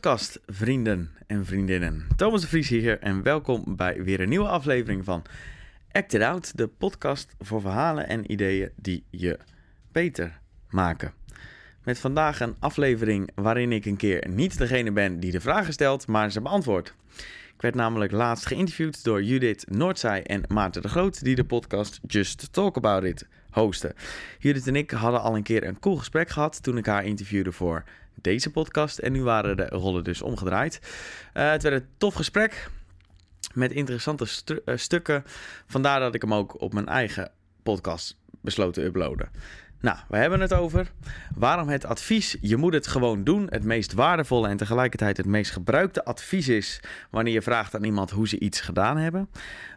podcast, 0.00 0.40
vrienden 0.46 1.10
en 1.26 1.46
vriendinnen. 1.46 2.06
Thomas 2.16 2.40
de 2.40 2.46
Vries 2.46 2.68
hier 2.68 2.98
en 2.98 3.22
welkom 3.22 3.76
bij 3.76 4.02
weer 4.02 4.20
een 4.20 4.28
nieuwe 4.28 4.48
aflevering 4.48 5.04
van 5.04 5.22
Act 5.92 6.14
It 6.14 6.22
Out, 6.22 6.56
de 6.56 6.68
podcast 6.68 7.34
voor 7.38 7.60
verhalen 7.60 8.08
en 8.08 8.32
ideeën 8.32 8.70
die 8.76 9.04
je 9.10 9.38
beter 9.92 10.40
maken. 10.68 11.12
Met 11.84 11.98
vandaag 11.98 12.40
een 12.40 12.56
aflevering 12.58 13.30
waarin 13.34 13.72
ik 13.72 13.84
een 13.84 13.96
keer 13.96 14.28
niet 14.28 14.58
degene 14.58 14.92
ben 14.92 15.20
die 15.20 15.30
de 15.30 15.40
vragen 15.40 15.72
stelt, 15.72 16.06
maar 16.06 16.32
ze 16.32 16.40
beantwoordt. 16.40 16.94
Ik 17.54 17.60
werd 17.60 17.74
namelijk 17.74 18.12
laatst 18.12 18.46
geïnterviewd 18.46 19.04
door 19.04 19.22
Judith 19.22 19.64
Noordzij 19.68 20.22
en 20.22 20.42
Maarten 20.48 20.82
de 20.82 20.88
Groot, 20.88 21.24
die 21.24 21.34
de 21.34 21.44
podcast 21.44 22.00
Just 22.06 22.52
Talk 22.52 22.76
About 22.76 23.04
It 23.04 23.26
hosten. 23.50 23.94
Judith 24.38 24.66
en 24.66 24.76
ik 24.76 24.90
hadden 24.90 25.20
al 25.20 25.36
een 25.36 25.42
keer 25.42 25.66
een 25.66 25.78
cool 25.78 25.96
gesprek 25.96 26.28
gehad 26.28 26.62
toen 26.62 26.76
ik 26.76 26.86
haar 26.86 27.04
interviewde 27.04 27.52
voor 27.52 27.84
deze 28.22 28.50
podcast. 28.50 28.98
En 28.98 29.12
nu 29.12 29.22
waren 29.22 29.56
de 29.56 29.66
rollen 29.66 30.04
dus 30.04 30.22
omgedraaid. 30.22 30.80
Uh, 31.34 31.50
het 31.50 31.62
werd 31.62 31.82
een 31.82 31.88
tof 31.96 32.14
gesprek 32.14 32.70
met 33.54 33.72
interessante 33.72 34.26
uh, 34.64 34.76
stukken. 34.76 35.24
Vandaar 35.66 36.00
dat 36.00 36.14
ik 36.14 36.22
hem 36.22 36.34
ook 36.34 36.60
op 36.60 36.72
mijn 36.72 36.86
eigen 36.86 37.30
podcast 37.62 38.18
besloot 38.40 38.74
te 38.74 38.84
uploaden. 38.84 39.28
Nou, 39.80 39.98
we 40.08 40.16
hebben 40.16 40.40
het 40.40 40.52
over 40.52 40.92
waarom 41.34 41.68
het 41.68 41.84
advies 41.84 42.36
je 42.40 42.56
moet 42.56 42.72
het 42.72 42.86
gewoon 42.86 43.24
doen 43.24 43.46
het 43.50 43.64
meest 43.64 43.92
waardevolle 43.92 44.48
en 44.48 44.56
tegelijkertijd 44.56 45.16
het 45.16 45.26
meest 45.26 45.50
gebruikte 45.50 46.04
advies 46.04 46.48
is 46.48 46.80
wanneer 47.10 47.32
je 47.32 47.42
vraagt 47.42 47.74
aan 47.74 47.84
iemand 47.84 48.10
hoe 48.10 48.28
ze 48.28 48.38
iets 48.38 48.60
gedaan 48.60 48.96
hebben. 48.96 49.28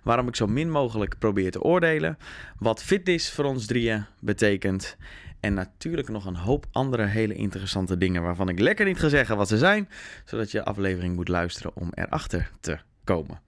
Waarom 0.04 0.28
ik 0.28 0.36
zo 0.36 0.48
min 0.48 0.72
mogelijk 0.72 1.18
probeer 1.20 1.52
te 1.52 1.62
oordelen. 1.62 2.18
Wat 2.58 2.84
fitness 2.84 3.32
voor 3.32 3.46
ons 3.46 3.66
drieën 3.66 4.06
betekent. 4.20 4.98
En 5.44 5.54
natuurlijk 5.54 6.10
nog 6.10 6.26
een 6.26 6.36
hoop 6.36 6.66
andere 6.72 7.06
hele 7.06 7.34
interessante 7.34 7.98
dingen 7.98 8.24
waarvan 8.24 8.50
ik 8.50 8.60
lekker 8.60 8.86
niet 8.86 9.00
ga 9.00 9.10
zeggen 9.10 9.38
wat 9.38 9.48
ze 9.48 9.58
zijn, 9.58 9.90
zodat 10.26 10.52
je 10.52 10.64
aflevering 10.64 11.16
moet 11.16 11.28
luisteren 11.28 11.72
om 11.76 11.90
erachter 11.94 12.52
te 12.60 12.78
komen. 13.04 13.40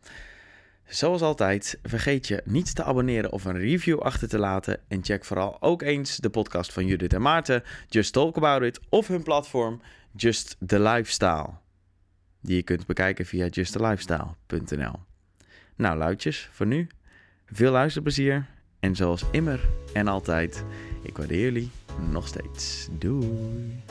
Zoals 0.86 1.22
altijd, 1.22 1.80
vergeet 1.84 2.28
je 2.28 2.42
niet 2.46 2.76
te 2.76 2.84
abonneren 2.84 3.32
of 3.32 3.46
een 3.46 3.58
review 3.58 4.00
achter 4.00 4.28
te 4.28 4.38
laten. 4.38 4.80
En 4.88 5.04
check 5.04 5.26
vooral 5.26 5.62
ook 5.62 5.82
eens 5.82 6.18
de 6.18 6.30
podcast 6.30 6.74
van 6.74 6.86
Judith 6.86 7.14
en 7.14 7.22
Maarten, 7.22 7.64
Just 7.90 8.14
Talk 8.14 8.38
About 8.38 8.62
It, 8.62 8.80
of 8.90 9.08
hun 9.08 9.24
platform 9.24 9.82
Just 10.16 10.58
The 10.66 10.80
Lifestyle. 10.80 11.50
Die 12.42 12.56
je 12.56 12.64
kunt 12.64 12.86
bekijken 12.86 13.26
via 13.26 13.48
justthelifestyle.nl. 13.48 15.00
Nou, 15.76 15.98
luidjes, 15.98 16.50
voor 16.52 16.68
nu, 16.68 16.88
veel 17.46 17.72
luisterplezier. 17.72 18.46
En 18.80 18.96
zoals 18.96 19.26
immer 19.32 19.60
en 19.94 20.08
altijd, 20.08 20.64
ik 21.04 21.18
waardeer 21.18 21.42
jullie 21.42 21.72
nog 22.10 22.28
steeds. 22.28 22.88
Doei! 22.92 23.84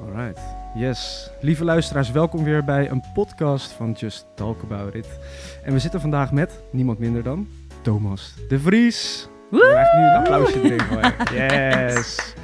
Alright. 0.00 0.40
Yes. 0.74 1.30
Lieve 1.40 1.64
luisteraars, 1.64 2.10
welkom 2.10 2.44
weer 2.44 2.64
bij 2.64 2.90
een 2.90 3.02
podcast 3.14 3.72
van 3.72 3.92
Just 3.92 4.26
Talk 4.34 4.62
About 4.62 4.94
It. 4.94 5.18
En 5.62 5.72
we 5.72 5.78
zitten 5.78 6.00
vandaag 6.00 6.32
met 6.32 6.62
niemand 6.70 6.98
minder 6.98 7.22
dan 7.22 7.48
Thomas 7.82 8.34
de 8.48 8.60
Vries. 8.60 9.28
We 9.50 9.58
krijgen 9.58 9.98
nu 9.98 10.04
een 10.04 10.16
applausje 10.16 10.62
erin 10.62 10.80
voor 10.80 11.14
Yes. 11.38 12.34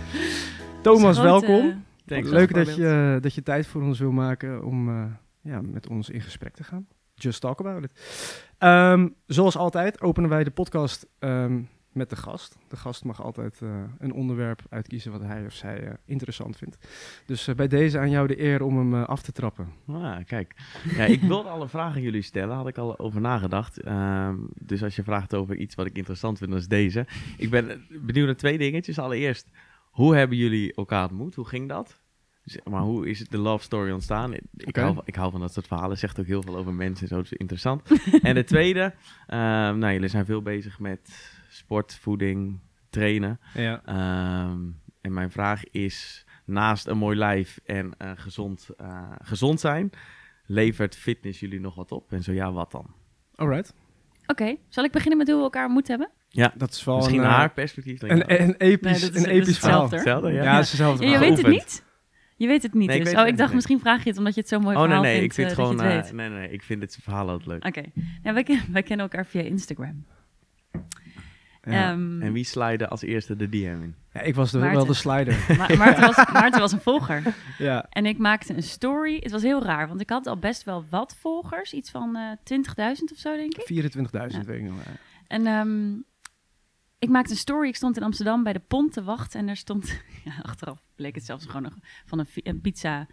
Thomas, 0.83 1.19
welkom. 1.19 1.85
Leuk 2.05 2.55
dat 2.55 2.75
je, 2.75 3.19
dat 3.21 3.35
je 3.35 3.43
tijd 3.43 3.67
voor 3.67 3.83
ons 3.83 3.99
wil 3.99 4.13
maken 4.13 4.65
om 4.65 4.89
uh, 4.89 5.05
ja, 5.41 5.61
met 5.63 5.89
ons 5.89 6.11
in 6.11 6.21
gesprek 6.21 6.55
te 6.55 6.65
gaan. 6.65 6.87
Just 7.23 7.41
Talk 7.41 7.61
About 7.61 7.85
It. 7.85 7.91
Um, 8.59 9.15
zoals 9.27 9.57
altijd 9.57 10.01
openen 10.01 10.31
wij 10.31 10.45
de 10.45 10.51
podcast 10.51 11.07
um, 11.19 11.69
met 11.93 12.11
de 12.11 12.17
gast. 12.17 12.59
De 12.69 12.77
gast 12.77 13.05
mag 13.05 13.23
altijd 13.23 13.61
uh, 13.63 13.71
een 13.99 14.13
onderwerp 14.13 14.63
uitkiezen 14.69 15.13
wat 15.13 15.23
hij 15.23 15.45
of 15.47 15.53
zij 15.53 15.83
uh, 15.83 15.91
interessant 16.05 16.57
vindt. 16.57 16.79
Dus 17.27 17.49
uh, 17.49 17.55
bij 17.55 17.69
deze 17.69 17.99
aan 17.99 18.11
jou 18.11 18.27
de 18.27 18.41
eer 18.43 18.63
om 18.63 18.79
hem 18.79 18.95
af 19.05 19.23
te 19.23 19.33
trappen. 19.33 19.73
Ah, 19.87 20.17
kijk. 20.27 20.55
Ja, 20.97 21.05
ik 21.05 21.21
wilde 21.21 21.49
alle 21.49 21.69
vragen 21.69 22.03
jullie 22.03 22.23
stellen, 22.23 22.57
had 22.57 22.69
ik 22.69 22.79
al 22.79 22.99
over 22.99 23.21
nagedacht. 23.21 23.87
Um, 23.87 24.49
dus 24.55 24.83
als 24.83 24.97
je 24.97 25.03
vraagt 25.03 25.35
over 25.35 25.57
iets 25.57 25.75
wat 25.75 25.87
ik 25.87 25.97
interessant 25.97 26.39
vind, 26.39 26.51
dan 26.51 26.59
is 26.59 26.69
deze. 26.69 27.07
Ik 27.37 27.51
ben 27.51 27.87
benieuwd 27.89 28.27
naar 28.27 28.37
twee 28.37 28.59
dingetjes. 28.59 28.99
Allereerst, 28.99 29.49
hoe 29.91 30.17
hebben 30.17 30.37
jullie 30.37 30.75
elkaar 30.75 31.09
ontmoet? 31.09 31.35
Hoe 31.35 31.49
ging 31.49 31.69
dat? 31.69 32.01
Maar 32.65 32.83
hoe 32.83 33.09
is 33.09 33.29
de 33.29 33.39
love 33.39 33.65
story 33.65 33.91
ontstaan? 33.91 34.35
Ik, 34.35 34.43
okay. 34.69 34.83
hou, 34.83 34.95
van, 34.95 35.03
ik 35.07 35.15
hou 35.15 35.31
van 35.31 35.41
dat 35.41 35.53
soort 35.53 35.67
verhalen. 35.67 35.99
Zegt 35.99 36.21
ook 36.21 36.27
heel 36.27 36.43
veel 36.43 36.57
over 36.57 36.75
mensen. 36.75 37.09
Zo 37.09 37.21
is 37.21 37.33
interessant. 37.33 37.83
en 38.23 38.35
de 38.35 38.45
tweede, 38.45 38.95
uh, 39.29 39.37
nou, 39.75 39.93
jullie 39.93 40.09
zijn 40.09 40.25
veel 40.25 40.43
bezig 40.43 40.79
met 40.79 41.33
sport, 41.49 41.95
voeding, 41.95 42.61
trainen. 42.91 43.41
Ja. 43.55 43.83
Um, 44.51 44.81
en 45.01 45.13
mijn 45.13 45.31
vraag 45.31 45.65
is, 45.71 46.25
naast 46.45 46.87
een 46.87 46.99
mooi 46.99 47.17
lijf 47.17 47.61
en 47.65 47.93
uh, 47.99 48.11
gezond, 48.15 48.69
uh, 48.81 49.13
gezond 49.23 49.61
zijn, 49.61 49.91
levert 50.47 50.97
fitness 50.97 51.41
jullie 51.41 51.61
nog 51.61 51.75
wat 51.75 51.93
op? 51.93 52.13
En 52.13 52.23
zo 52.23 52.33
ja, 52.33 52.53
wat 52.53 52.71
dan? 52.71 52.95
Alright. 53.35 53.75
Oké, 54.27 54.43
okay. 54.43 54.61
zal 54.69 54.85
ik 54.85 54.93
beginnen 54.93 55.19
met 55.19 55.29
hoe 55.29 55.37
we 55.37 55.43
elkaar 55.43 55.71
moeten 55.71 55.99
hebben? 55.99 56.15
Ja, 56.29 56.53
dat 56.57 56.71
is 56.71 56.85
wel 56.85 56.97
misschien 56.97 57.21
een, 57.21 57.27
haar 57.27 57.53
perspectief. 57.53 58.03
Een, 58.03 58.11
een, 58.11 58.43
een 58.43 58.55
episch, 58.57 59.01
nee, 59.01 59.11
is, 59.11 59.25
een 59.25 59.31
episch 59.31 59.59
verhaal. 59.59 59.91
Hetzelfde, 59.91 60.33
ja. 60.33 60.43
ja, 60.43 60.55
het 60.55 60.65
is 60.65 60.71
hetzelfde. 60.71 61.05
Ja, 61.05 61.13
je 61.13 61.19
weet 61.19 61.37
het 61.37 61.47
niet? 61.47 61.85
Je 62.41 62.47
weet 62.47 62.63
het 62.63 62.75
niet 62.75 62.89
nee, 62.89 63.05
dus. 63.05 63.15
Oh, 63.15 63.27
ik 63.27 63.37
dacht 63.37 63.55
misschien 63.55 63.81
vraag 63.81 64.03
je 64.03 64.09
het 64.09 64.19
omdat 64.19 64.35
je 64.35 64.41
het 64.41 64.49
zo 64.49 64.61
mooi 64.61 64.77
oh, 64.77 64.83
verhaal 64.83 65.03
nee, 65.03 65.11
nee, 65.11 65.21
vindt. 65.21 65.39
Ik 65.39 65.47
vind 65.47 65.51
uh, 65.51 65.65
gewoon, 65.65 65.87
uh, 65.87 66.03
nee, 66.03 66.13
nee, 66.13 66.39
nee, 66.39 66.51
ik 66.51 66.63
vind 66.63 66.83
het 66.83 66.99
verhaal 67.03 67.29
altijd 67.29 67.47
leuk. 67.47 67.67
Oké, 67.67 67.79
okay. 67.79 67.93
nou, 68.23 68.35
wij, 68.35 68.43
ken, 68.43 68.61
wij 68.73 68.83
kennen 68.83 69.07
elkaar 69.07 69.27
via 69.27 69.41
Instagram. 69.41 70.05
Ja. 71.63 71.93
Um, 71.93 72.23
en 72.23 72.33
wie 72.33 72.45
slide 72.45 72.89
als 72.89 73.03
eerste 73.03 73.37
de 73.37 73.49
DM 73.49 73.57
in? 73.83 73.95
Ja, 74.13 74.21
ik 74.21 74.35
was 74.35 74.51
de, 74.51 74.59
wel 74.59 74.87
de 74.87 74.95
slider. 74.95 75.45
Ma 75.59 75.77
Maarten, 75.77 76.07
was, 76.07 76.17
Maarten 76.33 76.61
was 76.61 76.73
een 76.73 76.81
volger. 76.81 77.23
Ja. 77.59 77.87
En 77.91 78.07
ik 78.07 78.19
maakte 78.19 78.55
een 78.55 78.63
story. 78.63 79.19
Het 79.23 79.31
was 79.31 79.43
heel 79.43 79.63
raar, 79.63 79.89
want 79.89 80.01
ik 80.01 80.11
had 80.11 80.27
al 80.27 80.39
best 80.39 80.65
wel 80.65 80.85
wat 80.91 81.17
volgers. 81.21 81.73
Iets 81.73 81.91
van 81.91 82.17
uh, 82.17 82.31
20.000 82.97 83.03
of 83.13 83.19
zo, 83.19 83.37
denk 83.37 83.55
ik. 83.57 83.93
24.000, 83.97 84.01
ja. 84.11 84.43
weet 84.45 84.59
ik 84.59 84.63
nog. 84.63 84.77
Ja. 84.85 84.93
En 85.27 85.47
um, 85.47 86.05
ik 87.01 87.09
maakte 87.09 87.31
een 87.31 87.37
story. 87.37 87.69
Ik 87.69 87.77
stond 87.77 87.97
in 87.97 88.03
Amsterdam 88.03 88.43
bij 88.43 88.53
de 88.53 88.61
Pont 88.61 88.93
te 88.93 89.03
wachten. 89.03 89.41
En 89.41 89.49
er 89.49 89.57
stond, 89.57 90.03
ja, 90.25 90.33
achteraf 90.43 90.83
bleek 90.95 91.15
het 91.15 91.25
zelfs 91.25 91.47
gewoon 91.47 91.63
nog 91.63 91.77
van 92.05 92.19
een, 92.19 92.27
een 92.35 92.61
pizza 92.61 93.07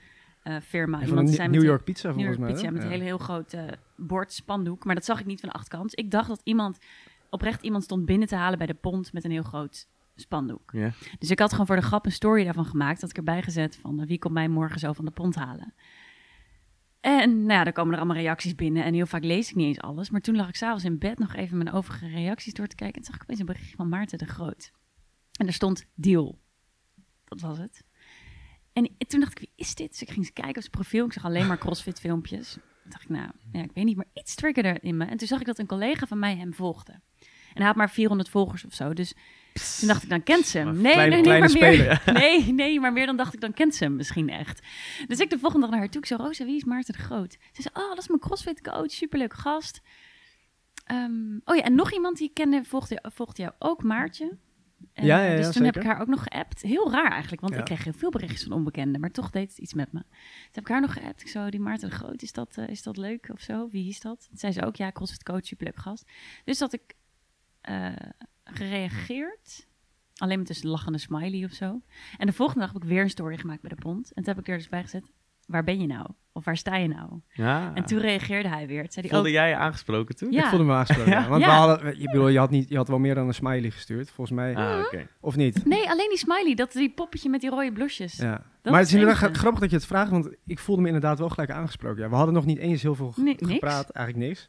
uh, 0.44 0.56
firma. 0.62 1.06
van 1.06 1.18
een 1.18 1.52
New 1.52 1.64
York 1.64 1.84
pizza 1.84 2.14
volgens 2.14 2.26
York 2.26 2.40
mij. 2.40 2.54
Pizza, 2.54 2.70
met 2.70 2.82
ja. 2.82 2.86
een 2.86 2.92
hele 2.92 3.04
heel 3.04 3.18
groot 3.18 3.54
uh, 3.54 3.62
bord, 3.96 4.34
spandoek. 4.34 4.86
Maar 4.86 4.96
dat 4.96 5.06
zag 5.06 5.20
ik 5.20 5.26
niet 5.26 5.40
van 5.40 5.50
de 5.50 5.56
achterkant. 5.56 6.00
Ik 6.00 6.12
dacht 6.12 6.28
dat 6.28 6.42
iemand, 6.44 6.78
oprecht 7.30 7.62
iemand 7.62 7.84
stond 7.84 8.06
binnen 8.06 8.28
te 8.28 8.36
halen 8.36 8.58
bij 8.58 8.68
de 8.68 8.74
Pont 8.74 9.14
met 9.14 9.24
een 9.24 9.32
heel 9.32 9.44
groot 9.44 9.88
spandoek. 10.16 10.72
Dus 11.20 11.32
ik 11.32 11.40
had 11.40 11.52
gewoon 11.52 11.66
voor 11.66 11.76
de 11.76 11.82
grap 11.82 12.06
een 12.06 12.12
story 12.12 12.44
daarvan 12.44 12.66
gemaakt. 12.66 13.02
Dat 13.02 13.10
ik 13.10 13.18
erbij 13.18 13.42
gezet 13.42 13.76
van 13.82 14.00
uh, 14.00 14.08
wie 14.08 14.20
komt 14.20 14.34
mij 14.34 14.48
morgen 14.48 14.80
zo 14.80 14.94
van 14.94 15.06
de 15.06 15.12
Pont 15.12 15.36
halen. 15.36 15.74
En 17.00 17.38
nou 17.38 17.52
ja, 17.52 17.64
dan 17.64 17.74
komen 17.74 17.94
er 17.94 18.00
allemaal 18.00 18.18
reacties 18.18 18.56
binnen. 18.56 18.84
En 18.84 18.94
heel 18.94 19.06
vaak 19.06 19.24
lees 19.24 19.50
ik 19.50 19.56
niet 19.56 19.68
eens 19.68 19.82
alles. 19.82 20.10
Maar 20.10 20.22
toen 20.22 20.36
lag 20.36 20.48
ik 20.48 20.56
s'avonds 20.56 20.84
in 20.84 20.98
bed 20.98 21.20
nog 21.20 21.36
even 21.36 21.58
mijn 21.58 21.72
overige 21.72 22.08
reacties 22.08 22.54
door 22.54 22.68
te 22.68 22.76
kijken. 22.76 22.98
En 22.98 23.06
zag 23.06 23.16
ik 23.16 23.22
opeens 23.22 23.40
een 23.40 23.46
bericht 23.46 23.76
van 23.76 23.90
Maarten 23.90 24.18
de 24.18 24.26
Groot. 24.26 24.72
En 25.40 25.48
er 25.48 25.54
stond 25.54 25.86
deal. 25.96 26.40
Dat 27.24 27.42
was 27.42 27.58
het. 27.58 27.84
En 28.74 28.96
toen 29.08 29.20
dacht 29.20 29.32
ik, 29.32 29.40
wie 29.40 29.52
is 29.56 29.76
dit? 29.76 29.90
Dus 29.90 30.02
ik 30.02 30.08
ging 30.08 30.20
eens 30.20 30.34
kijken 30.34 30.56
op 30.56 30.62
zijn 30.62 30.72
profiel. 30.72 31.06
Ik 31.06 31.14
zag 31.14 31.26
alleen 31.26 31.48
maar 31.48 31.58
crossfit 31.58 32.00
filmpjes. 32.00 32.52
Toen 32.54 32.92
dacht 32.92 33.04
ik, 33.04 33.10
nou, 33.10 33.32
ja, 33.52 33.64
ik 33.64 33.72
weet 33.74 33.86
niet, 33.86 33.96
maar 33.96 34.06
iets 34.14 34.36
triggerde 34.36 34.78
in 34.82 34.98
me. 34.98 35.06
En 35.06 35.18
toen 35.18 35.28
zag 35.28 35.40
ik 35.40 35.46
dat 35.46 35.60
een 35.60 35.66
collega 35.66 36.06
van 36.06 36.20
mij 36.20 36.36
hem 36.36 36.54
volgde. 36.54 36.92
En 37.22 37.64
hij 37.64 37.66
had 37.66 37.76
maar 37.76 37.90
400 37.90 38.30
volgers 38.30 38.66
of 38.66 38.74
zo. 38.74 38.94
Dus 38.94 39.14
toen 39.80 39.88
dacht 39.88 40.04
ik, 40.04 40.10
dan 40.10 40.24
kent 40.24 40.46
ze 40.46 40.58
hem. 40.58 40.82
Nee, 40.82 40.94
kleine, 40.94 41.16
nee, 41.16 41.24
nee, 41.26 41.40
maar 41.40 41.52
meer. 41.52 42.02
Nee, 42.20 42.54
nee, 42.54 42.80
maar 42.80 42.94
meer 42.94 43.06
dan 43.06 43.18
dacht 43.18 43.34
ik, 43.34 43.42
dan 43.42 43.54
kent 43.54 43.76
ze 43.76 43.84
hem 43.84 43.96
misschien 43.96 44.30
echt. 44.30 44.62
Dus 45.08 45.20
ik 45.20 45.30
de 45.30 45.40
volgende 45.40 45.66
dag 45.66 45.70
naar 45.70 45.80
haar 45.80 45.90
toe. 45.90 46.02
Ik 46.02 46.08
zei, 46.08 46.22
Rosa, 46.22 46.46
wie 46.46 46.56
is 46.56 46.64
Maarten 46.64 46.94
de 46.94 47.00
Groot? 47.00 47.38
Ze 47.52 47.62
zei, 47.62 47.86
oh, 47.86 47.90
dat 47.90 47.98
is 47.98 48.08
mijn 48.08 48.20
crossfit 48.20 48.62
coach. 48.62 48.92
Superleuk 48.92 49.34
gast. 49.34 49.82
Um, 50.92 51.42
oh 51.46 51.56
ja, 51.56 51.64
en 51.64 51.76
nog 51.76 51.94
iemand 51.94 52.18
die 52.18 52.28
ik 52.28 52.34
kende, 52.34 52.64
volgde, 52.64 53.04
volgde 53.14 53.42
jou 53.42 53.54
ook, 53.60 53.84
Maartje. 53.84 54.38
En, 54.94 55.06
ja, 55.06 55.20
ja, 55.24 55.30
ja, 55.30 55.36
dus 55.36 55.44
toen 55.44 55.54
zeker. 55.54 55.74
heb 55.74 55.76
ik 55.76 55.90
haar 55.90 56.02
ook 56.02 56.08
nog 56.08 56.24
geappt. 56.24 56.62
Heel 56.62 56.92
raar 56.92 57.12
eigenlijk, 57.12 57.42
want 57.42 57.56
ik 57.56 57.66
kreeg 57.66 57.84
heel 57.84 57.94
veel 57.94 58.10
berichtjes 58.10 58.44
van 58.44 58.52
onbekenden, 58.52 59.02
maar 59.02 59.12
toch 59.12 59.30
deed 59.30 59.50
het 59.50 59.58
iets 59.58 59.74
met 59.74 59.92
me. 59.92 60.00
Toen 60.00 60.10
heb 60.52 60.64
ik 60.64 60.70
haar 60.70 60.82
nog 60.82 60.94
geappt. 60.94 61.22
Ik 61.22 61.28
zo, 61.28 61.50
die 61.50 61.60
Maarten 61.60 61.90
de 61.90 61.96
Groot, 61.96 62.22
is 62.22 62.32
dat, 62.32 62.58
uh, 62.60 62.68
is 62.68 62.84
dat 62.84 62.98
leuk 62.98 63.30
of 63.32 63.40
zo? 63.40 63.70
Wie 63.70 63.88
is 63.88 64.00
dat? 64.00 64.26
Toen 64.30 64.38
zei 64.38 64.54
ze 64.54 64.66
ook, 64.66 64.76
ja, 64.76 64.92
CrossFit 64.92 65.24
coach, 65.24 65.46
superleuk 65.46 65.78
gast. 65.78 66.12
Dus 66.44 66.58
dat 66.58 66.74
ik 66.74 66.96
uh, 67.70 67.92
gereageerd, 68.54 69.68
alleen 70.18 70.38
met 70.40 70.64
een 70.64 70.70
lachende 70.70 70.98
smiley 70.98 71.44
of 71.44 71.52
zo. 71.52 71.82
En 72.18 72.26
de 72.28 72.34
volgende 72.34 72.60
dag 72.62 72.74
heb 72.74 72.82
ik 72.84 72.88
weer 72.90 73.02
een 73.02 73.10
story 73.10 73.38
gemaakt 73.38 73.62
bij 73.62 73.70
de 73.70 73.76
pont. 73.82 74.08
En 74.14 74.24
toen 74.24 74.34
heb 74.34 74.40
ik 74.44 74.48
er 74.52 74.58
dus 74.58 74.70
bij 74.70 74.82
gezet, 74.82 75.12
waar 75.48 75.64
ben 75.64 75.80
je 75.82 75.88
nou? 75.88 76.08
Of 76.32 76.46
waar 76.46 76.58
sta 76.58 76.76
je 76.76 76.88
nou? 76.88 77.10
Ja. 77.30 77.72
En 77.74 77.86
toen 77.86 78.00
reageerde 78.00 78.50
hij 78.50 78.68
weer. 78.68 78.86
Zei 78.90 79.06
hij 79.08 79.10
Voelde 79.16 79.28
ook, 79.28 79.34
jij 79.34 79.50
je 79.50 79.56
aangesproken 79.56 80.16
toen? 80.16 80.32
Ja. 80.32 80.44
Ik 80.44 80.50
voelde 80.50 80.66
me 80.66 80.74
aangesproken. 80.74 81.12
Ja? 81.12 81.20
ja. 81.24 81.28
Want 81.28 81.42
Ja. 81.42 81.48
we 81.48 81.54
hadden, 81.54 82.00
je, 82.00 82.06
bedoel, 82.06 82.28
je, 82.28 82.38
had 82.40 82.50
niet, 82.50 82.70
je 82.70 82.76
had 82.76 82.88
wel 82.88 83.00
meer 83.00 83.16
dan 83.16 83.28
een 83.28 83.34
smiley 83.34 83.72
gestuurd, 83.72 84.10
volgens 84.12 84.38
mij. 84.38 84.56
Ah, 84.56 84.80
oké. 84.86 85.08
Of 85.20 85.36
niet? 85.36 85.66
Nee, 85.66 85.90
alleen 85.90 86.10
die 86.10 86.18
smiley, 86.18 86.54
dat 86.56 86.72
die 86.72 86.90
poppetje 86.94 87.30
met 87.30 87.42
die 87.42 87.50
rode 87.50 87.72
blusjes. 87.72 88.16
Ja. 88.18 88.32
Dat 88.62 88.72
maar 88.72 88.82
het 88.82 88.88
is 88.92 88.94
inderdaad 89.00 89.38
grappig 89.38 89.60
dat 89.60 89.70
je 89.70 89.76
het 89.76 89.86
vraagt, 89.86 90.12
want 90.12 90.30
ik 90.46 90.60
voelde 90.60 90.82
me 90.82 90.88
inderdaad 90.88 91.20
wel 91.20 91.30
gelijk 91.30 91.52
aangesproken. 91.52 92.04
Ja, 92.04 92.10
we 92.10 92.16
hadden 92.16 92.34
nog 92.34 92.46
niet 92.46 92.58
eens 92.58 92.82
heel 92.82 92.96
veel 92.96 93.12
ge- 93.12 93.22
Nee, 93.22 93.36
niks? 93.40 93.52
gepraat, 93.54 93.90
eigenlijk 93.90 94.28
niks. 94.28 94.48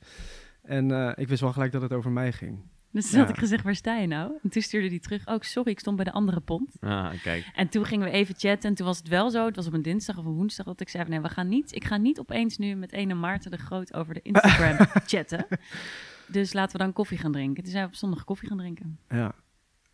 En 0.62 0.90
eh, 0.90 1.12
ik 1.14 1.28
wist 1.28 1.40
wel 1.40 1.52
gelijk 1.52 1.72
dat 1.72 1.82
het 1.82 1.92
over 1.92 2.10
mij 2.10 2.32
ging. 2.32 2.62
Dus 2.90 3.10
toen 3.10 3.18
had 3.18 3.28
Ja. 3.28 3.34
ik 3.34 3.40
gezegd, 3.40 3.64
waar 3.64 3.74
sta 3.74 3.96
je 3.96 4.06
nou? 4.06 4.32
En 4.42 4.50
toen 4.50 4.62
stuurde 4.62 4.88
hij 4.88 4.98
terug, 4.98 5.26
ook 5.26 5.44
sorry, 5.44 5.70
ik 5.70 5.78
stond 5.78 5.96
bij 5.96 6.04
de 6.04 6.12
andere 6.12 6.40
pont. 6.40 6.76
Ah, 6.80 7.08
kijk. 7.22 7.50
En 7.54 7.68
toen 7.68 7.84
gingen 7.84 8.06
we 8.06 8.12
even 8.12 8.34
chatten 8.38 8.70
en 8.70 8.74
toen 8.76 8.86
was 8.86 8.98
het 8.98 9.08
wel 9.08 9.30
zo, 9.30 9.46
het 9.46 9.56
was 9.56 9.66
op 9.66 9.72
een 9.72 9.82
dinsdag 9.82 10.18
of 10.18 10.24
een 10.24 10.32
woensdag, 10.32 10.66
dat 10.66 10.80
ik 10.80 10.88
zei, 10.88 11.04
nee, 11.08 11.20
we 11.20 11.28
gaan 11.28 11.48
niet, 11.48 11.74
ik 11.74 11.84
ga 11.84 11.96
niet 11.96 12.18
opeens 12.18 12.58
nu 12.58 12.74
met 12.74 12.92
ene 12.92 13.14
Maarten 13.14 13.50
de 13.50 13.56
Groot 13.58 13.94
over 13.94 14.14
de 14.14 14.20
Instagram 14.22 14.76
chatten. 15.06 15.46
Dus 16.26 16.52
laten 16.52 16.72
we 16.78 16.82
dan 16.84 16.92
koffie 16.92 17.18
gaan 17.18 17.32
drinken. 17.32 17.62
Toen 17.62 17.72
zijn 17.72 17.84
we 17.84 17.88
op 17.90 17.96
zondag 17.96 18.24
koffie 18.24 18.48
gaan 18.48 18.58
drinken. 18.58 18.98
Ja. 19.08 19.32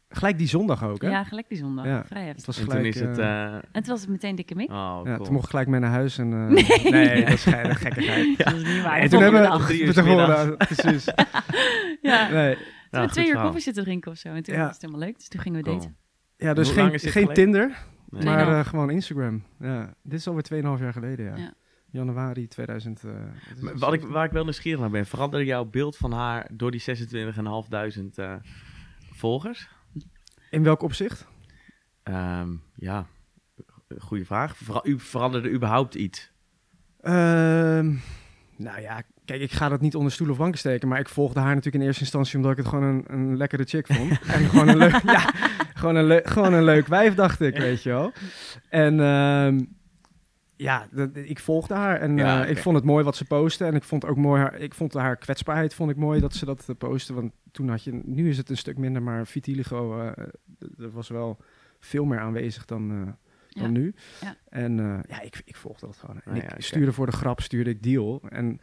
Gelijk 0.09 0.39
die 0.39 0.47
zondag 0.49 0.85
ook, 0.85 1.03
hè? 1.03 1.09
Ja, 1.09 1.25
gelijk 1.25 1.49
die 1.49 1.59
zondag. 1.59 1.85
Ja. 1.85 2.05
Vrij 2.05 2.27
Het 2.27 2.47
was 2.47 2.59
En 2.59 2.63
toen 2.65 2.73
gelijk, 2.75 2.95
is 2.95 3.01
het... 3.01 3.19
eh, 3.19 3.45
eh, 3.47 3.55
En 3.55 3.83
toen 3.83 3.87
was 3.93 4.01
het 4.01 4.09
meteen 4.11 4.35
dikke 4.35 4.55
mik. 4.55 4.71
oh, 4.71 5.01
ja, 5.05 5.13
cool. 5.15 5.25
toen 5.25 5.33
mocht 5.33 5.45
ik 5.45 5.51
gelijk 5.51 5.69
mee 5.69 5.81
naar 5.81 5.91
huis 5.91 6.19
en... 6.19 6.33
eh, 6.33 6.47
Nee. 6.49 6.91
nee, 7.07 7.25
dat 7.25 7.33
is 7.35 7.43
ge- 7.43 7.75
gekkigheid. 7.75 8.39
Dat 8.45 8.53
is 8.55 8.75
niet 8.75 8.83
waar. 8.83 8.97
En 8.97 9.03
De 9.03 9.09
toen 9.09 9.23
hebben 9.23 9.43
we... 9.43 9.59
Drie 9.65 9.83
uur 9.85 10.57
Precies. 10.57 11.05
Ja. 12.03 12.29
Nee. 12.29 12.57
Toen 12.95 13.07
we 13.07 13.13
twee 13.13 13.29
uur 13.29 13.41
koffie 13.41 13.61
zitten 13.61 13.83
drinken 13.85 14.11
of 14.11 14.17
zo. 14.19 14.29
En 14.29 14.43
toen 14.43 14.55
Ja. 14.55 14.61
was 14.65 14.73
het 14.73 14.81
helemaal 14.83 15.03
leuk. 15.07 15.19
Dus 15.19 15.29
toen 15.29 15.41
gingen 15.41 15.59
we 15.63 15.65
Cool. 15.65 15.79
daten. 15.79 15.97
Ja, 16.37 16.55
dus 16.55 16.71
Hoe 16.75 16.89
geen, 16.99 17.01
geen? 17.01 17.29
Tinder, 17.35 17.79
Nee. 18.09 18.25
maar 18.25 18.59
eh, 18.59 18.67
gewoon 18.67 18.91
Instagram. 18.91 19.43
Ja. 19.61 19.95
Dit 20.03 20.19
is 20.19 20.27
alweer 20.27 20.43
2,5 20.43 20.81
jaar 20.83 20.93
geleden, 20.93 21.25
ja. 21.27 21.37
Ja. 21.37 21.55
Januari 21.91 22.49
2000. 22.49 23.05
eh, 23.05 23.11
wat 23.75 23.93
ik, 23.93 24.03
waar 24.03 24.25
ik 24.25 24.31
wel 24.33 24.43
nieuwsgierig 24.45 24.81
naar 24.81 24.91
ben, 24.91 25.07
veranderde 25.07 25.47
jouw 25.47 25.65
beeld 25.65 25.97
van 25.97 26.13
haar 26.13 26.49
door 26.53 26.71
die 26.71 26.81
26.500 26.81 28.19
eh 28.19 28.35
volgers? 29.13 29.69
In 30.51 30.63
welk 30.63 30.83
opzicht? 30.83 31.27
Ehm, 32.03 32.49
ja, 32.75 33.07
goede 33.99 34.25
vraag. 34.25 34.57
U 34.83 34.99
veranderde 35.01 35.51
überhaupt 35.51 35.95
iets? 35.95 36.33
Ehm, 37.01 37.95
nou 38.57 38.81
ja, 38.81 39.03
kijk, 39.25 39.41
ik 39.41 39.53
ga 39.53 39.69
dat 39.69 39.81
niet 39.81 39.95
onder 39.95 40.13
stoel 40.13 40.31
of 40.31 40.37
banken 40.37 40.59
steken, 40.59 40.89
maar 40.89 40.99
ik 40.99 41.09
volgde 41.09 41.41
haar 41.41 41.55
natuurlijk 41.55 41.77
in 41.77 41.83
eerste 41.89 42.03
instantie 42.03 42.37
omdat 42.37 42.51
ik 42.53 42.57
het 42.59 42.67
gewoon 42.67 42.85
een, 42.85 43.05
een 43.07 43.37
lekkere 43.37 43.65
chick 43.65 43.87
vond. 43.87 44.11
en 44.35 44.45
gewoon 44.49 44.69
een 44.69 44.77
leuk, 44.77 45.01
ja, 45.05 45.31
gewoon 45.75 45.97
een, 45.97 46.05
leuk, 46.07 46.27
gewoon 46.29 46.53
een 46.53 46.65
leuk 46.65 46.87
wijf, 46.87 47.15
dacht 47.15 47.41
ik, 47.41 47.57
weet 47.57 47.83
je 47.83 47.89
wel. 47.91 48.13
En 48.69 49.01
ehm, 49.01 49.61
ja, 50.57 50.87
dat, 50.91 51.11
ik 51.13 51.39
volgde 51.39 51.75
haar 51.75 52.01
en 52.01 52.17
Ja, 52.17 52.45
eh, 52.45 52.51
ik 52.51 52.59
vond 52.59 52.77
het 52.77 52.85
mooi 52.85 53.05
wat 53.05 53.17
ze 53.17 53.25
postte 53.25 53.65
en 53.65 53.75
ik 53.75 53.83
vond 53.83 54.07
ook 54.07 54.17
mooi 54.17 54.41
haar, 54.41 54.55
ik 54.59 54.75
vond 54.75 54.95
haar 54.95 55.17
kwetsbaarheid 55.17 55.75
vond 55.75 55.91
ik 55.91 55.97
mooi 55.97 56.21
dat 56.21 56.35
ze 56.35 56.45
dat 56.45 56.65
eh, 56.69 56.77
postte, 56.77 57.15
want 57.15 57.33
toen 57.53 57.69
had 57.69 57.85
je, 57.85 58.01
nu 58.05 58.29
is 58.29 58.37
het 58.37 58.51
een 58.51 58.57
stuk 58.57 58.79
minder, 58.79 59.03
maar 59.03 59.27
vitiligo, 59.27 60.13
d- 60.59 60.81
er 60.83 60.91
was 60.91 61.09
wel 61.09 61.39
veel 61.81 62.05
meer 62.05 62.19
aanwezig 62.21 62.65
dan, 62.65 63.17
dan 63.55 63.65
Ja. 63.73 63.79
nu. 63.79 63.95
Ja. 64.21 64.37
En 64.49 64.81
eh, 64.81 64.99
ja, 65.09 65.21
ik, 65.21 65.43
ik 65.45 65.57
volgde 65.57 65.87
dat 65.87 65.97
gewoon. 65.97 66.21
En 66.25 66.31
Ah, 66.33 66.37
ik 66.37 66.51
stuurde 66.65 66.93
voor 66.93 67.07
de 67.07 67.13
grap, 67.13 67.41
stuurde 67.41 67.71
ik 67.71 67.83
deal. 67.83 68.23
En 68.29 68.61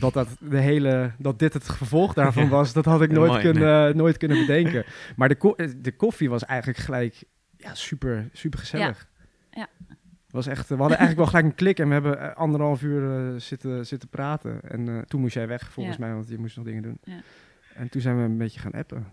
dat, 0.00 0.12
dat, 0.12 0.28
de 0.40 0.58
hele, 0.60 1.12
dat 1.18 1.38
dit 1.38 1.52
het 1.52 1.64
vervolg 1.64 2.14
daarvan 2.14 2.48
was, 2.58 2.72
dat 2.72 2.84
had 2.84 3.02
ik 3.02 3.10
nooit, 3.10 3.30
mooi, 3.30 3.42
kunnen, 3.42 3.96
nooit 4.02 4.16
kunnen 4.16 4.46
bedenken. 4.46 4.84
Maar 5.16 5.28
de, 5.28 5.34
ko- 5.36 5.56
de 5.80 5.92
koffie 5.96 6.30
was 6.30 6.44
eigenlijk 6.44 6.78
gelijk 6.78 7.22
ja, 7.56 7.74
super, 7.74 8.28
super 8.32 8.58
gezellig. 8.58 9.08
Ja. 9.50 9.68
Was 10.30 10.46
echt, 10.46 10.68
we 10.68 10.74
hadden 10.76 10.98
eigenlijk 10.98 11.18
wel 11.18 11.26
gelijk 11.26 11.44
een 11.46 11.54
klik 11.64 11.78
en 11.78 11.86
we 11.86 11.92
hebben 11.92 12.20
eh, 12.20 12.34
anderhalf 12.36 12.82
uur 12.82 13.32
eh, 13.32 13.40
zitten, 13.40 13.86
zitten 13.86 14.08
praten. 14.08 14.60
En 14.62 14.88
eh, 14.88 14.98
toen 14.98 15.20
moest 15.20 15.34
jij 15.34 15.48
weg, 15.48 15.72
volgens 15.72 15.96
Ja. 15.96 16.04
mij, 16.04 16.14
want 16.14 16.28
je 16.28 16.38
moest 16.38 16.56
nog 16.56 16.64
dingen 16.64 16.82
doen. 16.82 16.98
Ja. 17.04 17.20
En 17.74 17.88
toen 17.88 18.00
zijn 18.00 18.16
we 18.16 18.22
een 18.22 18.38
beetje 18.38 18.60
gaan 18.60 18.72
appen. 18.72 19.06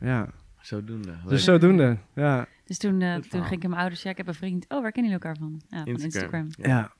Ja, 0.00 0.28
Zodoende. 0.60 1.08
Leuk. 1.10 1.28
dus 1.28 1.44
zodoende. 1.44 1.96
Ja, 2.14 2.46
Dus 2.64 2.78
toen, 2.78 3.00
eh, 3.00 3.14
toen 3.14 3.44
ging 3.44 3.52
ik 3.52 3.64
aan 3.64 3.70
mijn 3.70 3.80
ouders, 3.82 4.02
ja, 4.02 4.10
ik 4.10 4.16
heb 4.16 4.26
een 4.26 4.34
vriend. 4.34 4.64
Oh, 4.68 4.82
waar 4.82 4.92
kennen 4.92 5.12
jullie 5.12 5.26
elkaar 5.26 5.36
van? 5.36 5.60
Ja, 5.68 5.84
van 5.84 6.02
Instagram. 6.02 6.46
Ja. 6.50 6.68
ja. 6.68 6.92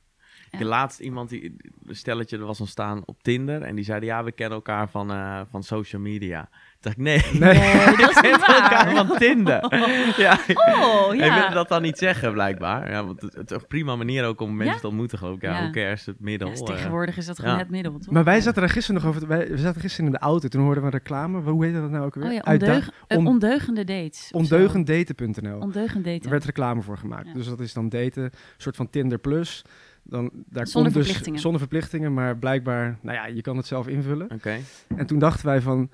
Heb 0.50 0.60
laatst 0.60 1.00
iemand, 1.00 1.28
die, 1.28 1.56
een 1.86 1.96
stelletje, 1.96 2.38
er 2.38 2.44
was 2.44 2.60
ontstaan 2.60 3.02
op 3.04 3.22
Tinder. 3.22 3.62
En 3.62 3.74
die 3.74 3.84
zeiden, 3.84 4.08
ja, 4.08 4.24
we 4.24 4.32
kennen 4.32 4.56
elkaar 4.56 4.88
van, 4.88 5.10
eh, 5.10 5.40
van 5.50 5.62
social 5.62 6.02
media. 6.02 6.48
Toen 6.80 6.92
dacht 6.94 6.96
ik, 6.96 7.02
nee, 7.02 7.40
Nee. 7.40 7.58
Nee, 7.58 7.96
dat 7.96 8.10
is 8.10 8.20
we 8.20 8.26
niet 8.28 8.36
kennen 8.44 8.62
elkaar 8.62 8.94
van 9.06 9.16
Tinder. 9.18 9.74
ja. 10.16 10.38
Oh, 10.54 11.08
Hij 11.08 11.16
ja. 11.16 11.34
wilde 11.38 11.54
dat 11.54 11.68
dan 11.68 11.82
niet 11.82 11.98
zeggen, 11.98 12.32
blijkbaar. 12.32 12.90
Ja, 12.90 13.04
want 13.04 13.20
het 13.22 13.34
het 13.34 13.50
is 13.50 13.56
een 13.56 13.66
prima 13.66 13.96
manier 13.96 14.24
ook 14.24 14.40
om 14.40 14.56
mensen 14.56 14.74
Ja? 14.74 14.80
te 14.80 14.86
ontmoeten, 14.86 15.18
geloof 15.18 15.34
ik. 15.36 15.42
Ja, 15.42 15.56
Ja. 15.56 15.62
hoe 15.62 15.70
cares 15.70 16.06
het 16.06 16.16
Ja, 16.18 16.24
middel? 16.24 16.50
dus 16.50 16.60
eh. 16.60 16.66
tegenwoordig 16.66 17.16
is 17.16 17.26
dat 17.26 17.38
gewoon 17.38 17.54
ja. 17.54 17.58
het 17.60 17.70
middel, 17.70 17.98
toch? 17.98 18.12
Maar 18.12 18.24
wij 18.24 18.40
zaten 18.40 18.62
er 18.62 18.68
gisteren 18.68 19.00
nog 19.02 19.10
over. 19.10 19.26
Wij, 19.28 19.48
we 19.48 19.58
zaten 19.58 19.80
gisteren 19.80 20.06
in 20.06 20.12
de 20.12 20.18
auto. 20.18 20.48
Toen 20.48 20.62
hoorden 20.62 20.84
we 20.84 20.90
reclame. 20.90 21.40
Hoe 21.40 21.64
heette 21.64 21.80
dat 21.80 21.90
nou 21.90 22.04
ook 22.04 22.14
weer? 22.14 22.24
Oh 22.24 22.32
ja, 22.32 22.42
ondeug, 22.52 22.90
eh, 23.06 23.18
on- 23.18 23.26
ondeugende 23.26 23.84
dates. 23.84 24.28
Ondeugenddaten.nl. 24.32 25.58
Ondeugend 25.58 26.06
Er 26.06 26.12
daten. 26.12 26.30
werd 26.30 26.44
reclame 26.44 26.82
voor 26.82 26.98
gemaakt. 26.98 27.26
Ja. 27.26 27.32
Dus 27.32 27.46
dat 27.48 27.60
is 27.60 27.72
dan 27.72 27.88
daten, 27.88 28.22
een 28.22 28.30
soort 28.56 28.76
van 28.76 28.90
Tinder 28.90 29.18
Plus. 29.18 29.64
Dan, 30.02 30.30
daar 30.46 30.66
Zonder 30.66 30.92
komt 30.92 30.94
dus, 30.94 31.04
verplichtingen. 31.04 31.40
Zonder 31.40 31.60
verplichtingen, 31.60 32.14
maar 32.14 32.36
blijkbaar, 32.36 32.98
nou 33.02 33.16
ja, 33.16 33.26
je 33.26 33.40
kan 33.40 33.56
het 33.56 33.66
zelf 33.66 33.86
invullen. 33.88 34.30
Oké. 34.30 34.56
En 34.96 35.06
toen 35.06 35.18
dachten 35.18 35.46
wij 35.46 35.60
van, 35.60 35.90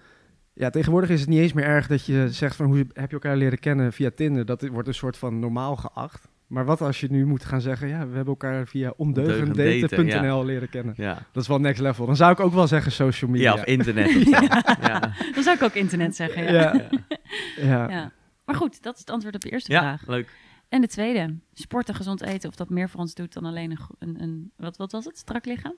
ja, 0.53 0.71
tegenwoordig 0.71 1.11
is 1.11 1.21
het 1.21 1.29
niet 1.29 1.39
eens 1.41 1.53
meer 1.53 1.65
erg 1.65 1.87
dat 1.87 2.07
je 2.07 2.27
zegt 2.31 2.57
van, 2.57 2.67
hoe 2.67 2.77
heb 2.93 3.07
je 3.09 3.13
elkaar 3.13 3.37
leren 3.37 3.59
kennen 3.59 3.93
via 3.93 4.11
Tinder? 4.15 4.45
Dat 4.47 4.69
wordt 4.69 4.89
een 4.89 4.95
soort 4.95 5.17
van 5.17 5.39
normaal 5.39 5.77
geacht. 5.77 6.29
Maar 6.47 6.65
wat 6.65 6.81
als 6.81 7.01
je 7.01 7.11
nu 7.11 7.27
moet 7.27 7.45
gaan 7.45 7.61
zeggen, 7.61 7.89
ja, 7.89 7.99
we 7.99 8.15
hebben 8.17 8.27
elkaar 8.27 8.67
via 8.67 8.93
ondeugenddaten.nl 8.97 10.45
leren 10.45 10.69
kennen. 10.69 10.95
Ja. 10.97 11.15
Dat 11.33 11.43
is 11.43 11.49
wel 11.49 11.59
next 11.59 11.81
level. 11.81 12.07
Dan 12.07 12.17
zou 12.17 12.33
ik 12.33 12.41
ook 12.41 12.53
wel 12.53 12.67
zeggen 12.67 12.93
social 12.93 13.31
media. 13.31 13.55
ja, 13.55 13.61
of 13.61 13.65
internet 13.67 14.07
of 14.17 14.23
zo. 14.23 14.31
ja. 14.81 15.01
Dan 15.35 15.43
zou 15.43 15.57
ik 15.57 15.63
ook 15.63 15.75
internet 15.75 16.17
zeggen, 16.17 16.43
ja. 16.45 16.51
Ja. 16.53 16.73
Ja. 17.57 17.67
Ja. 17.67 17.91
Ja. 17.91 18.13
Maar 18.45 18.55
goed, 18.55 18.83
dat 18.83 18.95
is 18.95 19.01
het 19.01 19.11
antwoord 19.11 19.35
op 19.35 19.41
de 19.41 19.51
eerste 19.51 19.73
Ja, 19.73 19.81
vraag. 19.81 20.07
leuk. 20.07 20.29
En 20.69 20.81
de 20.81 20.87
tweede, 20.87 21.39
sporten, 21.53 21.95
gezond 21.95 22.23
eten, 22.23 22.49
of 22.49 22.55
dat 22.57 22.71
meer 22.71 22.89
voor 22.89 23.01
ons 23.01 23.15
doet 23.15 23.33
dan 23.33 23.45
alleen 23.45 23.71
een, 23.71 23.79
een, 23.99 24.23
een 24.23 24.53
wat, 24.57 24.77
wat 24.77 24.93
was 24.93 25.05
het, 25.05 25.19
strak 25.19 25.45
lichaam? 25.45 25.77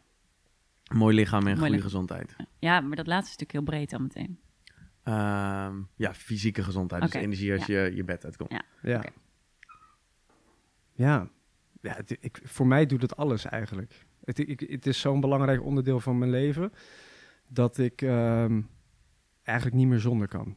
Mooi 0.95 1.15
lichaam 1.15 1.39
en 1.39 1.45
Mooi 1.45 1.57
goede 1.57 1.71
lichaam. 1.71 1.85
gezondheid. 1.91 2.37
Ja, 2.59 2.81
maar 2.81 2.97
dat 2.97 3.07
laatste 3.07 3.31
is 3.33 3.39
natuurlijk 3.39 3.53
heel 3.53 3.79
breed 3.79 3.91
dan 3.91 4.03
meteen. 4.03 4.39
Ehm, 5.03 5.77
ja, 5.97 6.15
fysieke 6.15 6.63
gezondheid. 6.63 7.03
Dus 7.03 7.13
energie 7.13 7.53
als 7.53 7.67
je 7.67 7.93
je 7.95 8.05
bed 8.05 8.25
uitkomt. 8.25 8.51
Ja. 8.53 8.63
Ja. 8.83 9.03
Ja. 10.95 11.29
ja 11.81 11.93
het, 11.95 12.17
ik, 12.21 12.41
voor 12.45 12.67
mij 12.67 12.87
doet 12.87 13.03
het 13.03 13.17
alles 13.17 13.45
eigenlijk. 13.45 14.07
Het, 14.25 14.39
ik, 14.39 14.61
het 14.61 14.87
is 14.87 15.01
zo'n 15.01 15.21
belangrijk 15.21 15.63
onderdeel 15.65 16.01
van 16.01 16.19
mijn 16.19 16.31
leven 16.31 16.73
dat 17.49 17.79
ik 17.79 18.03
ehm, 18.03 18.61
eigenlijk 19.43 19.77
niet 19.77 19.89
meer 19.89 20.01
zonder 20.01 20.29
kan. 20.29 20.57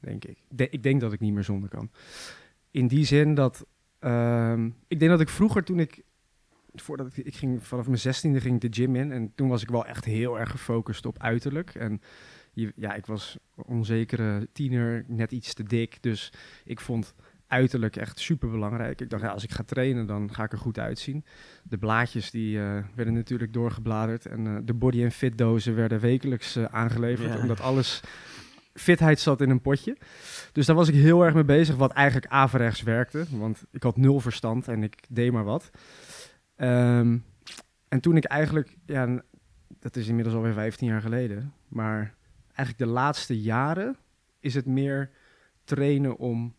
Denk 0.00 0.24
ik. 0.24 0.42
De- 0.48 0.68
ik 0.68 0.82
denk 0.82 1.00
dat 1.00 1.12
ik 1.12 1.20
niet 1.20 1.32
meer 1.32 1.44
zonder 1.44 1.68
kan. 1.68 1.90
In 2.74 2.86
die 2.86 3.04
zin 3.04 3.34
dat. 3.34 3.66
ehm, 3.98 4.70
ik 4.88 4.98
denk 4.98 5.10
dat 5.10 5.20
ik 5.20 5.28
vroeger 5.28 5.64
toen 5.64 5.80
ik. 5.80 6.02
Voordat 6.74 7.06
ik, 7.06 7.26
ik 7.26 7.34
ging 7.34 7.66
vanaf 7.66 7.86
mijn 7.86 7.98
zestiende 7.98 8.40
ging 8.40 8.54
ik 8.54 8.72
de 8.72 8.82
gym 8.82 8.96
in. 8.96 9.12
En 9.12 9.32
toen 9.34 9.48
was 9.48 9.62
ik 9.62 9.68
wel 9.68 9.86
echt 9.86 10.04
heel 10.04 10.38
erg 10.38 10.50
gefocust 10.50 11.06
op 11.06 11.18
uiterlijk. 11.18 11.74
En 11.74 12.00
je, 12.52 12.72
ja, 12.76 12.94
ik 12.94 13.06
was 13.06 13.38
onzekere 13.54 14.48
tiener, 14.52 15.04
net 15.08 15.32
iets 15.32 15.54
te 15.54 15.62
dik. 15.62 16.02
Dus 16.02 16.32
ik 16.64 16.80
vond 16.80 17.14
uiterlijk 17.46 17.96
echt 17.96 18.18
super 18.18 18.50
belangrijk. 18.50 19.00
Ik 19.00 19.10
dacht, 19.10 19.22
ja, 19.22 19.28
als 19.28 19.44
ik 19.44 19.52
ga 19.52 19.62
trainen, 19.62 20.06
dan 20.06 20.34
ga 20.34 20.44
ik 20.44 20.52
er 20.52 20.58
goed 20.58 20.78
uitzien. 20.78 21.24
De 21.62 21.78
blaadjes 21.78 22.30
die 22.30 22.58
eh, 22.58 22.78
werden 22.94 23.14
natuurlijk 23.14 23.52
doorgebladerd. 23.52 24.26
En 24.26 24.46
eh, 24.46 24.56
de 24.64 24.74
body 24.74 25.02
en 25.02 25.12
fit 25.12 25.38
dozen 25.38 25.74
werden 25.74 26.00
wekelijks 26.00 26.56
eh, 26.56 26.64
aangeleverd. 26.64 27.32
Ja. 27.32 27.40
Omdat 27.40 27.60
alles 27.60 28.00
fitheid 28.74 29.20
zat 29.20 29.40
in 29.40 29.50
een 29.50 29.60
potje. 29.60 29.96
Dus 30.52 30.66
daar 30.66 30.76
was 30.76 30.88
ik 30.88 30.94
heel 30.94 31.24
erg 31.24 31.34
mee 31.34 31.44
bezig, 31.44 31.76
wat 31.76 31.92
eigenlijk 31.92 32.26
averechts 32.32 32.82
werkte. 32.82 33.24
Want 33.30 33.64
ik 33.70 33.82
had 33.82 33.96
nul 33.96 34.20
verstand 34.20 34.68
en 34.68 34.82
ik 34.82 34.96
deed 35.08 35.32
maar 35.32 35.44
wat. 35.44 35.70
Ehm, 36.56 37.18
en 37.88 38.00
toen 38.00 38.16
ik 38.16 38.24
eigenlijk, 38.24 38.76
ja, 38.86 39.22
dat 39.78 39.96
is 39.96 40.08
inmiddels 40.08 40.36
alweer 40.36 40.52
15 40.52 40.88
jaar 40.88 41.00
geleden, 41.00 41.52
maar 41.68 42.14
eigenlijk 42.46 42.78
de 42.78 42.86
laatste 42.86 43.40
jaren 43.40 43.96
is 44.40 44.54
het 44.54 44.66
meer 44.66 45.10
trainen 45.64 46.16
om 46.16 46.54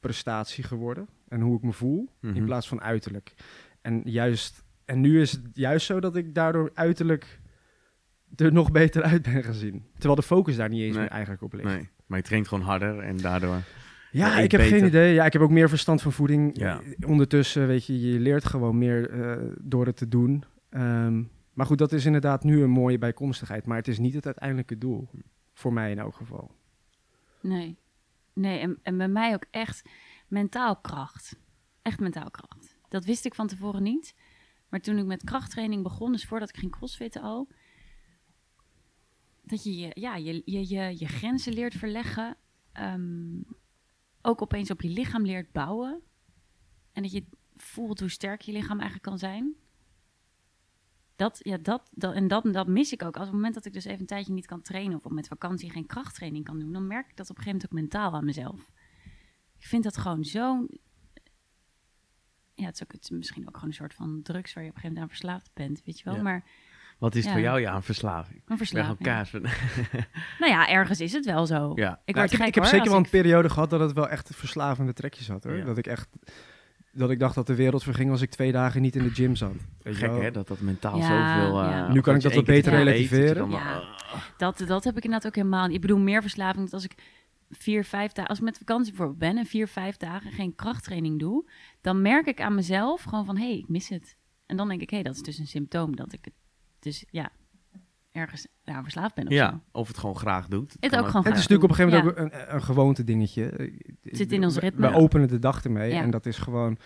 prestatie 0.00 0.64
geworden 0.64 1.08
en 1.28 1.40
hoe 1.40 1.56
ik 1.56 1.62
me 1.62 1.72
voel 1.72 2.08
in 2.20 2.28
Mhm. 2.30 2.44
plaats 2.44 2.68
van 2.68 2.80
uiterlijk. 2.82 3.34
En 3.80 4.00
juist, 4.04 4.62
en 4.84 5.00
nu 5.00 5.20
is 5.20 5.32
het 5.32 5.42
juist 5.54 5.86
zo 5.86 6.00
dat 6.00 6.16
ik 6.16 6.34
daardoor 6.34 6.70
uiterlijk 6.74 7.40
er 8.36 8.52
nog 8.52 8.70
beter 8.70 9.02
uit 9.02 9.22
ben 9.22 9.44
gezien. 9.44 9.84
Terwijl 9.92 10.14
de 10.14 10.22
focus 10.22 10.56
daar 10.56 10.68
niet 10.68 10.80
eens 10.82 10.92
Nee. 10.94 11.00
meer 11.02 11.10
eigenlijk 11.10 11.42
op 11.42 11.52
ligt. 11.52 11.64
Nee, 11.68 11.88
maar 12.06 12.18
je 12.18 12.24
traint 12.24 12.48
gewoon 12.48 12.64
harder 12.64 12.98
en 12.98 13.16
daardoor... 13.16 13.62
Ja, 14.12 14.38
ik 14.38 14.50
heb 14.50 14.60
beter. 14.60 14.78
geen 14.78 14.86
idee. 14.88 15.14
Ja, 15.14 15.24
ik 15.24 15.32
heb 15.32 15.42
ook 15.42 15.50
meer 15.50 15.68
verstand 15.68 16.02
van 16.02 16.12
voeding. 16.12 16.58
Ja. 16.58 16.80
Ondertussen, 17.06 17.66
weet 17.66 17.86
je, 17.86 18.00
je 18.00 18.20
leert 18.20 18.44
gewoon 18.44 18.78
meer 18.78 19.10
eh, 19.10 19.52
door 19.60 19.86
het 19.86 19.96
te 19.96 20.08
doen. 20.08 20.44
Ehm, 20.70 21.22
maar 21.52 21.66
goed, 21.66 21.78
dat 21.78 21.92
is 21.92 22.04
inderdaad 22.06 22.44
nu 22.44 22.62
een 22.62 22.70
mooie 22.70 22.98
bijkomstigheid. 22.98 23.66
Maar 23.66 23.76
het 23.76 23.88
is 23.88 23.98
niet 23.98 24.14
het 24.14 24.26
uiteindelijke 24.26 24.78
doel. 24.78 25.08
Voor 25.54 25.72
mij 25.72 25.90
in 25.90 25.98
elk 25.98 26.14
geval. 26.14 26.50
Nee. 27.40 27.76
Nee, 28.32 28.58
en, 28.58 28.78
en 28.82 28.96
bij 28.96 29.08
mij 29.08 29.34
ook 29.34 29.44
echt 29.50 29.88
mentaal 30.28 30.76
kracht. 30.76 31.36
Echt 31.82 32.00
mentaal 32.00 32.30
kracht. 32.30 32.76
Dat 32.88 33.04
wist 33.04 33.24
ik 33.24 33.34
van 33.34 33.46
tevoren 33.46 33.82
niet. 33.82 34.14
Maar 34.68 34.80
toen 34.80 34.98
ik 34.98 35.04
met 35.04 35.24
krachttraining 35.24 35.82
begon, 35.82 36.12
dus 36.12 36.24
voordat 36.26 36.48
ik 36.48 36.56
ging 36.56 36.72
crossfitten 36.72 37.22
al... 37.22 37.48
Dat 39.50 39.64
je 39.64 39.76
je, 39.76 39.90
ja, 39.94 40.16
je, 40.16 40.42
je, 40.44 40.68
je, 40.68 40.98
je 40.98 41.06
grenzen 41.06 41.52
leert 41.52 41.74
verleggen. 41.74 42.36
ehm, 42.72 43.40
ook 44.22 44.42
opeens 44.42 44.70
op 44.70 44.80
je 44.80 44.88
lichaam 44.88 45.24
leert 45.24 45.52
bouwen. 45.52 46.02
En 46.92 47.02
dat 47.02 47.12
je 47.12 47.24
voelt 47.56 48.00
hoe 48.00 48.08
sterk 48.08 48.40
je 48.40 48.52
lichaam 48.52 48.78
eigenlijk 48.78 49.02
kan 49.02 49.18
zijn. 49.18 49.54
Dat, 51.16 51.38
ja, 51.42 51.56
dat, 51.56 51.90
dat, 51.92 52.14
en 52.14 52.28
dat, 52.28 52.52
dat 52.52 52.66
mis 52.66 52.92
ik 52.92 53.02
ook. 53.02 53.16
Als 53.16 53.26
op 53.26 53.32
het 53.32 53.32
moment 53.32 53.54
dat 53.54 53.64
ik 53.64 53.72
dus 53.72 53.84
even 53.84 54.00
een 54.00 54.06
tijdje 54.06 54.32
niet 54.32 54.46
kan 54.46 54.62
trainen... 54.62 55.04
of 55.04 55.10
met 55.10 55.28
vakantie 55.28 55.70
geen 55.70 55.86
krachttraining 55.86 56.44
kan 56.44 56.58
doen... 56.58 56.72
dan 56.72 56.86
merk 56.86 57.10
ik 57.10 57.16
dat 57.16 57.30
op 57.30 57.36
een 57.36 57.42
gegeven 57.42 57.68
moment 57.68 57.90
ook 57.90 57.92
mentaal 57.92 58.18
aan 58.18 58.24
mezelf. 58.24 58.70
Ik 59.58 59.66
vind 59.66 59.84
dat 59.84 59.96
gewoon 59.96 60.24
zo... 60.24 60.66
Ja, 62.54 62.66
het 62.66 62.74
is, 62.74 62.82
ook, 62.82 62.92
het 62.92 63.02
is 63.02 63.10
misschien 63.10 63.48
ook 63.48 63.54
gewoon 63.54 63.68
een 63.68 63.74
soort 63.74 63.94
van 63.94 64.22
drugs... 64.22 64.52
waar 64.52 64.64
je 64.64 64.70
op 64.70 64.76
een 64.76 64.80
gegeven 64.80 65.02
moment 65.02 65.02
aan 65.02 65.08
verslaafd 65.08 65.50
bent, 65.54 65.82
weet 65.84 65.98
je 65.98 66.04
wel. 66.04 66.14
Ja. 66.14 66.22
Maar 66.22 66.44
Wat 67.00 67.14
is 67.14 67.24
het 67.24 67.32
voor 67.32 67.40
jou 67.42 67.60
ja, 67.60 67.74
een 67.74 67.82
verslaving? 67.82 68.34
een 68.34 68.40
Ik 68.40 68.46
ben 68.46 68.56
verslaving. 68.56 68.98
kaas. 69.02 69.30
van- 69.30 69.42
Nou 70.40 70.52
ja, 70.52 70.68
ergens 70.68 71.00
is 71.00 71.12
het 71.12 71.24
wel 71.24 71.46
zo. 71.46 71.54
Ja. 71.54 71.62
Ik 71.64 71.74
Nou, 71.74 71.96
word 72.04 72.04
ik 72.04 72.14
heb, 72.14 72.30
gek 72.30 72.46
ik 72.48 72.54
heb 72.54 72.62
hoor, 72.64 72.72
zeker 72.72 72.88
wel 72.88 72.98
een 72.98 73.04
ik- 73.04 73.10
periode 73.10 73.48
gehad 73.50 73.70
dat 73.70 73.80
het 73.80 73.92
wel 73.92 74.08
echt 74.08 74.30
verslavende 74.34 74.92
trekjes 74.92 75.28
had 75.28 75.44
hoor. 75.44 75.56
Ja. 75.56 75.64
Dat 75.64 75.78
ik 75.78 75.86
echt 75.86 76.08
dat 76.92 77.10
ik 77.10 77.18
dacht 77.18 77.34
dat 77.34 77.46
de 77.46 77.54
wereld 77.54 77.82
verging 77.82 78.10
als 78.10 78.20
ik 78.20 78.30
twee 78.30 78.52
dagen 78.52 78.82
niet 78.82 78.96
in 78.96 79.02
de 79.02 79.10
gym 79.10 79.36
zat. 79.36 79.52
Gek 79.82 80.10
wel? 80.10 80.20
hè, 80.20 80.30
dat 80.30 80.48
dat 80.48 80.60
mentaal 80.60 80.98
Ja, 80.98 81.36
zoveel... 81.38 81.60
eh, 81.62 81.70
ja. 81.70 81.92
Nu 81.92 82.00
kan 82.00 82.14
ik 82.14 82.22
dat 82.22 82.34
wat 82.34 82.44
beter 82.44 82.72
relativeren. 82.72 83.50
Ja. 83.50 83.82
Dat, 84.36 84.58
dat 84.66 84.84
heb 84.84 84.96
ik 84.96 85.04
inderdaad 85.04 85.26
ook 85.28 85.34
helemaal 85.36 85.66
niet. 85.66 85.74
Ik 85.74 85.80
bedoel, 85.80 85.98
meer 85.98 86.20
verslaving. 86.20 86.64
Dat 86.64 86.72
als 86.74 86.84
ik 86.84 86.94
vier, 87.50 87.84
vijf 87.84 88.12
dagen, 88.12 88.28
als 88.30 88.38
ik 88.38 88.44
met 88.44 88.58
vakantie 88.58 88.88
bijvoorbeeld 88.92 89.18
ben 89.18 89.38
en 89.38 89.46
vier, 89.46 89.68
vijf 89.68 89.96
dagen 89.96 90.32
geen 90.32 90.54
krachttraining 90.54 91.18
doe, 91.18 91.50
dan 91.80 92.02
merk 92.02 92.26
ik 92.26 92.40
aan 92.40 92.54
mezelf 92.54 93.02
gewoon 93.02 93.24
van, 93.24 93.36
hé, 93.36 93.46
hey, 93.48 93.58
ik 93.58 93.68
mis 93.68 93.88
het. 93.88 94.16
En 94.46 94.56
dan 94.56 94.68
denk 94.68 94.80
ik, 94.80 94.90
hé, 94.90 94.96
hey, 94.96 95.04
dat 95.04 95.14
is 95.14 95.22
dus 95.22 95.38
een 95.38 95.46
symptoom 95.46 95.96
dat 95.96 96.12
ik 96.12 96.24
het, 96.24 96.34
dus 96.80 97.04
ja, 97.10 97.30
ergens 98.12 98.46
nou, 98.64 98.82
verslaafd 98.82 99.14
ben 99.14 99.24
of 99.26 99.30
zo. 99.32 99.36
ja, 99.38 99.60
of 99.72 99.88
het 99.88 99.98
gewoon 99.98 100.16
graag 100.16 100.48
doet. 100.48 100.76
Het 100.80 100.90
kan 100.90 101.00
ook 101.00 101.06
gewoon 101.06 101.24
Het 101.24 101.36
is 101.36 101.46
natuurlijk 101.48 101.62
op 101.72 101.78
een 101.78 101.84
gegeven 101.84 102.14
moment 102.14 102.34
ook 102.34 102.40
een, 102.48 102.54
een 102.54 102.62
gewoonte 102.62 103.04
dingetje. 103.04 103.42
Het 104.02 104.16
zit 104.16 104.32
in 104.32 104.44
ons 104.44 104.58
ritme. 104.58 104.88
We 104.90 104.94
openen 104.96 105.28
de 105.28 105.38
dag 105.38 105.64
ermee 105.64 105.92
Ja. 105.92 106.02
en 106.02 106.10
dat 106.10 106.26
is 106.26 106.38
gewoon, 106.38 106.76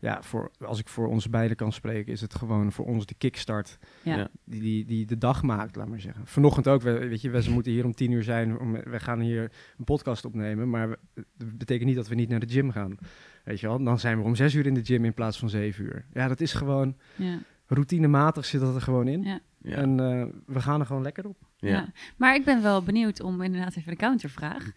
ja, 0.00 0.22
voor, 0.22 0.50
als 0.60 0.78
ik 0.78 0.88
voor 0.88 1.08
ons 1.08 1.28
beiden 1.30 1.56
kan 1.56 1.72
spreken, 1.72 2.12
is 2.12 2.20
het 2.20 2.34
gewoon 2.34 2.72
voor 2.72 2.86
ons 2.86 3.06
de 3.06 3.14
kickstart 3.14 3.78
Ja. 4.02 4.16
Ja. 4.16 4.28
die, 4.44 4.60
die, 4.60 4.84
die 4.84 5.06
de 5.06 5.18
dag 5.18 5.42
maakt, 5.42 5.76
laat 5.76 5.88
maar 5.88 6.00
zeggen. 6.00 6.26
Vanochtend 6.26 6.68
ook, 6.68 6.82
we, 6.82 6.92
weet 7.08 7.20
je, 7.20 7.30
we 7.30 7.50
moeten 7.50 7.72
hier 7.72 7.84
om 7.84 7.94
tien 7.94 8.10
uur 8.10 8.22
zijn, 8.22 8.58
om, 8.58 8.72
we 8.72 9.00
gaan 9.00 9.20
hier 9.20 9.52
een 9.78 9.84
podcast 9.84 10.24
opnemen, 10.24 10.70
maar 10.70 10.88
we- 10.88 10.98
dat 11.36 11.58
betekent 11.58 11.86
niet 11.86 11.96
dat 11.96 12.08
we 12.08 12.14
niet 12.14 12.28
naar 12.28 12.40
de 12.40 12.48
gym 12.48 12.70
gaan. 12.70 12.96
Weet 13.44 13.60
je 13.60 13.66
wel, 13.66 13.82
dan 13.84 13.98
zijn 13.98 14.18
we 14.18 14.24
om 14.24 14.34
zes 14.34 14.54
uur 14.54 14.66
in 14.66 14.74
de 14.74 14.84
gym 14.84 15.04
in 15.04 15.14
plaats 15.14 15.38
van 15.38 15.48
zeven 15.50 15.84
uur. 15.84 16.04
Ja, 16.12 16.28
dat 16.28 16.40
is 16.40 16.52
gewoon, 16.52 16.96
Ja, 17.16 17.38
routinematig 17.68 18.44
zit 18.44 18.60
dat 18.60 18.74
er 18.74 18.80
gewoon 18.80 19.08
in. 19.08 19.22
ja. 19.22 19.40
Ja. 19.62 19.76
En 19.76 20.00
eh, 20.00 20.26
we 20.46 20.60
gaan 20.60 20.80
er 20.80 20.86
gewoon 20.86 21.02
lekker 21.02 21.26
op. 21.26 21.36
Ja. 21.56 21.68
Ja. 21.68 21.92
Maar 22.16 22.34
ik 22.34 22.44
ben 22.44 22.62
wel 22.62 22.82
benieuwd 22.82 23.20
om 23.20 23.42
inderdaad 23.42 23.76
even 23.76 23.90
de 23.90 23.98
countervraag. 23.98 24.72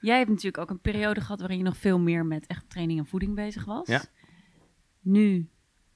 Jij 0.00 0.18
hebt 0.18 0.28
natuurlijk 0.30 0.58
ook 0.58 0.70
een 0.70 0.80
periode 0.80 1.20
gehad 1.20 1.38
waarin 1.40 1.58
je 1.58 1.64
nog 1.64 1.76
veel 1.76 1.98
meer 1.98 2.26
met 2.26 2.46
echt 2.46 2.70
training 2.70 2.98
en 2.98 3.06
voeding 3.06 3.34
bezig 3.34 3.64
was. 3.64 3.88
Ja. 3.88 4.02
Nu, 5.00 5.48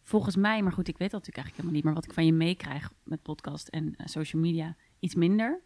volgens 0.03 0.37
mij, 0.37 0.63
maar 0.63 0.73
goed, 0.73 0.89
ik 0.89 0.99
weet 0.99 1.11
dat 1.11 1.21
natuurlijk 1.27 1.47
eigenlijk 1.47 1.57
helemaal 1.57 1.75
niet, 1.75 1.85
maar 1.85 1.95
wat 1.95 2.05
ik 2.05 2.13
van 2.13 2.27
je 2.27 2.33
meekrijg 2.33 2.93
met 3.05 3.23
podcast 3.23 3.69
en 3.69 3.95
eh, 3.97 4.07
social 4.07 4.43
media, 4.43 4.77
iets 4.99 5.15
minder. 5.15 5.61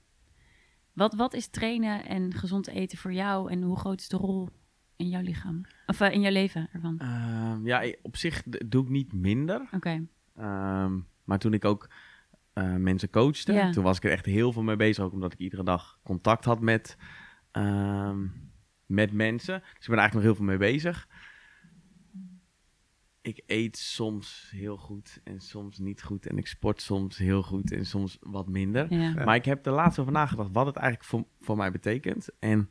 Wat, 0.92 1.14
wat 1.14 1.34
is 1.34 1.46
trainen 1.46 2.06
en 2.06 2.34
gezond 2.34 2.66
eten 2.66 2.98
voor 2.98 3.12
jou 3.12 3.50
en 3.50 3.62
hoe 3.62 3.78
groot 3.78 4.00
is 4.00 4.08
de 4.08 4.16
rol 4.16 4.48
in 4.96 5.08
jouw 5.08 5.22
lichaam? 5.22 5.60
Of 5.86 6.00
eh, 6.00 6.12
in 6.12 6.20
jouw 6.20 6.32
leven 6.32 6.68
ervan? 6.72 6.98
Ehm, 6.98 7.66
ja, 7.66 7.92
op 8.02 8.16
zich 8.16 8.42
doe 8.42 8.82
ik 8.84 8.88
niet 8.88 9.12
minder. 9.12 9.68
Oké, 9.72 10.06
Ehm, 10.36 10.98
maar 11.24 11.38
toen 11.38 11.52
ik 11.52 11.64
ook 11.64 11.88
eh, 12.52 12.74
mensen 12.74 13.10
coachte, 13.10 13.52
Ja. 13.52 13.70
toen 13.70 13.84
was 13.84 13.96
ik 13.96 14.04
er 14.04 14.10
echt 14.10 14.26
heel 14.26 14.52
veel 14.52 14.62
mee 14.62 14.76
bezig. 14.76 15.04
Ook 15.04 15.12
omdat 15.12 15.32
ik 15.32 15.38
iedere 15.38 15.64
dag 15.64 15.98
contact 16.02 16.44
had 16.44 16.60
met, 16.60 16.96
ehm, 17.50 18.26
met 18.86 19.12
mensen. 19.12 19.60
Dus 19.60 19.68
ik 19.82 19.86
ben 19.88 19.94
er 19.94 19.98
eigenlijk 19.98 20.14
nog 20.14 20.22
heel 20.22 20.34
veel 20.34 20.44
mee 20.44 20.56
bezig. 20.72 21.08
Ik 23.20 23.42
eet 23.46 23.76
soms 23.76 24.48
heel 24.54 24.76
goed 24.76 25.20
en 25.24 25.40
soms 25.40 25.78
niet 25.78 26.02
goed. 26.02 26.26
En 26.26 26.36
ik 26.38 26.46
sport 26.46 26.82
soms 26.82 27.18
heel 27.18 27.42
goed 27.42 27.72
en 27.72 27.86
soms 27.86 28.18
wat 28.20 28.48
minder. 28.48 28.92
ja. 28.92 29.00
Ja. 29.00 29.24
Maar 29.24 29.34
ik 29.34 29.44
heb 29.44 29.66
er 29.66 29.72
laatst 29.72 29.98
over 29.98 30.12
nagedacht 30.12 30.50
wat 30.52 30.66
het 30.66 30.76
eigenlijk 30.76 31.08
voor, 31.08 31.24
voor 31.40 31.56
mij 31.56 31.70
betekent. 31.72 32.28
En 32.38 32.70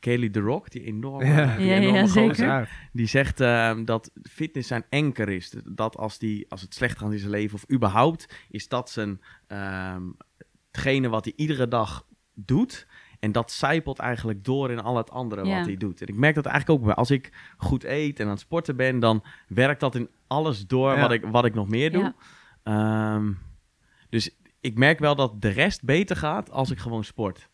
Kelly 0.00 0.28
The 0.28 0.40
Rock, 0.40 0.70
die 0.70 0.82
enorme, 0.84 1.24
Ja. 1.26 1.56
die 1.56 1.66
Ja, 1.66 1.74
ja, 1.74 1.80
enorme 1.80 2.06
zeker. 2.08 2.88
die 2.92 3.06
zegt 3.06 3.40
ehm, 3.40 3.84
dat 3.84 4.10
fitness 4.22 4.68
zijn 4.68 4.84
anker 4.90 5.28
is. 5.28 5.54
Dat 5.64 5.96
als, 5.96 6.18
die, 6.18 6.46
als 6.48 6.60
het 6.62 6.74
slecht 6.74 6.98
gaat 6.98 7.12
in 7.12 7.18
zijn 7.18 7.30
leven 7.30 7.54
of 7.54 7.70
überhaupt, 7.72 8.34
is 8.50 8.68
dat 8.68 8.90
zijn, 8.90 9.20
ehm, 9.46 10.02
hetgene 10.70 11.08
wat 11.08 11.24
hij 11.24 11.32
iedere 11.36 11.68
dag 11.68 12.06
doet. 12.34 12.86
En 13.20 13.32
dat 13.32 13.52
zijpelt 13.52 13.98
eigenlijk 13.98 14.44
door 14.44 14.70
in 14.70 14.80
al 14.80 14.96
het 14.96 15.10
andere 15.10 15.44
Ja. 15.44 15.56
wat 15.56 15.66
hij 15.66 15.76
doet. 15.76 16.00
En 16.00 16.06
ik 16.06 16.14
merk 16.14 16.34
dat 16.34 16.46
eigenlijk 16.46 16.80
ook 16.80 16.86
bij 16.86 16.94
als 16.94 17.10
ik 17.10 17.32
goed 17.56 17.84
eet 17.84 18.18
en 18.20 18.24
aan 18.24 18.30
het 18.30 18.40
sporten 18.40 18.76
ben, 18.76 18.98
dan 18.98 19.24
werkt 19.48 19.80
dat 19.80 19.94
in 19.94 20.08
alles 20.26 20.66
door 20.66 20.92
Ja. 20.92 21.00
wat, 21.00 21.12
ik, 21.12 21.24
wat 21.24 21.44
ik 21.44 21.54
nog 21.54 21.68
meer 21.68 21.92
doe. 21.92 22.14
Ehm, 22.62 23.32
dus 24.10 24.36
ik 24.60 24.78
merk 24.78 24.98
wel 24.98 25.14
dat 25.14 25.42
de 25.42 25.48
rest 25.48 25.84
beter 25.84 26.16
gaat 26.16 26.50
als 26.50 26.70
ik 26.70 26.78
gewoon 26.78 27.04
sport. 27.04 27.48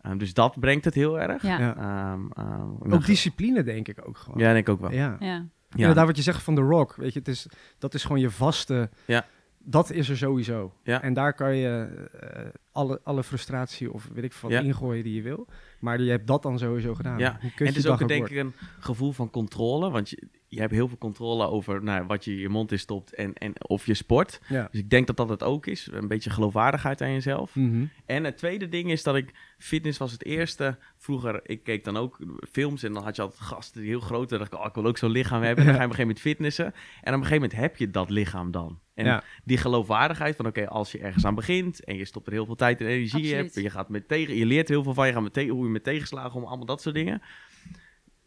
Ehm, 0.00 0.18
dus 0.18 0.34
dat 0.34 0.60
brengt 0.60 0.84
het 0.84 0.94
heel 0.94 1.20
erg. 1.20 1.42
Ja. 1.42 1.76
Ehm, 1.76 2.20
ehm, 2.32 2.92
Ook 2.92 3.06
discipline 3.06 3.62
denk 3.62 3.88
ik 3.88 3.98
ook 4.08 4.16
gewoon. 4.16 4.38
Ja, 4.40 4.52
denk 4.52 4.66
ik 4.68 4.74
ook 4.74 4.80
wel. 4.80 4.92
Ja. 4.92 5.16
ja. 5.20 5.46
Ja. 5.70 5.76
Inderdaad, 5.76 6.06
wat 6.06 6.16
je 6.16 6.22
zegt 6.22 6.42
van 6.42 6.54
The 6.54 6.60
Rock, 6.60 6.94
weet 6.96 7.12
je, 7.12 7.18
het 7.18 7.28
is, 7.28 7.46
dat 7.78 7.94
is 7.94 8.02
gewoon 8.02 8.20
je 8.20 8.30
vaste. 8.30 8.90
Ja. 9.04 9.26
Dat 9.58 9.90
is 9.90 10.08
er 10.08 10.16
sowieso. 10.16 10.72
Ja. 10.82 11.02
En 11.02 11.14
daar 11.14 11.34
kan 11.34 11.56
je 11.56 12.08
eh, 12.20 12.46
alle, 12.72 13.00
alle 13.04 13.22
frustratie 13.22 13.92
of 13.92 14.08
weet 14.12 14.24
ik 14.24 14.32
wat 14.32 14.50
Ja. 14.50 14.60
ingooien 14.60 15.04
die 15.04 15.14
je 15.14 15.22
wil. 15.22 15.46
Maar 15.80 16.00
je 16.00 16.10
hebt 16.10 16.26
dat 16.26 16.42
dan 16.42 16.58
sowieso 16.58 16.94
gedaan. 16.94 17.18
Ja, 17.18 17.38
En 17.56 17.66
het 17.66 17.76
is 17.76 17.86
ook 17.86 18.08
denk 18.08 18.28
ik 18.28 18.36
een 18.36 18.52
gevoel 18.78 19.12
van 19.12 19.30
controle. 19.30 19.90
Want 19.90 20.10
je, 20.10 20.28
je 20.48 20.60
hebt 20.60 20.72
heel 20.72 20.88
veel 20.88 20.98
controle 20.98 21.46
over 21.46 21.82
nou, 21.82 22.06
wat 22.06 22.24
je 22.24 22.38
je 22.38 22.48
mond 22.48 22.72
in 22.72 22.78
stopt 22.78 23.14
en, 23.14 23.32
en 23.32 23.52
of 23.68 23.86
je 23.86 23.94
sport. 23.94 24.40
Ja. 24.48 24.68
Dus 24.70 24.80
ik 24.80 24.90
denk 24.90 25.06
dat 25.06 25.16
dat 25.16 25.28
het 25.28 25.42
ook 25.42 25.66
is. 25.66 25.88
Een 25.92 26.08
beetje 26.08 26.30
geloofwaardigheid 26.30 27.02
aan 27.02 27.12
jezelf. 27.12 27.54
Mhm. 27.54 27.84
En 28.06 28.24
het 28.24 28.36
tweede 28.36 28.68
ding 28.68 28.90
is 28.90 29.02
dat 29.02 29.16
ik... 29.16 29.34
Fitness 29.58 29.98
was 29.98 30.12
het 30.12 30.24
eerste. 30.24 30.78
Vroeger, 30.96 31.40
ik 31.42 31.62
keek 31.62 31.84
dan 31.84 31.96
ook 31.96 32.18
films 32.50 32.82
en 32.82 32.92
dan 32.92 33.02
had 33.02 33.16
je 33.16 33.22
altijd 33.22 33.40
gasten 33.40 33.80
die 33.80 33.90
heel 33.90 34.00
groot 34.00 34.30
waren. 34.30 34.38
dacht 34.38 34.52
ik, 34.52 34.58
oh, 34.58 34.66
ik 34.66 34.74
wil 34.74 34.86
ook 34.86 34.98
zo'n 34.98 35.10
lichaam 35.10 35.42
hebben. 35.42 35.64
En 35.64 35.70
dan 35.70 35.74
ga 35.74 35.80
je 35.80 35.86
op 35.86 35.98
een 35.98 36.06
gegeven 36.06 36.06
moment 36.06 36.20
fitnessen. 36.20 36.64
En 37.02 37.14
op 37.14 37.20
een 37.20 37.26
gegeven 37.26 37.34
moment 37.34 37.60
heb 37.60 37.76
je 37.76 37.90
dat 37.90 38.10
lichaam 38.10 38.50
dan. 38.50 38.78
En 38.94 39.04
Ja. 39.04 39.22
die 39.44 39.56
geloofwaardigheid 39.56 40.36
van, 40.36 40.46
oké, 40.46 40.68
als 40.68 40.92
je 40.92 40.98
ergens 40.98 41.24
aan 41.24 41.34
begint... 41.34 41.84
en 41.84 41.96
je 41.96 42.04
stopt 42.04 42.26
er 42.26 42.32
heel 42.32 42.46
veel 42.46 42.54
tijd 42.54 42.80
en 42.80 42.86
energie 42.86 43.34
in 43.34 43.50
en 43.54 43.62
je, 43.62 43.70
gaat 43.70 43.88
met 43.88 44.08
tegen, 44.08 44.34
je 44.36 44.46
leert 44.46 44.68
heel 44.68 44.82
veel 44.82 44.94
van, 44.94 45.06
je 45.06 45.12
gaat 45.12 45.22
met 45.22 45.32
tegen, 45.32 45.54
hoe 45.54 45.64
je 45.64 45.70
met 45.70 45.84
tegenslagen 45.84 46.34
om, 46.34 46.44
allemaal 46.44 46.66
dat 46.66 46.82
soort 46.82 46.94
dingen 46.94 47.22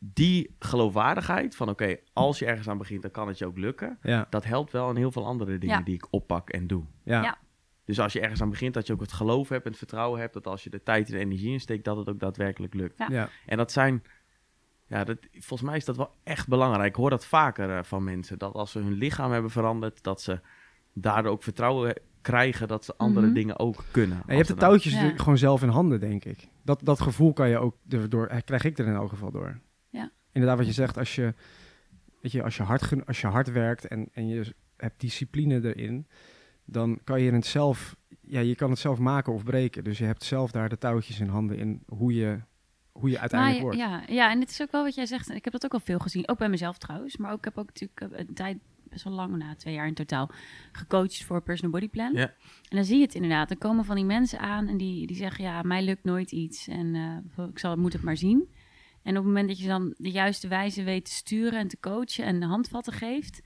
die 0.03 0.55
geloofwaardigheid 0.59 1.55
van 1.55 1.69
oké, 1.69 1.95
als 2.13 2.39
je 2.39 2.45
ergens 2.45 2.69
aan 2.69 2.77
begint, 2.77 3.01
dan 3.01 3.11
kan 3.11 3.27
het 3.27 3.37
je 3.37 3.45
ook 3.45 3.57
lukken. 3.57 3.97
Ja. 4.01 4.27
Dat 4.29 4.43
helpt 4.43 4.71
wel 4.71 4.89
in 4.89 4.95
heel 4.95 5.11
veel 5.11 5.25
andere 5.25 5.57
dingen 5.57 5.77
Ja. 5.77 5.83
die 5.83 5.93
ik 5.95 6.07
oppak 6.09 6.49
en 6.49 6.67
doe. 6.67 6.83
Ja. 7.03 7.23
Ja. 7.23 7.37
Dus 7.85 7.99
als 7.99 8.13
je 8.13 8.19
ergens 8.19 8.41
aan 8.41 8.49
begint, 8.49 8.73
dat 8.73 8.87
je 8.87 8.93
ook 8.93 9.01
het 9.01 9.11
geloof 9.11 9.49
hebt 9.49 9.63
en 9.63 9.69
het 9.69 9.77
vertrouwen 9.79 10.19
hebt 10.19 10.33
dat 10.33 10.47
als 10.47 10.63
je 10.63 10.69
de 10.69 10.83
tijd 10.83 11.07
en 11.07 11.13
de 11.13 11.19
energie 11.19 11.51
insteekt, 11.51 11.85
dat 11.85 11.97
het 11.97 12.09
ook 12.09 12.19
daadwerkelijk 12.19 12.73
lukt. 12.73 12.97
Ja. 12.97 13.07
Ja. 13.09 13.29
En 13.45 13.57
dat 13.57 13.71
zijn, 13.71 14.03
ja, 14.87 15.03
dat, 15.03 15.17
volgens 15.31 15.61
mij 15.69 15.77
is 15.77 15.85
dat 15.85 15.97
wel 15.97 16.11
echt 16.23 16.47
belangrijk. 16.47 16.87
Ik 16.89 16.95
hoor 16.95 17.09
dat 17.09 17.25
vaker 17.25 17.77
eh, 17.77 17.83
van 17.83 18.03
mensen, 18.03 18.37
dat 18.37 18.53
als 18.53 18.71
ze 18.71 18.79
hun 18.79 18.93
lichaam 18.93 19.31
hebben 19.31 19.51
veranderd, 19.51 20.03
dat 20.03 20.21
ze 20.21 20.39
daardoor 20.93 21.31
ook 21.31 21.43
vertrouwen 21.43 21.95
krijgen 22.21 22.67
dat 22.67 22.85
ze 22.85 22.93
andere 22.97 23.25
Mhm. 23.25 23.35
dingen 23.35 23.59
ook 23.59 23.83
kunnen. 23.91 24.17
En 24.17 24.23
je 24.27 24.35
hebt 24.35 24.47
de 24.47 24.53
dan- 24.55 24.69
touwtjes 24.69 24.95
gewoon 25.15 25.37
zelf 25.37 25.61
in 25.61 25.69
handen, 25.69 25.99
denk 25.99 26.25
ik. 26.25 26.47
Dat, 26.63 26.79
dat 26.83 27.01
gevoel 27.01 27.33
kan 27.33 27.49
je 27.49 27.57
ook 27.57 27.75
erdoor, 27.89 28.27
eh, 28.27 28.37
krijg 28.45 28.63
ik 28.63 28.77
er 28.77 28.87
in 28.87 28.93
elk 28.93 29.09
geval 29.09 29.31
door. 29.31 29.59
Inderdaad, 30.31 30.57
wat 30.57 30.67
je 30.67 30.73
zegt, 30.73 30.97
als 30.97 31.15
je, 31.15 31.33
weet 32.21 32.31
je, 32.31 32.43
als 32.43 32.57
je, 32.57 32.63
hard, 32.63 33.05
als 33.07 33.21
je 33.21 33.27
hard 33.27 33.51
werkt 33.51 33.87
en, 33.87 34.09
en 34.13 34.27
je 34.27 34.53
hebt 34.77 34.99
discipline 34.99 35.73
erin, 35.73 36.07
dan 36.65 36.99
kan 37.03 37.21
je 37.21 37.31
het 37.31 37.45
zelf, 37.45 37.95
ja, 38.21 38.39
je 38.39 38.55
kan 38.55 38.69
het 38.69 38.79
zelf 38.79 38.99
maken 38.99 39.33
of 39.33 39.43
breken. 39.43 39.83
Dus 39.83 39.97
je 39.97 40.05
hebt 40.05 40.23
zelf 40.23 40.51
daar 40.51 40.69
de 40.69 40.77
touwtjes 40.77 41.19
in 41.19 41.27
handen 41.27 41.57
in 41.57 41.83
hoe 41.87 42.13
je, 42.13 42.39
hoe 42.91 43.09
je 43.09 43.19
uiteindelijk 43.19 43.63
Maar 43.63 43.75
wordt. 43.75 44.07
ja, 44.07 44.15
ja, 44.15 44.31
en 44.31 44.39
het 44.39 44.49
is 44.49 44.61
ook 44.61 44.71
wel 44.71 44.83
wat 44.83 44.95
jij 44.95 45.05
zegt. 45.05 45.29
En 45.29 45.35
ik 45.35 45.43
heb 45.43 45.53
dat 45.53 45.65
ook 45.65 45.73
al 45.73 45.79
veel 45.79 45.99
gezien. 45.99 46.27
Ook 46.27 46.37
bij 46.37 46.49
mezelf 46.49 46.77
trouwens. 46.77 47.17
Maar 47.17 47.31
ook, 47.31 47.37
ik 47.37 47.43
heb 47.43 47.57
ook 47.57 47.67
natuurlijk 47.67 48.01
eh, 48.01 48.19
een 48.19 48.33
tijd, 48.33 48.57
best 48.83 49.03
wel 49.03 49.13
lang, 49.13 49.37
na 49.37 49.55
twee 49.55 49.73
jaar 49.73 49.87
in 49.87 49.93
totaal, 49.93 50.29
gecoacht 50.71 51.23
voor 51.23 51.41
Personal 51.41 51.71
Body 51.71 51.89
Plan. 51.89 52.13
Ja. 52.13 52.33
En 52.69 52.75
dan 52.75 52.85
zie 52.85 52.97
je 52.97 53.03
het 53.03 53.15
inderdaad. 53.15 53.47
Dan 53.47 53.57
komen 53.57 53.85
van 53.85 53.95
die 53.95 54.05
mensen 54.05 54.39
aan 54.39 54.67
en 54.67 54.77
die, 54.77 55.07
die 55.07 55.15
zeggen, 55.15 55.43
ja, 55.43 55.61
mij 55.61 55.83
lukt 55.83 56.03
nooit 56.03 56.31
iets. 56.31 56.67
En 56.67 56.95
eh, 57.37 57.45
ik 57.45 57.59
zal, 57.59 57.75
moet 57.75 57.93
het 57.93 58.03
maar 58.03 58.17
zien. 58.17 58.49
En 59.03 59.11
op 59.11 59.23
het 59.23 59.25
moment 59.25 59.47
dat 59.47 59.59
je 59.59 59.67
dan 59.67 59.93
de 59.97 60.11
juiste 60.11 60.47
wijze 60.47 60.83
weet 60.83 61.05
te 61.05 61.11
sturen 61.11 61.59
en 61.59 61.67
te 61.67 61.79
coachen 61.79 62.25
en 62.25 62.39
de 62.39 62.45
handvatten 62.45 62.93
geeft. 62.93 63.41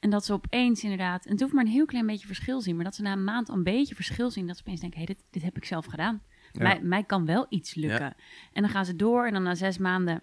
En 0.00 0.10
dat 0.10 0.24
ze 0.24 0.32
opeens 0.32 0.82
inderdaad, 0.82 1.24
en 1.24 1.30
het 1.30 1.40
hoeft 1.40 1.52
maar 1.52 1.64
een 1.64 1.70
heel 1.70 1.86
klein 1.86 2.06
beetje 2.06 2.26
verschil 2.26 2.60
zien, 2.60 2.74
maar 2.74 2.84
dat 2.84 2.94
ze 2.94 3.02
na 3.02 3.12
een 3.12 3.24
maand 3.24 3.48
al 3.48 3.56
een 3.56 3.62
beetje 3.62 3.94
verschil 3.94 4.30
zien, 4.30 4.46
dat 4.46 4.56
ze 4.56 4.62
opeens 4.62 4.80
denken, 4.80 4.98
hé, 4.98 5.04
hey, 5.04 5.14
dit, 5.14 5.24
dit 5.30 5.42
heb 5.42 5.56
ik 5.56 5.64
zelf 5.64 5.86
gedaan. 5.86 6.22
Ja. 6.52 6.62
Mij, 6.62 6.80
mij 6.82 7.04
kan 7.04 7.26
wel 7.26 7.46
iets 7.48 7.74
lukken. 7.74 8.14
En 8.52 8.62
dan 8.62 8.70
gaan 8.70 8.84
ze 8.84 8.96
door 8.96 9.26
en 9.26 9.32
dan 9.32 9.42
na 9.42 9.54
zes 9.54 9.78
maanden 9.78 10.22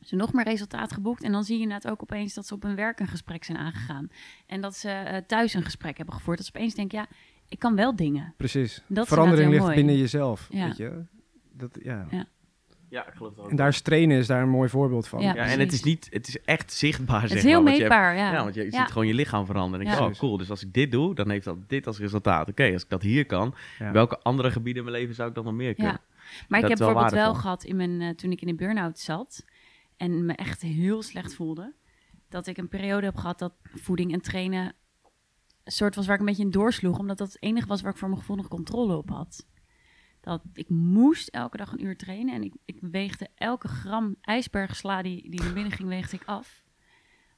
ze 0.00 0.16
nog 0.16 0.32
meer 0.32 0.44
resultaat 0.44 0.92
geboekt. 0.92 1.22
En 1.22 1.32
dan 1.32 1.44
zie 1.44 1.56
je 1.56 1.62
inderdaad 1.62 1.92
ook 1.92 2.02
opeens 2.02 2.34
dat 2.34 2.46
ze 2.46 2.54
op 2.54 2.62
hun 2.62 2.74
werk 2.74 3.00
een 3.00 3.08
gesprek 3.08 3.44
zijn 3.44 3.58
aangegaan. 3.58 4.08
En 4.46 4.60
dat 4.60 4.76
ze 4.76 4.90
eh, 4.90 5.16
thuis 5.26 5.54
een 5.54 5.62
gesprek 5.62 5.96
hebben 5.96 6.14
gevoerd. 6.14 6.36
Dat 6.38 6.46
ze 6.46 6.52
opeens 6.54 6.74
denken, 6.74 6.98
ja, 6.98 7.06
ik 7.48 7.58
kan 7.58 7.74
wel 7.76 7.96
dingen. 7.96 8.34
Precies. 8.36 8.82
Dat 8.86 9.08
Verandering 9.08 9.50
ligt 9.50 9.62
mooi. 9.62 9.74
binnen 9.74 9.96
jezelf, 9.96 10.48
Ja. 10.50 10.66
weet 10.66 10.76
je. 10.76 11.04
Dat, 11.52 11.78
ja. 11.82 12.06
Ja. 12.10 12.26
Ja, 12.90 13.06
ik 13.06 13.14
geloof 13.14 13.30
het 13.34 13.40
ook. 13.44 13.50
En 13.50 13.56
daar 13.56 13.68
is 13.68 13.80
trainen 13.80 14.18
is 14.18 14.26
daar 14.26 14.42
een 14.42 14.48
mooi 14.48 14.68
voorbeeld 14.68 15.08
van. 15.08 15.20
Ja. 15.20 15.34
ja, 15.34 15.44
en 15.44 15.58
het 15.60 15.72
is 15.72 15.82
niet, 15.82 16.06
het 16.10 16.28
is 16.28 16.40
echt 16.40 16.72
zichtbaar, 16.72 17.20
Het 17.20 17.28
zeg 17.30 17.38
is 17.38 17.44
heel 17.44 17.52
maar, 17.54 17.62
want 17.64 17.76
je 17.76 17.82
hebt- 17.82 17.94
meetbaar, 17.94 18.16
ja. 18.16 18.32
Ja, 18.32 18.42
want 18.42 18.54
je, 18.54 18.64
je 18.64 18.70
Ja. 18.72 18.78
ziet 18.80 18.92
gewoon 18.92 19.06
je 19.06 19.14
lichaam 19.14 19.46
veranderen. 19.46 19.86
En 19.86 19.92
Ja. 19.92 19.98
denk, 19.98 20.10
oh 20.12 20.18
cool, 20.18 20.36
dus 20.36 20.50
als 20.50 20.62
ik 20.64 20.72
dit 20.72 20.90
doe, 20.90 21.14
dan 21.14 21.30
heeft 21.30 21.44
dat 21.44 21.68
dit 21.68 21.86
als 21.86 21.98
resultaat. 21.98 22.48
Oké, 22.48 22.72
als 22.72 22.82
ik 22.82 22.88
dat 22.88 23.02
hier 23.02 23.26
kan, 23.26 23.54
Ja. 23.78 23.92
welke 23.92 24.18
andere 24.18 24.50
gebieden 24.50 24.84
in 24.84 24.90
mijn 24.90 25.00
leven 25.02 25.14
zou 25.14 25.28
ik 25.28 25.34
dan 25.34 25.44
nog 25.44 25.54
meer 25.54 25.74
kunnen? 25.74 25.92
Ja. 25.92 26.00
Maar 26.48 26.58
ik 26.58 26.60
Dat 26.60 26.62
heb 26.62 26.72
is 26.72 26.78
wel 26.78 26.86
bijvoorbeeld 26.86 27.12
wel 27.12 27.20
waardevol. 27.22 27.42
gehad 27.42 27.64
in 27.64 27.76
mijn, 27.76 28.00
eh, 28.00 28.14
toen 28.16 28.30
ik 28.30 28.40
in 28.40 28.46
de 28.46 28.54
burn-out 28.54 28.98
zat 28.98 29.44
en 29.96 30.26
me 30.26 30.32
echt 30.32 30.62
heel 30.62 31.02
slecht 31.02 31.34
voelde, 31.34 31.72
dat 32.28 32.46
ik 32.46 32.56
een 32.58 32.68
periode 32.68 33.06
heb 33.06 33.16
gehad 33.16 33.38
dat 33.38 33.52
voeding 33.62 34.12
en 34.12 34.20
trainen 34.20 34.72
een 35.64 35.72
soort 35.72 35.94
was 35.94 36.04
waar 36.06 36.14
ik 36.14 36.20
een 36.20 36.26
beetje 36.26 36.42
in 36.42 36.50
doorsloeg, 36.50 36.98
omdat 36.98 37.18
dat 37.18 37.32
het 37.32 37.42
enige 37.42 37.66
was 37.66 37.80
waar 37.82 37.92
ik 37.92 37.98
voor 37.98 38.08
mijn 38.08 38.20
gevoel 38.20 38.36
nog 38.36 38.48
controle 38.48 38.96
op 38.96 39.10
had. 39.10 39.46
Dat 40.20 40.42
ik 40.52 40.68
moest 40.68 41.28
elke 41.28 41.56
dag 41.56 41.72
een 41.72 41.84
uur 41.84 41.96
trainen 41.96 42.34
en 42.34 42.42
ik, 42.42 42.54
ik 42.64 42.78
weegde 42.80 43.28
elke 43.34 43.68
gram 43.68 44.16
ijsbergsla 44.20 45.02
die, 45.02 45.30
die 45.30 45.42
naar 45.42 45.52
binnen 45.52 45.72
ging, 45.72 45.88
weegde 45.88 46.16
ik 46.16 46.22
af. 46.24 46.64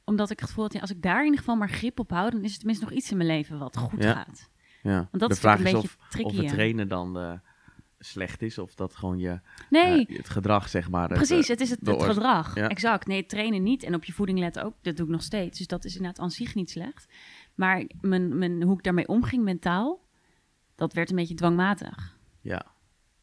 Omdat 0.04 0.30
ik 0.30 0.40
het 0.40 0.48
gevoel 0.48 0.64
had, 0.64 0.72
ja, 0.72 0.80
als 0.80 0.90
ik 0.90 1.02
daar 1.02 1.18
in 1.18 1.24
ieder 1.24 1.38
geval 1.38 1.56
maar 1.56 1.68
grip 1.68 1.98
op 1.98 2.10
hou, 2.10 2.30
dan 2.30 2.44
is 2.44 2.52
er 2.52 2.58
tenminste 2.58 2.84
nog 2.84 2.94
iets 2.94 3.10
in 3.10 3.16
mijn 3.16 3.28
leven 3.28 3.58
wat 3.58 3.76
goed 3.76 4.02
Ja. 4.02 4.12
gaat. 4.12 4.50
Ja. 4.82 4.94
Want 4.94 5.18
dat 5.18 5.28
de 5.28 5.34
is 5.34 5.40
vraag 5.40 5.58
natuurlijk 5.58 5.84
is 5.84 5.90
een 5.90 5.96
of, 5.96 5.96
beetje 5.96 6.24
of 6.24 6.24
tricky, 6.24 6.36
het 6.36 6.44
ja. 6.44 6.52
trainen 6.52 6.88
dan 6.88 7.18
eh, 7.18 7.32
slecht 7.98 8.42
is, 8.42 8.58
of 8.58 8.74
dat 8.74 8.96
gewoon 8.96 9.18
je, 9.18 9.40
Nee, 9.70 10.06
eh, 10.06 10.16
het 10.16 10.28
gedrag, 10.28 10.68
zeg 10.68 10.90
maar. 10.90 11.08
het, 11.08 11.12
Precies, 11.12 11.44
eh, 11.44 11.50
het 11.50 11.60
is 11.60 11.70
het, 11.70 11.86
het 11.86 12.02
gedrag. 12.02 12.54
Ja. 12.54 12.68
Exact. 12.68 13.06
Nee, 13.06 13.26
trainen 13.26 13.62
niet. 13.62 13.82
En 13.82 13.94
op 13.94 14.04
je 14.04 14.12
voeding 14.12 14.38
letten 14.38 14.64
ook. 14.64 14.74
Dat 14.80 14.96
doe 14.96 15.06
ik 15.06 15.12
nog 15.12 15.22
steeds. 15.22 15.58
Dus 15.58 15.66
dat 15.66 15.84
is 15.84 15.96
inderdaad 15.96 16.22
aan 16.22 16.30
zich 16.30 16.54
niet 16.54 16.70
slecht. 16.70 17.12
Maar 17.54 17.84
mijn, 18.00 18.38
mijn, 18.38 18.62
hoe 18.62 18.76
ik 18.76 18.84
daarmee 18.84 19.08
omging 19.08 19.42
mentaal, 19.42 20.06
dat 20.74 20.92
werd 20.92 21.10
een 21.10 21.16
beetje 21.16 21.34
dwangmatig. 21.34 22.16
Ja. 22.42 22.66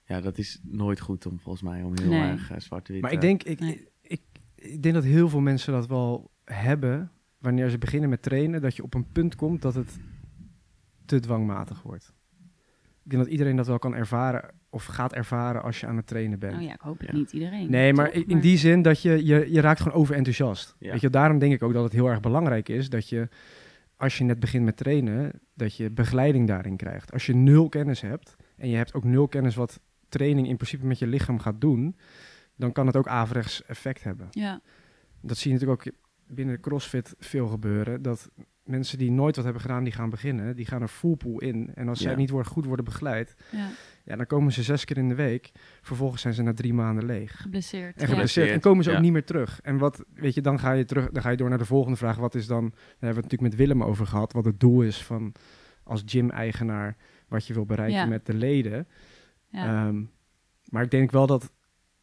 ja, 0.05 0.21
dat 0.21 0.38
is 0.38 0.59
nooit 0.63 0.99
goed 0.99 1.25
om 1.25 1.39
volgens 1.39 1.63
mij 1.63 1.83
om 1.83 1.93
heel 1.99 2.09
Nee. 2.09 2.21
erg 2.29 2.51
eh, 2.51 2.59
zwart-wit... 2.59 3.01
Maar 3.01 3.09
eh, 3.09 3.15
ik 3.15 3.21
denk, 3.21 3.43
ik, 3.43 3.59
Nee. 3.59 3.88
ik, 4.01 4.21
ik 4.55 4.81
denk 4.81 4.95
dat 4.95 5.03
heel 5.03 5.29
veel 5.29 5.39
mensen 5.39 5.73
dat 5.73 5.88
wel 5.88 6.31
hebben 6.45 7.11
wanneer 7.38 7.69
ze 7.69 7.77
beginnen 7.77 8.09
met 8.09 8.21
trainen, 8.21 8.61
dat 8.61 8.75
je 8.75 8.83
op 8.83 8.93
een 8.93 9.11
punt 9.11 9.35
komt 9.35 9.61
dat 9.61 9.73
het 9.75 9.97
te 11.05 11.19
dwangmatig 11.19 11.81
wordt. 11.81 12.13
Ik 13.03 13.15
denk 13.15 13.23
dat 13.23 13.31
iedereen 13.31 13.55
dat 13.55 13.67
wel 13.67 13.79
kan 13.79 13.95
ervaren 13.95 14.49
of 14.69 14.85
gaat 14.85 15.13
ervaren 15.13 15.63
als 15.63 15.79
je 15.79 15.88
aan 15.88 15.95
het 15.97 16.07
trainen 16.07 16.39
bent. 16.39 16.55
Oh 16.55 16.61
ja, 16.61 16.73
ik 16.73 16.79
hoop 16.81 16.99
het 16.99 17.07
Ja. 17.07 17.15
niet 17.15 17.31
iedereen. 17.31 17.69
Nee, 17.69 17.93
maar 17.93 18.05
toch? 18.05 18.23
in 18.23 18.27
in 18.27 18.39
die 18.39 18.57
zin 18.57 18.81
dat 18.81 19.01
je, 19.01 19.25
je, 19.25 19.51
je 19.51 19.61
raakt 19.61 19.81
gewoon 19.81 19.97
overenthousiast. 19.97 20.75
Ja. 20.79 20.91
Weet 20.91 21.01
je, 21.01 21.09
daarom 21.09 21.39
denk 21.39 21.53
ik 21.53 21.63
ook 21.63 21.73
dat 21.73 21.83
het 21.83 21.93
heel 21.93 22.07
erg 22.09 22.19
belangrijk 22.19 22.69
is 22.69 22.89
dat 22.89 23.09
je, 23.09 23.27
als 23.95 24.17
je 24.17 24.23
net 24.23 24.39
begint 24.39 24.65
met 24.65 24.77
trainen, 24.77 25.31
dat 25.53 25.75
je 25.75 25.89
begeleiding 25.91 26.47
daarin 26.47 26.77
krijgt. 26.77 27.11
Als 27.13 27.25
je 27.25 27.35
nul 27.35 27.69
kennis 27.69 28.01
hebt 28.01 28.35
en 28.59 28.69
je 28.69 28.75
hebt 28.75 28.93
ook 28.93 29.03
nul 29.03 29.27
kennis 29.27 29.55
wat 29.55 29.79
training 30.09 30.47
in 30.47 30.55
principe 30.55 30.85
met 30.85 30.99
je 30.99 31.07
lichaam 31.07 31.39
gaat 31.39 31.61
doen, 31.61 31.95
dan 32.55 32.71
kan 32.71 32.87
het 32.87 32.95
ook 32.95 33.07
averechts 33.07 33.65
effect 33.65 34.03
hebben. 34.03 34.27
Ja, 34.31 34.61
Dat 35.21 35.37
zie 35.37 35.51
je 35.51 35.57
natuurlijk 35.57 35.87
ook 35.87 35.93
binnen 36.27 36.55
de 36.55 36.61
CrossFit 36.61 37.15
veel 37.19 37.47
gebeuren. 37.47 38.01
Dat 38.01 38.29
mensen 38.63 38.97
die 38.97 39.11
nooit 39.11 39.35
wat 39.35 39.43
hebben 39.43 39.61
gedaan, 39.61 39.83
die 39.83 39.93
gaan 39.93 40.09
beginnen. 40.09 40.55
Die 40.55 40.65
gaan 40.65 40.81
er 40.81 40.87
full 40.87 41.15
pool 41.15 41.39
in. 41.39 41.71
En 41.75 41.87
als 41.87 41.99
zij 41.99 42.15
niet 42.15 42.29
worden, 42.29 42.51
goed 42.51 42.65
worden 42.65 42.85
begeleid, 42.85 43.35
ja. 43.51 43.69
ja, 44.03 44.15
dan 44.15 44.25
komen 44.25 44.51
ze 44.51 44.63
zes 44.63 44.85
keer 44.85 44.97
in 44.97 45.09
de 45.09 45.15
week. 45.15 45.51
Vervolgens 45.81 46.21
zijn 46.21 46.33
ze 46.33 46.41
na 46.41 46.53
drie 46.53 46.73
maanden 46.73 47.05
leeg. 47.05 47.41
geblesseerd. 47.41 47.95
En 47.95 48.01
ja. 48.01 48.07
geblesseerd. 48.07 48.49
En 48.49 48.59
komen 48.59 48.83
ze 48.83 48.91
ook 48.91 49.01
niet 49.01 49.11
meer 49.11 49.25
terug. 49.25 49.59
En 49.61 49.77
wat, 49.77 50.03
weet 50.13 50.33
je, 50.33 50.41
dan 50.41 50.59
ga 50.59 50.71
je 50.71 50.85
terug, 50.85 51.09
dan 51.09 51.21
ga 51.21 51.29
je 51.29 51.37
door 51.37 51.49
naar 51.49 51.57
de 51.57 51.65
volgende 51.65 51.97
vraag. 51.97 52.17
Wat 52.17 52.35
is 52.35 52.47
dan, 52.47 52.69
daar 52.69 52.79
hebben 52.79 52.99
we 52.99 53.05
het 53.07 53.15
natuurlijk 53.15 53.51
met 53.51 53.55
Willem 53.55 53.83
over 53.83 54.07
gehad, 54.07 54.33
wat 54.33 54.45
het 54.45 54.59
doel 54.59 54.81
is 54.81 55.03
van 55.03 55.33
als 55.83 56.03
gym-eigenaar, 56.05 56.95
wat 57.29 57.48
je 57.48 57.53
wil 57.53 57.65
bereiken 57.65 57.97
Ja. 57.99 58.06
met 58.06 58.25
de 58.25 58.34
leden. 58.34 58.88
Ja. 59.49 59.86
Ehm, 59.88 60.03
maar 60.65 60.84
ik 60.84 60.91
denk 60.91 61.12
wel 61.12 61.27
dat 61.27 61.51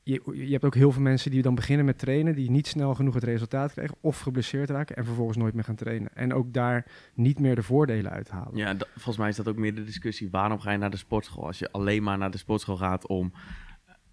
je, 0.03 0.23
je 0.35 0.53
hebt 0.53 0.65
ook 0.65 0.75
heel 0.75 0.93
veel 0.93 1.03
mensen 1.03 1.31
die 1.31 1.43
dan 1.43 1.55
beginnen 1.55 1.85
met 1.87 1.99
trainen, 1.99 2.35
die 2.35 2.51
niet 2.51 2.67
snel 2.67 2.95
genoeg 2.95 3.15
het 3.15 3.25
resultaat 3.25 3.73
krijgen 3.73 3.97
of 4.01 4.21
geblesseerd 4.21 4.71
raken 4.71 4.97
en 4.97 5.05
vervolgens 5.05 5.37
nooit 5.37 5.55
meer 5.55 5.65
gaan 5.65 5.75
trainen. 5.75 6.09
En 6.15 6.33
ook 6.35 6.53
daar 6.53 6.87
niet 7.15 7.39
meer 7.39 7.55
de 7.55 7.63
voordelen 7.63 8.11
uithalen. 8.11 8.57
Ja, 8.57 8.75
dat- 8.75 8.89
volgens 8.95 9.17
mij 9.17 9.29
is 9.29 9.37
dat 9.37 9.49
ook 9.49 9.57
meer 9.57 9.75
de 9.75 9.85
discussie. 9.85 10.31
Waarom 10.31 10.61
ga 10.61 10.71
je 10.73 10.79
naar 10.79 10.91
de 10.91 10.97
sportschool? 10.97 11.47
Als 11.47 11.59
je 11.59 11.73
alleen 11.73 12.03
maar 12.03 12.19
naar 12.19 12.31
de 12.31 12.39
sportschool 12.39 12.77
gaat 12.77 13.07
om 13.07 13.33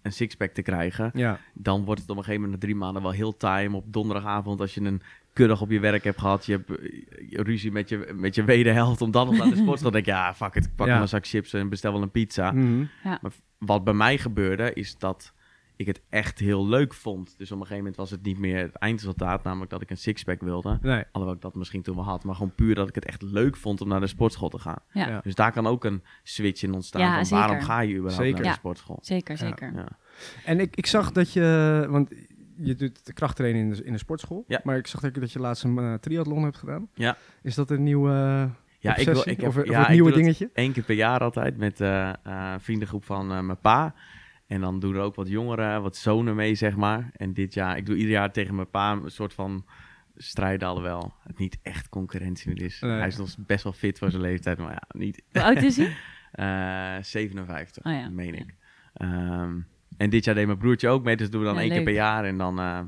een 0.02 0.12
sixpack 0.12 0.50
te 0.50 0.62
krijgen, 0.62 1.10
Ja, 1.14 1.38
dan 1.52 1.84
wordt 1.84 2.00
het 2.00 2.10
op 2.10 2.16
een 2.16 2.22
gegeven 2.24 2.42
moment 2.44 2.60
na 2.60 2.66
drie 2.68 2.80
maanden 2.80 3.02
wel 3.02 3.10
heel 3.10 3.36
time. 3.36 3.76
Op 3.76 3.92
donderdagavond, 3.92 4.60
als 4.60 4.74
je 4.74 4.80
een 4.80 5.02
kuddag 5.34 5.60
op 5.60 5.70
je 5.70 5.80
werk 5.80 6.04
hebt 6.04 6.20
gehad, 6.20 6.46
je 6.46 6.52
hebt 6.52 6.70
eh, 6.70 7.40
ruzie 7.42 7.72
met 7.72 7.88
je, 7.88 8.12
met 8.14 8.34
je 8.34 8.44
wederhelft, 8.44 9.00
om 9.00 9.10
dan 9.10 9.26
nog 9.26 9.36
naar 9.36 9.48
de 9.50 9.56
sportschool 9.62 9.90
te 9.90 9.96
denken, 10.02 10.12
ja, 10.12 10.34
fuck 10.34 10.54
it, 10.54 10.64
ik 10.64 10.74
pak 10.74 10.86
Ja. 10.86 11.00
een 11.00 11.08
zak 11.08 11.26
chips 11.26 11.52
en 11.52 11.68
bestel 11.68 11.92
wel 11.92 12.02
een 12.02 12.10
pizza. 12.10 12.52
Mhm. 12.52 12.84
Wat 13.58 13.84
bij 13.84 13.94
mij 13.94 14.18
gebeurde, 14.18 14.72
is 14.72 14.98
dat 14.98 15.32
ik 15.76 15.86
het 15.86 16.00
echt 16.10 16.38
heel 16.38 16.66
leuk 16.68 16.94
vond. 16.94 17.34
Dus 17.38 17.46
op 17.50 17.56
een 17.56 17.62
gegeven 17.66 17.76
moment 17.78 17.96
was 17.96 18.10
het 18.10 18.22
niet 18.22 18.38
meer 18.38 18.58
het 18.58 18.74
eindresultaat, 18.74 19.42
namelijk 19.44 19.70
dat 19.70 19.82
ik 19.82 19.90
een 19.90 19.96
sixpack 19.96 20.40
wilde. 20.40 20.78
nee. 20.82 21.04
Alhoewel 21.12 21.36
ik 21.36 21.42
dat 21.42 21.54
misschien 21.54 21.82
toen 21.82 21.94
wel 21.94 22.04
had, 22.04 22.24
maar 22.24 22.34
gewoon 22.34 22.54
puur 22.54 22.74
dat 22.74 22.88
ik 22.88 22.94
het 22.94 23.04
echt 23.04 23.22
leuk 23.22 23.56
vond 23.56 23.80
om 23.80 23.88
naar 23.88 24.00
de 24.00 24.06
sportschool 24.06 24.48
te 24.48 24.58
gaan. 24.58 24.78
Ja. 24.92 25.08
Ja. 25.08 25.20
Dus 25.20 25.34
daar 25.34 25.52
kan 25.52 25.66
ook 25.66 25.84
een 25.84 26.02
switch 26.22 26.62
in 26.62 26.72
ontstaan. 26.74 27.00
Ja, 27.02 27.14
van 27.14 27.26
zeker. 27.26 27.44
waarom 27.46 27.64
ga 27.64 27.80
je 27.80 27.88
überhaupt 27.94 28.14
Zeker. 28.16 28.32
naar 28.32 28.42
de 28.42 28.48
Ja. 28.48 28.54
sportschool? 28.54 28.98
Zeker, 29.00 29.34
Ja. 29.40 29.46
zeker. 29.46 29.72
Ja. 29.74 29.88
En 30.44 30.60
ik, 30.60 30.76
ik 30.76 30.86
zag 30.86 31.12
dat 31.12 31.32
je, 31.32 31.86
want 31.90 32.10
je 32.56 32.74
doet 32.74 33.06
de 33.06 33.12
krachttraining 33.12 33.64
in 33.70 33.76
de, 33.78 33.84
in 33.84 33.92
de 33.92 33.98
sportschool, 33.98 34.44
Ja. 34.46 34.60
maar 34.64 34.76
ik 34.76 34.86
zag 34.86 35.00
dat 35.00 35.14
je, 35.14 35.20
dat 35.20 35.32
je 35.32 35.38
laatst 35.38 35.64
een 35.64 35.78
eh, 35.78 35.94
triathlon 35.94 36.42
hebt 36.42 36.56
gedaan. 36.56 36.88
Ja. 36.94 37.16
Is 37.42 37.54
dat 37.54 37.70
een 37.70 37.82
nieuwe 37.82 38.10
eh, 38.10 38.50
Ja, 38.78 38.96
ik 38.96 39.06
wil, 39.06 39.20
ik 39.28 39.40
heb, 39.40 39.48
of, 39.48 39.56
of 39.56 39.64
ja, 39.66 39.90
nieuwe 39.90 40.10
dat 40.10 40.18
dingetje? 40.18 40.50
één 40.52 40.72
keer 40.72 40.82
per 40.82 40.94
jaar 40.94 41.20
altijd 41.20 41.56
met 41.56 41.80
eh, 41.80 42.08
eh, 42.08 42.14
een 42.22 42.60
vriendengroep 42.60 43.04
van 43.04 43.32
eh, 43.32 43.40
mijn 43.40 43.60
pa. 43.60 43.94
En 44.46 44.60
dan 44.60 44.78
doen 44.80 44.94
er 44.94 45.00
ook 45.00 45.14
wat 45.14 45.28
jongeren, 45.28 45.82
wat 45.82 45.96
zonen 45.96 46.34
mee, 46.34 46.54
zeg 46.54 46.76
maar. 46.76 47.10
En 47.16 47.32
dit 47.32 47.54
jaar, 47.54 47.76
ik 47.76 47.86
doe 47.86 47.96
ieder 47.96 48.10
jaar 48.12 48.32
tegen 48.32 48.54
mijn 48.54 48.70
pa 48.70 48.92
een 48.92 49.10
soort 49.10 49.34
van 49.34 49.64
strijden, 50.16 50.68
alhoewel 50.68 51.14
het 51.22 51.38
niet 51.38 51.58
echt 51.62 51.88
concurrentie 51.88 52.48
meer 52.54 52.62
is. 52.62 52.80
Nee. 52.80 52.90
Hij 52.98 53.06
is 53.06 53.16
nog 53.16 53.34
best 53.38 53.64
wel 53.64 53.72
fit 53.72 53.98
voor 53.98 54.10
zijn 54.10 54.22
leeftijd, 54.22 54.58
maar 54.58 54.72
ja, 54.72 54.82
niet. 54.88 55.22
Hoe 55.32 55.42
oud 55.42 55.62
is 55.62 55.76
hij? 55.76 55.96
Eh 56.34 56.96
57, 57.02 57.84
Oh 57.84 57.92
ja, 57.92 58.08
meen 58.08 58.34
ja. 58.34 58.40
ik. 58.40 58.54
Ehm, 58.94 59.58
en 59.96 60.10
dit 60.10 60.24
jaar 60.24 60.34
deed 60.34 60.46
mijn 60.46 60.58
broertje 60.58 60.88
ook 60.88 61.04
mee, 61.04 61.16
dus 61.16 61.30
doen 61.30 61.40
we 61.40 61.46
dan 61.46 61.54
Ja, 61.56 61.60
één 61.62 61.70
keer 61.70 61.82
per 61.82 61.92
jaar. 61.92 62.24
En 62.24 62.38
dan 62.38 62.58
eh, 62.58 62.78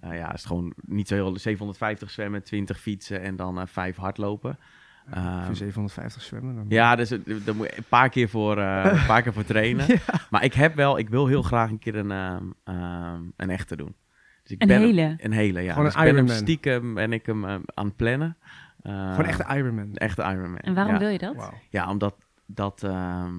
eh, 0.00 0.16
ja, 0.16 0.26
is 0.26 0.38
het 0.38 0.46
gewoon 0.46 0.72
niet 0.86 1.08
zo 1.08 1.14
heel 1.14 1.38
750 1.38 2.10
zwemmen, 2.10 2.42
20 2.44 2.80
fietsen 2.80 3.20
en 3.22 3.36
dan 3.36 3.60
eh 3.60 3.66
5 3.66 3.96
hardlopen. 3.96 4.58
Voor 5.06 5.16
Ehm, 5.16 5.54
750 5.54 6.22
zwemmen. 6.22 6.54
Dan. 6.54 6.64
ja, 6.68 6.96
dus 6.96 7.08
daar 7.08 7.54
moet 7.54 7.66
je 7.66 7.76
een 7.76 7.84
paar 7.88 8.08
keer 8.08 8.28
voor, 8.28 8.58
eh, 8.58 8.84
een 9.00 9.06
paar 9.06 9.22
keer 9.22 9.32
voor 9.32 9.44
trainen. 9.44 9.86
Maar 10.30 10.44
ik 10.44 10.54
heb 10.54 10.74
wel, 10.74 10.98
ik 10.98 11.08
wil 11.08 11.26
heel 11.26 11.42
graag 11.42 11.70
een 11.70 11.78
keer 11.78 11.94
een, 11.96 12.10
ehm, 12.10 12.44
ehm, 12.64 13.22
een 13.36 13.50
echte 13.50 13.76
doen. 13.76 13.94
Dus 14.42 14.52
ik 14.52 14.62
Een 14.62 14.68
ben 14.68 14.80
hele? 14.80 15.14
Een 15.18 15.32
hele, 15.32 15.60
ja. 15.60 15.70
Gewoon 15.70 15.84
dus 15.84 15.94
een 15.94 16.00
ik 16.00 16.06
ben 16.06 16.16
hem 16.16 16.24
Ironman. 16.24 16.46
stiekem 16.46 16.94
ben 16.94 17.12
ik 17.12 17.26
hem 17.26 17.44
aan 17.46 17.86
het 17.86 17.96
plannen. 17.96 18.36
Eh, 18.82 19.14
Gewoon 19.14 19.30
een 19.48 19.56
Ironman. 19.56 19.84
Een 19.84 19.96
echte 19.96 20.22
Ironman. 20.22 20.58
En 20.58 20.74
waarom 20.74 20.92
ja. 20.92 20.98
wil 20.98 21.08
je 21.08 21.18
dat? 21.18 21.52
Ja, 21.70 21.88
omdat 21.90 22.14
dat... 22.46 22.82
ehm, 22.84 23.34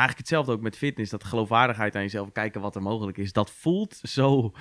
eigenlijk 0.00 0.18
hetzelfde 0.18 0.52
ook 0.52 0.60
met 0.60 0.76
fitness. 0.76 1.10
Dat 1.10 1.24
geloofwaardigheid 1.24 1.96
aan 1.96 2.02
jezelf, 2.02 2.32
kijken 2.32 2.60
wat 2.60 2.74
er 2.76 2.82
mogelijk 2.82 3.18
is. 3.18 3.32
Dat 3.32 3.50
voelt 3.50 3.94
zo 4.02 4.52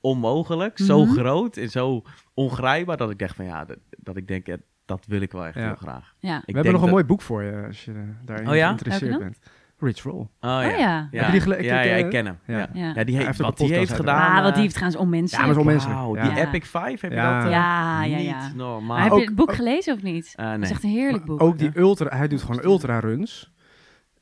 onmogelijk, 0.00 0.78
zo 0.78 1.04
Mhm. 1.04 1.12
groot 1.14 1.56
en 1.56 1.70
zo 1.70 2.02
ongrijpbaar... 2.34 2.96
dat 2.96 3.10
ik 3.10 3.18
dacht 3.18 3.36
van 3.36 3.44
ja, 3.44 3.64
dat, 3.64 3.78
dat 3.90 4.16
ik 4.16 4.28
denk, 4.28 4.46
ja, 4.46 4.56
dat 4.84 5.04
wil 5.08 5.20
ik 5.20 5.32
wel 5.32 5.46
echt 5.46 5.54
Ja. 5.54 5.60
heel 5.66 5.74
graag. 5.74 6.14
Ja. 6.18 6.36
Ik 6.36 6.40
We 6.40 6.42
hebben 6.44 6.62
denk 6.62 6.74
nog 6.74 6.84
een 6.84 6.90
mooi 6.90 7.04
boek 7.04 7.22
voor 7.22 7.42
je 7.42 7.64
als 7.66 7.84
je 7.84 7.92
eh, 7.92 7.98
daarin 8.24 8.48
Oh 8.48 8.54
ja? 8.54 8.64
geïnteresseerd 8.64 9.18
bent. 9.18 9.38
Rich 9.78 10.02
Roll. 10.02 10.14
Oh 10.20 10.28
ja. 10.40 10.56
Oh 10.72 10.78
ja. 10.78 11.08
Ja, 11.10 11.32
je 11.32 11.40
die 11.40 11.48
ja, 11.50 11.56
ik- 11.56 11.64
ja, 11.64 11.80
ik, 11.80 12.04
ik 12.04 12.10
ken 12.10 12.26
hem. 12.26 12.38
ja. 12.46 12.58
Ja. 12.58 12.68
Ja. 12.72 12.92
Ja. 12.94 13.04
die 13.04 13.14
heeft, 13.14 13.26
heeft 13.26 13.40
ook 13.40 13.46
wat 13.46 13.56
die 13.58 13.66
heeft 13.66 13.78
podcast 13.78 14.00
gedaan. 14.00 14.30
Ah, 14.30 14.36
wat 14.36 14.46
eh, 14.48 14.52
die 14.52 14.62
heeft 14.62 14.76
gaan 14.76 14.88
is 14.88 14.96
onmenselijk. 14.96 15.48
Ja, 15.48 15.50
maar 15.50 16.16
Ja. 16.16 16.22
die 16.22 16.32
Ja. 16.38 16.46
Epic 16.46 16.68
5, 16.68 17.00
heb 17.00 17.12
Ja. 17.12 17.28
je 17.28 17.34
dat? 17.36 17.44
eh, 17.44 17.50
Ja, 17.50 18.04
ja, 18.04 18.16
ja. 18.18 18.46
Niet 18.46 18.54
normaal. 18.56 18.80
Maar 18.80 19.02
heb 19.02 19.12
je 19.12 19.24
het 19.24 19.34
boek 19.34 19.48
ook- 19.50 19.54
gelezen 19.56 19.94
of 19.94 20.02
niet? 20.02 20.32
Eh, 20.36 20.44
Het 20.48 20.54
nee. 20.54 20.62
is 20.64 20.70
echt 20.70 20.82
een 20.82 20.90
heerlijk 20.90 21.26
Maar 21.26 21.36
boek. 21.36 21.42
Ook 21.48 21.58
die 21.58 21.78
ultra, 21.78 22.16
hij 22.16 22.28
doet 22.28 22.42
gewoon 22.42 22.64
ultra 22.64 22.98
runs. 22.98 23.52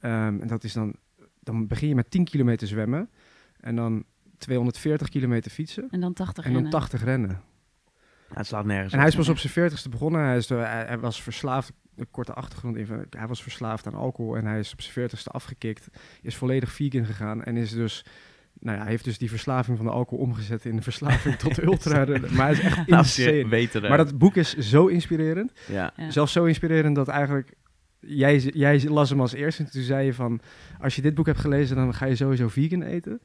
Ehm, 0.03 0.41
en 0.41 0.47
dat 0.47 0.65
is 0.65 0.73
dan, 0.73 0.95
dan 1.41 1.67
begin 1.67 1.89
je 1.89 1.95
met 1.95 2.11
10 2.11 2.25
kilometer 2.25 2.67
zwemmen. 2.69 3.11
En 3.61 3.77
dan 3.77 4.05
240 4.39 5.09
kilometer 5.09 5.51
fietsen. 5.51 5.89
En 5.91 6.01
dan 6.01 6.13
80 6.13 6.45
En 6.45 6.53
dan 6.53 6.63
rennen. 6.63 6.81
80 6.81 7.05
rennen. 7.05 7.41
Ja, 8.29 8.39
het 8.39 8.47
slaat 8.47 8.65
nergens 8.65 8.93
En 8.93 8.99
hij 8.99 9.09
is 9.09 9.17
pas 9.17 9.29
op 9.29 9.39
zijn 9.39 9.71
40ste 9.73 9.89
begonnen. 9.91 10.21
Hij, 10.25 10.37
is 10.37 10.47
de- 10.47 10.55
hij, 10.55 10.85
hij 10.87 10.99
was 10.99 11.23
verslaafd, 11.23 11.73
een 11.97 12.11
korte 12.11 12.33
achtergrond 12.33 12.77
in. 12.77 13.07
Hij 13.11 13.27
was 13.27 13.43
verslaafd 13.43 13.87
aan 13.87 13.95
alcohol 13.95 14.37
en 14.37 14.47
hij 14.47 14.59
is 14.59 14.73
op 14.73 14.81
zijn 14.81 15.11
40ste 15.11 15.31
afgekikt. 15.31 15.89
Is 16.23 16.37
volledig 16.37 16.73
vegan 16.73 17.05
gegaan 17.05 17.43
en 17.45 17.57
is 17.57 17.71
dus. 17.71 18.05
Nou 18.59 18.77
ja, 18.77 18.83
hij 18.83 18.91
heeft 18.93 19.05
dus 19.05 19.19
die 19.19 19.29
verslaving 19.29 19.77
van 19.77 19.87
de 19.87 19.93
alcohol 19.93 20.25
omgezet 20.25 20.65
in 20.65 20.77
de 20.77 20.83
verslaving 20.83 21.35
tot 21.37 21.63
ultra 21.63 22.03
rennen. 22.03 22.35
Maar 22.35 22.45
hij 22.47 22.53
is 22.53 22.61
echt 22.61 22.77
Nou, 22.87 23.03
insane. 23.03 23.67
eh, 23.73 23.89
Maar 23.89 23.97
dat 23.97 24.19
boek 24.19 24.37
is 24.37 24.57
zo 24.57 24.87
inspirerend. 24.87 25.53
Ja. 25.69 25.93
Ja. 25.97 26.11
Zelfs 26.11 26.33
zo 26.33 26.45
inspirerend 26.45 26.95
dat 26.97 27.09
eigenlijk... 27.09 27.53
Jij, 28.07 28.39
jij 28.39 28.89
las 28.89 29.11
hem 29.11 29.21
als 29.21 29.33
eerste 29.33 29.63
en 29.63 29.71
toen 29.71 29.83
zei 29.83 30.07
je 30.07 30.15
van... 30.15 30.41
Als 30.81 30.97
je 30.97 31.03
dit 31.03 31.15
boek 31.15 31.27
hebt 31.27 31.39
gelezen, 31.39 31.77
dan 31.77 31.95
ga 31.95 32.07
je 32.07 32.15
sowieso 32.15 32.49
vegan 32.49 32.83
eten. 32.83 33.21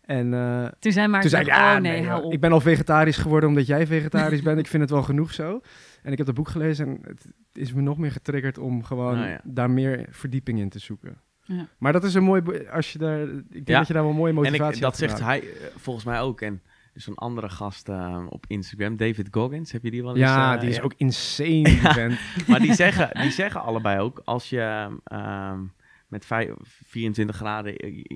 En 0.00 0.34
eh, 0.34 0.66
Toen 0.78 0.92
zei 0.92 1.08
maar 1.08 1.20
toen 1.20 1.30
zei 1.30 1.42
ik, 1.42 1.48
ja, 1.48 1.74
oh 1.74 1.80
nee, 1.80 2.32
ik 2.32 2.40
ben 2.40 2.52
al 2.52 2.60
vegetarisch 2.60 3.16
geworden 3.16 3.48
omdat 3.48 3.66
jij 3.66 3.86
vegetarisch 3.86 4.42
bent. 4.48 4.58
Ik 4.58 4.66
vind 4.66 4.82
het 4.82 4.90
wel 4.90 5.02
genoeg 5.02 5.32
zo. 5.32 5.60
En 6.02 6.12
ik 6.12 6.16
heb 6.18 6.26
dat 6.26 6.34
boek 6.36 6.48
gelezen 6.48 6.86
en 6.86 6.98
het 7.02 7.26
is 7.52 7.72
me 7.72 7.80
nog 7.80 7.98
meer 7.98 8.10
getriggerd 8.12 8.58
om 8.58 8.84
gewoon 8.84 9.14
Nou 9.16 9.28
ja. 9.28 9.40
daar 9.44 9.70
meer 9.70 10.06
verdieping 10.10 10.58
in 10.58 10.68
te 10.68 10.78
zoeken. 10.78 11.20
Ja. 11.42 11.68
Maar 11.78 11.92
dat 11.92 12.04
is 12.04 12.14
een 12.14 12.22
mooi, 12.24 12.42
als 12.72 12.92
je 12.92 12.98
daar, 12.98 13.20
ik 13.22 13.50
denk 13.50 13.68
Ja. 13.68 13.78
dat 13.78 13.86
je 13.86 13.92
daar 13.92 14.02
wel 14.02 14.10
een 14.10 14.16
mooie 14.18 14.34
En 14.34 14.42
motivatie 14.42 14.76
ik, 14.76 14.82
dat 14.82 14.96
zegt 14.96 15.20
hij 15.20 15.40
eh, 15.40 15.46
volgens 15.76 16.04
mij 16.04 16.20
ook. 16.20 16.40
En 16.40 16.62
zo'n 16.96 17.14
andere 17.14 17.48
gast 17.48 17.88
eh, 17.88 18.26
op 18.28 18.44
Instagram, 18.48 18.96
David 18.96 19.28
Goggins, 19.30 19.72
heb 19.72 19.82
je 19.82 19.90
die 19.90 20.02
wel 20.02 20.10
eens? 20.10 20.20
Ja, 20.20 20.54
eh, 20.54 20.60
die 20.60 20.68
is 20.70 20.80
ook 20.80 20.92
insane, 20.96 21.68
vent. 21.92 22.18
Maar 22.46 22.60
die 22.60 22.74
zeggen, 22.74 23.20
die 23.20 23.30
zeggen 23.30 23.62
allebei 23.62 24.00
ook, 24.00 24.20
als 24.24 24.50
je 24.50 24.88
ehm, 25.04 25.60
met 26.08 26.26
vij- 26.26 26.54
24 26.62 27.36
graden 27.36 27.74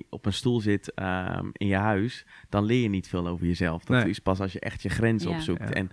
op 0.09 0.25
een 0.25 0.33
stoel 0.33 0.59
zit 0.61 0.93
ehm, 0.93 1.45
in 1.53 1.67
je 1.67 1.75
huis, 1.75 2.25
dan 2.49 2.63
leer 2.63 2.81
je 2.81 2.89
niet 2.89 3.07
veel 3.07 3.27
over 3.27 3.45
jezelf. 3.45 3.83
Dat 3.83 4.01
Nee. 4.01 4.09
is 4.09 4.19
pas 4.19 4.39
als 4.39 4.53
je 4.53 4.59
echt 4.59 4.81
je 4.81 4.89
grenzen 4.89 5.29
Ja. 5.29 5.35
opzoekt. 5.35 5.59
Ja. 5.69 5.73
En 5.73 5.89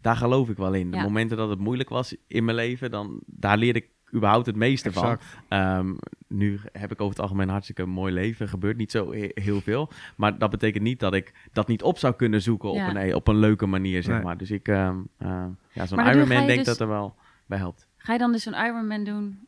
daar 0.00 0.16
geloof 0.16 0.48
ik 0.48 0.56
wel 0.56 0.74
in. 0.74 0.90
De 0.90 0.96
Ja. 0.96 1.02
momenten 1.02 1.36
dat 1.36 1.48
het 1.48 1.58
moeilijk 1.58 1.88
was 1.88 2.14
in 2.26 2.44
mijn 2.44 2.56
leven, 2.56 2.90
dan, 2.90 3.20
daar 3.26 3.56
leerde 3.58 3.78
ik 3.78 3.88
überhaupt 4.14 4.46
het 4.46 4.56
meeste 4.56 4.92
van. 4.92 5.18
Ehm, 5.48 5.94
nu 6.28 6.60
heb 6.72 6.92
ik 6.92 7.00
over 7.00 7.12
het 7.12 7.20
algemeen 7.22 7.44
een 7.46 7.50
hartstikke 7.52 7.86
mooi 7.86 8.12
leven. 8.12 8.44
Er 8.44 8.50
gebeurt 8.50 8.76
niet 8.76 8.90
zo 8.90 9.12
he- 9.12 9.30
heel 9.34 9.60
veel. 9.60 9.90
Maar 10.16 10.38
dat 10.38 10.50
betekent 10.50 10.82
niet 10.84 11.00
dat 11.00 11.14
ik 11.14 11.34
dat 11.52 11.68
niet 11.68 11.82
op 11.82 11.98
zou 11.98 12.14
kunnen 12.14 12.42
zoeken 12.42 12.72
Ja. 12.72 12.88
op, 12.88 12.94
een, 12.96 13.14
op 13.14 13.28
een 13.28 13.36
leuke 13.38 13.66
manier, 13.66 14.02
zeg 14.02 14.14
Nee. 14.14 14.24
maar. 14.24 14.36
Dus 14.36 14.50
ik, 14.50 14.68
ehm, 14.68 14.98
ehm, 15.18 15.48
ja, 15.72 15.86
zo'n 15.86 15.98
Ironman 15.98 16.46
denk 16.46 16.58
dus- 16.58 16.66
dat 16.66 16.80
er 16.80 16.88
wel 16.88 17.14
bij 17.46 17.58
helpt. 17.58 17.88
Ga 17.96 18.12
je 18.12 18.18
dan 18.18 18.32
dus 18.32 18.42
zo'n 18.42 18.54
Ironman 18.54 19.04
doen 19.04 19.46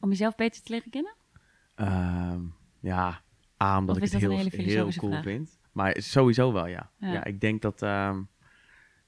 om 0.00 0.08
jezelf 0.08 0.34
beter 0.34 0.62
te 0.62 0.72
leren 0.72 0.90
kennen? 0.90 1.14
Ehm, 1.74 2.40
ja, 2.80 3.20
A, 3.62 3.78
omdat 3.78 3.96
Of 3.96 4.02
ik 4.02 4.10
het 4.12 4.20
heel, 4.20 4.30
hele 4.30 4.50
heel 4.62 4.90
cool 4.96 5.12
vraag? 5.12 5.22
vind. 5.22 5.58
Maar 5.72 5.94
sowieso 5.98 6.52
wel, 6.52 6.66
ja. 6.66 6.90
Ja. 6.98 7.12
ja. 7.12 7.24
ik 7.24 7.40
denk 7.40 7.62
dat, 7.62 7.82
ehm, 7.82 8.20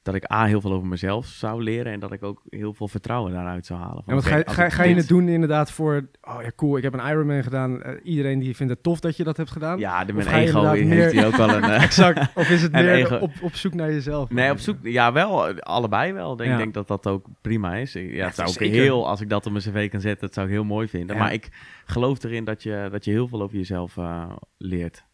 dat 0.02 0.14
ik 0.14 0.32
A, 0.32 0.44
heel 0.44 0.60
veel 0.60 0.72
over 0.72 0.88
mezelf 0.88 1.26
zou 1.26 1.62
leren... 1.62 1.92
en 1.92 2.00
dat 2.00 2.12
ik 2.12 2.22
ook 2.22 2.42
heel 2.48 2.74
veel 2.74 2.88
vertrouwen 2.88 3.32
daaruit 3.32 3.66
zou 3.66 3.80
halen. 3.80 3.96
En 3.96 4.02
Van, 4.04 4.14
wat 4.14 4.24
oké, 4.24 4.50
ga, 4.50 4.52
ga, 4.62 4.68
ga 4.68 4.82
je 4.82 4.94
het 4.94 5.08
doen 5.08 5.28
inderdaad 5.28 5.70
voor, 5.72 6.08
oh 6.22 6.42
ja 6.42 6.50
cool, 6.56 6.76
ik 6.76 6.82
heb 6.82 6.92
een 6.94 7.06
Ironman 7.08 7.42
gedaan. 7.42 7.82
Eh, 7.82 7.94
iedereen 8.02 8.38
die 8.38 8.56
vindt 8.56 8.72
het 8.72 8.82
tof 8.82 9.00
dat 9.00 9.16
je 9.16 9.24
dat 9.24 9.36
hebt 9.36 9.50
gedaan. 9.50 9.78
Ja, 9.78 10.04
de, 10.04 10.12
mijn 10.12 10.28
ego 10.28 10.64
heeft 10.64 10.86
meer- 10.86 11.10
hier 11.10 11.26
ook 11.26 11.36
wel 11.36 11.48
een... 11.50 11.62
eh, 11.70 11.82
Exact. 11.82 12.36
Of 12.36 12.48
is 12.50 12.62
het 12.62 12.72
En 12.78 12.84
meer 12.84 12.94
ego. 12.94 13.16
op, 13.16 13.32
op 13.42 13.54
zoek 13.54 13.74
naar 13.74 13.92
jezelf? 13.92 14.30
Nee, 14.30 14.50
op 14.50 14.58
zoek. 14.58 14.76
Ja, 14.82 15.12
wel. 15.12 15.48
Allebei 15.58 16.12
wel. 16.12 16.32
Ik 16.32 16.38
denk, 16.38 16.50
Ja. 16.50 16.56
denk 16.56 16.74
dat 16.74 16.88
dat 16.88 17.06
ook 17.06 17.26
prima 17.40 17.74
is. 17.74 17.92
Ja, 17.92 18.26
het 18.26 18.34
zou 18.34 18.48
ook 18.48 18.54
zeker. 18.54 18.80
heel, 18.80 19.08
als 19.08 19.20
ik 19.20 19.28
dat 19.28 19.46
op 19.46 19.52
mijn 19.52 19.64
cv 19.64 19.90
kan 19.90 20.00
zetten, 20.00 20.26
dat 20.26 20.34
zou 20.34 20.46
ik 20.46 20.52
heel 20.52 20.64
mooi 20.64 20.88
vinden. 20.88 21.16
Ja. 21.16 21.22
Maar 21.22 21.32
ik 21.32 21.48
geloof 21.84 22.22
erin 22.24 22.44
dat 22.44 22.62
je, 22.62 22.88
dat 22.90 23.04
je 23.04 23.10
heel 23.10 23.28
veel 23.28 23.42
over 23.42 23.56
jezelf 23.56 23.96
eh, 23.96 24.30
leert. 24.58 25.04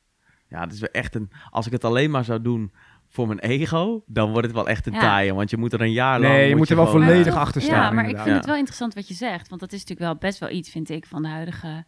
Ja, 0.49 0.61
het 0.61 0.73
is 0.73 0.81
wel 0.81 0.89
echt 0.93 1.15
een. 1.15 1.31
Als 1.51 1.67
ik 1.67 1.73
het 1.73 1.85
alleen 1.85 2.11
maar 2.11 2.25
zou 2.25 2.43
doen 2.43 2.73
voor 3.15 3.27
mijn 3.27 3.39
ego, 3.39 4.03
dan 4.07 4.31
wordt 4.31 4.47
het 4.47 4.57
wel 4.57 4.69
echt 4.69 4.87
een 4.87 4.93
Ja. 4.93 5.01
taaie. 5.01 5.35
Want 5.35 5.51
je 5.51 5.57
moet 5.57 5.73
er 5.73 5.81
een 5.81 5.93
jaar 5.93 6.21
lang. 6.21 6.33
Nee, 6.33 6.49
je 6.49 6.57
moet 6.57 6.69
er 6.71 6.77
wel 6.77 6.85
Maar 6.85 6.93
volledig 6.93 7.35
achter 7.35 7.61
Ja, 7.61 7.67
staan, 7.67 7.95
maar 7.95 8.09
ik 8.09 8.17
vind 8.17 8.29
Ja. 8.29 8.35
het 8.35 8.47
wel 8.47 8.57
interessant 8.57 8.95
wat 8.95 9.09
je 9.09 9.15
zegt. 9.15 9.49
Want 9.49 9.61
dat 9.61 9.73
is 9.73 9.81
natuurlijk 9.81 10.11
wel 10.11 10.19
best 10.31 10.39
wel 10.39 10.51
iets, 10.51 10.71
vind 10.71 10.89
ik, 10.91 11.07
van 11.07 11.23
de 11.23 11.29
huidige 11.29 11.85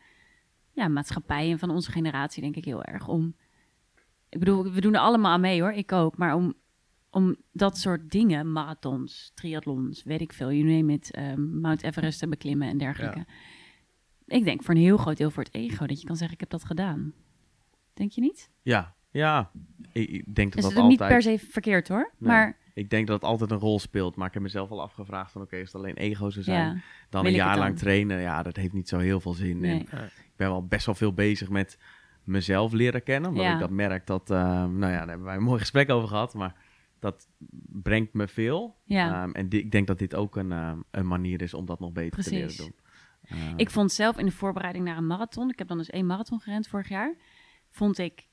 ja, 0.73 0.89
maatschappij 0.89 1.51
en 1.51 1.59
van 1.59 1.71
onze 1.71 1.91
generatie, 1.91 2.43
denk 2.43 2.57
ik 2.57 2.65
heel 2.65 2.83
erg. 2.85 3.09
Om, 3.09 3.35
ik 4.29 4.39
bedoel, 4.39 4.73
we 4.73 4.81
doen 4.81 4.95
er 4.95 5.01
allemaal 5.01 5.33
aan 5.33 5.41
mee 5.41 5.61
hoor, 5.61 5.73
ik 5.73 5.93
ook. 5.93 6.17
Maar 6.17 6.35
om, 6.35 6.55
om 7.11 7.37
dat 7.53 7.79
soort 7.79 8.11
dingen, 8.11 8.53
marathons, 8.53 9.33
triathlons, 9.35 10.03
weet 10.03 10.21
ik 10.21 10.33
veel, 10.33 10.51
name 10.51 10.93
it, 10.93 11.11
ehm, 11.11 11.61
Mount 11.61 11.83
Everest 11.83 12.19
te 12.19 12.29
beklimmen 12.29 12.69
en 12.69 12.79
dergelijke. 12.79 13.27
Ik 14.27 14.45
denk 14.45 14.62
voor 14.62 14.75
een 14.75 14.81
heel 14.81 14.97
groot 14.97 15.17
deel 15.17 15.31
voor 15.31 15.43
het 15.43 15.55
ego, 15.55 15.87
dat 15.87 16.01
je 16.01 16.07
kan 16.07 16.17
zeggen, 16.17 16.35
ik 16.35 16.41
heb 16.41 16.51
dat 16.51 16.65
gedaan. 16.65 17.12
Denk 17.95 18.11
je 18.12 18.21
niet? 18.21 18.51
Ja, 18.62 18.95
ja. 19.17 19.51
Ik, 19.93 20.09
ik 20.09 20.35
denk 20.35 20.53
dat 20.53 20.63
Dus 20.63 20.63
dat 20.63 20.73
dat 20.75 20.83
is 20.85 20.89
niet 20.91 21.01
altijd. 21.01 21.25
per 21.25 21.39
se 21.39 21.47
verkeerd 21.51 21.89
hoor. 21.89 22.13
Nee. 22.19 22.29
Maar 22.31 22.57
Ik 22.75 22.91
denk 22.91 23.07
dat 23.07 23.17
het 23.21 23.31
altijd 23.31 23.51
een 23.51 23.59
rol 23.59 23.79
speelt. 23.79 24.17
Maar 24.17 24.27
ik 24.27 24.35
heb 24.35 24.43
mezelf 24.43 24.71
al 24.71 24.83
afgevraagd 24.83 25.33
van 25.33 25.43
oké, 25.43 25.57
als 25.59 25.73
het 25.73 25.75
alleen 25.83 25.97
ego 25.97 26.31
zou 26.31 26.45
zijn, 26.45 26.75
ja, 26.75 26.81
dan 27.11 27.23
wil 27.23 27.31
een 27.31 27.37
jaar 27.37 27.55
dan? 27.57 27.59
lang 27.65 27.79
trainen. 27.79 28.21
Ja, 28.21 28.43
dat 28.43 28.57
heeft 28.57 28.73
niet 28.73 28.89
zo 28.89 28.99
heel 28.99 29.21
veel 29.21 29.33
zin. 29.33 29.59
nee. 29.59 29.87
En 29.91 30.05
ik 30.07 30.33
ben 30.37 30.49
wel 30.49 30.67
best 30.67 30.87
wel 30.87 30.95
veel 30.95 31.13
bezig 31.13 31.49
met 31.49 31.79
mezelf 32.25 32.73
leren 32.73 33.03
kennen. 33.03 33.31
Omdat 33.31 33.45
Ja. 33.45 33.53
ik 33.55 33.61
dat 33.61 33.71
merk 33.71 34.07
dat, 34.07 34.31
eh, 34.31 34.37
nou 34.65 34.93
ja, 34.93 34.99
daar 34.99 35.09
hebben 35.09 35.27
wij 35.27 35.37
een 35.37 35.43
mooi 35.43 35.59
gesprek 35.61 35.91
over 35.91 36.09
gehad. 36.09 36.35
Maar 36.35 36.55
dat 36.99 37.29
brengt 37.83 38.13
me 38.13 38.29
veel. 38.29 38.77
Ja. 38.85 39.23
Ehm, 39.23 39.31
en 39.33 39.47
ik 39.51 39.71
denk 39.71 39.87
dat 39.87 39.99
dit 39.99 40.15
ook 40.15 40.37
een, 40.37 40.53
ehm, 40.53 40.79
een 40.91 41.07
manier 41.07 41.43
is 41.43 41.55
om 41.55 41.67
dat 41.67 41.81
nog 41.81 41.93
beter 41.93 42.23
te 42.23 42.31
leren 42.31 42.57
doen. 42.57 42.75
Ehm, 43.23 43.53
Ik 43.57 43.71
vond 43.71 43.93
zelf 43.93 44.19
in 44.19 44.27
de 44.27 44.33
voorbereiding 44.33 44.85
naar 44.85 44.97
een 44.97 45.07
marathon, 45.07 45.51
ik 45.51 45.59
heb 45.59 45.69
dan 45.69 45.79
dus 45.79 45.91
één 45.91 46.07
marathon 46.07 46.41
gerend 46.41 46.69
vorig 46.69 46.89
jaar, 46.89 47.15
vond 47.71 47.99
ik 47.99 48.27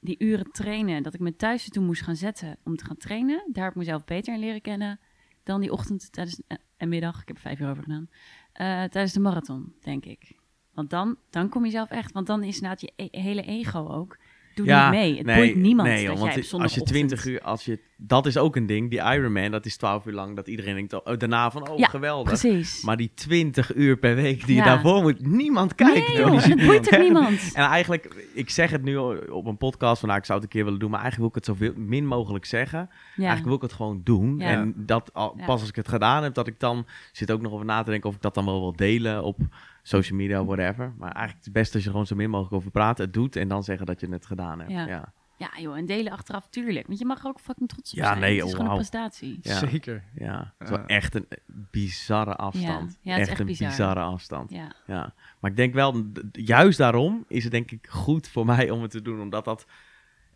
die 0.00 0.16
uren 0.18 0.52
trainen, 0.52 1.02
dat 1.02 1.14
ik 1.14 1.20
me 1.20 1.36
thuis 1.36 1.64
ertoe 1.64 1.84
moest 1.84 2.02
gaan 2.02 2.16
zetten 2.16 2.56
om 2.64 2.76
te 2.76 2.84
gaan 2.84 2.96
trainen, 2.96 3.44
daar 3.52 3.64
heb 3.64 3.72
ik 3.72 3.78
mezelf 3.78 4.04
beter 4.04 4.34
in 4.34 4.40
leren 4.40 4.60
kennen 4.60 5.00
dan 5.42 5.60
die 5.60 5.72
ochtend 5.72 6.12
tijdens, 6.12 6.40
eh, 6.46 6.56
en 6.76 6.88
middag, 6.88 7.20
ik 7.20 7.28
heb 7.28 7.36
er 7.36 7.42
vijf 7.42 7.60
uur 7.60 7.70
over 7.70 7.82
gedaan, 7.82 8.08
eh, 8.52 8.66
tijdens 8.66 9.12
de 9.12 9.20
marathon, 9.20 9.74
denk 9.80 10.04
ik. 10.04 10.36
Want 10.72 10.90
dan, 10.90 11.16
dan 11.30 11.48
kom 11.48 11.64
je 11.64 11.70
zelf 11.70 11.90
echt, 11.90 12.12
want 12.12 12.26
dan 12.26 12.42
is 12.42 12.54
inderdaad 12.54 12.80
je 12.80 12.92
e- 12.96 13.20
hele 13.20 13.42
ego 13.42 13.88
ook, 13.88 14.18
doe 14.64 14.74
niet 14.74 14.90
mee. 14.90 15.16
Het 15.16 15.26
boeit 15.26 15.56
niemand 15.56 15.88
nee, 15.88 16.06
dat 16.06 16.18
want 16.18 16.18
jij 16.18 16.28
op 16.28 16.34
als 16.34 16.34
je 16.44 16.48
zondagochtend... 16.48 16.86
20 16.88 17.24
uur, 17.26 17.40
als 17.40 17.64
je, 17.64 17.78
dat 17.96 18.26
is 18.26 18.36
ook 18.36 18.56
een 18.56 18.66
ding. 18.66 18.90
Die 18.90 18.98
Ironman, 18.98 19.50
dat 19.50 19.66
is 19.66 19.76
12 19.76 20.06
uur 20.06 20.12
lang. 20.12 20.36
Dat 20.36 20.48
iedereen 20.48 20.74
denkt, 20.74 21.04
oh, 21.04 21.16
daarna 21.18 21.50
van, 21.50 21.68
oh, 21.68 21.78
Ja, 21.78 21.86
geweldig. 21.88 22.40
Precies. 22.40 22.82
Maar 22.82 22.96
die 22.96 23.10
20 23.14 23.74
uur 23.74 23.96
per 23.96 24.14
week 24.14 24.46
die 24.46 24.56
Ja. 24.56 24.64
je 24.64 24.68
daarvoor 24.68 25.02
moet, 25.02 25.26
niemand 25.26 25.74
kijkt. 25.74 26.08
nee, 26.08 26.16
joh. 26.16 26.26
joh, 26.26 26.34
het 26.34 26.44
ziet 26.44 26.66
boeit 26.66 26.94
ook 26.94 27.00
niemand. 27.00 27.50
En 27.54 27.64
eigenlijk, 27.64 28.28
ik 28.34 28.50
zeg 28.50 28.70
het 28.70 28.82
nu 28.82 28.96
op 29.30 29.46
een 29.46 29.56
podcast 29.56 29.98
van, 29.98 30.08
nou, 30.08 30.20
ik 30.20 30.26
zou 30.26 30.38
het 30.40 30.46
een 30.48 30.54
keer 30.54 30.64
willen 30.64 30.80
doen, 30.80 30.90
maar 30.90 31.00
eigenlijk 31.00 31.32
wil 31.34 31.42
ik 31.42 31.46
het 31.48 31.58
zoveel 31.58 31.82
min 31.86 32.06
mogelijk 32.06 32.44
zeggen. 32.44 32.78
Ja. 32.88 32.94
Eigenlijk 33.16 33.44
wil 33.46 33.56
ik 33.56 33.62
het 33.62 33.72
gewoon 33.72 34.00
doen. 34.04 34.38
Ja. 34.38 34.46
En 34.50 34.72
dat 34.76 35.10
al, 35.14 35.34
Ja. 35.36 35.44
pas 35.44 35.60
als 35.60 35.68
ik 35.68 35.76
het 35.76 35.88
gedaan 35.88 36.22
heb, 36.22 36.34
dat 36.34 36.46
ik 36.46 36.60
dan 36.60 36.86
zit 37.12 37.30
ook 37.30 37.40
nog 37.40 37.52
over 37.52 37.66
na 37.66 37.82
te 37.82 37.90
denken 37.90 38.08
of 38.08 38.14
ik 38.16 38.22
dat 38.22 38.34
dan 38.34 38.44
wel 38.44 38.60
wil 38.60 38.76
delen 38.76 39.22
op 39.24 39.38
social 39.82 40.18
media, 40.18 40.44
whatever. 40.44 40.94
Maar 40.98 41.12
eigenlijk 41.12 41.38
is 41.38 41.44
het 41.44 41.54
beste 41.54 41.74
als 41.74 41.84
je 41.84 41.90
gewoon 41.90 42.06
zo 42.06 42.16
min 42.16 42.30
mogelijk 42.30 42.54
over 42.54 42.70
praat, 42.70 42.98
het 42.98 43.12
doet 43.12 43.36
en 43.36 43.48
dan 43.48 43.64
zeggen 43.64 43.86
dat 43.86 44.00
je 44.00 44.08
het 44.08 44.26
gedaan 44.26 44.58
hebt. 44.58 44.70
Ja. 44.70 44.86
Ja. 44.86 45.12
Ja, 45.38 45.50
joh, 45.60 45.76
en 45.76 45.86
delen 45.86 46.12
achteraf, 46.12 46.48
tuurlijk. 46.48 46.86
Want 46.86 46.98
je 46.98 47.04
mag 47.04 47.20
er 47.20 47.28
ook 47.28 47.40
fucking 47.40 47.68
trots 47.68 47.92
op 47.92 47.98
Ja, 47.98 48.06
zijn. 48.06 48.20
nee, 48.20 48.36
het 48.36 48.44
is 48.46 48.50
oh, 48.50 48.56
gewoon 48.56 48.70
een 48.70 48.76
prestatie. 48.76 49.38
Ja. 49.40 49.58
Zeker. 49.58 50.04
Ja, 50.14 50.54
het 50.58 50.68
is 50.68 50.76
wel 50.76 50.86
echt 50.86 51.14
een 51.14 51.26
bizarre 51.46 52.36
afstand. 52.36 52.98
Ja, 53.02 53.12
het 53.12 53.20
is 53.22 53.28
echt 53.28 53.40
een 53.40 53.46
bizar. 53.46 53.68
bizarre 53.68 54.00
afstand. 54.00 54.50
Ja. 54.50 54.74
Ja, 54.86 55.14
maar 55.40 55.50
ik 55.50 55.56
denk 55.56 55.74
wel, 55.74 56.04
juist 56.32 56.78
daarom 56.78 57.24
is 57.28 57.42
het 57.42 57.52
denk 57.52 57.70
ik 57.70 57.86
goed 57.86 58.28
voor 58.28 58.46
mij 58.46 58.70
om 58.70 58.82
het 58.82 58.90
te 58.90 59.02
doen. 59.02 59.20
Omdat 59.20 59.44
dat, 59.44 59.66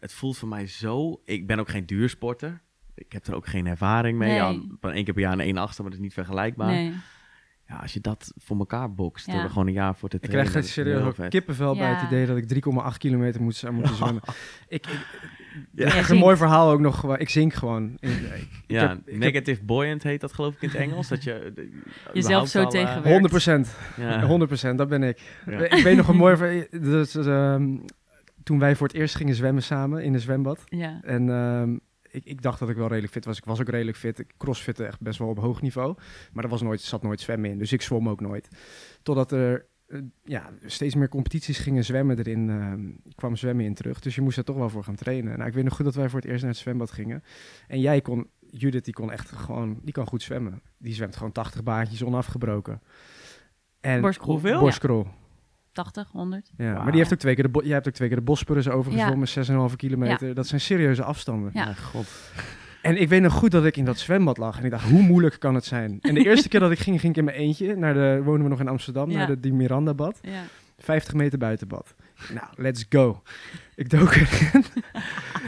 het 0.00 0.12
voelt 0.12 0.38
voor 0.38 0.48
mij 0.48 0.66
zo, 0.66 1.20
ik 1.24 1.46
ben 1.46 1.58
ook 1.58 1.68
geen 1.68 1.86
duursporter. 1.86 2.60
Ik 2.94 3.12
heb 3.12 3.26
er 3.26 3.34
ook 3.34 3.46
geen 3.46 3.66
ervaring 3.66 4.18
mee. 4.18 4.28
Nee. 4.28 4.38
Ja, 4.38 4.60
van 4.80 4.90
één 4.90 5.04
keer 5.04 5.14
per 5.14 5.22
jaar 5.22 5.32
een 5.32 5.40
1 5.40 5.56
achtste, 5.56 5.82
maar 5.82 5.90
dat 5.90 6.00
is 6.00 6.06
niet 6.06 6.14
vergelijkbaar. 6.14 6.70
Nee. 6.70 6.94
Ja, 7.72 7.78
als 7.78 7.92
je 7.92 8.00
dat 8.00 8.32
voor 8.36 8.58
elkaar 8.58 8.94
bokst, 8.94 9.26
Ja. 9.26 9.32
door 9.32 9.42
er 9.42 9.48
gewoon 9.48 9.66
een 9.66 9.72
jaar 9.72 9.94
voor 9.96 10.08
te 10.08 10.16
Ik 10.16 10.22
trainen. 10.22 10.50
krijg 10.50 10.64
echt 10.64 10.76
is 10.76 10.84
heel 10.84 11.02
serieus 11.14 11.28
kippenvel 11.28 11.76
bij 11.76 11.92
het 11.94 12.02
idee 12.02 12.26
dat 12.26 12.36
ik 12.36 12.46
3,8 12.46 12.98
kilometer 12.98 13.42
moet, 13.42 13.54
zou 13.54 13.72
moeten 13.72 13.94
zwemmen. 14.02 14.22
ik, 14.68 14.86
ik, 14.86 14.98
Ja. 15.74 15.84
echt 15.84 16.10
een 16.10 16.16
mooi 16.16 16.36
verhaal 16.36 16.70
ook 16.70 16.80
nog. 16.80 16.98
gewoon. 17.00 17.18
Ik 17.18 17.28
zink 17.28 17.52
gewoon. 17.54 17.96
Ik, 18.00 18.10
ik, 18.10 18.16
ik 18.32 18.48
Ja, 18.66 18.88
heb- 18.88 18.98
ik 18.98 19.04
heb 19.06 19.16
negative 19.16 19.64
buoyant 19.64 20.02
heet 20.02 20.20
dat 20.20 20.32
geloof 20.32 20.54
ik 20.54 20.62
in 20.62 20.68
het 20.68 20.78
Engels. 20.78 21.08
dat 21.08 21.24
je 21.24 21.52
de- 21.54 21.80
überhaupt 22.18 22.48
zo 22.50 22.62
eh, 22.62 22.68
tegenwerkt. 22.68 23.08
100 23.08 23.28
procent. 23.30 23.74
ja. 23.96 24.26
100% 24.72 24.76
dat 24.78 24.88
ben 24.88 25.02
ik. 25.02 25.20
Ja. 25.46 25.58
Ik 25.58 25.82
weet 25.82 25.96
nog 25.96 26.08
een 26.08 26.16
mooi 26.24 26.36
ver- 26.36 26.66
dus, 26.70 27.14
ehm, 27.14 27.76
Toen 28.42 28.58
wij 28.58 28.76
voor 28.76 28.86
het 28.86 28.96
eerst 28.96 29.14
gingen 29.14 29.34
zwemmen 29.34 29.62
samen 29.62 30.02
in 30.04 30.14
een 30.14 30.20
zwembad. 30.20 30.64
Ja. 30.68 31.00
En 31.02 31.28
ehm, 31.30 31.76
ik, 32.12 32.24
ik 32.24 32.42
dacht 32.42 32.58
dat 32.58 32.68
ik 32.68 32.76
wel 32.76 32.88
redelijk 32.88 33.12
fit 33.12 33.24
was. 33.24 33.38
Ik 33.38 33.44
was 33.44 33.60
ook 33.60 33.68
redelijk 33.68 33.96
fit. 33.96 34.18
Ik 34.18 34.34
crossfitte 34.36 34.84
echt 34.84 35.00
best 35.00 35.18
wel 35.18 35.28
op 35.28 35.38
hoog 35.38 35.62
niveau. 35.62 35.96
Maar 36.32 36.44
er 36.44 36.50
was 36.50 36.62
nooit, 36.62 36.80
zat 36.80 37.02
nooit 37.02 37.20
zwemmen 37.20 37.50
in. 37.50 37.58
Dus 37.58 37.72
ik 37.72 37.82
zwom 37.82 38.08
ook 38.08 38.20
nooit. 38.20 38.48
Totdat 39.02 39.32
er 39.32 39.66
eh, 39.86 39.98
ja, 40.24 40.50
steeds 40.64 40.94
meer 40.94 41.08
competities 41.08 41.58
gingen 41.58 41.84
zwemmen 41.84 42.18
erin. 42.18 42.50
ehm, 42.50 42.90
kwam 43.14 43.36
zwemmen 43.36 43.64
in 43.64 43.74
terug. 43.74 44.00
Dus 44.00 44.14
je 44.14 44.20
moest 44.20 44.38
er 44.38 44.44
toch 44.44 44.56
wel 44.56 44.68
voor 44.68 44.84
gaan 44.84 44.94
trainen. 44.94 45.36
Nou, 45.36 45.48
ik 45.48 45.54
weet 45.54 45.64
nog 45.64 45.74
goed 45.76 45.84
dat 45.84 45.94
wij 45.94 46.08
voor 46.08 46.20
het 46.20 46.28
eerst 46.28 46.42
naar 46.42 46.50
het 46.50 46.60
zwembad 46.60 46.90
gingen. 46.90 47.22
En 47.68 47.80
jij 47.80 48.00
kon, 48.00 48.28
Judith, 48.50 48.84
die 48.84 48.94
kon 48.94 49.12
echt 49.12 49.30
gewoon, 49.30 49.80
die 49.82 49.92
kan 49.92 50.06
goed 50.06 50.22
zwemmen. 50.22 50.62
Die 50.78 50.94
zwemt 50.94 51.16
gewoon 51.16 51.32
80 51.32 51.62
baantjes 51.62 52.04
onafgebroken. 52.04 52.82
En 53.80 54.00
Borstkrol. 54.00 54.40
Borstkrol. 54.40 55.06
80, 55.72 56.08
100. 56.12 56.50
Ja, 56.56 56.72
maar 56.72 56.86
die 56.90 57.00
heeft 57.00 57.12
ook 57.12 57.18
twee 57.18 57.34
keer 57.34 57.44
de, 57.44 57.50
bo- 57.50 57.62
jij 57.64 57.72
hebt 57.72 57.88
ook 57.88 57.94
twee 57.94 58.08
keer 58.08 58.16
de 58.16 58.22
Bosporus 58.22 58.64
Ja. 58.64 58.72
overgezwommen, 58.72 59.28
6,5 59.70 59.76
kilometer. 59.76 60.34
Dat 60.34 60.46
zijn 60.46 60.60
serieuze 60.60 61.02
afstanden. 61.04 61.50
Ja. 61.54 61.64
Ja, 61.66 61.72
god. 61.72 62.06
En 62.82 63.00
ik 63.00 63.08
weet 63.08 63.22
nog 63.22 63.32
goed 63.32 63.50
dat 63.50 63.64
ik 63.64 63.76
in 63.76 63.84
dat 63.84 63.98
zwembad 63.98 64.38
lag. 64.38 64.58
En 64.58 64.64
ik 64.64 64.70
dacht, 64.70 64.88
hoe 64.88 65.02
moeilijk 65.02 65.36
kan 65.38 65.54
het 65.54 65.64
zijn? 65.64 65.98
En 66.00 66.14
de 66.14 66.24
eerste 66.28 66.48
keer 66.48 66.60
dat 66.60 66.70
ik 66.70 66.78
ging, 66.78 67.00
ging 67.00 67.12
ik 67.12 67.18
in 67.18 67.24
mijn 67.24 67.36
eentje. 67.36 67.76
Naar 67.76 67.94
de, 67.94 68.20
wonen 68.24 68.42
we 68.42 68.48
nog 68.48 68.60
in 68.60 68.68
Amsterdam, 68.68 69.10
Ja. 69.10 69.16
naar 69.16 69.26
de 69.26 69.40
die 69.40 69.52
Miranda-bad. 69.52 70.18
Ja. 70.22 70.42
50 70.78 71.14
meter 71.14 71.38
buitenbad. 71.38 71.94
Nou, 72.34 72.46
let's 72.56 72.84
go. 72.88 73.22
Ik 73.74 73.90
dook 73.90 74.14
erin. 74.14 74.64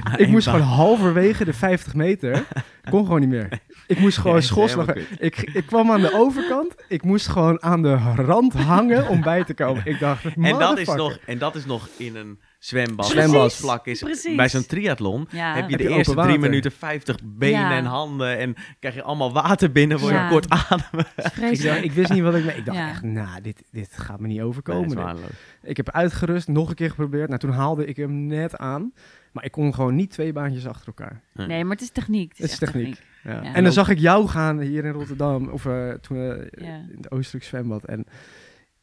Ik 0.17 0.29
moest 0.29 0.47
baan. 0.47 0.55
gewoon 0.55 0.71
halverwege 0.71 1.45
de 1.45 1.53
50 1.53 1.95
meter, 1.95 2.45
kon 2.91 3.05
gewoon 3.05 3.21
niet 3.21 3.29
meer. 3.29 3.49
Ik 3.87 3.99
moest 3.99 4.19
gewoon 4.19 4.43
schoolslag. 4.43 4.87
kut. 4.93 5.07
Ik, 5.19 5.37
ik 5.41 5.67
kwam 5.67 5.91
aan 5.91 6.01
de 6.01 6.13
overkant, 6.15 6.75
ik 6.89 7.03
moest 7.05 7.27
gewoon 7.29 7.63
aan 7.63 7.83
de 7.83 7.95
rand 8.17 8.53
hangen 8.53 9.09
om 9.09 9.21
bij 9.23 9.45
te 9.45 9.55
komen. 9.55 9.83
Ik 9.85 9.99
dacht, 9.99 10.25
En 10.37 10.59
dat, 10.59 10.79
is 10.79 10.87
nog, 10.89 11.19
en 11.27 11.39
dat 11.39 11.55
is 11.55 11.65
nog 11.67 11.89
in 11.97 12.17
een 12.17 12.39
zwembad. 12.59 13.07
Zwembad. 13.07 13.55
Vlak 13.55 13.87
is. 13.87 13.99
Precies. 14.01 14.37
Bij 14.37 14.49
zo'n 14.49 14.67
triathlon 14.67 15.29
Ja. 15.31 15.55
heb 15.55 15.65
je 15.65 15.71
Heb 15.71 15.79
de 15.81 15.89
je 15.89 15.97
eerste 15.97 16.15
drie 16.15 16.39
minuten 16.39 16.73
50 16.73 17.17
benen 17.25 17.61
Ja. 17.61 17.77
en 17.77 17.85
handen. 17.85 18.39
En 18.39 18.55
krijg 18.81 18.95
je 18.95 19.03
allemaal 19.03 19.33
water 19.33 19.73
binnen, 19.73 19.99
word 19.99 20.13
je 20.13 20.19
Ja. 20.19 20.29
kort 20.29 20.49
ademen. 20.49 21.07
Ik, 21.53 21.63
dacht, 21.63 21.83
ik 21.85 21.93
wist 21.93 22.13
niet 22.13 22.23
wat 22.23 22.35
ik 22.35 22.45
mee. 22.45 22.57
Ik 22.57 22.65
dacht 22.65 22.79
Ja. 22.79 22.89
echt, 22.89 23.03
nou, 23.03 23.41
dit, 23.43 23.63
dit 23.71 23.89
gaat 23.97 24.21
me 24.21 24.27
niet 24.27 24.41
overkomen. 24.41 25.17
ik 25.63 25.77
heb 25.77 25.91
uitgerust, 25.91 26.49
nog 26.49 26.69
een 26.69 26.75
keer 26.75 26.89
geprobeerd. 26.91 27.29
Nou, 27.29 27.41
toen 27.41 27.51
haalde 27.53 27.85
ik 27.87 27.97
hem 27.97 28.27
net 28.27 28.57
aan. 28.59 28.93
Maar 29.35 29.45
ik 29.45 29.53
kon 29.53 29.75
gewoon 29.75 29.95
niet 29.95 30.11
twee 30.11 30.33
baantjes 30.33 30.67
achter 30.67 30.87
elkaar. 30.87 31.23
Nee, 31.33 31.65
maar 31.65 31.73
het 31.73 31.81
is 31.85 31.91
techniek. 31.91 32.29
Het 32.37 32.39
is, 32.41 32.53
Het 32.53 32.53
is 32.53 32.61
echt 32.61 32.73
techniek. 32.73 32.95
techniek. 32.95 33.13
Ja. 33.35 33.43
Ja. 33.43 33.55
En 33.55 33.63
dan 33.63 33.73
zag 33.73 33.89
ik 33.89 33.99
jou 33.99 34.29
gaan 34.29 34.61
hier 34.61 34.85
in 34.85 34.93
Rotterdam, 34.93 35.49
of 35.49 35.67
eh, 35.67 35.91
toen 35.93 36.19
we 36.19 36.49
Ja. 36.61 36.75
in 36.77 36.97
het 36.97 37.11
Oostelijk 37.11 37.45
zwembad. 37.45 37.85
En 37.85 38.05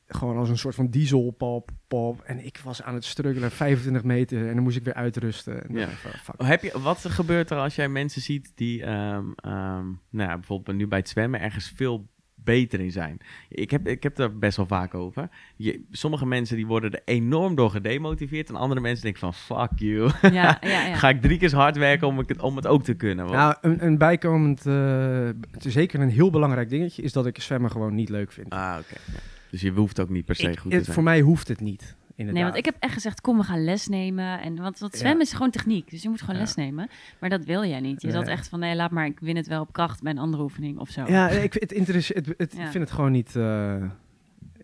gewoon 0.08 0.38
als 0.38 0.50
een 0.50 0.58
soort 0.58 0.76
van 0.76 0.88
diesel, 0.88 1.32
pop, 1.32 1.70
pop. 1.88 2.22
En 2.22 2.46
ik 2.46 2.60
was 2.64 2.82
aan 2.82 2.94
het 2.94 3.06
struggelen, 3.06 3.52
25 3.52 4.04
meter. 4.04 4.48
En 4.48 4.54
dan 4.54 4.64
moest 4.64 4.78
ik 4.78 4.84
weer 4.84 4.94
uitrusten. 4.94 5.64
En 5.68 5.76
Ja. 5.76 5.86
dacht 5.86 6.00
fuck. 6.00 6.42
Heb 6.42 6.62
je, 6.64 6.80
wat 6.82 7.06
gebeurt 7.10 7.50
er 7.50 7.58
als 7.58 7.76
jij 7.76 7.90
mensen 7.90 8.22
ziet 8.22 8.52
die 8.56 8.84
ehm, 8.84 9.26
ehm, 9.36 9.86
nou 10.10 10.30
ja, 10.30 10.34
bijvoorbeeld 10.36 10.78
nu 10.78 10.88
bij 10.88 10.98
het 11.00 11.10
zwemmen 11.10 11.42
ergens 11.42 11.72
veel 11.76 12.08
beter 12.44 12.80
in 12.80 12.92
zijn? 12.92 13.18
Ik 13.50 13.72
heb, 13.72 13.88
ik 13.88 14.04
heb 14.04 14.18
er 14.20 14.38
best 14.38 14.58
wel 14.58 14.66
vaak 14.66 14.94
over. 14.94 15.30
Je, 15.56 15.82
sommige 15.92 16.26
mensen 16.26 16.56
die 16.56 16.66
worden 16.68 16.92
er 16.92 17.02
enorm 17.06 17.56
door 17.56 17.70
gedemotiveerd. 17.70 18.50
En 18.50 18.56
andere 18.56 18.82
mensen 18.82 19.04
denken 19.04 19.20
van 19.22 19.34
fuck 19.34 19.80
you. 19.80 20.12
Ja, 20.22 20.30
ja, 20.32 20.58
ja. 20.88 20.96
Ga 20.96 21.10
ik 21.10 21.22
drie 21.22 21.38
keer 21.38 21.50
zo 21.50 21.58
hard 21.58 21.78
werken 21.78 22.08
om, 22.08 22.20
ik 22.20 22.30
het, 22.30 22.42
om 22.42 22.56
het 22.56 22.68
ook 22.68 22.84
te 22.84 22.94
kunnen? 22.94 23.26
Want- 23.26 23.38
Nou, 23.38 23.56
een, 23.62 23.86
een 23.86 23.98
bijkomend, 23.98 24.66
eh, 24.66 25.30
het 25.52 25.66
is 25.66 25.74
zeker 25.74 26.00
een 26.00 26.10
heel 26.10 26.30
belangrijk 26.30 26.70
dingetje, 26.70 27.02
is 27.02 27.14
dat 27.14 27.26
ik 27.26 27.42
zwemmen 27.42 27.72
gewoon 27.72 27.96
niet 27.96 28.10
leuk 28.10 28.32
vind. 28.32 28.50
Ah, 28.50 28.76
oké. 28.80 28.96
Ja. 29.14 29.20
Dus 29.50 29.62
je 29.62 29.72
hoeft 29.72 30.00
ook 30.00 30.10
niet 30.10 30.26
per 30.26 30.36
se 30.36 30.50
Ik- 30.50 30.60
goed 30.60 30.70
te 30.70 30.76
het- 30.76 30.84
zijn. 30.86 30.96
voor 30.96 31.04
mij 31.06 31.22
hoeft 31.22 31.48
het 31.48 31.60
niet. 31.60 31.96
Inderdaad. 32.28 32.34
Nee, 32.44 32.44
want 32.44 32.56
ik 32.68 32.74
heb 32.74 32.76
echt 32.80 32.94
gezegd, 32.94 33.22
kom, 33.22 33.38
we 33.38 33.44
gaan 33.44 33.64
les 33.64 33.88
nemen. 33.88 34.42
En, 34.42 34.56
want, 34.62 34.80
want 34.80 34.94
Ja. 34.94 35.00
zwemmen 35.00 35.22
is 35.22 35.34
gewoon 35.34 35.50
techniek, 35.50 35.90
dus 35.90 36.02
je 36.02 36.10
moet 36.10 36.20
gewoon 36.20 36.36
Ja. 36.36 36.42
les 36.42 36.56
nemen. 36.56 36.90
Maar 37.20 37.30
dat 37.30 37.46
wil 37.46 37.66
jij 37.66 37.80
niet. 37.80 38.02
Je 38.02 38.08
Nee. 38.08 38.16
zat 38.16 38.28
echt 38.28 38.48
van, 38.50 38.60
nee, 38.60 38.76
laat 38.76 38.92
maar, 38.92 39.06
ik 39.06 39.20
win 39.20 39.36
het 39.36 39.48
wel 39.48 39.62
op 39.62 39.74
kracht 39.74 40.02
bij 40.02 40.12
een 40.12 40.18
andere 40.18 40.44
oefening 40.44 40.80
of 40.80 40.90
zo. 40.90 41.04
Ja, 41.08 41.30
ik, 41.30 41.52
vind 41.54 41.86
het 41.88 41.88
het, 42.08 42.26
het, 42.38 42.54
Ja. 42.58 42.64
ik 42.66 42.72
vind 42.72 42.84
het 42.84 42.92
gewoon 42.92 43.12
niet. 43.12 43.36
eh, 43.36 43.76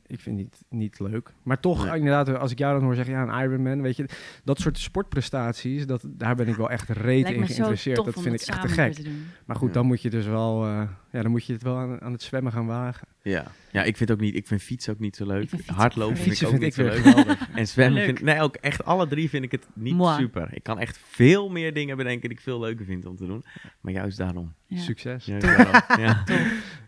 ik 0.08 0.20
vind 0.20 0.40
het 0.40 0.48
niet, 0.50 0.64
niet 0.70 1.00
leuk. 1.00 1.34
Maar 1.44 1.60
toch, 1.60 1.86
Nee. 1.86 1.96
inderdaad, 1.98 2.38
als 2.38 2.52
ik 2.52 2.58
jou 2.58 2.74
dan 2.74 2.84
hoor 2.84 2.96
zeggen, 2.96 3.14
ja, 3.14 3.22
een 3.28 3.44
Ironman, 3.44 3.82
weet 3.82 3.96
je, 3.96 4.06
dat 4.44 4.60
soort 4.60 4.78
sportprestaties, 4.78 5.86
dat, 5.86 6.04
daar 6.08 6.36
ben 6.36 6.48
ik 6.48 6.56
wel 6.56 6.70
echt 6.70 6.90
reet 6.90 7.30
in 7.30 7.46
geïnteresseerd. 7.48 7.96
Dat 8.06 8.22
vind 8.22 8.42
ik 8.42 8.48
echt 8.48 8.62
te 8.62 8.68
gek. 8.68 8.94
te. 8.94 9.12
Maar 9.46 9.56
goed, 9.56 9.68
Ja. 9.68 9.74
dan 9.74 9.86
moet 9.86 10.02
je 10.02 10.10
dus 10.10 10.26
wel, 10.26 10.66
eh, 10.66 10.82
ja, 11.12 11.22
dan 11.22 11.32
moet 11.32 11.46
je 11.46 11.54
het 11.54 11.64
wel 11.64 11.78
aan, 11.78 12.02
aan 12.02 12.12
het 12.12 12.22
zwemmen 12.22 12.52
gaan 12.52 12.66
wagen. 12.66 13.08
Ja. 13.22 13.46
ja, 13.72 13.84
ik 13.84 13.98
vind 13.98 14.12
ook 14.12 14.20
niet, 14.20 14.36
ik 14.36 14.48
vind 14.48 14.62
fietsen 14.62 14.94
ook 14.94 15.00
niet 15.00 15.16
zo 15.16 15.26
leuk. 15.26 15.44
Ik 15.44 15.50
vind 15.50 15.66
Hardlopen 15.66 16.16
vind 16.18 16.28
ik 16.28 16.38
Fietsen 16.38 16.48
ook 16.48 16.62
vind 16.62 16.78
ik 16.78 17.06
niet 17.06 17.16
zo 17.16 17.24
leuk. 17.28 17.38
En 17.60 17.68
zwemmen 17.68 17.96
Leuk. 17.96 18.06
vind 18.06 18.22
nee, 18.22 18.42
ook 18.42 18.56
echt 18.56 18.86
alle 18.86 19.08
drie 19.08 19.30
vind 19.30 19.44
ik 19.44 19.52
het 19.52 19.68
niet 19.74 19.94
Moi. 19.96 20.22
super. 20.22 20.48
Ik 20.52 20.64
kan 20.64 20.80
echt 20.80 21.00
veel 21.04 21.50
meer 21.50 21.74
dingen 21.74 21.98
bedenken 21.98 22.30
die 22.30 22.38
ik 22.38 22.44
veel 22.44 22.60
leuker 22.60 22.86
vind 22.86 23.06
om 23.06 23.16
te 23.16 23.26
doen. 23.26 23.44
Maar 23.82 23.94
juist 23.94 24.18
daarom. 24.18 24.54
Ja. 24.66 24.78
Succes. 24.80 25.26
Juist 25.26 25.46
daarom. 25.46 25.82
Ja. 26.06 26.24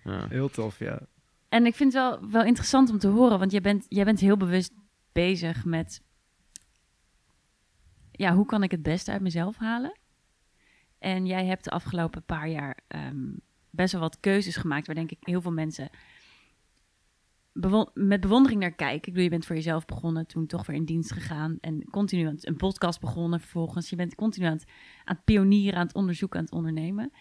Ja. 0.04 0.26
Heel 0.30 0.50
tof, 0.50 0.80
ja. 0.80 1.00
En 1.50 1.66
ik 1.66 1.76
vind 1.76 1.94
het 1.94 2.02
wel, 2.02 2.30
wel 2.30 2.44
interessant 2.44 2.90
om 2.90 2.98
te 2.98 3.08
horen, 3.08 3.40
want 3.40 3.52
jij 3.52 3.62
bent, 3.62 3.86
jij 3.88 4.06
bent 4.06 4.20
heel 4.20 4.38
bewust 4.38 4.74
bezig 5.12 5.66
met, 5.66 6.04
ja, 8.12 8.36
hoe 8.36 8.46
kan 8.46 8.64
ik 8.64 8.72
het 8.72 8.84
beste 8.84 9.12
uit 9.12 9.22
mezelf 9.22 9.58
halen? 9.58 10.00
En 11.00 11.26
jij 11.26 11.46
hebt 11.46 11.64
de 11.64 11.70
afgelopen 11.70 12.24
paar 12.24 12.50
jaar 12.50 12.78
ehm, 12.88 13.28
best 13.70 13.92
wel 13.92 14.02
wat 14.02 14.20
keuzes 14.20 14.56
gemaakt, 14.56 14.86
waar 14.86 14.96
denk 14.96 15.12
ik 15.12 15.18
heel 15.20 15.42
veel 15.42 15.52
mensen 15.52 15.90
met 17.94 18.22
bewondering 18.22 18.62
naar 18.62 18.76
kijken. 18.76 18.96
Ik 18.96 19.04
bedoel, 19.06 19.24
je 19.24 19.30
bent 19.30 19.46
voor 19.46 19.56
jezelf 19.56 19.86
begonnen, 19.86 20.28
toen 20.28 20.46
toch 20.46 20.66
weer 20.66 20.76
in 20.76 20.86
dienst 20.86 21.12
gegaan 21.12 21.58
en 21.62 21.90
continu 21.90 22.28
aan 22.28 22.38
een 22.40 22.56
podcast 22.56 23.00
begonnen 23.00 23.40
vervolgens. 23.40 23.90
Je 23.90 23.96
bent 23.96 24.16
continu 24.16 24.46
aan 24.46 24.54
het, 24.54 24.66
aan 25.04 25.16
het 25.16 25.26
pionieren, 25.26 25.80
aan 25.80 25.86
het 25.86 25.96
onderzoeken, 25.96 26.40
aan 26.40 26.46
het 26.46 26.54
ondernemen. 26.54 27.12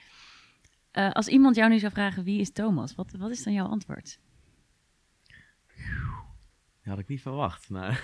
Eh, 0.90 1.10
als 1.10 1.28
iemand 1.28 1.56
jou 1.56 1.70
nu 1.70 1.78
zou 1.78 1.92
vragen, 1.92 2.24
wie 2.24 2.40
is 2.40 2.52
Thomas? 2.52 2.94
Wat, 2.94 3.12
wat 3.18 3.30
is 3.30 3.42
dan 3.42 3.52
jouw 3.52 3.66
antwoord? 3.66 4.18
Dat 6.82 6.96
had 6.96 6.98
ik 6.98 7.08
niet 7.08 7.22
verwacht. 7.22 7.70
Nou, 7.70 7.94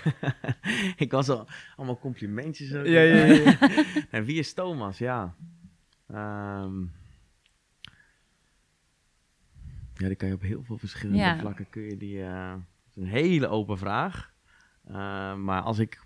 ik 1.05 1.11
was 1.11 1.29
al 1.29 1.47
allemaal 1.75 1.99
complimentjes. 1.99 2.73
ook. 2.73 2.85
Ja, 2.85 3.01
ja, 3.01 3.25
ja, 3.25 3.57
en 4.09 4.23
wie 4.23 4.39
is 4.39 4.53
Thomas? 4.53 4.97
Ja. 4.97 5.35
Ehm, 6.07 6.81
ja, 9.95 10.07
die 10.07 10.15
kan 10.15 10.27
je 10.27 10.33
op 10.33 10.41
heel 10.41 10.63
veel 10.63 10.77
verschillende 10.77 11.19
Ja. 11.21 11.39
vlakken 11.39 11.69
kun 11.69 11.81
je 11.81 11.97
die. 11.97 12.21
eh, 12.23 12.51
het 12.53 12.95
is 12.95 13.01
een 13.03 13.07
hele 13.09 13.47
open 13.47 13.77
vraag. 13.77 14.33
Eh, 14.83 15.35
maar 15.35 15.61
als 15.61 15.79
ik 15.79 16.01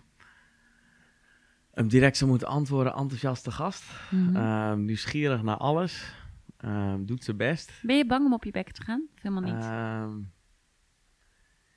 hem 1.73 1.87
direct 1.87 2.17
zou 2.17 2.29
moeten 2.29 2.47
antwoorden, 2.47 2.93
enthousiaste 2.93 3.51
gast. 3.51 3.83
Mhm. 4.11 4.35
Ehm, 4.35 4.85
nieuwsgierig 4.85 5.41
naar 5.43 5.57
alles. 5.57 6.13
Ehm, 6.59 7.05
doet 7.05 7.23
zijn 7.23 7.37
best. 7.37 7.79
Ben 7.81 7.97
je 7.97 8.05
bang 8.05 8.25
om 8.25 8.33
op 8.33 8.43
je 8.43 8.51
bek 8.51 8.71
te 8.71 8.83
gaan? 8.83 9.07
Of 9.15 9.21
helemaal 9.21 9.53
niet? 9.53 9.63
Ehm, 9.63 10.17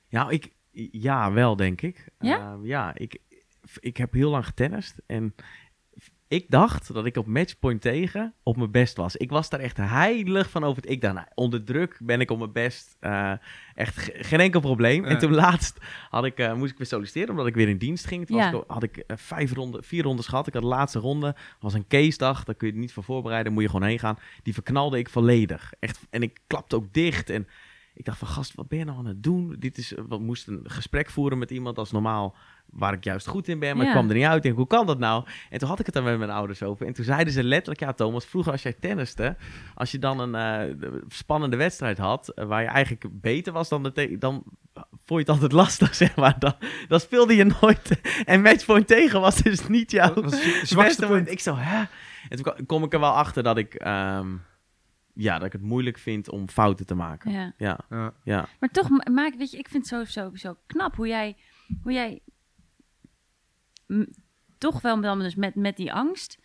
ja, 0.07 0.29
ik, 0.29 0.53
ja, 0.91 1.31
wel 1.31 1.55
denk 1.55 1.81
ik. 1.81 2.09
Ja? 2.19 2.39
Ehm, 2.39 2.65
ja, 2.65 2.95
ik, 2.95 3.21
ik 3.79 3.97
heb 3.97 4.13
heel 4.13 4.29
lang 4.29 4.45
getennist 4.45 5.01
en 5.05 5.35
ik 6.33 6.45
dacht 6.49 6.93
dat 6.93 7.05
ik 7.05 7.17
op 7.17 7.25
matchpoint 7.25 7.81
tegen 7.81 8.33
op 8.43 8.57
mijn 8.57 8.71
best 8.71 8.97
was. 8.97 9.15
Ik 9.15 9.29
was 9.29 9.49
daar 9.49 9.59
echt 9.59 9.77
heilig 9.77 10.49
van 10.49 10.63
over. 10.63 10.87
Ik 10.87 11.01
dacht, 11.01 11.13
nou, 11.13 11.27
onder 11.33 11.63
druk 11.63 11.99
ben 12.03 12.21
ik 12.21 12.31
op 12.31 12.37
mijn 12.37 12.51
best. 12.51 12.97
Eh, 12.99 13.31
echt 13.75 13.97
ge- 13.97 14.13
geen 14.23 14.39
enkel 14.39 14.59
probleem. 14.59 15.03
Ja. 15.03 15.09
En 15.09 15.17
toen 15.17 15.33
laatst 15.33 15.77
had 16.09 16.25
ik, 16.25 16.37
eh, 16.37 16.53
moest 16.53 16.71
ik 16.71 16.77
weer 16.77 16.87
solliciteren 16.87 17.29
omdat 17.29 17.47
ik 17.47 17.55
weer 17.55 17.69
in 17.69 17.77
dienst 17.77 18.05
ging. 18.05 18.25
Toen 18.27 18.37
was 18.37 18.53
ik, 18.53 18.63
had 18.67 18.83
ik 18.83 18.97
eh, 18.97 19.17
vijf 19.17 19.53
ronden, 19.53 19.83
vier 19.83 20.03
rondes 20.03 20.27
gehad. 20.27 20.47
Ik 20.47 20.53
had 20.53 20.61
de 20.61 20.67
laatste 20.67 20.99
ronde. 20.99 21.35
was 21.59 21.73
een 21.73 21.87
case 21.87 22.17
dag. 22.17 22.43
Daar 22.43 22.55
kun 22.55 22.67
je 22.67 22.73
niet 22.73 22.93
voor 22.93 23.03
voorbereiden. 23.03 23.53
Moet 23.53 23.63
je 23.63 23.69
gewoon 23.69 23.87
heen 23.87 23.99
gaan. 23.99 24.17
Die 24.43 24.53
verknalde 24.53 24.97
ik 24.97 25.09
volledig. 25.09 25.73
Echt, 25.79 25.99
en 26.09 26.21
ik 26.23 26.39
klapte 26.47 26.75
ook 26.75 26.93
dicht. 26.93 27.29
En 27.29 27.47
ik 27.93 28.05
dacht 28.05 28.17
van, 28.17 28.27
gast, 28.27 28.55
wat 28.55 28.67
ben 28.67 28.79
je 28.79 28.85
nou 28.85 28.97
aan 28.97 29.05
het 29.05 29.23
doen? 29.23 29.55
Dit 29.59 29.77
is, 29.77 29.93
we 30.07 30.17
moesten 30.19 30.53
een 30.63 30.69
gesprek 30.71 31.09
voeren 31.09 31.37
met 31.37 31.51
iemand 31.51 31.77
als 31.77 31.91
normaal, 31.91 32.35
waar 32.73 32.93
ik 32.93 33.03
juist 33.03 33.27
goed 33.27 33.47
in 33.47 33.59
ben, 33.59 33.75
maar 33.75 33.85
Ja. 33.85 33.91
ik 33.91 33.97
kwam 33.97 34.09
er 34.09 34.15
niet 34.15 34.25
uit. 34.25 34.35
Ik 34.35 34.41
denk, 34.43 34.55
hoe 34.55 34.67
kan 34.67 34.85
dat 34.85 34.99
nou? 34.99 35.25
En 35.49 35.59
toen 35.59 35.69
had 35.69 35.79
ik 35.79 35.85
het 35.85 35.95
daar 35.95 36.03
met 36.03 36.17
mijn 36.17 36.29
ouders 36.31 36.63
over. 36.63 36.85
En 36.87 36.93
toen 36.93 37.05
zeiden 37.05 37.33
ze 37.33 37.43
letterlijk, 37.43 37.79
ja 37.79 37.93
Thomas, 37.93 38.25
vroeger 38.25 38.51
als 38.51 38.61
jij 38.63 38.73
tenniste, 38.73 39.35
als 39.75 39.91
je 39.91 39.99
dan 39.99 40.19
een 40.19 40.35
eh, 40.35 40.79
de- 40.79 41.03
spannende 41.07 41.57
wedstrijd 41.57 41.97
had, 41.97 42.29
eh, 42.29 42.45
waar 42.45 42.61
je 42.61 42.67
eigenlijk 42.67 43.05
beter 43.11 43.53
was 43.53 43.69
dan 43.69 43.83
de 43.83 44.17
dan 44.19 44.43
vond 45.05 45.07
je 45.07 45.15
het 45.17 45.29
altijd 45.29 45.51
lastig, 45.61 45.95
zeg 45.95 46.15
maar. 46.15 46.39
Dan, 46.39 46.53
dan 46.87 46.99
speelde 46.99 47.35
je 47.35 47.55
nooit. 47.61 48.01
En 48.25 48.41
matchpoint 48.41 48.87
tegen 48.87 49.21
was 49.21 49.35
dus 49.35 49.67
niet 49.67 49.91
jouw 49.91 50.13
Dat 50.13 50.23
was 50.23 50.43
je 50.43 50.49
beste 50.51 50.65
zwakste 50.65 51.07
punt. 51.07 51.29
Ik 51.31 51.39
zo, 51.39 51.55
hè? 51.57 51.83
En 52.29 52.43
toen 52.43 52.65
kom 52.65 52.83
ik 52.83 52.93
er 52.93 52.99
wel 52.99 53.13
achter 53.13 53.43
dat 53.43 53.57
ik, 53.57 53.73
ehm, 53.73 54.27
ja, 55.13 55.37
dat 55.37 55.45
ik 55.45 55.51
het 55.51 55.61
moeilijk 55.61 55.97
vind 55.97 56.29
om 56.29 56.49
fouten 56.49 56.85
te 56.85 56.95
maken. 56.95 57.31
ja. 57.31 57.53
Ja. 57.89 58.13
Ja. 58.23 58.45
Maar 58.59 58.69
toch, 58.69 58.89
ma- 58.89 59.11
maak, 59.11 59.33
weet 59.37 59.51
je, 59.51 59.57
ik 59.57 59.67
vind 59.69 59.89
het 59.89 60.07
zo, 60.09 60.21
zo, 60.21 60.31
zo 60.35 60.55
knap 60.67 60.95
hoe 60.95 61.07
jij, 61.07 61.35
hoe 61.81 61.91
jij 61.91 62.19
toch 64.57 64.81
wel 64.81 65.01
dan 65.01 65.19
dus 65.19 65.35
met, 65.35 65.55
met 65.55 65.77
die 65.77 65.93
angst 65.93 66.41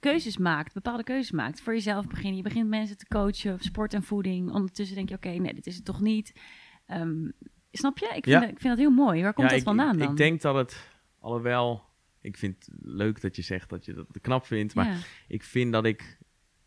keuzes 0.00 0.36
maakt, 0.36 0.74
bepaalde 0.74 1.02
keuzes 1.02 1.30
maakt. 1.30 1.60
Voor 1.60 1.72
jezelf 1.72 2.06
beginnen. 2.06 2.36
Je 2.36 2.42
begint 2.42 2.68
mensen 2.68 2.96
te 2.96 3.06
coachen 3.06 3.52
op 3.52 3.62
sport 3.62 3.94
en 3.94 4.02
voeding. 4.02 4.50
Ondertussen 4.52 4.96
denk 4.96 5.08
je, 5.08 5.14
oké, 5.14 5.28
nee, 5.28 5.54
dit 5.54 5.66
is 5.66 5.76
het 5.76 5.84
toch 5.84 6.00
niet. 6.00 6.40
Ehm, 6.86 7.30
snap 7.72 7.98
je? 7.98 8.06
Ik 8.06 8.12
vind, 8.12 8.24
Ja. 8.26 8.40
dat, 8.40 8.48
ik 8.48 8.58
vind 8.58 8.68
dat 8.68 8.78
heel 8.78 8.90
mooi. 8.90 9.22
Waar 9.22 9.32
komt 9.32 9.46
Ja, 9.46 9.52
dat 9.52 9.60
ik, 9.60 9.68
vandaan 9.68 9.94
ik, 9.94 9.98
dan? 9.98 10.10
Ik 10.10 10.16
denk 10.16 10.40
dat 10.40 10.54
het, 10.54 10.90
alhoewel, 11.18 11.82
ik 12.20 12.36
vind 12.36 12.56
het 12.58 12.68
leuk 12.82 13.20
dat 13.20 13.36
je 13.36 13.42
zegt 13.42 13.68
dat 13.68 13.84
je 13.84 13.94
dat 13.94 14.06
knap 14.20 14.46
vindt, 14.46 14.74
maar 14.74 14.86
ja. 14.86 14.96
ik 15.28 15.42
vind 15.42 15.72
dat 15.72 15.84
ik, 15.84 16.18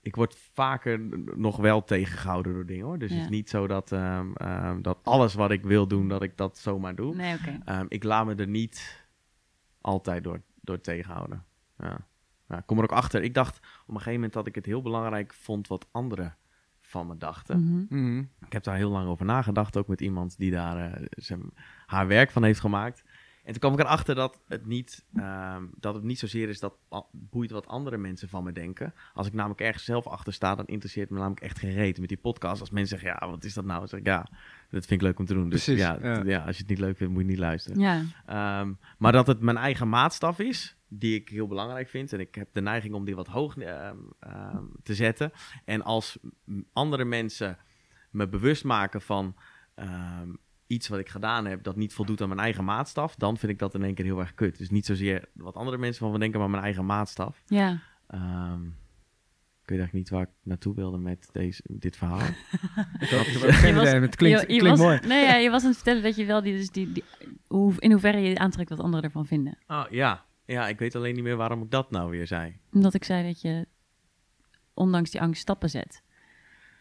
ik 0.01 0.15
word 0.15 0.35
vaker 0.53 0.99
nog 1.35 1.57
wel 1.57 1.83
tegengehouden 1.83 2.53
door 2.53 2.65
dingen 2.65 2.85
hoor. 2.85 2.99
Dus 2.99 3.11
het 3.11 3.21
is 3.21 3.29
niet 3.29 3.49
zo 3.49 3.67
dat, 3.67 3.91
ehm, 3.91 4.33
ehm, 4.33 4.81
dat 4.81 4.99
alles 5.03 5.33
wat 5.33 5.51
ik 5.51 5.63
wil 5.63 5.87
doen, 5.87 6.07
dat 6.07 6.23
ik 6.23 6.37
dat 6.37 6.57
zomaar 6.57 6.95
doe. 6.95 7.15
Nee, 7.15 7.37
ik 7.87 8.03
laat 8.03 8.25
me 8.25 8.35
er 8.35 8.47
niet 8.47 8.98
altijd 9.81 10.23
door, 10.23 10.41
door 10.61 10.81
tegenhouden. 10.81 11.45
Ja. 11.77 12.07
Ja, 12.47 12.57
ik 12.57 12.65
kom 12.65 12.77
er 12.77 12.83
ook 12.83 12.91
achter. 12.91 13.23
Ik 13.23 13.33
dacht 13.33 13.57
op 13.57 13.87
een 13.87 13.93
gegeven 13.93 14.13
moment 14.13 14.33
dat 14.33 14.47
ik 14.47 14.55
het 14.55 14.65
heel 14.65 14.81
belangrijk 14.81 15.33
vond 15.33 15.67
wat 15.67 15.87
anderen 15.91 16.37
van 16.81 17.07
me 17.07 17.17
dachten. 17.17 17.63
Mhm. 17.63 17.99
Mhm. 17.99 18.19
Ik 18.45 18.53
heb 18.53 18.63
daar 18.63 18.75
heel 18.75 18.89
lang 18.89 19.07
over 19.07 19.25
nagedacht, 19.25 19.77
ook 19.77 19.87
met 19.87 20.01
iemand 20.01 20.37
die 20.37 20.51
daar 20.51 20.91
eh, 20.91 21.05
zijn, 21.09 21.41
haar 21.85 22.07
werk 22.07 22.31
van 22.31 22.43
heeft 22.43 22.59
gemaakt. 22.59 23.03
En 23.43 23.51
toen 23.51 23.59
kwam 23.59 23.73
ik 23.73 23.79
erachter 23.79 24.15
dat 24.15 24.41
het 24.47 24.65
niet, 24.65 25.05
ehm, 25.15 25.65
dat 25.75 25.93
het 25.93 26.03
niet 26.03 26.19
zozeer 26.19 26.49
is 26.49 26.59
dat 26.59 26.73
a- 26.93 27.05
boeit 27.11 27.51
wat 27.51 27.67
andere 27.67 27.97
mensen 27.97 28.29
van 28.29 28.43
me 28.43 28.51
denken. 28.51 28.93
Als 29.13 29.27
ik 29.27 29.33
namelijk 29.33 29.61
ergens 29.61 29.83
zelf 29.85 30.07
achter 30.07 30.33
sta, 30.33 30.55
dan 30.55 30.65
interesseert 30.65 31.09
me 31.09 31.17
namelijk 31.17 31.41
echt 31.41 31.59
geen 31.59 31.73
reet. 31.73 31.99
Met 31.99 32.09
die 32.09 32.17
podcast, 32.17 32.59
als 32.59 32.69
mensen 32.69 32.99
zeggen, 32.99 33.19
ja, 33.21 33.31
wat 33.31 33.43
is 33.43 33.53
dat 33.53 33.65
nou? 33.65 33.79
Dan 33.79 33.87
zeg 33.87 33.99
ik, 33.99 34.05
ja, 34.05 34.27
dat 34.69 34.85
vind 34.85 35.01
ik 35.01 35.07
leuk 35.07 35.19
om 35.19 35.25
te 35.25 35.33
doen. 35.33 35.49
Dus 35.49 35.63
Precies, 35.63 35.81
ja, 35.83 36.23
ja. 36.25 36.39
als 36.39 36.55
je 36.55 36.61
het 36.61 36.69
niet 36.69 36.79
leuk 36.79 36.97
vindt, 36.97 37.13
moet 37.13 37.21
je 37.21 37.27
niet 37.29 37.37
luisteren. 37.37 37.79
Ja, 37.79 38.03
Ehm, 38.25 38.73
maar 38.97 39.11
dat 39.11 39.27
het 39.27 39.39
mijn 39.39 39.57
eigen 39.57 39.89
maatstaf 39.89 40.39
is, 40.39 40.77
die 40.87 41.15
ik 41.15 41.29
heel 41.29 41.47
belangrijk 41.47 41.89
vind. 41.89 42.13
En 42.13 42.19
ik 42.19 42.35
heb 42.35 42.47
de 42.53 42.61
neiging 42.61 42.93
om 42.93 43.05
die 43.05 43.15
wat 43.15 43.27
hoog 43.27 43.57
ehm, 43.57 43.97
ehm, 44.19 44.63
te 44.83 44.95
zetten. 44.95 45.31
En 45.65 45.81
als 45.81 46.17
andere 46.73 47.05
mensen 47.05 47.57
me 48.11 48.27
bewust 48.27 48.63
maken 48.63 49.01
van 49.01 49.35
ehm, 49.75 50.29
iets 50.67 50.87
wat 50.87 50.99
ik 50.99 51.09
gedaan 51.09 51.45
heb 51.45 51.63
dat 51.63 51.75
niet 51.75 51.93
voldoet 51.93 52.21
aan 52.21 52.27
mijn 52.27 52.39
eigen 52.39 52.63
maatstaf, 52.63 53.15
dan 53.15 53.37
vind 53.37 53.51
ik 53.51 53.59
dat 53.59 53.73
in 53.73 53.83
één 53.83 53.93
keer 53.93 54.05
heel 54.05 54.19
erg 54.19 54.33
kut. 54.33 54.57
Dus 54.57 54.69
niet 54.69 54.85
zozeer 54.85 55.25
wat 55.33 55.55
andere 55.55 55.77
mensen 55.77 56.01
van 56.03 56.11
me 56.11 56.19
denken, 56.19 56.39
maar 56.39 56.49
mijn 56.49 56.63
eigen 56.63 56.85
maatstaf. 56.85 57.43
Ja. 57.45 57.79
Ehm, 58.07 58.61
ik 59.69 59.75
weet 59.75 59.83
eigenlijk 59.83 60.11
niet 60.11 60.19
waar 60.19 60.35
ik 60.35 60.47
naartoe 60.47 60.75
wilde 60.75 60.97
met 60.97 61.29
deze, 61.31 61.61
dit 61.65 61.97
verhaal. 61.97 62.19
Ik 62.99 63.07
geen 63.07 63.77
idee, 63.77 63.99
het 63.99 64.15
klinkt, 64.15 64.41
je, 64.41 64.53
je 64.53 64.59
klinkt 64.59 64.79
was, 64.79 64.87
mooi. 64.87 64.99
Nee, 65.07 65.25
ja, 65.25 65.35
je 65.35 65.49
was 65.49 65.61
aan 65.61 65.67
het 65.67 65.75
vertellen 65.75 66.03
dat 66.03 66.15
je 66.15 66.25
wel 66.25 66.41
die, 66.41 66.53
dus 66.53 66.69
die, 66.69 66.91
die, 66.91 67.03
hoe, 67.47 67.73
in 67.77 67.91
hoeverre 67.91 68.19
je 68.19 68.37
aantrekt 68.37 68.69
wat 68.69 68.79
anderen 68.79 69.05
ervan 69.05 69.25
vinden. 69.25 69.57
Oh 69.67 69.85
ja. 69.89 70.25
ja, 70.45 70.67
ik 70.67 70.79
weet 70.79 70.95
alleen 70.95 71.13
niet 71.13 71.23
meer 71.23 71.35
waarom 71.35 71.61
ik 71.61 71.71
dat 71.71 71.91
nou 71.91 72.09
weer 72.09 72.27
zei. 72.27 72.59
Omdat 72.71 72.93
ik 72.93 73.03
zei 73.03 73.27
dat 73.27 73.41
je 73.41 73.67
ondanks 74.73 75.09
die 75.11 75.21
angst 75.21 75.41
stappen 75.41 75.69
zet. 75.69 76.03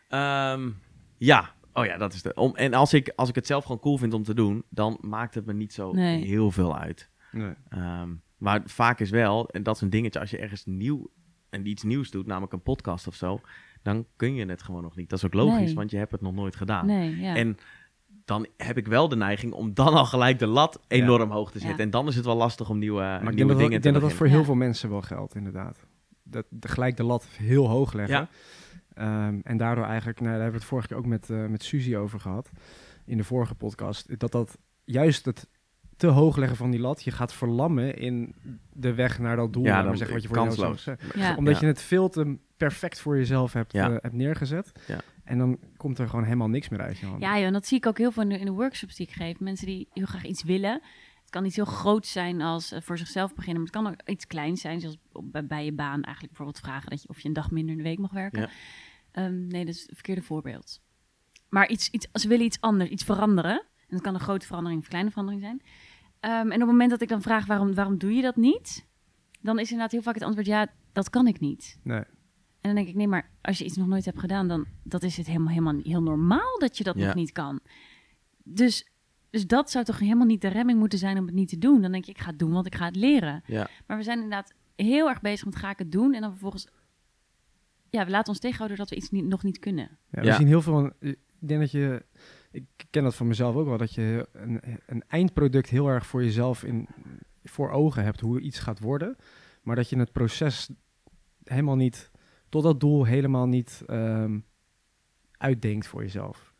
Ehm, 0.09 0.70
ja, 1.16 1.55
oh 1.72 1.85
ja, 1.85 1.96
dat 1.96 2.12
is 2.12 2.22
de. 2.22 2.35
Om, 2.35 2.57
en 2.57 2.74
als 2.74 2.92
ik, 2.92 3.12
als 3.16 3.29
ik 3.29 3.35
het 3.35 3.46
zelf 3.46 3.64
gewoon 3.64 3.81
cool 3.81 3.98
vind 3.98 4.14
om 4.14 4.22
te 4.22 4.35
doen, 4.35 4.64
dan 4.68 4.98
maakt 5.01 5.35
het 5.35 5.46
me 5.46 5.53
niet 5.53 5.72
zo 5.72 5.92
Nee. 5.92 6.24
heel 6.24 6.51
veel 6.51 6.79
uit. 6.79 7.11
Nee. 7.33 7.55
Ehm, 7.68 8.14
maar 8.37 8.62
vaak 8.64 9.01
is 9.01 9.11
wel, 9.11 9.48
en 9.48 9.62
dat 9.62 9.74
is 9.74 9.81
een 9.81 9.90
dingetje, 9.90 10.20
als 10.20 10.31
je 10.31 10.38
ergens 10.38 10.64
nieuw 10.64 11.11
en 11.50 11.66
iets 11.66 11.82
nieuws 11.82 12.11
doet, 12.11 12.26
namelijk 12.26 12.52
een 12.52 12.62
podcast 12.62 13.06
of 13.06 13.14
zo, 13.14 13.40
dan 13.82 14.06
kun 14.16 14.34
je 14.34 14.46
het 14.46 14.62
gewoon 14.62 14.82
nog 14.82 14.96
niet. 14.96 15.08
Dat 15.11 15.18
is 15.18 15.24
ook 15.24 15.34
logisch, 15.34 15.58
Nee. 15.66 15.74
want 15.74 15.90
je 15.90 15.96
hebt 15.96 16.12
het 16.12 16.20
nog 16.20 16.34
nooit 16.34 16.56
gedaan. 16.56 16.87
Nee, 16.87 17.16
ja. 17.16 17.37
En 17.37 17.56
dan 18.24 18.46
heb 18.56 18.76
ik 18.76 18.87
wel 18.87 19.08
de 19.08 19.16
neiging 19.16 19.52
om 19.52 19.74
dan 19.74 19.94
al 19.94 20.04
gelijk 20.06 20.38
de 20.38 20.46
lat 20.46 20.80
enorm 20.88 21.30
hoog 21.30 21.50
te 21.50 21.58
zetten. 21.58 21.76
Ja. 21.78 21.82
En 21.84 21.90
dan 21.90 22.08
is 22.08 22.16
het 22.16 22.24
wel 22.24 22.37
lastig 22.37 22.70
om 22.70 22.78
nieuwe, 22.78 23.00
Maar 23.00 23.14
ik 23.14 23.20
nieuwe 23.22 23.37
denk, 23.37 23.48
dat, 23.48 23.48
dat- 23.48 23.58
dingen 23.58 23.76
ik 23.76 23.82
denk 23.82 23.94
te 23.94 24.00
dat 24.00 24.08
dat 24.11 24.18
voor 24.18 24.26
heel 24.26 24.38
Ja. 24.38 24.44
veel 24.44 24.54
mensen 24.54 24.90
wel 24.90 25.02
geldt, 25.02 25.34
inderdaad. 25.34 25.87
Dat 26.22 26.46
de, 26.48 26.68
gelijk 26.68 26.96
de 26.96 27.02
lat 27.04 27.26
heel 27.26 27.68
hoog 27.68 27.92
leggen. 27.92 28.16
Ja. 28.16 28.28
Ehm, 28.94 29.38
en 29.42 29.56
daardoor 29.56 29.84
eigenlijk, 29.84 30.20
nou, 30.20 30.32
daar 30.32 30.42
hebben 30.42 30.58
we 30.61 30.66
het 30.66 30.68
vorige 30.74 30.88
keer 30.88 30.96
ook 30.96 31.06
met, 31.06 31.30
eh 31.30 31.46
met 31.46 31.62
Suzy 31.62 31.96
over 31.96 32.20
gehad. 32.20 32.50
In 33.04 33.16
de 33.16 33.24
vorige 33.24 33.54
podcast. 33.54 34.18
Dat 34.20 34.32
dat 34.32 34.58
juist 34.84 35.24
het 35.24 35.48
te 35.98 36.06
hoog 36.06 36.37
leggen 36.37 36.56
van 36.56 36.70
die 36.70 36.80
lat 36.80 37.02
je 37.02 37.11
gaat 37.11 37.32
verlammen 37.32 37.96
in 37.96 38.34
de 38.72 38.94
weg 38.94 39.18
naar 39.18 39.37
dat 39.37 39.52
doel. 39.52 39.64
Ja, 39.64 39.82
maar 39.82 39.84
wat 39.90 39.98
je 39.98 40.04
voor 40.04 40.14
jezelf 40.14 40.32
kansloos. 40.37 40.82
zegt. 40.82 41.02
Ja. 41.14 41.37
Omdat 41.37 41.54
Ja. 41.54 41.61
je 41.61 41.66
het 41.66 41.82
veel 41.82 42.08
te 42.08 42.37
perfect 42.56 43.00
voor 43.00 43.16
jezelf 43.16 43.52
hebt, 43.52 43.72
Ja. 43.72 43.87
eh, 43.90 43.96
hebt 44.00 44.14
neergezet. 44.14 44.72
Ja. 44.87 45.00
En 45.24 45.38
dan 45.38 45.58
komt 45.76 45.98
er 45.98 46.08
gewoon 46.08 46.24
helemaal 46.24 46.48
niks 46.48 46.68
meer 46.68 46.80
uit 46.80 46.98
je 46.98 47.06
hand. 47.06 47.22
Ja, 47.22 47.37
joh, 47.37 47.46
en 47.46 47.52
dat 47.52 47.66
zie 47.66 47.76
ik 47.78 47.87
ook 47.87 47.98
heel 47.98 48.11
veel 48.12 48.22
in 48.22 48.28
de, 48.28 48.38
in 48.38 48.44
de 48.44 48.52
workshops 48.52 48.96
die 48.96 49.06
ik 49.06 49.12
geef. 49.12 49.40
Mensen 49.40 49.66
die 49.66 49.88
heel 49.92 50.06
graag 50.06 50.24
iets 50.24 50.42
willen. 50.42 50.72
Het 51.20 51.30
kan 51.30 51.44
iets 51.44 51.56
heel 51.56 51.64
groot 51.64 52.06
zijn 52.06 52.40
als 52.40 52.72
eh, 52.72 52.80
voor 52.80 52.98
zichzelf 52.98 53.34
beginnen, 53.34 53.62
maar 53.62 53.72
het 53.72 53.82
kan 53.82 53.92
ook 53.92 54.08
iets 54.08 54.26
kleins 54.26 54.61
zijn, 54.61 54.80
zoals 54.80 54.98
bij, 55.22 55.46
bij 55.46 55.64
je 55.64 55.72
baan 55.72 56.02
eigenlijk 56.02 56.26
bijvoorbeeld 56.34 56.64
vragen 56.64 56.90
dat 56.90 57.02
je, 57.02 57.08
of 57.08 57.20
je 57.20 57.28
een 57.28 57.34
dag 57.34 57.50
minder 57.50 57.70
in 57.72 57.76
de 57.82 57.88
week 57.88 57.98
mag 57.98 58.12
werken. 58.12 58.40
Ja. 58.40 58.48
Ehm, 59.12 59.46
nee, 59.46 59.64
dat 59.64 59.74
is 59.74 59.80
het 59.82 59.90
verkeerde 59.94 60.22
voorbeeld. 60.22 60.80
Maar 61.48 61.68
iets, 61.68 61.90
iets, 61.90 62.08
ze 62.12 62.28
willen 62.28 62.44
iets 62.44 62.61
anders, 62.61 62.90
iets 62.90 63.04
veranderen. 63.04 63.52
En 63.78 63.94
dat 63.96 64.00
kan 64.00 64.14
een 64.14 64.20
grote 64.20 64.46
verandering 64.46 64.78
of 64.80 64.84
een 64.84 64.90
kleine 64.90 65.11
verandering 65.11 65.42
zijn. 65.42 65.62
Ehm, 66.20 66.33
en 66.33 66.52
op 66.52 66.59
het 66.59 66.66
moment 66.68 66.90
dat 66.90 67.00
ik 67.00 67.09
dan 67.09 67.22
vraag 67.22 67.46
waarom, 67.46 67.74
waarom 67.74 67.98
doe 67.98 68.12
je 68.14 68.22
dat 68.22 68.37
niet, 68.37 68.87
dan 69.40 69.59
is 69.59 69.64
inderdaad 69.70 69.92
heel 69.92 70.02
vaak 70.02 70.14
het 70.14 70.22
antwoord 70.22 70.46
ja, 70.46 70.66
dat 70.92 71.11
kan 71.11 71.26
ik 71.26 71.40
niet. 71.40 71.78
Nee. 71.83 71.98
En 72.61 72.74
dan 72.74 72.74
denk 72.74 72.88
ik, 72.88 72.94
nee, 72.94 73.09
maar 73.09 73.31
als 73.42 73.59
je 73.59 73.64
iets 73.64 73.76
nog 73.76 73.87
nooit 73.87 74.04
hebt 74.04 74.18
gedaan, 74.18 74.48
dan 74.48 74.66
dat 74.83 75.02
is 75.02 75.16
het 75.16 75.26
helemaal, 75.26 75.48
helemaal 75.48 75.81
heel 75.83 76.02
normaal 76.02 76.59
dat 76.59 76.78
je 76.78 76.85
dat 76.85 76.96
Ja. 76.98 77.07
nog 77.07 77.14
niet 77.14 77.33
kan. 77.33 77.61
Dus, 78.44 78.88
dus 79.31 79.46
dat 79.46 79.70
zou 79.70 79.85
toch 79.85 79.98
helemaal 79.98 80.26
niet 80.26 80.40
de 80.40 80.48
remming 80.48 80.78
moeten 80.78 80.98
zijn 80.98 81.18
om 81.18 81.26
het 81.26 81.35
niet 81.35 81.48
te 81.48 81.59
doen. 81.59 81.83
Dan 81.83 81.92
denk 81.92 82.04
je, 82.04 82.11
ik 82.11 82.18
ga 82.20 82.31
het 82.31 82.38
doen, 82.38 82.52
want 82.52 82.66
ik 82.66 82.74
ga 82.74 82.85
het 82.85 82.96
leren. 82.96 83.42
Ja. 83.46 83.68
Maar 83.87 83.96
we 83.96 84.02
zijn 84.02 84.16
inderdaad 84.16 84.54
heel 84.76 85.09
erg 85.09 85.20
bezig 85.20 85.44
met 85.44 85.57
ga 85.57 85.70
ik 85.70 85.78
het 85.78 85.92
doen. 85.92 86.14
En 86.14 86.20
dan 86.20 86.31
vervolgens, 86.31 86.68
ja, 87.90 88.04
we 88.04 88.11
laten 88.11 88.28
ons 88.28 88.38
tegenhouden 88.38 88.78
dat 88.78 88.90
we 88.90 88.96
iets 88.96 89.11
niet, 89.11 89.24
nog 89.24 89.42
niet 89.42 89.59
kunnen. 89.59 89.98
Ja, 90.11 90.20
we 90.20 90.26
Ja. 90.26 90.37
zien 90.37 90.46
heel 90.46 90.62
veel. 90.62 90.72
van- 90.72 90.92
Ik 91.00 91.18
denk 91.38 91.61
dat 91.61 91.70
je. 91.70 92.04
Ik 92.50 92.64
ken 92.90 93.02
dat 93.02 93.14
van 93.14 93.26
mezelf 93.26 93.54
ook 93.56 93.66
wel. 93.66 93.76
Dat 93.78 93.94
je 93.94 94.28
een, 94.32 94.61
een 94.87 95.02
eindproduct 95.08 95.68
heel 95.68 95.88
erg 95.88 96.06
voor 96.06 96.24
jezelf 96.24 96.64
in, 96.64 96.88
voor 97.44 97.70
ogen 97.70 98.04
hebt. 98.04 98.20
Hoe 98.20 98.40
iets 98.40 98.58
gaat 98.58 98.80
worden. 98.80 99.16
Maar 99.62 99.76
dat 99.76 99.88
je 99.88 99.98
het 99.98 100.12
proces 100.12 100.70
helemaal 101.44 101.76
niet. 101.76 102.11
Tot 102.48 102.62
dat 102.62 102.80
doel 102.80 103.04
helemaal 103.04 103.46
niet 103.46 103.82
ehm, 103.87 104.38
uitdenkt 105.37 105.87
voor 105.87 106.02
jezelf. 106.02 106.52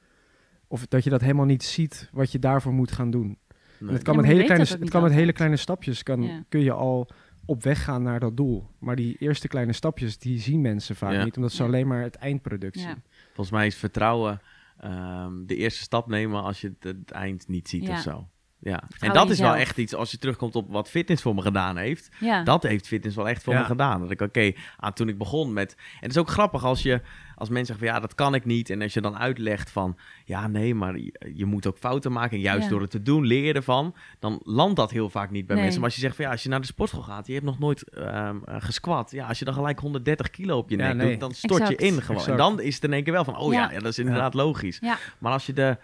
Of 0.67 0.87
dat 0.87 1.05
je 1.05 1.11
dat 1.11 1.21
helemaal 1.21 1.45
niet 1.45 1.63
ziet 1.63 2.09
wat 2.13 2.33
je 2.33 2.39
daarvoor 2.39 2.73
moet 2.73 2.93
gaan 2.93 3.11
doen. 3.11 3.39
Nee. 3.81 3.93
het 3.93 4.03
kan 4.03 4.15
Ja, 4.15 4.21
met 4.21 4.31
hele 4.31 4.45
kleine, 4.45 4.65
het 4.67 4.91
kan 4.91 5.03
met 5.03 5.13
hele 5.13 5.33
kleine 5.33 5.57
stapjes. 5.57 6.03
Kan, 6.03 6.23
Ja. 6.23 6.45
Kun 6.49 6.61
je 6.61 6.73
al 6.73 7.09
op 7.45 7.63
weg 7.63 7.85
gaan 7.85 8.03
naar 8.03 8.21
dat 8.21 8.37
doel. 8.37 8.67
Maar 8.79 8.97
die 8.97 9.17
eerste 9.19 9.49
kleine 9.49 9.73
stapjes, 9.73 10.19
die 10.19 10.41
zien 10.41 10.61
mensen 10.61 10.97
vaak 10.97 11.13
Ja. 11.13 11.25
niet. 11.25 11.37
Omdat 11.37 11.53
ze 11.53 11.63
Ja. 11.63 11.69
alleen 11.69 11.87
maar 11.87 12.03
het 12.03 12.15
eindproduct 12.15 12.75
Ja. 12.81 12.81
zien. 12.89 13.03
Volgens 13.27 13.51
mij 13.51 13.67
is 13.67 13.77
vertrouwen 13.77 14.41
ehm, 14.81 15.47
de 15.47 15.57
eerste 15.57 15.83
stap 15.83 16.07
nemen 16.07 16.43
als 16.43 16.61
je 16.61 16.69
het, 16.69 16.83
het 16.97 17.11
eind 17.11 17.49
niet 17.49 17.69
ziet 17.69 17.83
Ja. 17.87 17.93
of 17.95 18.01
zo. 18.01 18.29
Ja, 18.61 18.83
en 18.99 19.13
dat 19.13 19.31
is 19.31 19.39
wel 19.41 19.55
echt 19.55 19.79
iets, 19.79 19.95
als 19.95 20.11
je 20.11 20.19
terugkomt 20.19 20.57
op 20.57 20.71
wat 20.71 20.89
fitness 20.91 21.23
voor 21.23 21.35
me 21.35 21.43
gedaan 21.43 21.77
heeft. 21.77 22.09
Ja, 22.21 22.43
Dat 22.43 22.63
heeft 22.63 22.87
fitness 22.87 23.17
wel 23.17 23.29
echt 23.29 23.43
voor 23.43 23.53
Ja. 23.53 23.59
me 23.61 23.65
gedaan. 23.67 24.01
Dat 24.01 24.11
ik, 24.11 24.21
oké, 24.21 24.53
ah, 24.77 24.93
toen 24.93 25.09
ik 25.09 25.19
begon 25.19 25.53
met... 25.53 25.75
En 25.79 25.85
het 26.01 26.11
is 26.11 26.17
ook 26.19 26.29
grappig 26.31 26.65
als 26.65 26.83
je, 26.83 27.01
als 27.37 27.49
mensen 27.49 27.67
zeggen 27.67 27.87
van, 27.87 27.95
ja, 27.95 28.01
dat 28.01 28.15
kan 28.15 28.35
ik 28.35 28.45
niet. 28.45 28.71
En 28.71 28.83
als 28.83 28.95
je 28.95 29.01
dan 29.01 29.19
uitlegt 29.19 29.71
van, 29.71 29.97
ja, 30.25 30.47
nee, 30.47 30.75
maar 30.75 30.99
je, 30.99 31.13
je 31.35 31.45
moet 31.45 31.67
ook 31.67 31.79
fouten 31.79 32.13
maken. 32.13 32.37
En 32.37 32.43
juist 32.43 32.63
Ja. 32.63 32.69
door 32.69 32.81
het 32.81 32.91
te 32.91 33.03
doen, 33.03 33.27
leer 33.27 33.45
je 33.45 33.53
ervan. 33.53 33.95
Dan 34.19 34.41
landt 34.43 34.77
dat 34.77 34.91
heel 34.91 35.11
vaak 35.11 35.31
niet 35.31 35.47
bij 35.47 35.55
Nee. 35.55 35.65
mensen. 35.65 35.81
Maar 35.81 35.91
als 35.91 35.99
je 35.99 36.05
zegt 36.05 36.17
van, 36.17 36.25
ja, 36.25 36.31
als 36.31 36.43
je 36.43 36.49
naar 36.49 36.61
de 36.61 36.67
sportschool 36.67 37.03
gaat, 37.03 37.27
je 37.27 37.33
hebt 37.33 37.45
nog 37.45 37.59
nooit 37.59 37.89
ehm 37.91 38.37
eh, 38.45 38.57
gesquat. 38.59 39.11
Ja, 39.11 39.27
als 39.27 39.39
je 39.39 39.45
dan 39.45 39.55
gelijk 39.55 39.79
130 39.79 40.31
kilo 40.31 40.59
op 40.59 40.71
je 40.71 40.77
Ja, 40.77 40.87
nek 40.87 40.97
nee. 40.97 41.11
doet, 41.11 41.21
dan 41.21 41.33
stort 41.35 41.61
Exact. 41.61 41.81
je 41.81 41.87
in 41.87 41.93
gewoon. 42.03 42.17
Exact. 42.17 42.27
En 42.29 42.37
dan 42.37 42.61
is 42.61 42.75
het 42.75 42.85
in 42.85 42.93
één 42.93 43.05
keer 43.05 43.13
wel 43.13 43.25
van, 43.25 43.37
oh 43.37 43.53
ja, 43.53 43.61
Ja. 43.63 43.71
ja, 43.71 43.79
dat 43.79 43.91
is 43.93 43.99
inderdaad 43.99 44.35
logisch. 44.35 44.79
Ja. 44.81 44.97
Maar 45.19 45.33
als 45.33 45.47
je 45.47 45.53
de... 45.53 45.77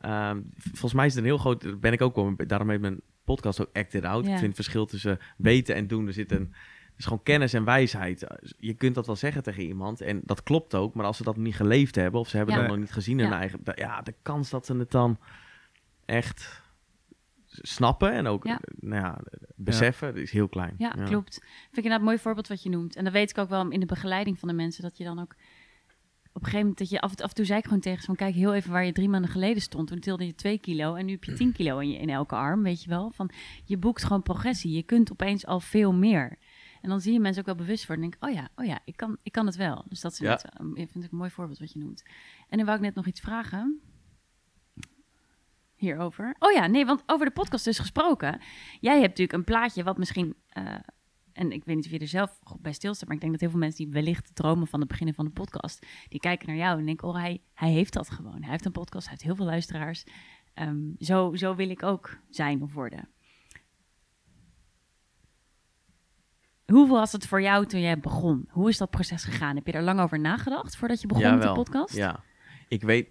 ehm, 0.00 0.40
volgens 0.56 0.92
mij 0.92 1.06
is 1.06 1.14
het 1.14 1.20
een 1.22 1.28
heel 1.28 1.38
groot... 1.38 1.80
Ben 1.80 1.92
ik 1.92 2.00
ook 2.00 2.14
wel... 2.14 2.34
Daarom 2.36 2.70
heet 2.70 2.80
mijn 2.80 3.00
podcast 3.24 3.60
ook 3.60 3.70
Act 3.72 3.94
It 3.94 4.04
Out. 4.04 4.24
Ja. 4.24 4.30
Ik 4.32 4.36
vind 4.38 4.46
het 4.46 4.54
verschil 4.54 4.86
tussen 4.86 5.18
weten 5.36 5.74
en 5.74 5.86
doen. 5.86 6.06
Er 6.06 6.12
zit 6.12 6.32
een... 6.32 6.54
Het 6.84 6.98
is 6.98 7.04
gewoon 7.04 7.22
kennis 7.22 7.52
en 7.52 7.64
wijsheid. 7.64 8.26
Je 8.58 8.74
kunt 8.74 8.94
dat 8.94 9.06
wel 9.06 9.16
zeggen 9.16 9.42
tegen 9.42 9.62
iemand. 9.62 10.00
En 10.00 10.20
dat 10.24 10.42
klopt 10.42 10.74
ook. 10.74 10.94
Maar 10.94 11.06
als 11.06 11.16
ze 11.16 11.22
dat 11.22 11.36
niet 11.36 11.54
geleefd 11.54 11.94
hebben... 11.94 12.20
of 12.20 12.28
ze 12.28 12.36
hebben 12.36 12.54
Ja. 12.54 12.60
dat 12.60 12.70
nog 12.70 12.78
niet 12.78 12.92
gezien 12.92 13.18
in 13.18 13.24
hun 13.24 13.32
Ja. 13.32 13.38
eigen... 13.40 13.60
da- 13.64 13.72
Ja, 13.76 14.00
de 14.02 14.14
kans 14.22 14.50
dat 14.50 14.66
ze 14.66 14.76
het 14.76 14.90
dan 14.90 15.18
echt 16.04 16.62
snappen... 17.46 18.12
en 18.12 18.26
ook 18.26 18.44
Ja. 18.44 18.60
nou 18.80 19.02
ja, 19.02 19.18
beseffen... 19.56 20.16
is 20.16 20.30
heel 20.30 20.48
klein. 20.48 20.74
Ja, 20.78 20.90
klopt. 20.90 21.34
Vind 21.34 21.70
ik 21.70 21.76
inderdaad 21.76 21.98
een 21.98 22.04
mooi 22.04 22.18
voorbeeld 22.18 22.48
wat 22.48 22.62
je 22.62 22.70
noemt. 22.70 22.96
En 22.96 23.04
dat 23.04 23.12
weet 23.12 23.30
ik 23.30 23.38
ook 23.38 23.48
wel 23.48 23.68
in 23.70 23.80
de 23.80 23.86
begeleiding 23.86 24.38
van 24.38 24.48
de 24.48 24.54
mensen, 24.54 24.82
dat 24.82 24.96
je 24.96 25.04
dan 25.04 25.18
ook 25.20 25.34
op 26.32 26.36
een 26.36 26.40
gegeven 26.50 26.58
moment, 26.60 26.78
dat 26.78 26.88
je 26.90 27.00
af, 27.00 27.10
en- 27.10 27.24
af 27.24 27.28
en 27.28 27.34
toe 27.34 27.44
zei 27.44 27.58
ik 27.58 27.64
gewoon 27.64 27.80
tegen 27.80 28.00
ze 28.00 28.06
van, 28.06 28.16
kijk 28.16 28.34
heel 28.34 28.54
even 28.54 28.70
waar 28.72 28.84
je 28.84 28.92
drie 28.92 29.08
maanden 29.08 29.30
geleden 29.30 29.62
stond. 29.62 29.88
Toen 29.88 29.98
tilde 30.00 30.26
je 30.26 30.34
twee 30.34 30.58
kilo 30.58 30.94
en 30.94 31.04
nu 31.06 31.12
heb 31.12 31.24
je 31.24 31.32
tien 31.32 31.52
kilo 31.58 31.78
in, 31.78 31.90
je, 31.90 31.98
in 31.98 32.08
elke 32.08 32.34
arm, 32.34 32.62
weet 32.62 32.82
je 32.82 32.88
wel. 32.88 33.10
Van, 33.10 33.30
je 33.64 33.76
boekt 33.76 34.04
gewoon 34.04 34.22
progressie. 34.22 34.72
Je 34.72 34.82
kunt 34.82 35.12
opeens 35.12 35.46
al 35.46 35.60
veel 35.60 35.92
meer. 35.94 36.38
En 36.82 36.88
dan 36.88 37.00
zie 37.00 37.12
je 37.12 37.20
mensen 37.20 37.40
ook 37.40 37.46
wel 37.56 37.66
bewust 37.66 37.86
worden 37.86 38.04
en 38.04 38.10
denk 38.10 38.24
oh 38.24 38.30
ja, 38.42 38.48
oh 38.56 38.64
ja, 38.66 38.78
ik 38.84 38.96
kan, 38.96 39.16
ik 39.22 39.32
kan 39.32 39.46
het 39.46 39.56
wel. 39.56 39.84
Dus 39.88 40.00
dat 40.00 40.12
is 40.12 40.18
Ja. 40.18 40.40
um, 40.60 40.74
vind 40.74 41.04
ik 41.04 41.10
een 41.12 41.18
mooi 41.18 41.30
voorbeeld 41.30 41.58
wat 41.58 41.72
je 41.72 41.78
noemt. 41.78 42.02
En 42.48 42.56
dan 42.56 42.66
wou 42.66 42.78
ik 42.78 42.84
net 42.84 42.94
nog 42.94 43.06
iets 43.06 43.20
vragen. 43.20 43.80
Hierover. 45.74 46.36
Oh 46.38 46.52
ja, 46.52 46.66
nee, 46.66 46.86
want 46.86 47.02
over 47.06 47.26
de 47.26 47.32
podcast 47.32 47.64
dus 47.64 47.78
gesproken. 47.78 48.40
Jij 48.80 48.92
hebt 48.94 49.08
natuurlijk 49.08 49.32
een 49.32 49.44
plaatje 49.44 49.82
wat 49.84 49.98
misschien 49.98 50.34
eh, 50.48 50.74
en 51.32 51.52
ik 51.52 51.64
weet 51.64 51.76
niet 51.76 51.84
of 51.84 51.90
je 51.90 51.98
er 51.98 52.08
zelf 52.08 52.38
bij 52.60 52.72
stilstaat, 52.72 53.06
maar 53.06 53.16
ik 53.16 53.20
denk 53.20 53.32
dat 53.32 53.40
heel 53.40 53.50
veel 53.50 53.58
mensen 53.58 53.84
die 53.84 53.92
wellicht 53.92 54.34
dromen 54.34 54.66
van 54.66 54.80
het 54.80 54.88
beginnen 54.88 55.14
van 55.14 55.24
de 55.24 55.30
podcast, 55.30 55.86
die 56.08 56.20
kijken 56.20 56.48
naar 56.48 56.56
jou 56.56 56.78
en 56.78 56.86
denken, 56.86 57.08
oh, 57.08 57.14
hij, 57.14 57.42
hij 57.54 57.70
heeft 57.70 57.92
dat 57.92 58.10
gewoon. 58.10 58.42
Hij 58.42 58.50
heeft 58.50 58.64
een 58.64 58.72
podcast, 58.72 59.02
hij 59.02 59.12
heeft 59.12 59.24
heel 59.24 59.36
veel 59.36 59.44
luisteraars. 59.44 60.04
Ehm, 60.54 60.78
zo, 60.98 61.34
zo 61.34 61.54
wil 61.54 61.70
ik 61.70 61.82
ook 61.82 62.18
zijn 62.28 62.62
of 62.62 62.72
worden. 62.72 63.08
Hoe 66.66 66.88
was 66.88 67.12
het 67.12 67.26
voor 67.26 67.42
jou 67.42 67.66
toen 67.66 67.80
jij 67.80 67.98
begon? 67.98 68.44
Hoe 68.48 68.68
is 68.68 68.78
dat 68.78 68.90
proces 68.90 69.24
gegaan? 69.24 69.56
Heb 69.56 69.66
je 69.66 69.72
er 69.72 69.82
lang 69.82 70.00
over 70.00 70.20
nagedacht 70.20 70.76
voordat 70.76 71.00
je 71.00 71.06
begon 71.06 71.30
met 71.30 71.42
de 71.42 71.52
podcast? 71.52 71.94
Ja, 71.94 72.22
ik 72.68 72.82
weet... 72.82 73.08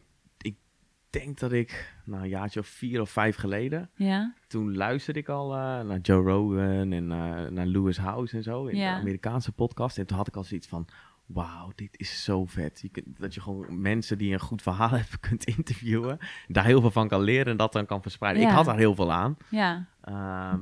Denk 1.10 1.40
dat 1.40 1.52
ik... 1.52 1.94
Nou, 2.06 2.24
een 2.24 2.30
jaartje 2.30 2.60
of 2.60 2.68
vier 2.68 3.02
of 3.02 3.10
vijf 3.10 3.36
geleden... 3.36 3.90
Ja? 3.96 4.34
toen 4.48 4.76
luisterde 4.76 5.20
ik 5.20 5.30
al 5.30 5.54
eh, 5.54 5.60
naar 5.60 6.00
Joe 6.00 6.24
Rogan 6.24 6.92
en 6.92 7.12
eh, 7.12 7.50
naar 7.50 7.66
Lewis 7.66 7.98
House 7.98 8.36
en 8.38 8.44
zo, 8.44 8.66
in 8.66 8.78
Ja. 8.78 8.94
de 8.96 9.00
Amerikaanse 9.02 9.52
podcast. 9.52 9.98
En 9.98 10.06
toen 10.06 10.18
had 10.18 10.28
ik 10.28 10.36
al 10.36 10.44
zoiets 10.44 10.68
van, 10.68 10.88
wauw, 11.26 11.72
dit 11.76 12.00
is 12.00 12.24
zo 12.24 12.46
vet. 12.46 12.80
Je 12.82 12.90
kunt, 12.90 13.20
dat 13.20 13.34
je 13.34 13.42
gewoon 13.42 13.82
mensen 13.82 14.18
die 14.18 14.34
een 14.34 14.40
goed 14.40 14.62
verhaal 14.62 14.90
hebben 15.02 15.20
kunt 15.20 15.44
interviewen, 15.44 16.18
daar 16.48 16.66
heel 16.66 16.82
veel 16.82 16.92
van 16.92 17.08
kan 17.08 17.22
leren 17.22 17.52
en 17.52 17.58
dat 17.58 17.74
dan 17.74 17.86
kan 17.86 18.02
verspreiden. 18.02 18.44
Ik 18.44 18.50
had 18.50 18.66
daar 18.66 18.78
heel 18.78 18.96
veel 18.96 19.12
aan. 19.12 19.38
Ja. 19.50 19.86
Ehm, 20.02 20.62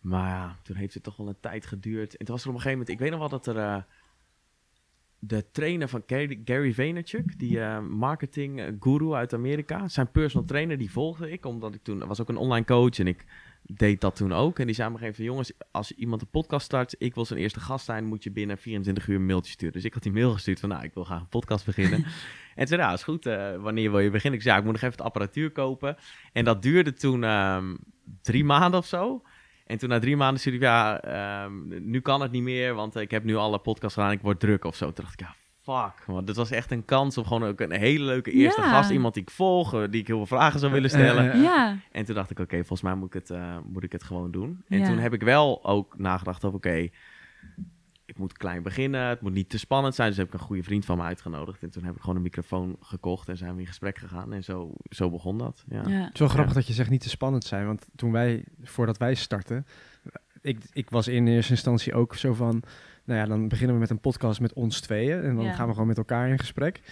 maar 0.00 0.28
ja, 0.28 0.56
toen 0.62 0.76
heeft 0.76 0.94
het 0.94 1.02
toch 1.02 1.16
wel 1.16 1.28
een 1.28 1.40
tijd 1.40 1.66
geduurd. 1.66 2.16
En 2.16 2.24
toen 2.26 2.34
was 2.34 2.44
er 2.44 2.50
op 2.50 2.54
een 2.56 2.60
gegeven 2.60 2.78
moment, 2.78 2.88
ik 2.88 2.98
weet 2.98 3.10
nog 3.10 3.30
wel 3.30 3.38
dat 3.38 3.46
er... 3.46 3.56
eh, 3.56 3.82
de 5.22 5.50
trainer 5.52 5.88
van 5.88 6.02
Gary, 6.44 6.72
Vaynerchuk, 6.74 7.38
die 7.38 7.60
eh, 7.60 7.80
marketing 7.80 8.60
eh, 8.60 8.66
guru 8.80 9.12
uit 9.12 9.34
Amerika, 9.34 9.88
zijn 9.88 10.10
personal 10.10 10.46
trainer, 10.46 10.78
die 10.78 10.90
volgde 10.90 11.30
ik, 11.30 11.46
omdat 11.46 11.74
ik 11.74 11.82
toen, 11.82 12.06
was 12.06 12.20
ook 12.20 12.28
een 12.28 12.36
online 12.36 12.64
coach 12.64 12.98
en 12.98 13.06
ik 13.06 13.24
deed 13.62 14.00
dat 14.00 14.16
toen 14.16 14.32
ook. 14.32 14.58
En 14.58 14.66
die 14.66 14.74
zei 14.74 14.90
me 14.90 14.98
gegeven 14.98 15.24
jongens, 15.24 15.52
als 15.70 15.92
iemand 15.92 16.20
een 16.20 16.30
podcast 16.30 16.64
start, 16.64 16.94
ik 16.98 17.14
wil 17.14 17.24
zijn 17.24 17.38
eerste 17.38 17.60
gast 17.60 17.84
zijn, 17.84 18.04
moet 18.04 18.24
je 18.24 18.30
binnen 18.30 18.58
24 18.58 19.08
uur 19.08 19.16
een 19.16 19.26
mailtje 19.26 19.52
sturen. 19.52 19.74
Dus 19.74 19.84
ik 19.84 19.94
had 19.94 20.02
die 20.02 20.12
mail 20.12 20.32
gestuurd 20.32 20.60
van, 20.60 20.68
nou, 20.68 20.84
ik 20.84 20.94
wil 20.94 21.04
graag 21.04 21.20
een 21.20 21.28
podcast 21.28 21.64
beginnen. 21.64 22.04
en 22.56 22.66
toen, 22.66 22.78
nou, 22.78 22.94
is 22.94 23.02
goed, 23.02 23.26
eh, 23.26 23.56
wanneer 23.56 23.90
wil 23.90 24.00
je 24.00 24.10
beginnen? 24.10 24.38
Ik 24.38 24.44
zei, 24.44 24.54
ja, 24.54 24.60
ik 24.60 24.66
moet 24.66 24.80
nog 24.80 24.82
even 24.82 24.96
de 24.96 25.04
apparatuur 25.04 25.50
kopen. 25.50 25.96
En 26.32 26.44
dat 26.44 26.62
duurde 26.62 26.92
toen 26.92 27.24
ehm, 27.24 27.76
drie 28.22 28.44
maanden 28.44 28.80
of 28.80 28.86
zo. 28.86 29.22
En 29.70 29.78
toen 29.78 29.88
na 29.88 29.98
drie 29.98 30.16
maanden 30.16 30.40
stuurde 30.40 30.58
ik, 30.58 30.64
ja, 30.64 31.00
ehm, 31.00 31.52
nu 31.90 32.00
kan 32.00 32.20
het 32.20 32.30
niet 32.30 32.42
meer, 32.42 32.74
want 32.74 32.96
ik 32.96 33.10
heb 33.10 33.24
nu 33.24 33.36
alle 33.36 33.58
podcasts 33.58 33.94
gedaan, 33.94 34.10
ik 34.12 34.20
word 34.20 34.40
druk 34.40 34.64
of 34.64 34.76
zo. 34.76 34.84
Toen 34.92 35.04
dacht 35.04 35.20
ik, 35.20 35.26
ja, 35.26 35.34
fuck. 35.62 36.04
Want 36.06 36.26
dit 36.26 36.36
was 36.36 36.50
echt 36.50 36.70
een 36.70 36.84
kans 36.84 37.18
om 37.18 37.24
gewoon 37.24 37.44
ook 37.48 37.60
een 37.60 37.72
hele 37.72 38.04
leuke 38.04 38.30
eerste 38.30 38.60
Ja. 38.60 38.68
gast, 38.68 38.90
iemand 38.90 39.14
die 39.14 39.22
ik 39.22 39.30
volg, 39.30 39.74
eh, 39.74 39.80
die 39.90 40.00
ik 40.00 40.06
heel 40.06 40.16
veel 40.16 40.36
vragen 40.38 40.60
zou 40.60 40.72
willen 40.72 40.90
stellen. 40.90 41.40
Ja, 41.42 41.76
En 41.92 42.04
toen 42.04 42.14
dacht 42.14 42.30
ik, 42.30 42.38
oké, 42.38 42.56
volgens 42.56 42.82
mij 42.82 42.94
moet 42.94 43.06
ik, 43.06 43.12
het, 43.20 43.30
eh, 43.30 43.56
moet 43.64 43.82
ik 43.84 43.92
het 43.92 44.04
gewoon 44.04 44.30
doen. 44.30 44.64
En 44.68 44.78
Ja. 44.78 44.86
toen 44.86 44.98
heb 44.98 45.12
ik 45.12 45.22
wel 45.22 45.64
ook 45.64 45.98
nagedacht 45.98 46.44
over, 46.44 46.56
oké, 46.56 46.88
moet 48.20 48.32
klein 48.36 48.62
beginnen. 48.62 49.08
Het 49.08 49.20
moet 49.20 49.32
niet 49.32 49.48
te 49.48 49.58
spannend 49.58 49.94
zijn. 49.94 50.08
Dus 50.08 50.16
heb 50.16 50.26
ik 50.26 50.32
een 50.32 50.38
goede 50.38 50.62
vriend 50.62 50.84
van 50.84 50.96
me 50.98 51.02
uitgenodigd. 51.04 51.62
En 51.62 51.70
toen 51.70 51.84
heb 51.84 51.94
ik 51.94 52.00
gewoon 52.00 52.16
een 52.16 52.22
microfoon 52.22 52.76
gekocht 52.80 53.28
en 53.28 53.36
zijn 53.36 53.54
we 53.54 53.60
in 53.60 53.66
gesprek 53.66 53.98
gegaan. 53.98 54.32
En 54.32 54.44
zo, 54.44 54.72
zo 54.90 55.10
begon 55.10 55.38
dat. 55.38 55.64
Ja. 55.68 55.82
ja. 55.86 56.04
Het 56.04 56.14
is 56.14 56.20
wel 56.20 56.28
grappig 56.28 56.54
dat 56.54 56.66
je 56.66 56.72
zegt 56.72 56.90
niet 56.90 57.00
te 57.00 57.08
spannend 57.08 57.44
zijn. 57.44 57.66
Want 57.66 57.86
toen 57.96 58.12
wij, 58.12 58.44
voordat 58.62 58.96
wij 58.98 59.14
startten, 59.14 59.66
ik, 60.40 60.58
ik 60.72 60.90
was 60.90 61.08
in 61.08 61.26
eerste 61.26 61.52
instantie 61.52 61.94
ook 61.94 62.14
zo 62.14 62.34
van, 62.34 62.62
nou 63.04 63.20
ja, 63.20 63.26
dan 63.26 63.48
beginnen 63.48 63.74
we 63.74 63.80
met 63.80 63.90
een 63.90 64.00
podcast 64.00 64.40
met 64.40 64.52
ons 64.52 64.80
tweeën. 64.80 65.22
En 65.22 65.34
dan 65.36 65.44
Ja. 65.44 65.52
gaan 65.52 65.66
we 65.66 65.72
gewoon 65.72 65.88
met 65.88 65.98
elkaar 65.98 66.28
in 66.28 66.38
gesprek. 66.38 66.80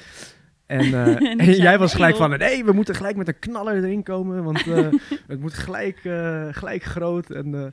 En, 0.66 0.80
eh, 0.80 1.30
En 1.46 1.52
jij 1.68 1.78
was 1.78 1.94
gelijk 1.94 2.16
van, 2.16 2.38
nee, 2.38 2.64
we 2.64 2.72
moeten 2.72 2.94
gelijk 2.94 3.16
met 3.16 3.28
een 3.28 3.38
knaller 3.38 3.76
erin 3.76 4.02
komen. 4.02 4.44
Want 4.44 4.66
eh, 4.66 4.88
het 5.26 5.40
moet 5.40 5.54
gelijk, 5.54 6.04
eh, 6.04 6.48
gelijk 6.50 6.82
groot. 6.82 7.30
En 7.30 7.54
eh, 7.54 7.66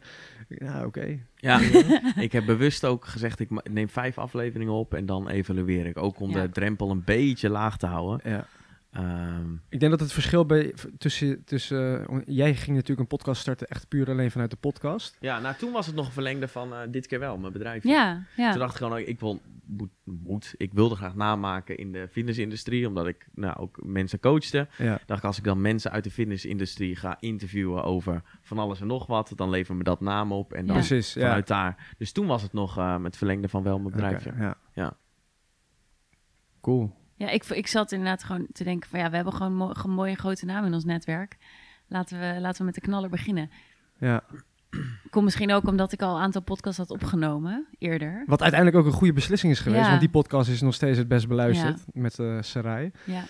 ja, 0.68 0.86
oké. 0.86 1.20
Ja, 1.46 1.60
ik 2.24 2.32
heb 2.32 2.46
bewust 2.46 2.86
ook 2.86 3.06
gezegd, 3.06 3.40
ik 3.40 3.70
neem 3.72 3.90
vijf 3.90 4.18
afleveringen 4.18 4.74
op 4.74 4.94
en 4.94 5.06
dan 5.06 5.30
evalueer 5.30 5.86
ik. 5.86 5.98
Ook 5.98 6.20
om 6.20 6.32
Ja. 6.32 6.42
de 6.42 6.50
drempel 6.50 6.90
een 6.92 7.02
beetje 7.06 7.50
laag 7.50 7.78
te 7.78 7.86
houden. 7.86 8.32
Ja. 8.32 8.46
Ehm, 8.96 9.54
Ik 9.70 9.80
denk 9.80 9.92
dat 9.92 10.00
het 10.00 10.12
verschil 10.12 10.46
bij, 10.46 10.74
tussen, 10.98 11.44
tussen 11.44 12.08
eh, 12.08 12.20
jij 12.26 12.56
ging 12.56 12.76
natuurlijk 12.76 13.00
een 13.00 13.18
podcast 13.18 13.42
starten 13.42 13.68
echt 13.68 13.88
puur 13.88 14.10
alleen 14.10 14.32
vanuit 14.32 14.50
de 14.50 14.58
podcast. 14.58 15.18
ja, 15.20 15.40
nou 15.40 15.56
toen 15.56 15.72
was 15.72 15.86
het 15.86 15.96
nog 15.96 16.06
een 16.06 16.12
verlengde 16.12 16.48
van 16.48 16.74
eh, 16.74 16.80
dit 16.90 17.08
keer 17.08 17.20
wel, 17.20 17.38
mijn 17.38 17.54
bedrijf. 17.54 17.84
Ja, 17.84 18.26
ja. 18.36 18.52
Toen 18.52 18.60
dacht 18.60 18.72
ik 18.72 18.78
gewoon, 18.78 18.98
ik 18.98 19.20
wil, 19.20 19.42
moet, 19.66 19.90
moet, 20.04 20.54
ik 20.58 20.74
wilde 20.74 20.96
graag 20.96 21.16
namaken 21.16 21.78
in 21.78 21.92
de 21.92 22.08
fitnessindustrie, 22.12 22.88
omdat 22.88 23.08
ik 23.08 23.28
nou, 23.34 23.58
ook 23.58 23.86
mensen 23.86 24.20
coachte. 24.20 24.68
Ja. 24.78 25.00
dacht 25.06 25.20
ik, 25.20 25.26
als 25.26 25.38
ik 25.38 25.44
dan 25.44 25.62
mensen 25.62 25.92
uit 25.92 26.04
de 26.04 26.12
fitnessindustrie 26.12 26.96
ga 26.96 27.18
interviewen 27.20 27.84
over 27.84 28.22
van 28.42 28.60
alles 28.60 28.82
en 28.82 28.88
nog 28.88 29.08
wat, 29.08 29.32
dan 29.36 29.50
leveren 29.50 29.78
me 29.78 29.84
dat 29.84 30.02
naam 30.02 30.32
op 30.32 30.54
en 30.54 30.66
dan 30.66 30.76
Ja. 30.76 30.82
Precies, 30.82 31.14
ja. 31.14 31.22
vanuit 31.22 31.48
daar. 31.48 31.94
Dus 31.98 32.12
toen 32.12 32.28
was 32.28 32.42
het 32.42 32.54
nog 32.54 32.78
eh 32.78 33.04
het 33.04 33.18
verlengde 33.18 33.50
van 33.50 33.64
wel 33.64 33.80
mijn 33.80 33.92
bedrijf. 33.92 34.26
Ja. 34.38 34.58
Ja. 34.74 34.98
Cool. 36.62 37.04
Ja, 37.18 37.30
ik, 37.30 37.46
ik 37.46 37.68
zat 37.68 37.92
inderdaad 37.92 38.24
gewoon 38.24 38.48
te 38.52 38.64
denken 38.64 38.90
van 38.90 39.00
ja, 39.00 39.10
we 39.10 39.16
hebben 39.16 39.34
gewoon 39.34 39.56
mo- 39.56 39.74
een 39.84 39.90
mooie 39.92 40.16
grote 40.16 40.46
naam 40.46 40.66
in 40.66 40.74
ons 40.74 40.86
netwerk. 40.86 41.38
Laten 41.88 42.20
we, 42.20 42.40
laten 42.40 42.60
we 42.60 42.66
met 42.66 42.74
de 42.76 42.82
knaller 42.82 43.10
beginnen. 43.10 43.50
Ja. 44.00 44.24
Komt 45.10 45.26
misschien 45.26 45.52
ook 45.54 45.68
omdat 45.68 45.92
ik 45.92 46.02
al 46.02 46.16
een 46.16 46.22
aantal 46.22 46.42
podcasts 46.42 46.78
had 46.78 46.90
opgenomen 46.92 47.68
eerder. 47.78 48.24
Wat 48.26 48.42
uiteindelijk 48.42 48.82
ook 48.82 48.86
een 48.92 48.98
goede 48.98 49.14
beslissing 49.14 49.52
is 49.52 49.60
geweest. 49.60 49.82
Ja. 49.84 49.88
Want 49.90 50.00
die 50.00 50.10
podcast 50.10 50.50
is 50.50 50.62
nog 50.62 50.74
steeds 50.74 50.98
het 50.98 51.08
best 51.08 51.28
beluisterd 51.28 51.86
met 51.94 52.20
eh 52.20 52.38
Sarai. 52.42 52.92
Ja, 53.06 53.24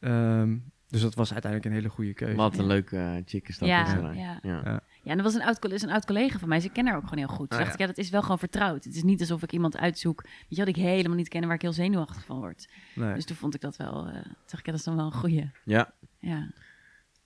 Ehm, 0.00 0.56
dus 0.88 1.00
dat 1.00 1.14
was 1.14 1.32
uiteindelijk 1.32 1.70
een 1.70 1.76
hele 1.80 1.92
goede 1.94 2.12
keuze. 2.12 2.36
Wat 2.36 2.54
een 2.56 2.60
Ja. 2.62 2.66
leuke 2.68 2.96
eh, 2.96 3.22
chick 3.24 3.48
is 3.48 3.58
dat. 3.58 3.68
Ja, 3.68 4.38
ja. 4.42 4.80
Ja. 5.04 5.10
En 5.10 5.16
dat 5.16 5.26
was 5.26 5.34
een 5.34 5.42
oud, 5.42 5.64
is 5.72 5.82
een 5.82 5.90
oud 5.90 6.04
collega 6.06 6.38
van 6.38 6.48
mij. 6.48 6.60
Ze 6.60 6.68
kennen 6.68 6.92
haar 6.92 7.02
ook 7.02 7.08
gewoon 7.08 7.24
heel 7.26 7.36
goed. 7.36 7.50
Toen 7.50 7.58
Ah, 7.58 7.64
dacht 7.64 7.66
ja. 7.66 7.72
ik, 7.72 7.80
ja, 7.80 7.86
dat 7.86 8.04
is 8.04 8.10
wel 8.10 8.22
gewoon 8.22 8.38
vertrouwd. 8.38 8.84
Het 8.84 8.94
is 8.94 9.02
niet 9.02 9.20
alsof 9.20 9.42
ik 9.42 9.52
iemand 9.52 9.76
uitzoek, 9.76 10.22
weet 10.22 10.32
je, 10.48 10.56
wat 10.56 10.68
ik 10.68 10.76
helemaal 10.76 11.16
niet 11.16 11.28
ken 11.28 11.40
en 11.40 11.46
waar 11.46 11.56
ik 11.56 11.62
heel 11.62 11.72
zenuwachtig 11.72 12.24
van 12.24 12.38
word. 12.38 12.68
Nee. 12.94 13.14
Dus 13.14 13.24
toen 13.24 13.36
vond 13.36 13.54
ik 13.54 13.60
dat 13.60 13.76
wel, 13.76 14.06
eh 14.06 14.12
toen 14.12 14.34
dacht 14.46 14.58
ik, 14.58 14.66
ja, 14.66 14.70
dat 14.70 14.74
is 14.80 14.84
dan 14.84 14.96
wel 14.96 15.06
een 15.06 15.12
goeie. 15.12 15.50
Ja. 15.64 15.92
Ja, 16.18 16.50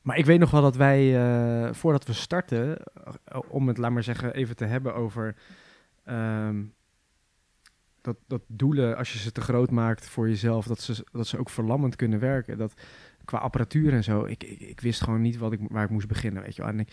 Maar 0.02 0.16
ik 0.16 0.24
weet 0.26 0.38
nog 0.38 0.50
wel 0.50 0.62
dat 0.62 0.76
wij, 0.76 1.16
eh, 1.66 1.72
voordat 1.72 2.06
we 2.06 2.12
starten, 2.12 2.78
eh, 3.24 3.40
om 3.48 3.68
het, 3.68 3.78
laat 3.78 3.90
maar 3.90 4.02
zeggen, 4.02 4.34
even 4.34 4.56
te 4.56 4.64
hebben 4.64 4.94
over 4.94 5.34
ehm, 6.04 6.64
dat, 8.00 8.16
dat 8.26 8.42
doelen, 8.46 8.96
als 8.96 9.12
je 9.12 9.18
ze 9.18 9.32
te 9.32 9.40
groot 9.40 9.70
maakt 9.70 10.08
voor 10.08 10.28
jezelf, 10.28 10.66
dat 10.66 10.80
ze, 10.80 11.04
dat 11.12 11.26
ze 11.26 11.38
ook 11.38 11.50
verlammend 11.50 11.96
kunnen 11.96 12.18
werken. 12.18 12.58
Dat 12.58 12.74
qua 13.24 13.38
apparatuur 13.38 13.92
en 13.92 14.04
zo, 14.04 14.24
ik, 14.24 14.44
ik, 14.44 14.60
ik 14.60 14.80
wist 14.80 15.02
gewoon 15.02 15.20
niet 15.20 15.36
wat 15.36 15.52
ik, 15.52 15.60
waar 15.68 15.84
ik 15.84 15.90
moest 15.90 16.08
beginnen, 16.08 16.42
weet 16.42 16.56
je 16.56 16.62
wel. 16.62 16.70
En 16.70 16.80
ik 16.80 16.92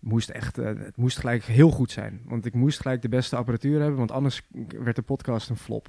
moest 0.00 0.28
echt, 0.30 0.58
eh, 0.58 0.66
het 0.66 0.96
moest 0.96 1.18
gelijk 1.18 1.44
heel 1.44 1.70
goed 1.70 1.90
zijn. 1.90 2.20
Want 2.24 2.46
ik 2.46 2.54
moest 2.54 2.80
gelijk 2.80 3.02
de 3.02 3.08
beste 3.08 3.36
apparatuur 3.36 3.80
hebben, 3.80 3.98
want 3.98 4.10
anders 4.12 4.42
werd 4.82 4.96
de 4.96 5.02
podcast 5.02 5.50
een 5.50 5.56
flop. 5.56 5.88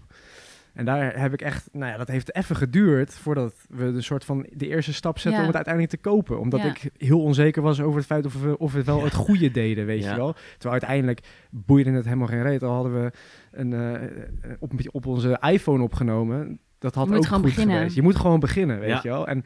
En 0.73 0.85
daar 0.85 1.19
heb 1.19 1.33
ik 1.33 1.41
echt, 1.41 1.69
nou 1.71 1.91
ja, 1.91 1.97
dat 1.97 2.07
heeft 2.07 2.35
even 2.35 2.55
geduurd 2.55 3.13
voordat 3.13 3.53
we 3.69 3.91
de 3.91 4.01
soort 4.01 4.25
van 4.25 4.45
de 4.53 4.67
eerste 4.67 4.93
stap 4.93 5.13
zetten 5.19 5.31
Ja. 5.31 5.39
om 5.39 5.45
het 5.45 5.55
uiteindelijk 5.55 5.93
te 5.95 6.09
kopen. 6.09 6.39
Omdat 6.39 6.59
Ja. 6.59 6.65
ik 6.69 6.89
heel 6.97 7.21
onzeker 7.21 7.61
was 7.61 7.81
over 7.81 7.97
het 7.97 8.05
feit 8.05 8.25
of 8.25 8.41
we, 8.41 8.57
of 8.57 8.73
we 8.73 8.83
wel 8.83 8.97
Ja. 8.97 9.03
het 9.03 9.13
goede 9.13 9.51
deden, 9.51 9.85
weet 9.85 10.03
Ja. 10.03 10.09
je 10.09 10.15
wel. 10.15 10.33
Terwijl 10.33 10.71
uiteindelijk 10.71 11.19
boeide 11.51 11.91
het 11.91 12.05
helemaal 12.05 12.27
geen 12.27 12.41
reet. 12.41 12.63
Al 12.63 12.73
hadden 12.73 13.03
we 13.03 13.11
een, 13.51 13.73
eh, 13.73 14.51
op, 14.59 14.71
op 14.91 15.05
onze 15.05 15.37
iPhone 15.51 15.83
opgenomen. 15.83 16.59
Dat 16.79 16.95
had 16.95 17.03
Je 17.03 17.09
moet 17.09 17.19
ook 17.19 17.25
gewoon 17.25 17.41
goed 17.41 17.49
beginnen. 17.51 17.75
geweest. 17.77 17.95
Je 17.95 18.01
moet 18.01 18.15
gewoon 18.15 18.39
beginnen, 18.39 18.79
weet 18.79 18.89
Ja. 18.89 18.99
je 19.03 19.09
wel. 19.09 19.27
En 19.27 19.43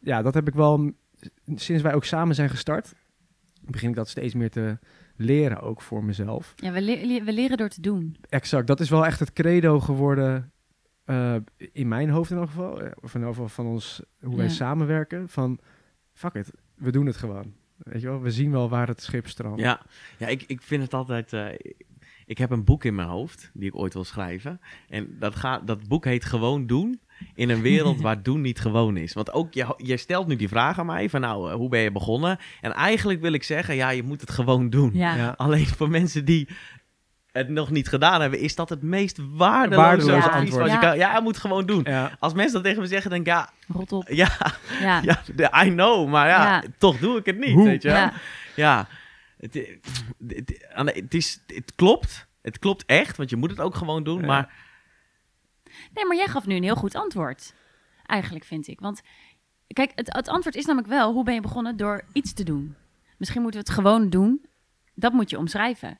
ja, 0.00 0.22
dat 0.22 0.34
heb 0.34 0.48
ik 0.48 0.54
wel, 0.54 0.92
sinds 1.54 1.82
wij 1.82 1.94
ook 1.94 2.04
samen 2.04 2.34
zijn 2.34 2.50
gestart, 2.50 2.94
begin 3.70 3.88
ik 3.88 3.94
dat 3.94 4.08
steeds 4.08 4.34
meer 4.34 4.50
te 4.50 4.78
leren 5.16 5.60
ook 5.60 5.82
voor 5.82 6.04
mezelf. 6.04 6.52
ja 6.56 6.72
we, 6.72 6.82
le- 6.82 7.24
we 7.24 7.32
leren 7.32 7.56
door 7.56 7.68
te 7.68 7.80
doen. 7.80 8.16
Exact, 8.28 8.66
dat 8.66 8.80
is 8.80 8.90
wel 8.90 9.06
echt 9.06 9.20
het 9.20 9.32
credo 9.32 9.80
geworden 9.80 10.52
eh, 11.04 11.34
in 11.72 11.88
mijn 11.88 12.10
hoofd 12.10 12.30
in 12.30 12.36
elk 12.36 12.48
geval. 12.48 12.80
eh, 12.82 12.90
Of 13.00 13.14
in 13.14 13.20
ieder 13.20 13.34
geval 13.34 13.48
van 13.48 13.66
ons, 13.66 14.02
hoe 14.20 14.36
wij 14.36 14.46
Ja. 14.46 14.50
samenwerken. 14.52 15.28
Van, 15.28 15.58
fuck 16.12 16.34
it, 16.34 16.50
we 16.74 16.90
doen 16.92 17.06
het 17.06 17.16
gewoon. 17.16 17.52
Weet 17.76 18.00
je 18.00 18.06
wel, 18.08 18.20
we 18.22 18.30
zien 18.30 18.50
wel 18.50 18.68
waar 18.68 18.88
het 18.88 19.02
schip 19.02 19.28
strandt. 19.28 19.60
Ja, 19.60 19.82
ja 20.18 20.26
ik, 20.26 20.42
ik 20.46 20.62
vind 20.62 20.82
het 20.82 20.94
altijd. 20.94 21.32
eh, 21.32 21.46
ik 22.26 22.38
heb 22.38 22.50
een 22.50 22.64
boek 22.64 22.84
in 22.84 22.94
mijn 22.94 23.08
hoofd 23.08 23.50
die 23.54 23.68
ik 23.68 23.76
ooit 23.76 23.94
wil 23.94 24.04
schrijven. 24.04 24.60
En 24.88 25.16
dat, 25.18 25.36
gaat, 25.36 25.66
dat 25.66 25.88
boek 25.88 26.04
heet 26.04 26.24
Gewoon 26.24 26.66
doen. 26.66 27.00
In 27.34 27.48
een 27.50 27.60
wereld 27.60 28.00
waar 28.06 28.22
doen 28.22 28.40
niet 28.40 28.60
gewoon 28.60 28.96
is. 28.96 29.12
Want 29.12 29.32
ook, 29.32 29.54
je, 29.54 29.74
je 29.76 29.96
stelt 29.96 30.26
nu 30.26 30.36
die 30.36 30.48
vraag 30.48 30.78
aan 30.78 30.86
mij: 30.86 31.08
van 31.10 31.20
nou, 31.20 31.50
eh, 31.50 31.54
hoe 31.56 31.68
ben 31.68 31.80
je 31.80 31.92
begonnen? 31.92 32.38
En 32.60 32.72
eigenlijk 32.72 33.20
wil 33.20 33.32
ik 33.32 33.42
zeggen: 33.42 33.74
ja, 33.74 33.90
je 33.90 34.02
moet 34.02 34.20
het 34.20 34.30
gewoon 34.30 34.70
doen. 34.70 34.90
Ja, 34.94 35.14
Ja. 35.14 35.34
Alleen 35.36 35.66
voor 35.66 35.90
mensen 35.90 36.24
die 36.24 36.48
het 37.32 37.48
nog 37.48 37.70
niet 37.70 37.88
gedaan 37.88 38.20
hebben, 38.20 38.40
is 38.40 38.54
dat 38.54 38.68
het 38.68 38.82
meest 38.82 39.18
waardeloze, 39.30 40.12
antwoord. 40.30 40.50
wat 40.62 40.66
je 40.66 40.72
Ja. 40.72 40.78
kan. 40.80 40.96
Ja, 40.98 41.14
je 41.16 41.22
moet 41.22 41.36
gewoon 41.36 41.66
doen. 41.66 41.80
Ja. 41.84 42.16
Als 42.18 42.32
mensen 42.34 42.54
dat 42.54 42.64
tegen 42.64 42.80
me 42.80 42.86
zeggen, 42.88 43.10
denk 43.10 43.26
ik 43.26 43.32
ja, 43.32 43.50
rot 43.68 43.92
op. 43.92 44.08
ja, 44.08 44.28
Ja, 44.80 45.00
ja, 45.04 45.22
de- 45.34 45.50
I 45.66 45.70
know, 45.70 46.08
maar 46.08 46.28
ja, 46.28 46.42
Ja. 46.52 46.62
toch 46.78 46.98
doe 46.98 47.18
ik 47.18 47.26
het 47.26 47.38
niet, 47.38 47.52
Hoe? 47.52 47.64
weet 47.64 47.82
je 47.82 47.88
wel? 47.88 47.96
Ja. 47.96 48.12
Ja, 48.56 48.86
het, 49.38 49.54
het, 50.28 50.58
het, 50.74 51.14
is, 51.14 51.42
het 51.46 51.72
klopt. 51.76 52.26
Het 52.42 52.58
klopt 52.58 52.84
echt, 52.86 53.16
want 53.16 53.30
je 53.30 53.36
moet 53.36 53.50
het 53.50 53.60
ook 53.60 53.74
gewoon 53.74 54.02
doen. 54.04 54.20
Ja. 54.20 54.26
Maar 54.26 54.52
Nee, 55.94 56.06
maar 56.06 56.16
jij 56.16 56.26
gaf 56.26 56.46
nu 56.46 56.54
een 56.54 56.62
heel 56.62 56.76
goed 56.76 56.94
antwoord. 56.94 57.54
Eigenlijk 58.06 58.44
vind 58.44 58.66
ik. 58.66 58.80
Want 58.80 59.00
kijk, 59.66 59.92
het, 59.94 60.12
het 60.12 60.28
antwoord 60.28 60.56
is 60.56 60.64
namelijk 60.64 60.88
wel: 60.92 61.12
hoe 61.12 61.24
ben 61.24 61.34
je 61.34 61.40
begonnen 61.40 61.76
door 61.76 62.04
iets 62.12 62.32
te 62.32 62.44
doen? 62.44 62.74
Misschien 63.18 63.42
moeten 63.42 63.60
we 63.60 63.66
het 63.66 63.76
gewoon 63.76 64.10
doen. 64.10 64.46
Dat 64.94 65.12
moet 65.12 65.30
je 65.30 65.38
omschrijven. 65.38 65.98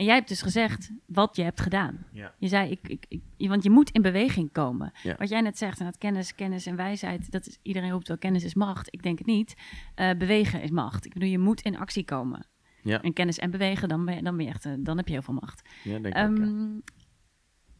En 0.00 0.06
jij 0.06 0.14
hebt 0.14 0.28
dus 0.28 0.42
gezegd 0.42 0.90
wat 1.06 1.36
je 1.36 1.42
hebt 1.42 1.60
gedaan. 1.60 2.06
Ja. 2.12 2.34
Je 2.38 2.48
zei, 2.48 2.70
ik, 2.70 2.88
ik, 2.88 3.20
ik, 3.36 3.48
want 3.48 3.62
je 3.62 3.70
moet 3.70 3.90
in 3.90 4.02
beweging 4.02 4.52
komen. 4.52 4.92
Ja. 5.02 5.16
Wat 5.18 5.28
jij 5.28 5.40
net 5.40 5.58
zegt, 5.58 5.78
en 5.78 5.84
dat 5.84 5.98
kennis, 5.98 6.34
kennis 6.34 6.66
en 6.66 6.76
wijsheid, 6.76 7.30
dat 7.30 7.46
is, 7.46 7.58
iedereen 7.62 7.90
roept 7.90 8.08
wel 8.08 8.18
kennis 8.18 8.44
is 8.44 8.54
macht. 8.54 8.92
Ik 8.92 9.02
denk 9.02 9.18
het 9.18 9.26
niet. 9.26 9.54
Eh, 9.94 10.10
bewegen 10.18 10.62
is 10.62 10.70
macht. 10.70 11.04
Ik 11.04 11.12
bedoel, 11.12 11.28
je 11.28 11.38
moet 11.38 11.60
in 11.60 11.78
actie 11.78 12.04
komen. 12.04 12.46
Ja. 12.82 13.02
En 13.02 13.12
kennis 13.12 13.38
en 13.38 13.50
bewegen, 13.50 13.88
dan 13.88 14.04
ben 14.04 14.14
je, 14.14 14.22
dan 14.22 14.36
ben 14.36 14.44
je 14.44 14.50
echt, 14.50 14.64
eh, 14.64 14.72
dan 14.78 14.96
heb 14.96 15.06
je 15.06 15.12
heel 15.12 15.22
veel 15.22 15.34
macht. 15.34 15.68
ja, 15.84 15.98
denk 15.98 16.16
ik 16.16 16.22
ook, 16.22 16.36
ja. 16.36 16.42
Ehm, 16.44 16.78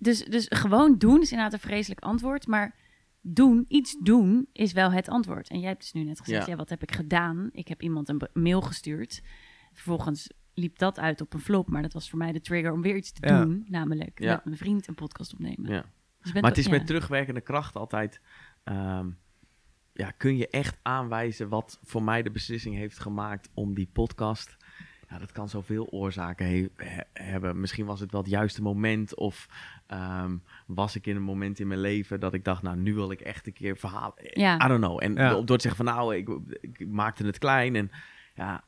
dus, 0.01 0.25
dus 0.25 0.47
gewoon 0.49 0.99
doen 0.99 1.21
is 1.21 1.31
inderdaad 1.31 1.53
een 1.53 1.69
vreselijk 1.69 2.01
antwoord. 2.01 2.47
Maar 2.47 2.75
doen, 3.21 3.65
iets 3.69 3.97
doen, 4.03 4.49
is 4.53 4.73
wel 4.73 4.93
het 4.93 5.09
antwoord. 5.09 5.49
En 5.49 5.59
jij 5.61 5.69
hebt 5.69 5.81
dus 5.81 5.93
nu 5.93 6.03
net 6.05 6.21
gezegd, 6.21 6.45
Ja. 6.47 6.53
ja, 6.53 6.59
wat 6.59 6.69
heb 6.69 6.83
ik 6.83 6.93
gedaan? 6.95 7.49
Ik 7.53 7.69
heb 7.69 7.83
iemand 7.83 8.09
een 8.09 8.21
mail 8.33 8.61
gestuurd. 8.61 9.23
Vervolgens 9.73 10.31
liep 10.55 10.79
dat 10.79 10.99
uit 10.99 11.21
op 11.21 11.35
een 11.35 11.41
flop. 11.41 11.69
Maar 11.69 11.83
dat 11.83 11.93
was 11.93 12.11
voor 12.11 12.19
mij 12.19 12.33
de 12.33 12.41
trigger 12.41 12.73
om 12.73 12.83
weer 12.83 12.97
iets 12.97 13.13
te 13.13 13.27
Ja. 13.29 13.45
doen. 13.45 13.65
Namelijk 13.69 14.21
Ja. 14.21 14.35
met 14.35 14.45
mijn 14.45 14.57
vriend 14.57 14.89
een 14.89 14.95
podcast 14.95 15.33
opnemen. 15.33 15.71
Ja. 15.73 15.85
Dus 16.23 16.33
Maar 16.33 16.43
het 16.43 16.59
is 16.59 16.69
met 16.69 16.87
terugwerkende 16.87 17.41
kracht 17.41 17.77
altijd... 17.77 18.21
ehm, 18.65 19.11
ja, 19.93 20.11
kun 20.11 20.37
je 20.37 20.49
echt 20.49 20.79
aanwijzen 20.83 21.49
wat 21.49 21.79
voor 21.83 22.03
mij 22.03 22.23
de 22.23 22.31
beslissing 22.31 22.75
heeft 22.75 22.99
gemaakt 22.99 23.49
om 23.55 23.75
die 23.75 23.89
podcast... 23.93 24.57
Ja, 25.11 25.19
dat 25.19 25.33
kan 25.33 25.49
zoveel 25.49 25.87
oorzaken 25.87 26.47
he- 26.47 26.69
he- 26.77 27.03
hebben. 27.25 27.61
Misschien 27.61 27.87
was 27.87 28.01
het 28.01 28.13
wel 28.13 28.21
het 28.21 28.31
juiste 28.31 28.63
moment 28.63 29.15
of 29.17 29.49
ehm, 29.87 30.37
was 30.67 30.97
ik 30.97 31.07
in 31.07 31.17
een 31.17 31.23
moment 31.23 31.59
in 31.61 31.67
mijn 31.67 31.81
leven 31.81 32.21
dat 32.21 32.35
ik 32.35 32.45
dacht, 32.45 32.63
nou, 32.63 32.77
nu 32.77 32.95
wil 32.95 33.11
ik 33.11 33.21
echt 33.21 33.47
een 33.47 33.53
keer 33.53 33.77
verhalen. 33.77 34.15
Ja. 34.19 34.65
I 34.65 34.69
don't 34.69 34.81
know. 34.85 35.03
En 35.03 35.15
Ja. 35.15 35.31
door 35.31 35.57
te 35.57 35.69
zeggen 35.69 35.85
van, 35.85 35.95
nou, 35.95 36.17
ik, 36.17 36.29
ik 36.61 36.89
maakte 36.89 37.27
het 37.27 37.39
klein 37.39 37.77
en 37.77 37.91
ja, 38.35 38.65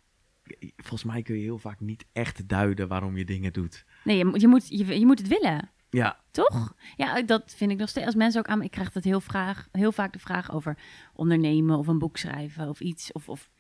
volgens 0.77 1.05
mij 1.05 1.23
kun 1.23 1.35
je 1.37 1.43
heel 1.43 1.59
vaak 1.59 1.81
niet 1.81 2.05
echt 2.13 2.49
duiden 2.49 2.89
waarom 2.89 3.17
je 3.17 3.25
dingen 3.25 3.53
doet. 3.53 3.85
Nee, 4.05 4.17
je, 4.17 4.25
moet- 4.25 4.41
je, 4.41 4.49
moet, 4.49 4.69
je, 4.69 4.99
je 4.99 5.07
moet 5.07 5.19
het 5.19 5.29
willen. 5.29 5.71
Ja, 5.91 6.21
Toch? 6.31 6.75
Ja, 6.97 7.23
dat 7.23 7.55
vind 7.57 7.71
ik 7.71 7.79
nog 7.79 7.89
steeds. 7.89 8.07
Als 8.07 8.15
mensen 8.15 8.41
ook 8.41 8.47
aan 8.47 8.59
me, 8.59 8.65
ik 8.65 8.71
krijg 8.71 8.93
dat 8.93 9.05
heel, 9.05 9.21
vraag, 9.21 9.69
heel 9.73 9.93
vaak 9.93 10.13
de 10.13 10.19
vraag 10.19 10.53
over 10.53 10.79
ondernemen 11.15 11.79
of 11.79 11.87
een 11.87 11.99
boek 11.99 12.17
schrijven 12.17 12.69
of 12.69 12.81
iets. 12.81 13.13
Of, 13.13 13.29
of 13.29 13.51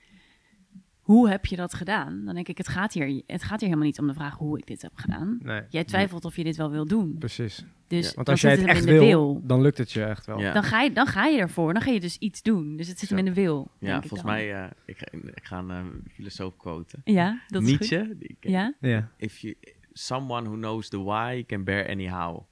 hoe 1.12 1.28
heb 1.28 1.46
je 1.46 1.56
dat 1.56 1.74
gedaan? 1.74 2.24
Dan 2.24 2.34
denk 2.34 2.48
ik, 2.48 2.58
het 2.58 2.68
gaat, 2.68 2.92
hier, 2.92 3.22
het 3.26 3.42
gaat 3.42 3.60
hier 3.60 3.68
helemaal 3.68 3.88
niet 3.88 3.98
om 3.98 4.06
de 4.06 4.14
vraag 4.14 4.34
hoe 4.34 4.58
ik 4.58 4.66
dit 4.66 4.82
heb 4.82 4.92
gedaan. 4.94 5.38
Nee, 5.42 5.62
Jij 5.68 5.84
twijfelt 5.84 6.24
of 6.24 6.36
je 6.36 6.44
dit 6.44 6.56
wel 6.56 6.70
wil 6.70 6.86
doen. 6.86 7.16
precies. 7.18 7.64
Dus 7.86 8.06
Ja. 8.08 8.12
Want 8.14 8.26
dan 8.26 8.34
als 8.34 8.40
jij 8.40 8.50
het 8.50 8.64
echt 8.66 8.84
wil, 8.84 9.40
dan 9.44 9.60
lukt 9.62 9.78
het 9.78 9.92
je 9.92 10.04
echt 10.04 10.26
wel. 10.26 10.38
Ja. 10.40 10.52
Dan, 10.52 10.62
ga 10.62 10.80
je, 10.82 10.92
dan 10.92 11.06
ga 11.06 11.24
je 11.26 11.38
ervoor. 11.38 11.72
Dan 11.72 11.82
ga 11.82 11.90
je 11.90 12.00
dus 12.00 12.18
iets 12.18 12.42
doen. 12.42 12.76
Dus 12.76 12.88
het 12.88 12.98
zit 12.98 13.08
hem 13.08 13.18
in 13.18 13.24
de 13.24 13.34
wil. 13.34 13.70
ja 13.78 13.86
denk 13.90 14.02
ik 14.02 14.08
volgens 14.08 14.30
mij, 14.30 14.54
eh, 14.62 14.70
ik, 14.86 14.98
ga, 14.98 15.06
ik 15.34 15.44
ga 15.44 15.58
een 15.58 15.70
eh, 15.70 15.84
filosoof 16.14 16.56
quoten. 16.56 17.00
Ja, 17.04 17.42
dat 17.48 17.62
is 17.62 17.68
goed. 17.70 17.78
Nietzsche, 17.78 18.16
die 18.18 18.36
ken- 18.40 18.50
Ja? 18.50 18.74
Ja. 18.80 19.10
if 19.16 19.38
you, 19.38 19.54
someone 19.92 20.42
who 20.48 20.56
knows 20.56 20.88
the 20.88 21.02
why 21.02 21.44
can 21.46 21.64
bear 21.64 21.88
any 21.88 22.08
how. 22.08 22.42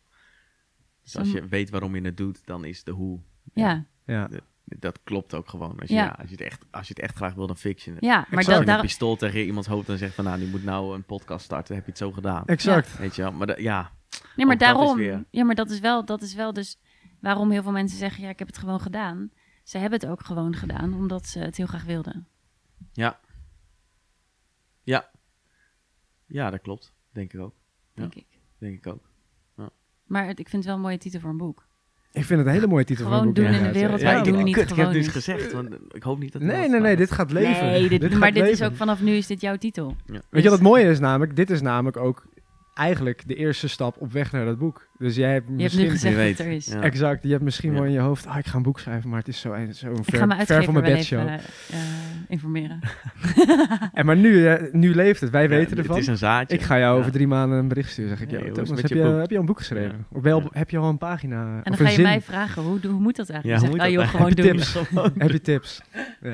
Dus 1.02 1.16
als 1.16 1.32
je 1.32 1.48
weet 1.48 1.70
waarom 1.70 1.94
je 1.94 2.02
het 2.02 2.16
doet, 2.16 2.46
dan 2.46 2.64
is 2.64 2.84
de 2.84 2.90
hoe. 2.90 3.20
Ja, 3.54 3.86
Ja. 4.06 4.28
Dat 4.78 4.98
klopt 5.04 5.34
ook 5.34 5.48
gewoon. 5.48 5.80
Als 5.80 5.88
je, 5.88 5.94
Ja. 5.94 6.04
ja. 6.04 6.10
als 6.20 6.30
je, 6.30 6.34
het, 6.36 6.40
echt, 6.44 6.64
als 6.70 6.86
je 6.88 6.94
het 6.94 7.02
echt 7.02 7.16
graag 7.16 7.34
wil, 7.34 7.46
dan 7.46 7.56
fiction 7.56 7.94
het. 7.94 8.04
ja 8.04 8.16
maar 8.16 8.38
Exact. 8.38 8.46
dat, 8.46 8.48
Als 8.48 8.58
je 8.60 8.64
daar, 8.66 8.76
een 8.76 8.82
pistool 8.86 9.16
tegen 9.16 9.40
iemands 9.44 9.68
hoofd 9.68 9.88
en 9.88 9.98
zegt 9.98 10.14
van... 10.14 10.24
nou, 10.24 10.38
die 10.38 10.48
moet 10.48 10.64
nou 10.64 10.94
een 10.94 11.04
podcast 11.04 11.44
starten, 11.44 11.74
heb 11.74 11.84
je 11.84 11.90
het 11.90 11.98
zo 12.00 12.12
gedaan. 12.12 12.46
Exact. 12.46 12.98
Weet 12.98 13.16
je 13.16 13.22
wel? 13.22 13.32
Maar 13.32 13.46
da- 13.46 13.56
ja, 13.58 13.92
nee, 14.36 14.46
maar 14.46 14.54
ook 14.54 14.60
dat 14.60 14.68
is 14.70 14.76
daarom. 14.76 14.96
weer- 14.96 15.24
Ja, 15.30 15.44
maar 15.44 15.54
dat 15.54 15.70
is, 15.70 15.80
wel, 15.80 16.04
dat 16.04 16.22
is 16.22 16.34
wel 16.34 16.52
dus 16.52 16.78
waarom 17.20 17.50
heel 17.50 17.62
veel 17.62 17.72
mensen 17.72 17.98
zeggen: 17.98 18.22
ja, 18.22 18.28
ik 18.28 18.38
heb 18.38 18.48
het 18.48 18.58
gewoon 18.58 18.80
gedaan. 18.80 19.30
Ze 19.64 19.78
hebben 19.78 20.00
het 20.00 20.08
ook 20.08 20.24
gewoon 20.24 20.54
gedaan 20.54 20.94
omdat 20.94 21.26
ze 21.26 21.38
het 21.38 21.56
heel 21.56 21.66
graag 21.66 21.84
wilden. 21.84 22.28
ja. 22.92 23.20
Ja. 24.82 25.10
Ja, 26.26 26.50
dat 26.50 26.60
klopt. 26.60 26.92
Denk 27.12 27.32
ik 27.32 27.40
ook. 27.40 27.54
Ja. 27.94 28.00
Denk 28.00 28.14
ik. 28.14 28.26
Denk 28.58 28.76
ik 28.76 28.86
ook. 28.86 29.08
Maar 30.04 30.26
het- 30.26 30.38
ik 30.38 30.48
vind 30.48 30.56
het 30.56 30.64
wel 30.64 30.74
een 30.74 30.80
mooie 30.80 30.98
titel 30.98 31.20
voor 31.20 31.30
een 31.30 31.36
boek. 31.36 31.66
Ik 32.12 32.24
vind 32.24 32.38
het 32.38 32.48
een 32.48 32.54
hele 32.54 32.66
mooie 32.66 32.84
titel 32.84 33.04
Gewoon 33.04 33.18
van 33.18 33.28
een 33.28 33.34
boek. 33.34 33.44
doen 33.44 33.54
in 33.54 33.62
de 33.62 33.72
wereld 33.78 34.00
Ja, 34.00 34.06
waar 34.06 34.26
ik- 34.26 34.32
doen 34.32 34.44
niet 34.44 34.54
kut, 34.54 34.70
ik 34.70 34.76
heb 34.76 34.86
het 34.86 34.94
dus 34.94 35.08
gezegd. 35.08 35.52
Want 35.52 35.68
ik 35.90 36.02
hoop 36.02 36.18
niet 36.18 36.32
dat... 36.32 36.42
Nee, 36.42 36.68
nee, 36.68 36.80
nee, 36.80 36.96
dit 36.96 37.10
gaat 37.10 37.32
leven. 37.32 37.66
Nee, 37.66 37.88
dit, 37.88 38.00
Dit 38.00 38.10
maar 38.10 38.20
gaat 38.22 38.34
dit 38.34 38.48
is 38.48 38.62
ook 38.62 38.76
vanaf 38.76 39.00
nu 39.00 39.12
is 39.12 39.26
dit 39.26 39.40
jouw 39.40 39.56
titel. 39.56 39.96
Ja. 40.06 40.20
Weet 40.30 40.42
je 40.42 40.48
wat 40.48 40.58
het 40.58 40.68
mooie 40.68 40.84
is 40.84 40.98
namelijk? 41.00 41.36
Dit 41.36 41.50
is 41.50 41.60
namelijk 41.62 41.96
ook 41.96 42.24
eigenlijk 42.74 43.22
de 43.28 43.34
eerste 43.34 43.68
stap 43.68 43.96
op 43.98 44.12
weg 44.12 44.32
naar 44.32 44.44
dat 44.44 44.58
boek. 44.58 44.88
Dus 45.00 45.16
jij 45.16 45.32
hebt 45.32 45.44
Je 45.46 45.50
hebt 45.50 45.62
misschien... 45.62 45.84
nu 45.84 45.90
gezegd 45.90 46.14
Wie 46.16 46.22
dat 46.28 46.30
het 46.30 46.46
er 46.46 46.52
weet. 46.52 46.66
is. 46.66 46.72
Ja. 46.72 46.80
Exact, 46.82 47.22
je 47.22 47.30
hebt 47.30 47.42
misschien 47.42 47.70
Ja. 47.70 47.76
wel 47.76 47.84
in 47.86 47.92
je 47.92 47.98
hoofd... 47.98 48.26
Ah, 48.26 48.38
ik 48.38 48.46
ga 48.46 48.56
een 48.56 48.62
boek 48.62 48.78
schrijven, 48.80 49.08
maar 49.10 49.18
het 49.18 49.28
is 49.28 49.40
zo, 49.40 49.48
zo 49.72 49.90
Ik 49.92 49.96
ver, 50.04 50.18
ga 50.18 50.26
mijn 50.26 50.46
ver 50.46 50.64
van 50.64 50.72
mijn 50.74 50.84
wel 50.86 50.94
bedshow. 50.94 51.28
eh, 51.28 51.34
informeren. 52.28 52.78
En 53.92 54.06
maar 54.06 54.16
nu, 54.16 54.46
eh, 54.46 54.72
nu 54.72 54.94
leeft 54.94 55.20
het. 55.20 55.30
Wij 55.30 55.42
Ja, 55.42 55.48
weten 55.48 55.70
Het 55.70 55.78
ervan. 55.78 55.96
is 55.98 56.06
een 56.06 56.16
zaadje. 56.16 56.56
Ik 56.56 56.62
ga 56.62 56.78
jou 56.78 56.94
Ja. 56.94 56.98
over 57.00 57.12
drie 57.12 57.26
maanden 57.26 57.58
een 57.58 57.68
bericht 57.68 57.90
sturen. 57.90 58.10
Zeg 58.16 58.20
ik, 58.20 58.30
Hey, 58.30 58.38
"Yo, 58.38 58.44
hoe 58.44 58.48
is 58.50 58.54
Thomas, 58.68 58.70
het 58.82 58.88
heb, 58.88 58.98
je, 58.98 59.04
je 59.04 59.10
boek?" 59.10 59.20
heb 59.20 59.28
je 59.30 59.34
al 59.34 59.40
een 59.40 59.46
boek 59.46 59.58
geschreven? 59.58 60.06
Of 60.12 60.24
Ja. 60.24 60.40
heb 60.50 60.70
je 60.70 60.78
al 60.78 60.88
een 60.88 60.98
pagina? 60.98 61.42
En 61.42 61.58
of 61.58 61.62
dan 61.64 61.76
ga 61.76 61.88
je 61.88 61.90
zin? 61.94 62.02
mij 62.02 62.20
vragen, 62.20 62.62
hoe, 62.62 62.78
hoe 62.86 63.00
moet 63.00 63.16
dat 63.16 63.30
eigenlijk? 63.30 63.44
Ja, 63.44 63.50
hoe 63.50 63.58
zeg 63.58 63.68
ik, 63.68 63.74
moet 63.74 63.80
ah, 63.80 63.88
joh, 63.92 64.00
dat? 64.02 64.10
gewoon 64.10 64.30
doen. 64.32 64.56
tips? 64.56 64.74
heb 65.24 65.30
je 65.30 65.40
tips? 65.40 65.80
Ja. 66.20 66.30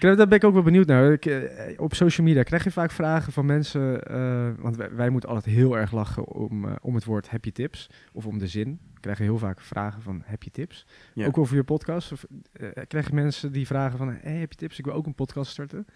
Ik- 0.00 0.16
Daar 0.16 0.28
ben 0.28 0.38
ik 0.38 0.44
ook 0.44 0.52
wel 0.54 0.62
benieuwd 0.62 0.86
naar. 0.86 1.12
Ik, 1.12 1.30
op 1.76 1.94
social 1.94 2.26
media 2.26 2.42
krijg 2.42 2.64
je 2.64 2.70
vaak 2.70 2.90
vragen 2.90 3.32
van 3.32 3.46
mensen... 3.46 4.02
eh, 4.02 4.46
want 4.58 4.76
wij, 4.76 4.88
wij 4.96 5.10
moeten 5.10 5.28
altijd 5.30 5.54
heel 5.54 5.78
erg 5.78 5.92
lachen 5.92 6.26
om, 6.28 6.66
om 6.80 6.94
het 6.94 7.04
woord 7.04 7.30
heb 7.30 7.44
je 7.44 7.52
tips? 7.52 7.90
Of 8.16 8.26
om 8.26 8.38
de 8.38 8.46
zin. 8.46 8.80
We 8.94 9.00
krijgen 9.00 9.24
heel 9.24 9.38
vaak 9.38 9.60
vragen 9.60 10.02
van 10.02 10.22
heb 10.24 10.42
je 10.42 10.50
tips? 10.50 10.86
Ja. 11.14 11.26
Ook 11.26 11.38
over 11.38 11.56
je 11.56 11.64
podcast. 11.64 12.12
Of, 12.12 12.26
eh, 12.52 12.68
krijg 12.88 13.06
je 13.08 13.14
mensen 13.14 13.52
die 13.52 13.66
vragen 13.66 13.98
van 13.98 14.08
hey, 14.08 14.36
heb 14.36 14.50
je 14.50 14.58
tips? 14.58 14.78
Ik 14.78 14.84
wil 14.84 14.94
ook 14.94 15.06
een 15.06 15.14
podcast 15.14 15.50
starten. 15.50 15.86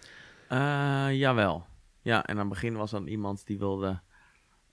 Eh, 0.48 1.08
jawel. 1.10 1.66
Ja, 2.00 2.26
en 2.26 2.34
aan 2.34 2.40
het 2.40 2.48
begin 2.48 2.76
was 2.76 2.90
dan 2.90 3.06
iemand 3.06 3.46
die 3.46 3.58
wilde 3.58 4.00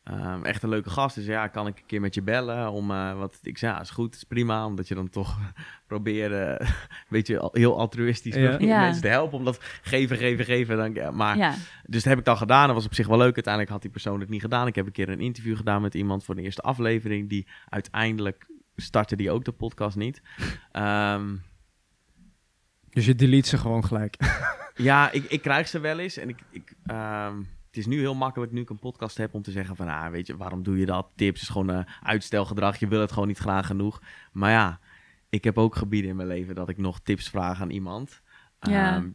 ehm, 0.07 0.43
echt 0.43 0.63
een 0.63 0.69
leuke 0.69 0.89
gast. 0.89 1.15
Dus 1.15 1.25
ja, 1.25 1.47
kan 1.47 1.67
ik 1.67 1.77
een 1.77 1.85
keer 1.85 2.01
met 2.01 2.13
je 2.13 2.21
bellen? 2.21 2.71
Om, 2.71 2.91
eh, 2.91 3.17
wat, 3.17 3.39
ik 3.41 3.57
zei, 3.57 3.73
ja, 3.73 3.81
is 3.81 3.89
goed, 3.89 4.15
is 4.15 4.23
prima. 4.23 4.65
Omdat 4.65 4.87
je 4.87 4.95
dan 4.95 5.09
toch 5.09 5.37
probeert, 5.87 6.59
eh, 6.59 6.69
weet 7.09 7.27
je, 7.27 7.39
al- 7.39 7.49
heel 7.53 7.77
altruïstisch 7.77 8.35
Ja. 8.35 8.57
mensen 8.59 9.01
te 9.01 9.07
helpen. 9.07 9.37
Omdat 9.37 9.59
geven, 9.81 10.17
geven, 10.17 10.45
geven. 10.45 10.77
Dan, 10.77 10.93
ja, 10.93 11.11
maar, 11.11 11.37
Ja, 11.37 11.51
Dus 11.85 12.01
dat 12.03 12.03
heb 12.03 12.17
ik 12.19 12.25
dan 12.25 12.37
gedaan. 12.37 12.65
Dat 12.67 12.75
was 12.75 12.85
op 12.85 12.93
zich 12.93 13.07
wel 13.07 13.17
leuk. 13.17 13.35
Uiteindelijk 13.35 13.73
had 13.73 13.81
die 13.81 13.91
persoon 13.91 14.19
het 14.19 14.29
niet 14.29 14.41
gedaan. 14.41 14.67
Ik 14.67 14.75
heb 14.75 14.85
een 14.85 14.91
keer 14.91 15.09
een 15.09 15.19
interview 15.21 15.57
gedaan 15.57 15.81
met 15.81 15.93
iemand 15.93 16.23
voor 16.23 16.35
de 16.35 16.41
eerste 16.41 16.61
aflevering. 16.61 17.29
Die 17.29 17.47
uiteindelijk 17.69 18.47
startte 18.75 19.15
die 19.15 19.31
ook 19.31 19.45
de 19.45 19.51
podcast 19.51 19.95
niet. 19.95 20.21
Ehm, 20.71 21.35
Dus 22.89 23.05
je 23.05 23.15
delete 23.15 23.47
ze 23.49 23.57
gewoon 23.57 23.85
gelijk. 23.85 24.15
Ja, 24.79 25.11
ik, 25.11 25.23
ik 25.23 25.41
krijg 25.41 25.67
ze 25.67 25.79
wel 25.79 25.99
eens. 25.99 26.17
En 26.17 26.29
ik, 26.29 26.37
ik, 26.51 26.73
ehm, 26.85 27.35
het 27.77 27.85
is 27.87 27.93
nu 27.93 27.99
heel 27.99 28.15
makkelijk, 28.15 28.51
nu 28.51 28.61
ik 28.61 28.69
een 28.69 28.79
podcast 28.79 29.17
heb, 29.17 29.33
om 29.33 29.41
te 29.41 29.51
zeggen 29.51 29.75
van... 29.75 29.87
Ah, 29.87 30.09
weet 30.09 30.27
je, 30.27 30.37
waarom 30.37 30.63
doe 30.63 30.77
je 30.77 30.85
dat? 30.85 31.11
Tips 31.15 31.41
is 31.41 31.49
gewoon 31.49 31.69
eh, 31.69 31.79
uitstelgedrag. 32.03 32.79
Je 32.79 32.87
wil 32.87 33.01
het 33.01 33.11
gewoon 33.11 33.27
niet 33.27 33.37
graag 33.37 33.67
genoeg. 33.67 34.01
Maar 34.31 34.51
ja, 34.51 34.79
ik 35.29 35.43
heb 35.43 35.57
ook 35.57 35.75
gebieden 35.75 36.09
in 36.09 36.15
mijn 36.15 36.27
leven 36.27 36.55
dat 36.55 36.69
ik 36.69 36.77
nog 36.77 36.99
tips 36.99 37.29
vraag 37.29 37.61
aan 37.61 37.69
iemand. 37.69 38.21
Ja. 38.59 38.95
Ehm, 38.95 39.09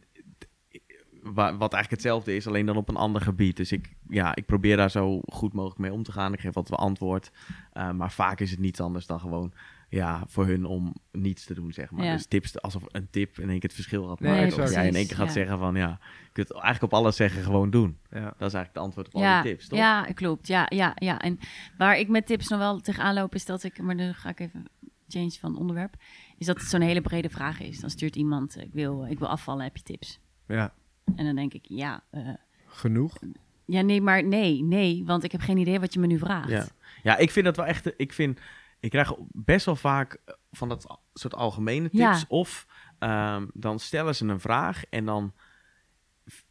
wat 1.33 1.73
eigenlijk 1.73 1.89
hetzelfde 1.89 2.35
is, 2.35 2.47
alleen 2.47 2.65
dan 2.65 2.77
op 2.77 2.89
een 2.89 2.95
ander 2.95 3.21
gebied. 3.21 3.57
Dus 3.57 3.71
ik, 3.71 3.95
ja, 4.09 4.35
ik 4.35 4.45
probeer 4.45 4.77
daar 4.77 4.91
zo 4.91 5.21
goed 5.25 5.53
mogelijk 5.53 5.79
mee 5.79 5.93
om 5.93 6.03
te 6.03 6.11
gaan. 6.11 6.33
Ik 6.33 6.39
geef 6.39 6.53
wat 6.53 6.71
antwoord. 6.71 7.31
Eh, 7.71 7.91
maar 7.91 8.11
vaak 8.11 8.39
is 8.39 8.51
het 8.51 8.59
niets 8.59 8.81
anders 8.81 9.05
dan 9.05 9.19
gewoon... 9.19 9.53
Ja, 9.93 10.23
voor 10.27 10.45
hun 10.45 10.65
om 10.65 10.93
niets 11.11 11.45
te 11.45 11.53
doen, 11.53 11.71
zeg 11.73 11.91
maar. 11.91 12.05
Ja. 12.05 12.13
Dus 12.13 12.25
tips, 12.25 12.61
alsof 12.61 12.83
een 12.87 13.07
tip 13.09 13.39
in 13.39 13.49
één 13.49 13.59
keer 13.59 13.69
het 13.69 13.73
verschil 13.73 14.17
Nee, 14.19 14.41
exact. 14.41 14.69
of 14.69 14.75
jij 14.75 14.87
in 14.87 14.95
één 14.95 15.07
keer 15.07 15.15
gaat 15.15 15.27
ja. 15.27 15.33
zeggen 15.33 15.57
van... 15.57 15.75
Ja, 15.75 15.99
je 16.23 16.29
kunt 16.31 16.51
eigenlijk 16.51 16.83
op 16.83 16.93
alles 16.93 17.15
zeggen, 17.15 17.43
gewoon 17.43 17.69
doen. 17.69 17.97
ja. 18.11 18.19
Dat 18.19 18.47
is 18.47 18.53
eigenlijk 18.53 18.73
de 18.73 18.79
antwoord 18.79 19.07
op 19.07 19.15
al 19.15 19.21
ja, 19.21 19.41
die 19.41 19.51
tips, 19.51 19.67
toch? 19.67 19.79
ja, 19.79 20.03
klopt. 20.03 20.47
Ja, 20.47 20.65
ja, 20.69 20.91
ja. 20.95 21.19
En 21.19 21.39
waar 21.77 21.97
ik 21.99 22.07
met 22.07 22.25
tips 22.25 22.47
nog 22.47 22.59
wel 22.59 22.79
tegenaan 22.79 23.13
loop, 23.13 23.35
is 23.35 23.45
dat 23.45 23.63
ik, 23.63 23.81
maar 23.81 23.95
nu 23.95 24.13
ga 24.13 24.29
ik 24.29 24.39
even 24.39 24.65
change 25.07 25.31
van 25.39 25.57
onderwerp, 25.57 25.95
is 26.37 26.45
dat 26.45 26.59
het 26.59 26.69
zo'n 26.69 26.81
hele 26.81 27.01
brede 27.01 27.29
vraag 27.29 27.59
is. 27.59 27.79
Dan 27.79 27.89
stuurt 27.89 28.15
iemand, 28.15 28.61
ik 28.61 28.73
wil, 28.73 29.05
ik 29.09 29.19
wil 29.19 29.27
afvallen, 29.27 29.63
heb 29.63 29.77
je 29.77 29.83
tips? 29.83 30.19
ja, 30.47 30.73
En 31.15 31.25
dan 31.25 31.35
denk 31.35 31.53
ik, 31.53 31.65
ja, 31.67 32.03
eh, 32.09 32.29
genoeg. 32.65 33.17
ja, 33.65 33.81
nee, 33.81 34.01
maar 34.01 34.23
nee, 34.23 34.63
nee, 34.63 35.03
want 35.05 35.23
ik 35.23 35.31
heb 35.31 35.41
geen 35.41 35.57
idee 35.57 35.79
wat 35.79 35.93
je 35.93 35.99
me 35.99 36.07
nu 36.07 36.17
vraagt. 36.17 36.49
Ja. 36.49 36.65
Ja, 37.03 37.17
ik 37.17 37.31
vind 37.31 37.45
dat 37.45 37.55
wel 37.55 37.65
echt... 37.65 37.93
Ik 37.97 38.13
vind... 38.13 38.39
Ik 38.83 38.89
krijg 38.89 39.13
best 39.31 39.65
wel 39.65 39.75
vaak 39.75 40.13
eh, 40.13 40.33
van 40.51 40.69
dat 40.69 40.99
soort 41.13 41.35
algemene 41.35 41.89
tips. 41.89 41.97
Ja. 41.97 42.23
Of 42.27 42.67
ehm, 42.99 43.47
dan 43.53 43.79
stellen 43.79 44.15
ze 44.15 44.25
een 44.25 44.39
vraag 44.39 44.85
en 44.89 45.05
dan 45.05 45.33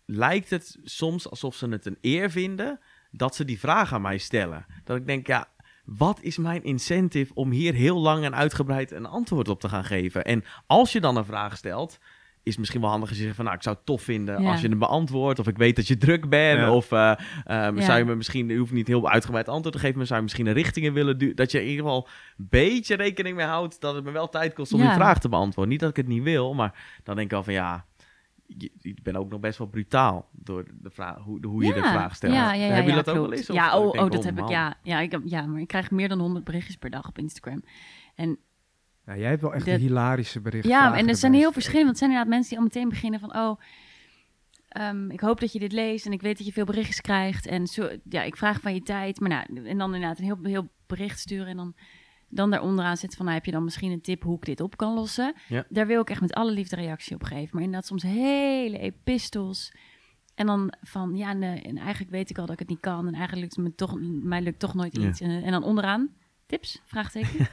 lijkt 0.05 0.51
het 0.51 0.78
soms 0.83 1.30
alsof 1.30 1.55
ze 1.55 1.68
het 1.68 1.87
een 1.87 1.99
eer 2.01 2.30
vinden 2.30 2.80
dat 3.11 3.35
ze 3.35 3.45
die 3.45 3.59
vraag 3.59 3.93
aan 3.93 4.03
mij 4.03 4.18
stellen. 4.18 4.66
Dat 4.85 4.97
ik 4.97 5.07
denk, 5.07 5.26
ja, 5.26 5.49
wat 5.85 6.20
is 6.20 6.37
mijn 6.37 6.64
incentive 6.64 7.35
om 7.35 7.51
hier 7.51 7.74
heel 7.74 7.99
lang 7.99 8.24
en 8.24 8.35
uitgebreid 8.35 8.91
een 8.91 9.07
antwoord 9.07 9.49
op 9.49 9.61
te 9.61 9.68
gaan 9.68 9.85
geven? 9.85 10.24
En 10.24 10.45
als 10.66 10.93
je 10.93 11.01
dan 11.01 11.16
een 11.16 11.24
vraag 11.24 11.57
stelt, 11.57 11.99
is 12.43 12.51
het 12.51 12.59
misschien 12.59 12.80
wel 12.80 12.90
handig 12.90 13.09
als 13.09 13.18
je 13.18 13.24
zegt 13.24 13.36
van, 13.36 13.45
nou, 13.45 13.57
ik 13.57 13.62
zou 13.62 13.76
het 13.76 13.86
tof 13.86 14.03
vinden 14.03 14.43
Ja. 14.43 14.51
als 14.51 14.61
je 14.61 14.68
hem 14.68 14.78
beantwoordt. 14.78 15.38
Of 15.38 15.47
ik 15.47 15.57
weet 15.57 15.76
dat 15.76 15.86
je 15.86 15.97
druk 15.97 16.28
bent. 16.28 16.59
Ja. 16.61 16.74
Of 16.74 16.93
eh, 16.93 17.11
ehm, 17.45 17.76
Ja. 17.76 17.82
zou 17.84 17.99
je 17.99 18.05
me 18.05 18.14
misschien, 18.14 18.49
je 18.49 18.57
hoeft 18.59 18.72
niet 18.72 18.86
heel 18.86 19.11
uitgebreid 19.11 19.49
antwoord 19.49 19.74
te 19.74 19.80
geven, 19.80 19.97
maar 19.97 20.07
zou 20.07 20.16
je 20.18 20.24
misschien 20.24 20.47
een 20.47 20.53
richting 20.53 20.86
in 20.86 20.93
willen 20.93 21.18
duwen. 21.18 21.36
Dat 21.36 21.51
je 21.51 21.61
in 21.62 21.68
ieder 21.68 21.84
geval 21.84 22.09
een 22.38 22.47
beetje 22.51 22.97
rekening 22.97 23.36
mee 23.36 23.47
houdt 23.47 23.80
dat 23.80 23.95
het 23.95 24.05
me 24.05 24.11
wel 24.11 24.28
tijd 24.28 24.55
kost 24.55 24.72
om 24.72 24.80
Ja. 24.80 24.86
die 24.86 24.95
vraag 24.95 25.18
te 25.18 25.28
beantwoorden. 25.28 25.72
Niet 25.72 25.80
dat 25.80 25.90
ik 25.90 25.97
het 25.97 26.07
niet 26.09 26.22
wil, 26.22 26.55
maar 26.55 27.01
dan 27.03 27.16
denk 27.16 27.30
ik 27.30 27.36
al 27.36 27.43
van 27.43 27.53
ja, 27.53 27.84
je, 28.47 28.70
ik 28.80 29.03
ben 29.03 29.16
ook 29.16 29.30
nog 29.30 29.40
best 29.40 29.59
wel 29.59 29.66
brutaal 29.66 30.28
door 30.32 30.64
de 30.80 30.90
vraag, 30.90 31.16
hoe, 31.16 31.47
hoe 31.47 31.64
je 31.64 31.72
de 31.72 31.80
vraag 31.80 32.14
stelt. 32.14 32.34
Ja, 32.34 32.53
ja, 32.55 32.74
jullie 32.76 32.88
ja, 32.90 32.95
dat 32.95 33.09
ook 33.09 33.14
wel 33.16 33.32
eens? 33.32 33.51
Of 33.51 33.57
Ja, 33.57 33.78
oh, 33.78 33.93
denk, 33.93 34.05
oh, 34.05 34.11
dat 34.11 34.24
heb 34.24 34.38
ik, 34.38 34.49
ja. 34.49 34.74
Ja, 34.82 35.01
ik 35.01 35.11
heb, 35.11 35.20
ja, 35.24 35.47
maar 35.47 35.61
ik 35.61 35.66
krijg 35.68 35.90
meer 35.90 36.09
dan 36.09 36.18
100 36.18 36.45
berichtjes 36.45 36.76
per 36.76 36.90
dag 36.90 37.09
op 37.09 37.18
Instagram. 37.18 37.62
En 38.14 38.38
Ja, 39.07 39.16
jij 39.16 39.28
hebt 39.28 39.42
wel 39.42 39.55
echt 39.55 39.64
De- 39.64 39.72
een 39.72 39.80
hilarische 39.80 40.40
bericht. 40.40 40.66
Ja, 40.66 40.96
en 40.96 41.09
er 41.09 41.16
zijn 41.16 41.32
heel 41.34 41.53
verschillende. 41.53 41.84
Want 41.86 41.98
het 42.00 42.09
zijn 42.09 42.11
inderdaad 42.11 42.34
mensen 42.34 42.48
die 42.50 42.59
al 42.59 42.64
meteen 42.64 42.88
beginnen 42.88 43.20
van... 43.20 43.36
oh, 43.36 43.61
ehm, 44.68 45.11
ik 45.11 45.20
hoop 45.20 45.40
dat 45.40 45.53
je 45.53 45.59
dit 45.59 45.72
leest 45.72 46.07
en 46.07 46.12
ik 46.12 46.20
weet 46.22 46.36
dat 46.36 46.46
je 46.46 46.53
veel 46.53 46.64
berichtjes 46.64 47.00
krijgt. 47.00 47.46
En 47.46 47.66
zo, 47.66 47.88
ja, 48.09 48.22
ik 48.22 48.36
vraag 48.36 48.61
van 48.61 48.74
je 48.74 48.82
tijd. 48.82 49.20
Maar 49.20 49.28
nou, 49.28 49.66
en 49.68 49.78
dan 49.78 49.94
inderdaad 49.94 50.18
een 50.18 50.24
heel, 50.24 50.38
heel 50.42 50.68
bericht 50.86 51.18
sturen 51.18 51.46
en 51.46 51.57
dan... 51.57 51.74
Dan 52.34 52.50
daaronderaan 52.50 52.96
zit 52.96 53.14
van, 53.14 53.24
nou, 53.24 53.36
heb 53.36 53.46
je 53.46 53.53
dan 53.53 53.64
misschien 53.64 53.90
een 53.92 54.00
tip 54.00 54.22
hoe 54.22 54.36
ik 54.36 54.44
dit 54.44 54.61
op 54.61 54.76
kan 54.76 54.94
lossen? 54.94 55.34
Ja. 55.48 55.64
Daar 55.68 55.86
wil 55.86 56.00
ik 56.00 56.11
echt 56.11 56.20
met 56.20 56.32
alle 56.34 56.50
liefde 56.53 56.76
reactie 56.76 57.14
op 57.14 57.22
geven. 57.22 57.48
Maar 57.53 57.62
inderdaad 57.62 57.86
soms 57.86 58.03
hele 58.03 58.78
epistels. 58.78 59.72
En 60.34 60.46
dan 60.46 60.72
van, 60.80 61.16
ja, 61.16 61.32
nee, 61.32 61.61
en 61.62 61.76
eigenlijk 61.78 62.11
weet 62.11 62.30
ik 62.30 62.38
al 62.38 62.44
dat 62.44 62.53
ik 62.53 62.59
het 62.59 62.68
niet 62.68 62.80
kan. 62.80 63.07
En 63.07 63.14
eigenlijk 63.14 63.40
lukt 63.42 63.57
het 63.57 63.64
me 63.64 63.74
toch, 63.74 63.98
mij 64.22 64.42
lukt 64.42 64.59
toch 64.59 64.74
nooit 64.74 64.96
Ja. 64.96 65.09
iets. 65.09 65.20
En, 65.20 65.42
en 65.42 65.50
dan 65.50 65.62
onderaan, 65.62 66.11
tips? 66.53 66.80
Vraagteken. 66.84 67.30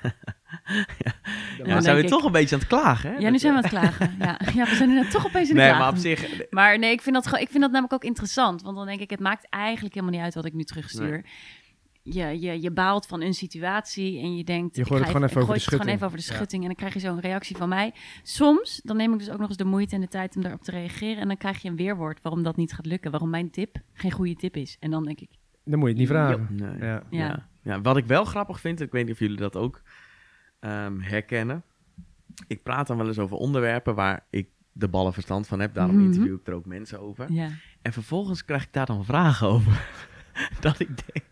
Ja, 0.98 1.14
dan 1.58 1.68
dan 1.68 1.82
zijn 1.82 1.96
we 1.96 2.02
ik- 2.02 2.08
toch 2.10 2.24
een 2.24 2.32
beetje 2.32 2.56
aan 2.56 2.62
het 2.62 2.70
klagen, 2.70 3.12
hè? 3.12 3.18
Ja, 3.18 3.30
nu 3.30 3.40
zijn 3.40 3.54
we 3.56 3.62
eh, 3.62 3.74
aan 3.74 3.82
het 3.82 3.98
klagen. 3.98 4.16
Ja, 4.20 4.40
ja 4.64 4.70
we 4.70 4.76
zijn 4.76 4.90
er 4.90 5.10
toch 5.10 5.26
opeens 5.26 5.50
in 5.50 5.56
de 5.56 5.62
Nee, 5.62 5.70
klagen. 5.70 5.86
maar 5.86 5.94
op 5.96 6.00
zich... 6.00 6.50
Maar 6.50 6.80
nee, 6.80 6.92
ik 6.92 7.02
vind, 7.02 7.16
dat, 7.16 7.28
gewoon- 7.28 7.42
ik 7.42 7.50
vind 7.50 7.62
dat 7.62 7.72
namelijk 7.72 7.94
ook 7.94 8.04
interessant. 8.04 8.62
Want 8.62 8.76
dan 8.76 8.86
denk 8.86 9.00
ik, 9.00 9.10
het 9.10 9.20
maakt 9.20 9.48
eigenlijk 9.50 9.94
helemaal 9.96 10.16
niet 10.16 10.24
uit 10.26 10.34
wat 10.36 10.46
ik 10.46 10.54
nu 10.54 10.64
terugstuur. 10.64 11.26
je, 12.04 12.40
je, 12.40 12.62
je 12.62 12.72
baalt 12.72 13.06
van 13.06 13.22
een 13.22 13.34
situatie 13.34 14.20
en 14.22 14.36
je 14.38 14.44
denkt... 14.44 14.76
Je 14.76 14.82
ik 14.82 14.88
gooit 14.88 15.00
ga 15.02 15.08
het 15.08 15.16
gewoon 15.16 15.30
even 15.30 15.42
ik 15.42 15.48
over 15.48 15.54
het 15.54 15.64
gewoon 15.64 15.80
schutting. 15.80 15.96
even 15.96 16.06
over 16.06 16.18
de 16.18 16.26
Ja. 16.28 16.34
schutting. 16.34 16.62
En 16.62 16.68
dan 16.68 16.78
krijg 16.78 16.94
je 16.94 17.00
zo'n 17.00 17.20
reactie 17.20 17.58
van 17.58 17.70
mij. 17.70 17.94
Soms, 18.24 18.82
dan 18.84 18.98
neem 18.98 19.14
ik 19.14 19.20
dus 19.20 19.30
ook 19.30 19.40
nog 19.40 19.48
eens 19.48 19.58
de 19.58 19.66
moeite 19.66 19.96
en 19.96 20.02
de 20.02 20.08
tijd 20.08 20.36
om 20.36 20.42
daarop 20.42 20.62
te 20.62 20.72
reageren. 20.72 21.18
En 21.22 21.28
dan 21.28 21.38
krijg 21.38 21.62
je 21.62 21.70
een 21.70 21.76
weerwoord 21.76 22.22
waarom 22.22 22.44
dat 22.44 22.56
niet 22.56 22.74
gaat 22.74 22.86
lukken. 22.86 23.12
Waarom 23.12 23.30
mijn 23.30 23.50
tip 23.52 23.76
geen 23.94 24.12
goede 24.12 24.36
tip 24.36 24.56
is. 24.56 24.78
En 24.80 24.92
dan 24.92 25.04
denk 25.04 25.20
ik, 25.20 25.30
Dan 25.64 25.80
moet 25.80 25.88
je 25.88 25.94
het 25.94 26.00
niet 26.04 26.08
vragen. 26.12 26.48
Nee. 26.50 26.78
Ja. 26.90 27.04
Ja. 27.10 27.49
Ja. 27.62 27.82
Wat 27.82 27.98
ik 27.98 28.06
wel 28.06 28.26
grappig 28.26 28.60
vind, 28.60 28.82
ik 28.82 28.92
weet 28.92 29.04
niet 29.06 29.14
of 29.14 29.20
jullie 29.20 29.38
dat 29.38 29.56
ook 29.56 29.82
ehm, 30.60 31.00
herkennen. 31.00 31.64
Ik 32.48 32.64
praat 32.64 32.88
dan 32.88 32.98
wel 32.98 33.08
eens 33.08 33.20
over 33.20 33.38
onderwerpen 33.38 33.96
waar 33.96 34.26
ik 34.30 34.48
de 34.72 34.88
ballen 34.88 35.14
verstand 35.14 35.48
van 35.48 35.60
heb. 35.60 35.74
Daarom 35.74 35.96
Mhm. 35.96 36.06
interview 36.06 36.34
ik 36.34 36.48
er 36.48 36.54
ook 36.54 36.66
mensen 36.66 37.00
over. 37.02 37.32
ja. 37.32 37.50
En 37.82 37.94
vervolgens 37.94 38.46
krijg 38.46 38.64
ik 38.64 38.74
daar 38.74 38.86
dan 38.86 39.06
vragen 39.06 39.48
over. 39.48 39.82
dat 40.60 40.80
ik 40.80 40.88
denk, 41.14 41.26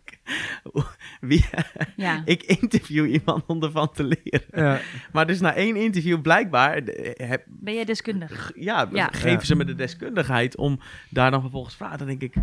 wie, 1.20 1.44
Ja, 1.96 2.22
ik 2.34 2.42
interview 2.42 3.06
iemand 3.06 3.46
om 3.46 3.62
ervan 3.62 3.90
te 3.92 4.02
leren. 4.04 4.46
Ja. 4.64 4.80
Maar 5.12 5.26
dus 5.26 5.40
na 5.40 5.54
één 5.54 5.76
interview 5.76 6.20
blijkbaar 6.20 6.76
eh, 6.76 7.28
heb, 7.28 7.44
ben 7.46 7.74
jij 7.74 7.84
deskundig? 7.84 8.32
G- 8.32 8.50
ja, 8.54 8.88
Ja. 8.92 9.06
geven 9.12 9.30
Ja. 9.30 9.40
ze 9.44 9.56
me 9.56 9.64
de 9.64 9.74
deskundigheid 9.74 10.56
om 10.56 10.80
daar 11.10 11.30
dan 11.30 11.40
vervolgens 11.40 11.76
vragen. 11.76 11.98
Dan 11.98 12.06
denk 12.06 12.22
ik, 12.22 12.34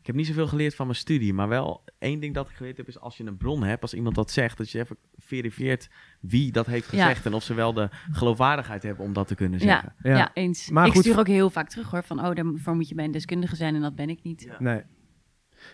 ik 0.00 0.06
heb 0.06 0.14
niet 0.14 0.26
zoveel 0.26 0.46
geleerd 0.46 0.74
van 0.74 0.86
mijn 0.86 0.98
studie, 0.98 1.34
maar 1.34 1.48
wel 1.48 1.84
één 1.98 2.20
ding 2.20 2.34
dat 2.34 2.48
ik 2.48 2.56
geleerd 2.56 2.76
heb 2.76 2.88
is 2.88 2.98
als 3.00 3.16
je 3.16 3.24
een 3.24 3.36
bron 3.36 3.62
hebt, 3.62 3.82
als 3.82 3.94
iemand 3.94 4.14
dat 4.14 4.30
zegt, 4.30 4.58
dat 4.58 4.70
je 4.70 4.78
even 4.78 4.96
verifieert 5.18 5.88
wie 6.20 6.52
dat 6.52 6.66
heeft 6.66 6.90
Ja. 6.90 6.98
gezegd 7.02 7.26
en 7.26 7.34
of 7.34 7.42
ze 7.42 7.54
wel 7.54 7.72
de 7.72 7.88
geloofwaardigheid 8.10 8.82
hebben 8.82 9.04
om 9.04 9.12
dat 9.12 9.28
te 9.28 9.34
kunnen 9.34 9.58
Ja, 9.60 9.64
zeggen. 9.66 9.94
ja. 10.02 10.16
Ja. 10.16 10.30
eens. 10.34 10.70
Maar 10.70 10.86
ik 10.86 10.92
goed- 10.92 11.02
stuur 11.02 11.18
ook 11.18 11.26
heel 11.26 11.50
vaak 11.50 11.68
terug 11.68 11.90
hoor, 11.90 12.02
van 12.02 12.18
oh, 12.26 12.34
daarvoor 12.34 12.74
moet 12.74 12.88
je 12.88 12.94
bij 12.94 13.04
een 13.04 13.10
deskundige 13.10 13.56
zijn 13.56 13.74
en 13.74 13.80
dat 13.80 13.94
ben 13.94 14.08
ik 14.08 14.22
niet. 14.22 14.42
Ja. 14.42 14.56
Nee. 14.58 14.82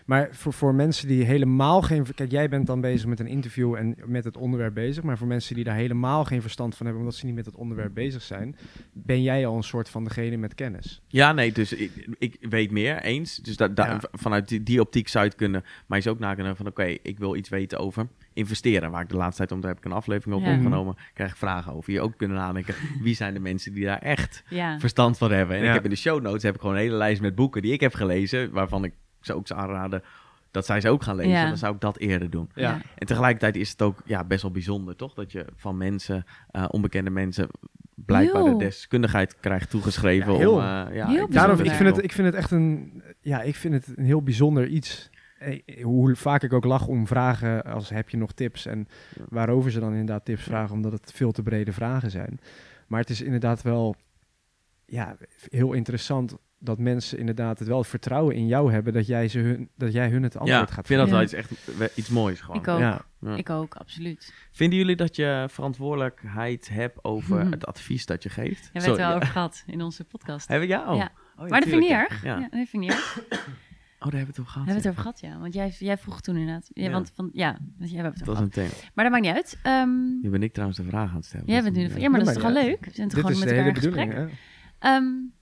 Maar 0.05 0.27
voor, 0.31 0.53
voor 0.53 0.75
mensen 0.75 1.07
die 1.07 1.23
helemaal 1.23 1.81
geen... 1.81 2.05
Kijk, 2.15 2.31
jij 2.31 2.49
bent 2.49 2.67
dan 2.67 2.81
bezig 2.81 3.07
met 3.07 3.19
een 3.19 3.27
interview 3.27 3.75
en 3.75 3.95
met 4.05 4.23
het 4.23 4.37
onderwerp 4.37 4.73
bezig. 4.73 5.03
Maar 5.03 5.17
voor 5.17 5.27
mensen 5.27 5.55
die 5.55 5.63
daar 5.63 5.75
helemaal 5.75 6.25
geen 6.25 6.41
verstand 6.41 6.75
van 6.75 6.85
hebben... 6.85 7.03
omdat 7.03 7.19
ze 7.19 7.25
niet 7.25 7.35
met 7.35 7.45
het 7.45 7.55
onderwerp 7.55 7.93
bezig 7.93 8.21
zijn... 8.21 8.55
ben 8.93 9.21
jij 9.21 9.45
al 9.47 9.55
een 9.55 9.63
soort 9.63 9.89
van 9.89 10.03
degene 10.03 10.37
met 10.37 10.55
kennis. 10.55 11.01
Ja, 11.07 11.31
nee, 11.33 11.51
dus 11.51 11.73
ik, 11.73 11.91
ik 12.19 12.37
weet 12.49 12.71
meer, 12.71 13.01
eens. 13.01 13.35
Dus 13.35 13.57
da, 13.57 13.67
da- 13.67 13.85
Ja. 13.85 13.99
v- 13.99 14.03
vanuit 14.21 14.47
die, 14.47 14.63
die 14.63 14.81
optiek 14.81 15.07
zou 15.07 15.23
je 15.23 15.29
het 15.29 15.39
kunnen, 15.39 15.63
maar 15.87 15.97
je 15.97 16.03
zou 16.03 16.15
ook 16.15 16.21
na 16.21 16.33
kunnen 16.35 16.55
van, 16.55 16.67
oké, 16.67 16.83
ik 17.01 17.17
wil 17.19 17.35
iets 17.35 17.49
weten 17.49 17.79
over 17.79 18.07
investeren, 18.33 18.91
waar 18.91 19.01
ik 19.01 19.09
de 19.09 19.15
laatste 19.15 19.37
tijd, 19.37 19.51
om 19.51 19.59
daar 19.61 19.69
heb 19.69 19.79
ik 19.79 19.85
een 19.85 19.91
aflevering 19.97 20.35
op 20.41 20.45
Ja. 20.47 20.55
opgenomen, 20.55 20.95
krijg 21.13 21.31
ik 21.31 21.37
vragen 21.37 21.73
over. 21.73 21.93
Je 21.93 22.01
ook 22.01 22.17
kunnen 22.17 22.37
nadenken, 22.37 22.75
wie 23.01 23.15
zijn 23.15 23.33
de 23.33 23.39
mensen 23.39 23.73
die 23.73 23.85
daar 23.85 23.99
echt 24.01 24.43
Ja, 24.49 24.79
verstand 24.79 25.17
van 25.17 25.31
hebben. 25.31 25.55
En 25.55 25.61
Ja. 25.61 25.67
ik 25.67 25.73
heb 25.73 25.83
in 25.83 25.89
de 25.89 25.95
show 25.95 26.21
notes 26.21 26.43
heb 26.43 26.55
ik 26.55 26.61
gewoon 26.61 26.75
een 26.75 26.81
hele 26.81 26.95
lijst 26.95 27.21
met 27.21 27.35
boeken 27.35 27.61
die 27.61 27.73
ik 27.73 27.79
heb 27.79 27.93
gelezen, 27.93 28.51
waarvan 28.51 28.83
ik 28.83 28.93
ze 29.27 29.33
ook 29.35 29.47
zou 29.47 29.59
aanraden 29.59 30.03
dat 30.51 30.65
zij 30.65 30.81
ze 30.81 30.89
ook 30.89 31.03
gaan 31.03 31.15
lezen. 31.15 31.31
Ja. 31.31 31.47
Dan 31.47 31.57
zou 31.57 31.73
ik 31.75 31.81
dat 31.81 31.97
eerder 31.97 32.29
doen. 32.29 32.49
Ja. 32.55 32.81
En 32.95 33.07
tegelijkertijd 33.07 33.55
is 33.55 33.69
het 33.69 33.81
ook 33.81 34.01
ja, 34.05 34.23
best 34.23 34.41
wel 34.41 34.51
bijzonder, 34.51 34.95
toch? 34.95 35.13
Dat 35.13 35.31
je 35.31 35.45
van 35.55 35.77
mensen, 35.77 36.25
eh, 36.51 36.65
onbekende 36.69 37.09
mensen, 37.09 37.47
blijkbaar 37.95 38.43
Heel. 38.43 38.57
de 38.57 38.63
deskundigheid 38.65 39.39
krijgt 39.39 39.69
toegeschreven. 39.69 40.31
Ja, 40.31 40.37
heel. 40.37 40.53
om, 40.53 40.59
eh, 40.59 40.95
ja, 40.95 41.07
Heel 41.07 41.25
ik- 41.25 41.31
Daarom, 41.31 41.59
ik 41.59 41.71
vind, 41.71 41.95
het, 41.95 42.03
ik 42.03 42.11
vind 42.11 42.27
het 42.27 42.35
echt 42.35 42.51
een... 42.51 43.01
Ja, 43.19 43.41
ik 43.41 43.55
vind 43.55 43.73
het 43.73 43.97
een 43.97 44.05
heel 44.05 44.21
bijzonder 44.23 44.67
iets. 44.67 45.09
Eh, 45.39 45.83
Hoe 45.83 46.15
vaak 46.15 46.43
ik 46.43 46.53
ook 46.53 46.65
lach 46.65 46.87
om 46.87 47.07
vragen 47.07 47.63
als 47.63 47.89
heb 47.89 48.09
je 48.09 48.17
nog 48.17 48.31
tips... 48.31 48.65
en 48.65 48.87
waarover 49.29 49.71
ze 49.71 49.79
dan 49.79 49.91
inderdaad 49.91 50.25
tips 50.25 50.43
vragen... 50.43 50.75
omdat 50.75 50.91
het 50.91 51.11
veel 51.15 51.31
te 51.31 51.43
brede 51.43 51.73
vragen 51.73 52.11
zijn. 52.11 52.39
Maar 52.87 52.99
het 52.99 53.09
is 53.09 53.21
inderdaad 53.21 53.61
wel 53.61 53.95
ja, 54.85 55.17
heel 55.49 55.73
interessant... 55.73 56.37
dat 56.59 56.77
mensen 56.79 57.17
inderdaad 57.17 57.59
het 57.59 57.67
wel 57.67 57.77
het 57.77 57.87
vertrouwen 57.87 58.35
in 58.35 58.47
jou 58.47 58.71
hebben... 58.71 58.93
dat 58.93 59.07
jij, 59.07 59.27
ze 59.27 59.39
hun, 59.39 59.69
dat 59.75 59.93
jij 59.93 60.09
hun 60.09 60.23
het 60.23 60.33
ja, 60.33 60.39
antwoord 60.39 60.67
ik 60.69 60.73
gaat 60.75 60.87
vind 60.87 60.99
dat 60.99 61.07
Ja. 61.09 61.13
wel 61.13 61.23
iets, 61.23 61.33
echt 61.33 61.77
we- 61.77 61.91
iets 61.95 62.09
moois 62.09 62.41
gewoon. 62.41 62.59
Ik 62.61 62.67
ook. 62.67 62.79
Ja. 62.79 63.05
Ja. 63.21 63.35
Ik 63.35 63.49
ook, 63.49 63.75
absoluut. 63.75 64.33
Vinden 64.51 64.77
jullie 64.77 64.95
dat 64.95 65.15
je 65.15 65.45
verantwoordelijkheid 65.49 66.69
hebt 66.69 67.03
over 67.03 67.37
Mhm. 67.43 67.51
het 67.51 67.65
advies 67.65 68.05
dat 68.05 68.23
je 68.23 68.29
geeft? 68.29 68.63
Hebben 68.63 68.81
we 68.81 68.87
het 68.89 68.97
wel 68.97 69.09
ja. 69.09 69.15
over 69.15 69.27
gehad 69.27 69.63
in 69.67 69.81
onze 69.81 70.03
podcast. 70.03 70.47
Hebben 70.47 70.67
we 70.67 70.73
ja? 70.73 70.91
Oh. 70.91 70.97
Ja. 70.97 71.11
Oh, 71.37 71.49
maar 71.49 71.59
dat 71.59 71.69
vind 71.69 71.73
ik 71.83 71.89
niet 71.89 71.97
erg. 71.97 72.23
Ja. 72.23 72.39
Dat 72.39 72.49
vind 72.51 72.73
ik 72.73 72.79
niet 72.79 72.91
erg. 72.91 73.21
Oh, 73.99 74.03
daar 74.03 74.19
hebben 74.19 74.35
we 74.35 74.41
het 74.41 74.49
over 74.49 74.51
gehad. 74.51 74.67
We 74.67 74.71
hebben 74.71 74.75
het 74.75 74.83
ja. 74.83 74.89
over 74.89 75.01
gehad, 75.01 75.19
ja. 75.19 75.39
Want 75.41 75.53
jij, 75.53 75.73
jij 75.87 75.97
vroeg 75.97 76.21
toen 76.21 76.35
inderdaad. 76.37 76.69
Ja, 76.73 76.83
Ja. 76.83 76.91
Want 76.91 77.11
van, 77.15 77.29
ja, 77.33 77.57
want 77.77 77.91
jij 77.91 78.01
hebt 78.01 78.17
het 78.17 78.25
Dat 78.25 78.35
over 78.35 78.43
was 78.45 78.53
gehad. 78.53 78.69
een 78.69 78.79
thema. 78.79 78.91
Maar 78.93 79.03
dat 79.03 79.13
maakt 79.13 79.25
niet 79.25 79.35
uit. 79.35 79.59
Ehm, 79.63 80.19
Nu 80.21 80.29
ben 80.29 80.43
ik 80.43 80.51
trouwens 80.51 80.79
de 80.79 80.85
vraag 80.85 81.09
aan 81.09 81.15
het 81.15 81.25
stellen. 81.25 81.45
jij 81.45 81.55
Dat 81.55 81.63
bent 81.63 81.75
nu 81.75 81.83
is- 81.83 81.93
de, 81.93 81.99
ja, 81.99 82.09
maar 82.09 82.19
dat 82.19 82.27
is 82.27 82.33
toch 82.33 82.43
wel 82.43 82.61
ja. 82.61 82.67
leuk? 82.67 82.85
We 82.85 82.91
zijn 82.93 83.07
toch 83.07 83.17
Dit 83.17 83.25
gewoon 83.25 83.31
is 83.31 83.39
met 83.39 83.49
de 83.49 83.55
elkaar 83.55 83.73
hele 83.73 83.97
in 83.97 84.05
gesprek? 84.05 85.35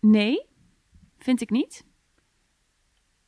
Nee, 0.00 0.46
vind 1.18 1.40
ik 1.40 1.50
niet. 1.50 1.84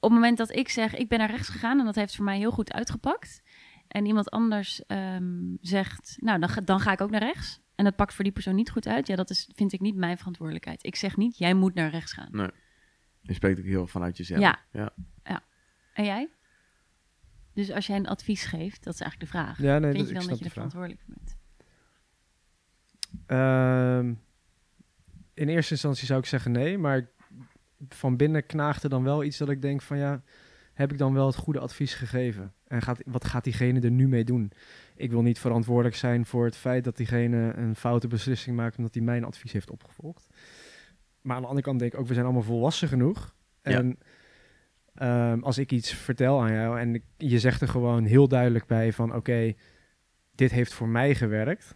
Op 0.01 0.11
het 0.11 0.19
moment 0.19 0.39
dat 0.39 0.57
ik 0.57 0.69
zeg, 0.69 0.95
ik 0.95 1.09
ben 1.09 1.19
naar 1.19 1.31
rechts 1.31 1.49
gegaan 1.49 1.79
en 1.79 1.85
dat 1.85 1.95
heeft 1.95 2.17
voor 2.17 2.25
mij 2.25 2.39
heel 2.39 2.51
goed 2.51 2.73
uitgepakt. 2.73 3.43
En 3.89 4.07
iemand 4.07 4.31
anders 4.31 4.87
ehm, 4.87 5.57
zegt, 5.61 6.17
nou 6.21 6.39
dan 6.39 6.49
ga, 6.49 6.61
dan 6.61 6.81
ga 6.81 6.93
ik 6.93 7.01
ook 7.01 7.11
naar 7.11 7.23
rechts. 7.23 7.61
En 7.75 7.85
dat 7.85 7.97
pakt 7.97 8.15
voor 8.15 8.25
die 8.25 8.33
persoon 8.33 8.55
niet 8.55 8.71
goed 8.71 8.87
uit. 8.87 9.07
Ja, 9.07 9.17
dat 9.17 9.31
is, 9.31 9.51
vind 9.55 9.73
ik 9.73 9.81
niet 9.81 9.97
mijn 9.97 10.19
verantwoordelijkheid. 10.19 10.85
Ik 10.85 10.97
zeg 10.97 11.17
niet, 11.17 11.39
jij 11.39 11.55
moet 11.55 11.75
naar 11.75 11.91
rechts 11.91 12.13
gaan. 12.13 12.51
Je 13.21 13.35
spreekt 13.35 13.59
ook 13.59 13.65
heel 13.65 13.87
vanuit 13.87 14.17
jezelf. 14.17 14.41
Ja. 14.41 14.59
ja. 14.73 14.93
En 15.99 16.05
jij? 16.05 16.29
Dus 17.55 17.71
als 17.71 17.87
jij 17.87 17.97
een 17.97 18.07
advies 18.07 18.45
geeft, 18.45 18.85
dat 18.85 18.95
is 18.95 19.01
eigenlijk 19.01 19.33
de 19.33 19.39
vraag. 19.39 19.59
Ja, 19.61 19.79
nee, 19.79 19.93
vind 19.93 19.97
dat, 19.97 20.09
je 20.09 20.09
ik 20.09 20.15
dan 20.15 20.23
snap 20.23 20.29
dat 20.29 20.39
je 20.39 20.45
de 20.45 20.45
er 20.45 20.51
vraag. 20.51 20.71
verantwoordelijk 20.71 21.01
voor 21.01 21.15
bent? 21.15 21.37
Ehm, 23.27 24.15
in 25.39 25.49
eerste 25.49 25.73
instantie 25.73 26.07
zou 26.07 26.21
ik 26.21 26.27
zeggen 26.27 26.53
nee, 26.53 26.79
maar 26.79 27.09
van 27.89 28.17
binnen 28.17 28.47
knaagt 28.47 28.83
er 28.83 28.91
dan 28.91 29.03
wel 29.03 29.25
iets 29.25 29.39
dat 29.39 29.49
ik 29.49 29.63
denk 29.63 29.83
van 29.83 29.99
ja, 29.99 30.23
heb 30.73 30.93
ik 30.93 30.99
dan 30.99 31.15
wel 31.15 31.27
het 31.27 31.37
goede 31.37 31.59
advies 31.59 31.95
gegeven? 31.95 32.53
En 32.67 32.83
gaat, 32.83 33.01
wat 33.07 33.25
gaat 33.25 33.45
diegene 33.45 33.81
er 33.81 33.91
nu 33.91 34.09
mee 34.09 34.25
doen? 34.25 34.53
Ik 34.97 35.11
wil 35.11 35.23
niet 35.23 35.39
verantwoordelijk 35.39 35.97
zijn 35.97 36.27
voor 36.27 36.45
het 36.45 36.57
feit 36.57 36.85
dat 36.85 36.97
diegene 36.97 37.53
een 37.57 37.77
foute 37.77 38.07
beslissing 38.09 38.57
maakt 38.57 38.77
omdat 38.79 38.95
hij 38.95 39.03
mijn 39.03 39.25
advies 39.25 39.53
heeft 39.53 39.71
opgevolgd. 39.71 40.27
Maar 41.23 41.37
aan 41.37 41.43
de 41.43 41.49
andere 41.49 41.67
kant 41.67 41.79
denk 41.79 41.93
ik 41.93 41.99
ook, 41.99 42.07
we 42.07 42.13
zijn 42.15 42.25
allemaal 42.25 42.43
volwassen 42.43 42.89
genoeg. 42.89 43.35
Ja. 43.63 43.71
En 43.71 43.99
ehm, 44.95 45.41
als 45.43 45.59
ik 45.59 45.73
iets 45.73 45.93
vertel 45.93 46.41
aan 46.43 46.53
jou 46.53 46.81
en 46.81 46.95
ik- 46.95 47.05
je 47.17 47.39
zegt 47.39 47.61
er 47.61 47.69
gewoon 47.69 48.05
heel 48.05 48.29
duidelijk 48.29 48.67
bij 48.67 48.93
van 48.93 49.15
oké, 49.15 49.53
dit 50.35 50.51
heeft 50.51 50.73
voor 50.73 50.89
mij 50.89 51.15
gewerkt. 51.15 51.75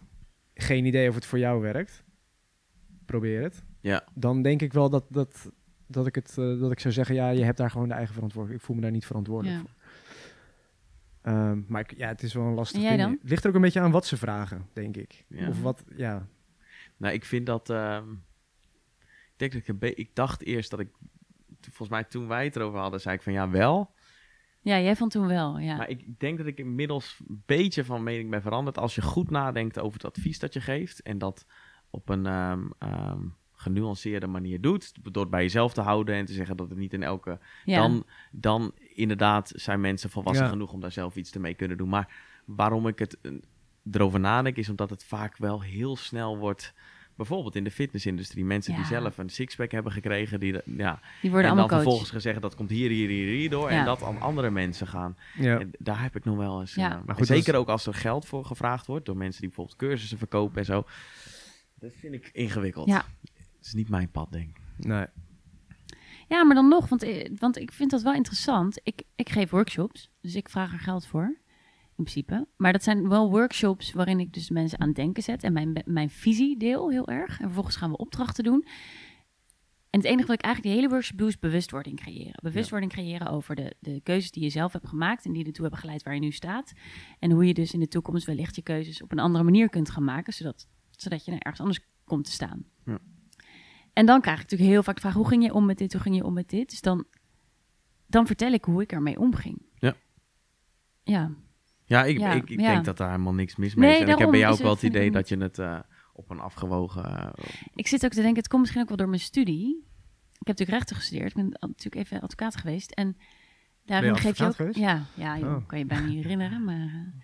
Geen 0.53 0.85
idee 0.85 1.09
of 1.09 1.15
het 1.15 1.25
voor 1.25 1.39
jou 1.39 1.61
werkt. 1.61 2.03
Probeer 3.13 3.41
het. 3.41 3.63
Ja. 3.81 4.03
Dan 4.13 4.41
denk 4.41 4.61
ik 4.61 4.73
wel 4.73 4.89
dat, 4.89 5.05
dat, 5.09 5.51
dat, 5.87 6.07
ik 6.07 6.15
het, 6.15 6.29
eh, 6.37 6.59
dat 6.59 6.71
ik 6.71 6.79
zou 6.79 6.93
zeggen, 6.93 7.15
ja, 7.15 7.29
je 7.29 7.43
hebt 7.43 7.57
daar 7.57 7.71
gewoon 7.71 7.87
de 7.87 7.93
eigen 7.93 8.13
verantwoordelijkheid. 8.13 8.59
Ik 8.61 8.65
voel 8.67 8.75
me 8.75 8.81
daar 8.81 8.91
niet 8.91 9.05
verantwoordelijk 9.05 9.55
Ja. 9.55 9.61
voor. 9.61 9.71
Ehm, 11.21 11.61
maar 11.67 11.81
ik, 11.81 11.97
ja, 11.97 12.07
het 12.07 12.23
is 12.23 12.33
wel 12.33 12.43
een 12.45 12.53
lastig 12.53 12.81
ding. 12.81 12.97
dan? 13.01 13.11
Het 13.21 13.29
ligt 13.29 13.43
er 13.43 13.49
ook 13.49 13.55
een 13.55 13.61
beetje 13.61 13.79
aan 13.79 13.91
wat 13.91 14.05
ze 14.05 14.17
vragen, 14.17 14.67
denk 14.73 14.97
ik. 14.97 15.25
Ja. 15.27 15.47
Of 15.47 15.61
wat, 15.61 15.83
ja. 15.95 16.27
Nou, 16.97 17.13
ik 17.13 17.25
vind 17.25 17.45
dat... 17.45 17.69
ehm, 17.69 18.11
ik, 18.11 19.39
denk 19.39 19.51
dat 19.51 19.61
ik, 19.61 19.67
een 19.67 19.77
be- 19.77 19.93
ik 19.95 20.15
dacht 20.15 20.43
eerst 20.43 20.69
dat 20.69 20.79
ik... 20.79 20.89
Volgens 21.61 21.89
mij 21.89 22.03
toen 22.03 22.27
wij 22.27 22.43
het 22.43 22.55
erover 22.55 22.79
hadden, 22.79 23.01
zei 23.01 23.15
ik 23.15 23.21
van 23.21 23.33
ja, 23.33 23.49
wel. 23.49 23.93
Ja, 24.61 24.79
jij 24.79 24.95
vond 24.95 25.11
toen 25.11 25.27
wel, 25.27 25.59
ja. 25.59 25.75
Maar 25.75 25.89
ik 25.89 26.19
denk 26.19 26.37
dat 26.37 26.47
ik 26.47 26.57
inmiddels 26.57 27.21
een 27.27 27.43
beetje 27.45 27.85
van 27.85 28.03
mening 28.03 28.29
ben 28.29 28.41
veranderd. 28.41 28.77
Als 28.77 28.95
je 28.95 29.01
goed 29.01 29.29
nadenkt 29.29 29.79
over 29.79 29.93
het 30.01 30.05
advies 30.17 30.39
dat 30.39 30.53
je 30.53 30.61
geeft. 30.61 31.01
En 31.01 31.17
dat 31.17 31.45
op 31.93 32.09
een 32.09 32.25
ehm, 32.25 32.61
ehm, 32.79 33.19
genuanceerde 33.53 34.27
manier 34.27 34.61
doet. 34.61 34.91
Door 35.11 35.21
het 35.21 35.31
bij 35.31 35.41
jezelf 35.41 35.73
te 35.73 35.81
houden 35.81 36.15
en 36.15 36.25
te 36.25 36.33
zeggen 36.33 36.57
dat 36.57 36.69
het 36.69 36.77
niet 36.77 36.93
in 36.93 37.03
elke... 37.03 37.39
ja. 37.65 37.77
Dan, 37.81 38.03
dan 38.31 38.71
inderdaad 38.93 39.51
zijn 39.55 39.81
mensen 39.81 40.09
volwassen 40.09 40.45
Ja. 40.45 40.51
genoeg 40.51 40.71
om 40.73 40.79
daar 40.81 40.91
zelf 40.91 41.15
iets 41.15 41.29
te 41.31 41.39
mee 41.39 41.53
kunnen 41.53 41.77
doen. 41.77 41.89
Maar 41.89 42.13
waarom 42.45 42.87
ik 42.87 42.99
het 42.99 43.17
eh, 43.21 43.31
erover 43.91 44.19
nadenk 44.19 44.55
is 44.57 44.69
omdat 44.69 44.89
het 44.89 45.03
vaak 45.03 45.37
wel 45.37 45.61
heel 45.61 45.95
snel 45.95 46.37
wordt... 46.37 46.73
Bijvoorbeeld 47.15 47.55
in 47.55 47.63
de 47.63 47.71
fitnessindustrie. 47.71 48.45
Mensen 48.45 48.75
die 48.75 48.85
zelf 48.85 49.17
een 49.17 49.29
sixpack 49.29 49.71
hebben 49.71 49.91
gekregen. 49.91 50.39
Die, 50.39 50.51
ja, 50.53 50.61
Die 50.61 50.71
en 50.75 50.89
worden 51.21 51.31
dan 51.31 51.43
allemaal 51.43 51.67
coach. 51.67 51.77
vervolgens 51.81 52.09
gezegd 52.09 52.41
dat 52.41 52.55
komt 52.55 52.69
hier, 52.69 52.89
hier, 52.89 53.09
hier, 53.09 53.27
hier 53.27 53.49
door. 53.49 53.71
Ja. 53.71 53.79
En 53.79 53.85
dat 53.85 54.03
aan 54.03 54.21
andere 54.21 54.49
mensen 54.51 54.87
gaan. 54.87 55.17
ja. 55.37 55.59
En 55.59 55.71
daar 55.79 56.01
heb 56.01 56.15
ik 56.15 56.25
nog 56.25 56.37
wel 56.37 56.59
eens. 56.59 56.75
Ja. 56.75 56.91
eh, 56.91 56.97
Maar 57.05 57.15
goed, 57.15 57.27
zeker 57.27 57.53
is- 57.53 57.59
ook 57.59 57.67
als 57.67 57.85
er 57.85 57.93
geld 57.93 58.25
voor 58.25 58.45
gevraagd 58.45 58.85
wordt 58.85 59.05
door 59.05 59.17
mensen 59.17 59.39
die 59.39 59.47
bijvoorbeeld 59.49 59.77
cursussen 59.77 60.17
verkopen 60.17 60.57
en 60.57 60.65
zo. 60.65 60.85
Dat 61.83 61.93
vind 61.95 62.13
ik 62.13 62.29
ingewikkeld. 62.33 62.87
Ja. 62.87 63.05
Het 63.57 63.65
is 63.65 63.73
niet 63.73 63.89
mijn 63.89 64.11
pad, 64.11 64.31
denk 64.31 64.49
ik. 64.49 64.85
Nee. 64.85 65.05
Ja, 66.27 66.43
maar 66.43 66.55
dan 66.55 66.67
nog, 66.67 66.89
want, 66.89 67.03
eh, 67.03 67.29
want 67.37 67.57
ik 67.57 67.71
vind 67.71 67.91
dat 67.91 68.01
wel 68.01 68.13
interessant. 68.13 68.79
Ik, 68.83 69.03
ik 69.15 69.29
geef 69.29 69.49
workshops, 69.49 70.11
dus 70.21 70.35
ik 70.35 70.49
vraag 70.49 70.73
er 70.73 70.79
geld 70.79 71.05
voor, 71.05 71.37
in 71.97 72.03
principe. 72.03 72.47
Maar 72.57 72.71
dat 72.71 72.83
zijn 72.83 73.09
wel 73.09 73.29
workshops 73.29 73.91
waarin 73.91 74.19
ik 74.19 74.33
dus 74.33 74.49
mensen 74.49 74.79
aan 74.79 74.87
het 74.87 74.95
denken 74.95 75.23
zet 75.23 75.43
en 75.43 75.53
mijn, 75.53 75.81
mijn 75.85 76.09
visie 76.09 76.57
deel 76.57 76.89
heel 76.89 77.07
erg. 77.07 77.39
En 77.39 77.45
vervolgens 77.45 77.75
gaan 77.75 77.91
we 77.91 77.97
opdrachten 77.97 78.43
doen. 78.43 78.65
En 79.89 79.99
het 79.99 80.05
enige 80.05 80.27
wat 80.27 80.35
ik 80.35 80.45
eigenlijk 80.45 80.73
die 80.73 80.83
hele 80.83 80.93
workshop 80.93 81.17
doe, 81.17 81.27
is 81.27 81.39
bewustwording 81.39 81.97
creëren. 81.97 82.39
Bewustwording 82.43 82.91
creëren 82.91 83.27
over 83.27 83.55
de, 83.55 83.75
de 83.79 84.01
keuzes 84.03 84.31
die 84.31 84.43
je 84.43 84.49
zelf 84.49 84.73
hebt 84.73 84.87
gemaakt 84.87 85.25
en 85.25 85.33
die 85.33 85.45
ertoe 85.45 85.61
hebben 85.61 85.79
geleid 85.79 86.03
waar 86.03 86.13
je 86.13 86.19
nu 86.19 86.31
staat. 86.31 86.73
En 87.19 87.31
hoe 87.31 87.45
je 87.45 87.53
dus 87.53 87.73
in 87.73 87.79
de 87.79 87.87
toekomst 87.87 88.25
wellicht 88.25 88.55
je 88.55 88.61
keuzes 88.61 89.01
op 89.01 89.11
een 89.11 89.19
andere 89.19 89.43
manier 89.43 89.69
kunt 89.69 89.89
gaan 89.89 90.03
maken, 90.03 90.33
zodat, 90.33 90.67
zodat 91.03 91.25
je 91.25 91.31
er 91.31 91.37
ergens 91.39 91.59
anders 91.61 91.79
komt 92.03 92.25
te 92.25 92.31
staan. 92.31 92.65
Ja. 92.85 92.99
En 93.93 94.05
dan 94.05 94.21
krijg 94.21 94.37
ik 94.37 94.43
natuurlijk 94.43 94.71
heel 94.71 94.83
vaak 94.83 94.95
de 94.95 95.01
vraag, 95.01 95.13
hoe 95.13 95.27
ging 95.27 95.43
je 95.43 95.53
om 95.53 95.65
met 95.65 95.77
dit, 95.77 95.93
hoe 95.93 96.01
ging 96.01 96.15
je 96.15 96.23
om 96.23 96.33
met 96.33 96.49
dit? 96.49 96.69
Dus 96.69 96.81
dan, 96.81 97.05
dan 98.07 98.27
vertel 98.27 98.51
ik 98.51 98.63
hoe 98.65 98.81
ik 98.81 98.91
ermee 98.91 99.19
omging. 99.19 99.61
Ja. 99.75 99.95
Ja, 101.03 101.31
Ja, 101.85 102.03
ik, 102.03 102.17
Ja, 102.19 102.31
ik, 102.33 102.49
ik 102.49 102.59
ja. 102.59 102.71
denk 102.73 102.85
dat 102.85 102.97
daar 102.97 103.09
helemaal 103.09 103.33
niks 103.33 103.55
mis 103.55 103.75
mee 103.75 103.89
Nee, 103.89 103.95
is. 103.95 104.03
En 104.03 104.03
ik 104.03 104.07
heb 104.09 104.17
daarom 104.17 104.31
bij 104.31 104.39
jou 104.39 104.53
is 104.53 104.57
ook 104.59 104.65
wel 104.65 104.73
het- 104.75 104.83
idee 104.83 105.11
dat 105.11 105.29
je 105.29 105.37
het 105.37 105.59
eh, 105.59 105.79
op 106.13 106.29
een 106.29 106.39
afgewogen... 106.39 107.05
eh, 107.17 107.45
ik 107.75 107.87
zit 107.87 108.05
ook 108.05 108.11
te 108.11 108.21
denken, 108.21 108.37
het 108.37 108.47
komt 108.47 108.61
misschien 108.61 108.81
ook 108.81 108.87
wel 108.87 108.97
door 108.97 109.09
mijn 109.09 109.19
studie. 109.21 109.77
Ik 110.31 110.49
heb 110.49 110.57
natuurlijk 110.57 110.77
rechten 110.77 110.95
gestudeerd. 110.95 111.29
Ik 111.29 111.35
ben 111.35 111.49
natuurlijk 111.59 111.95
even 112.05 112.21
advocaat 112.21 112.55
geweest. 112.55 112.91
En 112.91 113.17
daarin 113.85 114.13
je 114.13 114.19
geef 114.19 114.37
je 114.37 114.45
ook... 114.45 114.55
geweest? 114.55 114.77
Ja, 114.77 115.05
ja 115.15 115.37
joh, 115.37 115.55
Oh. 115.55 115.67
kan 115.67 115.79
je 115.79 115.85
bijna 115.85 116.05
niet 116.05 116.23
herinneren. 116.23 116.63
Maar, 116.63 116.75
eh, 116.85 117.23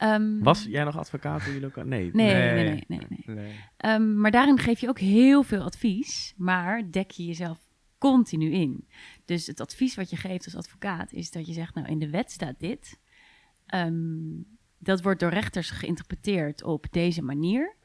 ehm, 0.00 0.38
was 0.38 0.64
jij 0.64 0.84
nog 0.84 0.98
advocaat 0.98 1.42
toen 1.44 1.52
jullie 1.52 1.66
elkaar... 1.66 1.86
Nee. 1.86 2.10
Nee, 2.12 2.34
nee, 2.34 2.52
Nee. 2.52 2.64
nee, 2.64 2.84
nee, 2.88 3.06
nee. 3.26 3.36
Nee. 3.36 3.54
Ehm, 3.76 4.20
maar 4.20 4.30
daarin 4.30 4.58
geef 4.58 4.80
je 4.80 4.88
ook 4.88 4.98
heel 4.98 5.42
veel 5.42 5.62
advies, 5.62 6.34
maar 6.36 6.90
dek 6.90 7.10
je 7.10 7.24
jezelf 7.26 7.58
continu 7.98 8.50
in. 8.50 8.86
Dus 9.24 9.46
het 9.46 9.60
advies 9.60 9.94
wat 9.94 10.10
je 10.10 10.16
geeft 10.16 10.44
als 10.44 10.56
advocaat 10.56 11.12
is 11.12 11.30
dat 11.30 11.46
je 11.46 11.52
zegt, 11.52 11.74
nou 11.74 11.88
in 11.88 11.98
de 11.98 12.10
wet 12.10 12.30
staat 12.30 12.58
dit. 12.58 12.98
Ehm, 13.66 14.42
dat 14.78 15.02
wordt 15.02 15.20
door 15.20 15.30
rechters 15.30 15.70
geïnterpreteerd 15.70 16.62
op 16.62 16.86
deze 16.90 17.22
manier. 17.22 17.76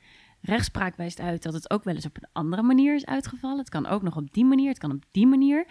Rechtspraak 0.41 0.95
wijst 0.95 1.20
uit 1.20 1.43
dat 1.43 1.53
het 1.53 1.70
ook 1.70 1.84
wel 1.84 1.95
eens 1.95 2.05
op 2.05 2.18
een 2.18 2.30
andere 2.32 2.61
manier 2.61 2.95
is 2.95 3.05
uitgevallen. 3.05 3.57
Het 3.57 3.70
kan 3.70 3.86
ook 3.86 4.01
nog 4.01 4.16
op 4.16 4.34
die 4.34 4.45
manier, 4.45 4.70
het 4.70 4.78
kan 4.78 4.91
op 4.91 5.03
die 5.11 5.28
manier. 5.28 5.66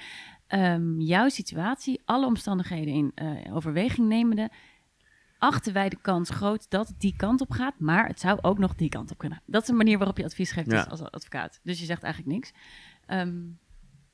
Jouw 0.98 1.28
situatie, 1.28 2.00
alle 2.04 2.26
omstandigheden 2.26 2.94
in 2.94 3.12
eh, 3.14 3.54
overweging 3.54 4.08
nemende, 4.08 4.50
achten 5.44 5.72
wij 5.72 5.88
de 5.88 5.98
kans 6.00 6.30
groot 6.30 6.70
dat 6.70 6.88
het 6.88 7.00
die 7.00 7.14
kant 7.16 7.40
op 7.40 7.50
gaat, 7.50 7.74
maar 7.78 8.06
het 8.06 8.20
zou 8.20 8.38
ook 8.42 8.58
nog 8.58 8.74
die 8.74 8.88
kant 8.88 9.10
op 9.10 9.18
kunnen. 9.18 9.42
Dat 9.46 9.62
is 9.62 9.68
een 9.68 9.76
manier 9.76 9.98
waarop 9.98 10.18
je 10.18 10.24
advies 10.24 10.52
geeft 10.52 10.70
Ja. 10.70 10.82
als, 10.82 11.00
als 11.00 11.10
advocaat. 11.10 11.60
Dus 11.62 11.78
je 11.78 11.84
zegt 11.84 12.02
eigenlijk 12.02 12.34
niks. 12.34 12.52
Ehm, 13.06 13.42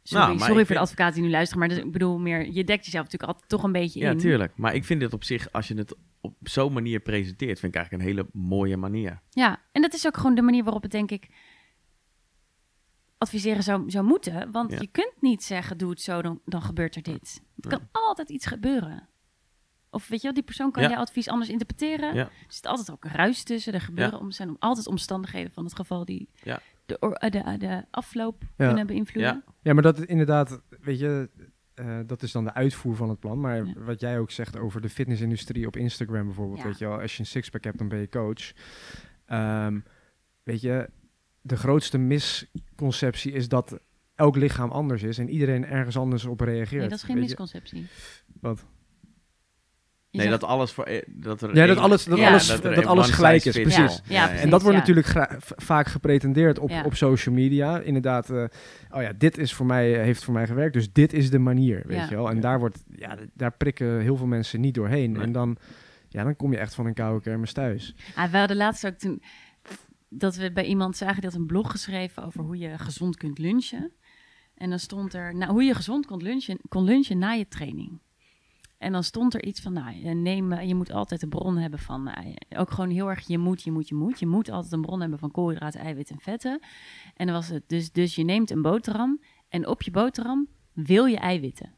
sorry 0.03 0.27
Nou, 0.27 0.39
sorry 0.39 0.67
voor 0.67 0.75
de 0.75 0.81
advocaten 0.81 1.15
die 1.15 1.23
nu 1.23 1.31
luisteren, 1.31 1.59
maar 1.61 1.69
dus, 1.69 1.79
ik 1.85 1.93
bedoel 1.93 2.19
meer, 2.19 2.47
je 2.53 2.65
dekt 2.65 2.85
jezelf 2.85 3.05
natuurlijk 3.05 3.33
altijd 3.33 3.49
toch 3.51 3.63
een 3.63 3.73
beetje 3.73 4.01
Ja, 4.01 4.11
in. 4.11 4.19
tuurlijk. 4.19 4.53
Maar 4.57 4.75
ik 4.75 4.85
vind 4.85 5.03
het 5.03 5.13
op 5.13 5.25
zich, 5.25 5.53
als 5.53 5.69
je 5.69 5.75
het 5.75 5.97
op 6.21 6.35
zo'n 6.43 6.73
manier 6.73 7.01
presenteert, 7.01 7.59
vind 7.61 7.75
ik 7.75 7.79
eigenlijk 7.79 8.05
een 8.09 8.17
hele 8.17 8.29
mooie 8.33 8.77
manier. 8.77 9.21
Ja, 9.31 9.61
en 9.73 9.83
dat 9.83 9.95
is 9.95 10.07
ook 10.07 10.17
gewoon 10.17 10.35
de 10.35 10.43
manier 10.43 10.63
waarop 10.65 10.83
het 10.83 10.91
denk 10.93 11.11
ik 11.11 11.29
adviseren 13.19 13.63
zou, 13.63 13.91
zou 13.91 14.05
moeten. 14.05 14.51
Want 14.53 14.71
Ja. 14.73 14.79
je 14.81 14.87
kunt 14.87 15.13
niet 15.21 15.43
zeggen, 15.43 15.79
doe 15.79 15.91
het 15.91 16.01
zo, 16.01 16.23
dan, 16.23 16.41
dan 16.45 16.63
gebeurt 16.63 16.97
er 16.97 17.03
dit. 17.03 17.43
Er 17.61 17.69
kan 17.69 17.89
altijd 17.93 18.31
iets 18.31 18.47
gebeuren. 18.47 19.09
Of 19.91 20.09
weet 20.09 20.19
je 20.21 20.25
wel, 20.25 20.35
die 20.35 20.43
persoon 20.45 20.71
kan 20.71 20.83
Ja. 20.83 20.89
jouw 20.89 20.99
advies 21.01 21.29
anders 21.29 21.51
interpreteren. 21.51 22.15
Ja. 22.15 22.21
Er 22.25 22.31
zit 22.49 22.67
altijd 22.67 22.91
ook 22.91 23.05
ruis 23.05 23.43
tussen. 23.43 23.73
Er 23.73 23.81
gebeuren 23.81 24.19
om, 24.19 24.31
zijn 24.31 24.57
altijd 24.59 24.87
omstandigheden 24.87 25.53
van 25.53 25.65
het 25.65 25.75
geval 25.77 26.05
die 26.05 26.29
Ja. 26.43 26.61
de, 26.87 26.97
or- 26.99 27.13
eh, 27.13 27.31
de, 27.31 27.59
de 27.59 27.85
afloop 27.91 28.43
Ja. 28.57 28.67
kunnen 28.67 28.87
beïnvloeden. 28.87 29.33
Ja. 29.47 29.53
Ja, 29.63 29.73
maar 29.73 29.83
dat 29.83 29.99
is 29.99 30.05
inderdaad, 30.05 30.61
weet 30.81 30.99
je, 30.99 31.31
eh, 31.75 31.99
dat 32.07 32.23
is 32.23 32.33
dan 32.33 32.45
de 32.45 32.55
uitvoer 32.55 32.97
van 32.97 33.09
het 33.09 33.19
plan. 33.21 33.41
Maar 33.41 33.57
Ja. 33.67 33.73
wat 33.77 34.01
jij 34.01 34.19
ook 34.19 34.31
zegt 34.31 34.59
over 34.59 34.81
de 34.81 34.89
fitnessindustrie 34.89 35.67
op 35.67 35.77
Instagram 35.77 36.25
bijvoorbeeld, 36.25 36.59
Ja. 36.59 36.65
weet 36.65 36.79
je 36.79 36.89
wel, 36.89 37.01
als 37.01 37.13
je 37.15 37.21
een 37.21 37.27
sixpack 37.27 37.65
hebt, 37.65 37.79
dan 37.79 37.89
ben 37.89 37.99
je 37.99 38.09
coach. 38.09 38.53
Ehm, 39.27 39.81
weet 40.43 40.61
je, 40.61 40.91
de 41.41 41.57
grootste 41.57 41.99
misconceptie 41.99 43.33
is 43.33 43.49
dat 43.49 43.79
elk 44.15 44.37
lichaam 44.37 44.71
anders 44.71 45.03
is 45.03 45.19
en 45.19 45.29
iedereen 45.31 45.65
ergens 45.67 45.97
anders 45.97 46.25
op 46.25 46.41
reageert. 46.41 46.81
Nee, 46.81 46.89
dat 46.89 46.99
is 46.99 47.05
geen 47.05 47.15
weet 47.17 47.25
je. 47.25 47.31
misconceptie. 47.31 47.87
Wat? 48.41 48.65
Nee, 50.13 50.27
zegt- 50.27 50.41
dat 50.41 50.49
alles 50.51 50.73
voor... 50.73 50.85
eh, 50.85 51.03
Dat 51.09 51.43
er 51.43 51.57
Ja, 51.57 51.67
dat 51.67 51.77
alles, 51.77 52.05
dat 52.05 52.19
Ja. 52.19 52.29
alles, 52.29 52.61
dat 52.61 52.87
alles 52.87 53.11
gelijk 53.11 53.45
is, 53.45 53.61
precies. 53.61 53.79
all. 53.79 53.99
Ja, 54.15 54.25
precies. 54.27 54.43
En 54.45 54.51
dat 54.51 54.63
wordt 54.63 54.77
ja. 54.77 54.83
natuurlijk 54.93 55.29
vaak 55.41 55.87
gepretendeerd 55.87 56.59
op, 56.59 56.69
Ja. 56.71 56.85
op 56.85 56.95
social 56.95 57.35
media. 57.35 57.79
Inderdaad, 57.81 58.31
eh, 58.31 58.45
oh 58.91 59.03
ja, 59.03 59.13
dit 59.19 59.39
is 59.39 59.53
voor 59.55 59.67
mij, 59.67 59.95
eh, 59.97 60.03
heeft 60.03 60.25
voor 60.25 60.35
mij 60.35 60.47
gewerkt, 60.47 60.73
dus 60.75 60.93
dit 60.93 61.13
is 61.13 61.31
de 61.31 61.39
manier, 61.39 61.83
weet 61.87 61.97
Ja. 61.97 62.07
je 62.09 62.15
wel. 62.15 62.29
En 62.29 62.35
Ja. 62.35 62.41
daar, 62.41 62.59
wordt, 62.59 62.85
ja, 62.97 63.17
daar 63.35 63.53
prikken 63.57 64.01
heel 64.01 64.17
veel 64.17 64.27
mensen 64.27 64.61
niet 64.61 64.75
doorheen. 64.75 65.13
Nee. 65.13 65.23
En 65.23 65.33
dan, 65.33 65.57
ja, 66.09 66.25
dan 66.25 66.37
kom 66.37 66.53
je 66.53 66.59
echt 66.59 66.75
van 66.75 66.87
een 66.87 66.95
koude 66.95 67.21
kermis 67.23 67.53
thuis. 67.53 67.95
Ah, 68.15 68.31
we 68.31 68.37
hadden 68.39 68.57
laatst 68.57 68.87
ook 68.87 68.95
toen 68.95 69.23
dat 70.09 70.37
we 70.37 70.53
bij 70.53 70.65
iemand 70.65 70.97
zagen 70.97 71.21
die 71.21 71.31
had 71.31 71.39
een 71.39 71.47
blog 71.47 71.71
geschreven 71.71 72.25
over 72.25 72.41
hoe 72.41 72.59
je 72.59 72.79
gezond 72.79 73.17
kunt 73.17 73.39
lunchen. 73.39 73.93
En 74.55 74.71
dan 74.71 74.79
stond 74.79 75.15
er, 75.15 75.35
nou, 75.37 75.53
hoe 75.53 75.63
je 75.63 75.75
gezond 75.75 76.07
kon 76.07 76.23
lunchen, 76.23 76.59
kon 76.69 76.85
lunchen 76.85 77.19
na 77.19 77.33
je 77.33 77.49
training. 77.49 77.99
En 78.81 78.93
dan 78.93 79.05
stond 79.05 79.35
er 79.35 79.45
iets 79.45 79.61
van, 79.61 79.73
nou, 79.73 79.97
je 79.97 80.15
neem, 80.15 80.53
eh, 80.53 80.69
je 80.69 80.75
moet 80.75 80.93
altijd 80.93 81.23
een 81.23 81.29
bron 81.29 81.57
hebben 81.57 81.79
van, 81.79 82.03
nou, 82.03 82.35
ook 82.57 82.71
gewoon 82.71 82.91
heel 82.91 83.09
erg, 83.11 83.27
je 83.27 83.39
moet, 83.39 83.63
je 83.63 83.73
moet, 83.73 83.89
je 83.89 83.95
moet. 83.95 84.19
Je 84.19 84.27
moet 84.27 84.51
altijd 84.51 84.73
een 84.73 84.81
bron 84.81 85.01
hebben 85.01 85.19
van 85.19 85.31
koolhydraten, 85.31 85.81
eiwit 85.81 86.11
en 86.11 86.21
vetten. 86.21 86.61
En 87.17 87.27
dan 87.27 87.35
was 87.35 87.49
het 87.49 87.63
dus, 87.67 87.93
dus 87.93 88.15
je 88.15 88.25
neemt 88.25 88.51
een 88.51 88.63
boterham 88.63 89.21
en 89.49 89.67
op 89.67 89.83
je 89.83 89.91
boterham 89.91 90.49
wil 90.73 91.05
je 91.07 91.17
eiwitten. 91.19 91.73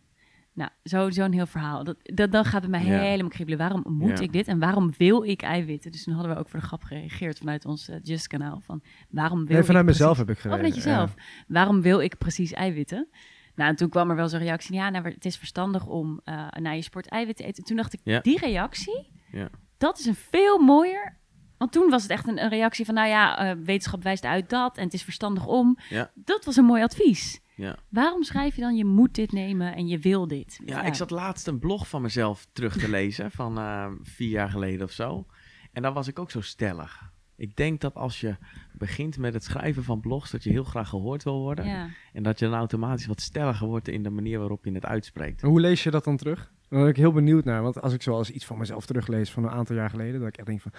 Nou, 0.54 0.70
zo- 0.84 1.10
zo'n 1.10 1.32
heel 1.32 1.46
verhaal. 1.46 1.84
Dat, 1.84 1.96
dat, 2.02 2.32
dan 2.32 2.44
gaat 2.44 2.60
bij 2.60 2.70
mij 2.70 2.84
Ja. 2.84 3.00
helemaal 3.00 3.30
kriebelen. 3.30 3.58
Waarom 3.58 3.84
moet 3.88 4.18
Ja. 4.18 4.24
ik 4.24 4.32
dit 4.32 4.48
en 4.48 4.58
waarom 4.58 4.90
wil 4.98 5.22
ik 5.24 5.42
eiwitten? 5.42 5.92
Dus 5.92 6.04
toen 6.04 6.14
hadden 6.14 6.32
we 6.32 6.38
ook 6.38 6.48
voor 6.48 6.60
de 6.60 6.66
grap 6.66 6.82
gereageerd 6.82 7.38
vanuit 7.38 7.64
ons 7.64 7.88
eh, 7.88 7.96
Just-kanaal 8.02 8.60
van 8.60 8.82
waarom 9.10 9.38
wil 9.46 9.54
Nee, 9.56 9.64
vanuit 9.64 9.84
ik 9.84 9.90
mezelf 9.90 10.16
precies- 10.24 10.28
heb 10.28 10.36
ik 10.38 10.52
Oh, 10.52 10.58
gereageerd. 10.58 10.84
vanuit 10.84 11.14
jezelf. 11.14 11.44
Waarom 11.48 11.80
wil 11.82 12.00
ik 12.00 12.18
precies 12.18 12.52
eiwitten? 12.52 13.08
Nou, 13.54 13.70
en 13.70 13.76
toen 13.76 13.88
kwam 13.88 14.10
er 14.10 14.16
wel 14.16 14.28
zo'n 14.28 14.40
reactie. 14.40 14.74
Ja, 14.74 14.90
nou, 14.90 15.08
het 15.08 15.24
is 15.24 15.36
verstandig 15.36 15.86
om 15.86 16.20
eh 16.24 16.46
na 16.50 16.70
je 16.70 16.82
sport 16.82 17.08
eiwitten 17.08 17.44
te 17.44 17.50
eten. 17.50 17.64
Toen 17.64 17.76
dacht 17.76 17.92
ik, 17.92 18.00
Ja. 18.04 18.20
die 18.20 18.38
reactie, 18.38 19.10
Ja. 19.32 19.48
dat 19.78 19.98
is 19.98 20.06
een 20.06 20.14
veel 20.14 20.58
mooier. 20.58 21.20
Want 21.58 21.72
toen 21.74 21.90
was 21.90 22.02
het 22.02 22.10
echt 22.10 22.26
een, 22.28 22.42
een 22.42 22.48
reactie 22.48 22.84
van, 22.84 22.94
nou 22.94 23.08
ja, 23.08 23.38
eh, 23.38 23.56
wetenschap 23.64 24.02
wijst 24.02 24.24
uit 24.24 24.50
dat 24.50 24.76
en 24.76 24.84
het 24.84 24.92
is 24.94 25.02
verstandig 25.04 25.46
om. 25.46 25.78
Ja. 25.88 26.10
Dat 26.14 26.44
was 26.44 26.56
een 26.56 26.64
mooi 26.64 26.82
advies. 26.82 27.40
Ja. 27.56 27.76
Waarom 27.88 28.22
schrijf 28.22 28.54
je 28.54 28.60
dan, 28.60 28.76
je 28.76 28.84
moet 28.84 29.14
dit 29.14 29.32
nemen 29.32 29.74
en 29.74 29.86
je 29.88 29.98
wil 29.98 30.26
dit? 30.28 30.60
Ja, 30.64 30.82
ik 30.82 30.94
zat 30.94 31.10
laatst 31.10 31.46
een 31.46 31.58
blog 31.58 31.88
van 31.88 32.02
mezelf 32.02 32.46
terug 32.52 32.76
te 32.78 32.88
lezen 32.90 33.30
van 33.40 33.58
eh, 33.58 33.86
vier 34.02 34.28
jaar 34.28 34.50
geleden 34.50 34.86
of 34.86 34.92
zo. 34.92 35.26
En 35.72 35.82
daar 35.82 35.92
was 35.92 36.08
ik 36.08 36.18
ook 36.18 36.30
zo 36.30 36.40
stellig. 36.40 37.11
Ik 37.42 37.56
denk 37.56 37.80
dat 37.80 37.94
als 37.94 38.20
je 38.20 38.36
begint 38.72 39.18
met 39.18 39.34
het 39.34 39.44
schrijven 39.44 39.84
van 39.84 40.00
blogs, 40.00 40.30
dat 40.30 40.44
je 40.44 40.50
heel 40.50 40.64
graag 40.64 40.88
gehoord 40.88 41.22
wil 41.22 41.40
worden. 41.40 41.66
Ja. 41.66 41.88
En 42.12 42.22
dat 42.22 42.38
je 42.38 42.44
dan 42.44 42.54
automatisch 42.54 43.06
wat 43.06 43.20
stelliger 43.20 43.66
wordt 43.66 43.88
in 43.88 44.02
de 44.02 44.10
manier 44.10 44.38
waarop 44.38 44.64
je 44.64 44.72
het 44.72 44.84
uitspreekt. 44.84 45.42
En 45.42 45.48
hoe 45.48 45.60
lees 45.60 45.82
je 45.82 45.90
dat 45.90 46.04
dan 46.04 46.16
terug? 46.16 46.50
Daar 46.68 46.80
ben 46.80 46.88
ik 46.88 46.96
heel 46.96 47.12
benieuwd 47.12 47.44
naar. 47.44 47.62
Want 47.62 47.80
als 47.80 47.92
ik 47.92 48.02
zoals 48.02 48.30
iets 48.30 48.44
van 48.44 48.58
mezelf 48.58 48.86
teruglees 48.86 49.30
van 49.30 49.44
een 49.44 49.50
aantal 49.50 49.76
jaar 49.76 49.90
geleden, 49.90 50.20
dat 50.20 50.28
ik 50.28 50.36
echt 50.36 50.46
denk 50.46 50.60
van, 50.60 50.72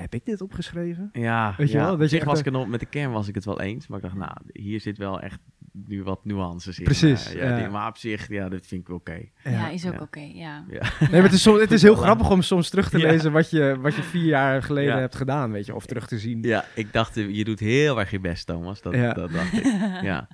heb 0.00 0.14
ik 0.14 0.24
dit 0.24 0.40
opgeschreven? 0.40 1.08
Ja, 1.12 1.54
Weet 1.56 1.70
je 1.70 1.76
ja. 1.76 1.82
wel, 1.84 1.90
dat 1.90 2.00
je 2.00 2.08
zich 2.08 2.18
echt 2.18 2.26
was 2.28 2.38
ik 2.38 2.44
het 2.44 2.54
nog, 2.54 2.68
met 2.68 2.80
de 2.80 2.86
kern 2.86 3.10
was 3.12 3.28
ik 3.28 3.34
het 3.34 3.44
wel 3.44 3.60
eens. 3.60 3.86
Maar 3.86 3.98
ik 3.98 4.04
dacht, 4.04 4.16
nou, 4.16 4.32
hier 4.52 4.80
zit 4.80 4.98
wel 4.98 5.20
echt 5.20 5.40
nu 5.72 6.02
wat 6.02 6.24
nuances 6.24 6.78
in. 6.78 6.84
Precies, 6.84 7.32
Eh, 7.32 7.40
ja, 7.40 7.48
ja. 7.48 7.56
die- 7.58 7.68
maar 7.68 7.88
op 7.88 7.96
zich, 7.96 8.28
ja, 8.28 8.48
dat 8.48 8.66
vind 8.66 8.80
ik 8.80 8.86
wel 8.88 8.96
oké. 8.96 9.20
Ja, 9.44 9.68
is 9.68 9.86
ook 9.86 9.92
Ja. 9.92 10.00
oké, 10.00 10.20
ja. 10.20 10.64
Ja. 10.68 10.82
Nee, 11.00 11.10
maar 11.10 11.22
het 11.22 11.32
is, 11.32 11.42
soms, 11.42 11.60
het 11.60 11.72
is 11.72 11.82
heel 11.82 11.94
grappig 11.94 12.30
om 12.30 12.42
soms 12.42 12.68
terug 12.70 12.90
te 12.90 12.98
Ja. 12.98 13.10
lezen 13.10 13.32
wat 13.32 13.50
je, 13.50 13.76
wat 13.80 13.94
je 13.94 14.02
vier 14.02 14.24
jaar 14.24 14.62
geleden 14.62 14.94
Ja. 14.94 14.98
hebt 15.00 15.14
gedaan, 15.14 15.50
weet 15.52 15.66
je, 15.66 15.74
of 15.74 15.86
terug 15.86 16.06
te 16.06 16.18
zien. 16.18 16.42
Ja, 16.42 16.64
ik 16.74 16.92
dacht, 16.92 17.14
je 17.14 17.44
doet 17.44 17.60
heel 17.60 17.98
erg 17.98 18.10
je 18.10 18.20
best, 18.20 18.46
Thomas. 18.46 18.80
Dat, 18.82 18.94
Ja. 18.94 19.12
dat 19.12 19.30
dacht 19.32 19.52
ik. 19.52 19.64
Ja. 20.02 20.28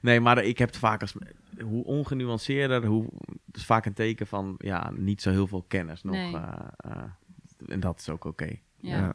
Nee, 0.00 0.20
maar 0.20 0.44
ik 0.44 0.58
heb 0.58 0.68
het 0.68 0.78
vaak 0.78 1.00
als... 1.00 1.14
Hoe 1.62 1.84
ongenuanceerder, 1.84 2.84
hoe... 2.84 3.04
Het 3.46 3.56
is 3.56 3.64
vaak 3.64 3.86
een 3.86 3.92
teken 3.92 4.26
van, 4.26 4.54
ja, 4.58 4.92
niet 4.96 5.22
zo 5.22 5.30
heel 5.30 5.46
veel 5.46 5.64
kennis 5.68 6.02
nog. 6.02 6.14
Nee. 6.14 6.34
eh, 6.36 6.52
eh, 6.76 7.02
en 7.68 7.80
dat 7.80 7.98
is 8.00 8.08
ook 8.10 8.24
oké. 8.24 8.58
Ja. 8.86 8.96
Ja. 8.96 9.14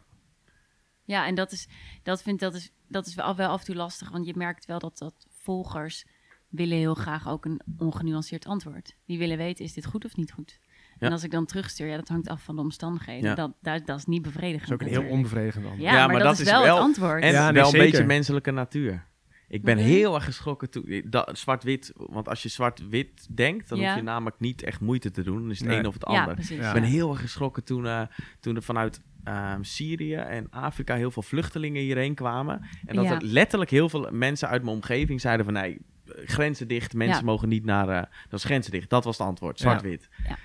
Ja, 1.04 1.26
en 1.28 1.36
dat 1.36 1.52
is, 1.52 1.68
dat 2.04 2.22
vind, 2.22 2.40
dat 2.40 2.54
is, 2.54 2.72
dat 2.88 3.08
is 3.08 3.16
wel, 3.16 3.36
wel 3.36 3.50
af 3.50 3.60
en 3.60 3.66
toe 3.66 3.76
lastig, 3.76 4.10
want 4.10 4.26
je 4.26 4.34
merkt 4.38 4.66
wel 4.66 4.80
dat, 4.80 4.98
dat 4.98 5.14
volgers 5.30 6.06
willen 6.50 6.78
heel 6.78 6.94
graag 6.94 7.28
ook 7.28 7.46
een 7.46 7.62
ongenuanceerd 7.78 8.46
antwoord. 8.46 8.96
Die 9.06 9.18
willen 9.18 9.38
weten, 9.38 9.66
is 9.66 9.74
dit 9.74 9.86
goed 9.86 10.06
of 10.06 10.16
niet 10.16 10.32
goed? 10.32 10.60
Ja. 11.00 11.08
En 11.08 11.12
als 11.12 11.24
ik 11.24 11.32
dan 11.32 11.46
terugstuur, 11.46 11.88
ja, 11.88 11.96
dat 11.96 12.08
hangt 12.08 12.28
af 12.28 12.44
van 12.44 12.56
de 12.56 12.62
omstandigheden. 12.62 13.30
Ja. 13.30 13.36
Dat, 13.36 13.52
dat, 13.62 13.86
dat 13.86 13.98
is 13.98 14.06
niet 14.06 14.22
bevredigend. 14.22 14.70
Dat 14.70 14.82
is 14.82 14.88
ook 14.88 14.94
een 14.94 15.02
heel 15.04 15.12
onbevredigend 15.16 15.66
antwoord. 15.66 15.84
Ja, 15.90 15.92
Ja, 15.98 16.00
maar, 16.00 16.08
maar 16.16 16.24
dat, 16.24 16.38
dat 16.38 16.40
is 16.46 16.52
wel, 16.52 16.64
wel- 16.64 16.76
het 16.76 16.84
antwoord. 16.84 17.24
En 17.24 17.32
Ja, 17.32 17.44
nee, 17.46 17.54
wel 17.54 17.64
een 17.66 17.70
zeker. 17.72 17.90
beetje 17.92 18.06
menselijke 18.06 18.52
natuur. 18.52 19.10
Ik 19.48 19.64
ben 19.64 19.78
Mhm. 19.78 19.86
heel 19.86 20.16
erg 20.16 20.24
geschrokken 20.26 20.70
toen... 20.70 21.04
dat- 21.10 21.38
Zwart-wit, 21.40 21.92
want 21.96 22.28
als 22.30 22.44
je 22.44 22.50
zwart-wit 22.50 23.28
denkt, 23.36 23.70
dan 23.70 23.80
Ja. 23.80 23.88
hoef 23.88 23.96
je 23.96 24.02
namelijk 24.04 24.40
niet 24.40 24.64
echt 24.64 24.80
moeite 24.80 25.12
te 25.12 25.24
doen. 25.24 25.40
Dan 25.42 25.52
is 25.52 25.60
het 25.60 25.68
Nee. 25.68 25.78
een 25.80 25.86
of 25.88 25.94
het 25.94 26.04
ja, 26.08 26.20
ander. 26.20 26.34
precies. 26.36 26.58
Ja. 26.58 26.68
Ik 26.68 26.74
ben 26.74 26.84
heel 26.90 27.10
erg 27.12 27.22
geschrokken 27.22 27.64
toen, 27.64 27.86
eh, 27.88 28.02
toen 28.40 28.56
er 28.56 28.64
vanuit 28.64 29.02
ehm, 29.24 29.64
Syrië 29.64 30.14
en 30.16 30.48
Afrika 30.50 30.96
heel 30.96 31.12
veel 31.12 31.22
vluchtelingen 31.24 31.82
hierheen 31.82 32.16
kwamen. 32.16 32.62
En 32.86 32.96
dat 32.96 33.06
Ja. 33.06 33.16
er 33.16 33.24
letterlijk 33.24 33.72
heel 33.72 33.90
veel 33.90 34.08
mensen 34.12 34.48
uit 34.50 34.64
mijn 34.64 34.76
omgeving 34.76 35.22
zeiden 35.22 35.46
van... 35.46 35.54
nee, 35.54 35.78
grenzen 36.26 36.68
dicht, 36.68 36.94
mensen 36.94 37.20
Ja. 37.20 37.26
mogen 37.26 37.50
niet 37.50 37.66
naar... 37.66 37.90
eh, 37.90 38.02
dat 38.30 38.40
is 38.40 38.44
grenzen 38.46 38.72
dicht, 38.72 38.90
dat 38.90 39.04
was 39.04 39.18
het 39.18 39.28
antwoord, 39.28 39.60
zwart-wit. 39.60 40.10
Ja. 40.28 40.38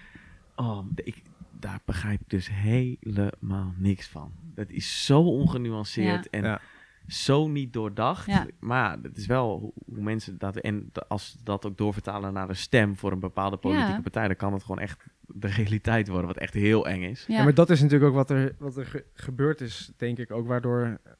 Oh, 0.57 0.87
ik, 0.95 1.23
daar 1.61 1.81
begrijp 1.85 2.21
ik 2.21 2.29
dus 2.31 2.49
helemaal 2.53 3.73
niks 3.77 4.07
van. 4.09 4.33
Dat 4.55 4.71
is 4.71 5.05
zo 5.05 5.21
ongenuanceerd. 5.21 6.25
Ja. 6.25 6.31
En 6.39 6.45
Ja. 6.45 6.61
Zo 7.07 7.49
niet 7.49 7.73
doordacht. 7.73 8.27
Ja. 8.27 8.47
Maar 8.61 8.91
ja, 8.93 8.99
het 9.03 9.17
is 9.17 9.27
wel 9.27 9.59
hoe, 9.87 10.03
mensen 10.03 10.39
dat... 10.39 10.57
En 10.57 10.93
als 11.09 11.31
ze 11.31 11.39
dat 11.45 11.67
ook 11.67 11.77
doorvertalen 11.79 12.33
naar 12.33 12.49
een 12.49 12.57
stem 12.57 12.97
voor 12.97 13.13
een 13.13 13.21
bepaalde 13.21 13.57
politieke 13.57 13.93
Ja. 13.93 14.01
partij... 14.01 14.27
dan 14.27 14.37
kan 14.37 14.53
het 14.53 14.63
gewoon 14.63 14.79
echt 14.81 15.05
de 15.29 15.47
realiteit 15.49 16.09
worden, 16.09 16.27
wat 16.27 16.37
echt 16.37 16.55
heel 16.55 16.87
eng 16.87 17.03
is. 17.03 17.25
Ja. 17.29 17.37
Ja, 17.37 17.45
maar 17.45 17.55
dat 17.55 17.71
is 17.71 17.81
natuurlijk 17.83 18.11
ook 18.11 18.17
wat 18.17 18.31
er, 18.31 18.55
wat 18.59 18.77
er 18.77 18.87
ge- 18.87 19.05
gebeurd 19.15 19.61
is, 19.61 19.93
denk 19.97 20.19
ik 20.19 20.31
ook, 20.31 20.47
waardoor 20.47 20.83
eh, 20.83 21.13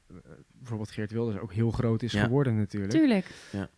bijvoorbeeld 0.51 0.91
Geert 0.91 1.11
Wilders 1.11 1.37
ook 1.39 1.53
heel 1.53 1.71
groot 1.71 2.03
is 2.03 2.11
Ja. 2.11 2.23
geworden 2.23 2.57
natuurlijk. 2.57 2.91
Tuurlijk. 2.91 3.25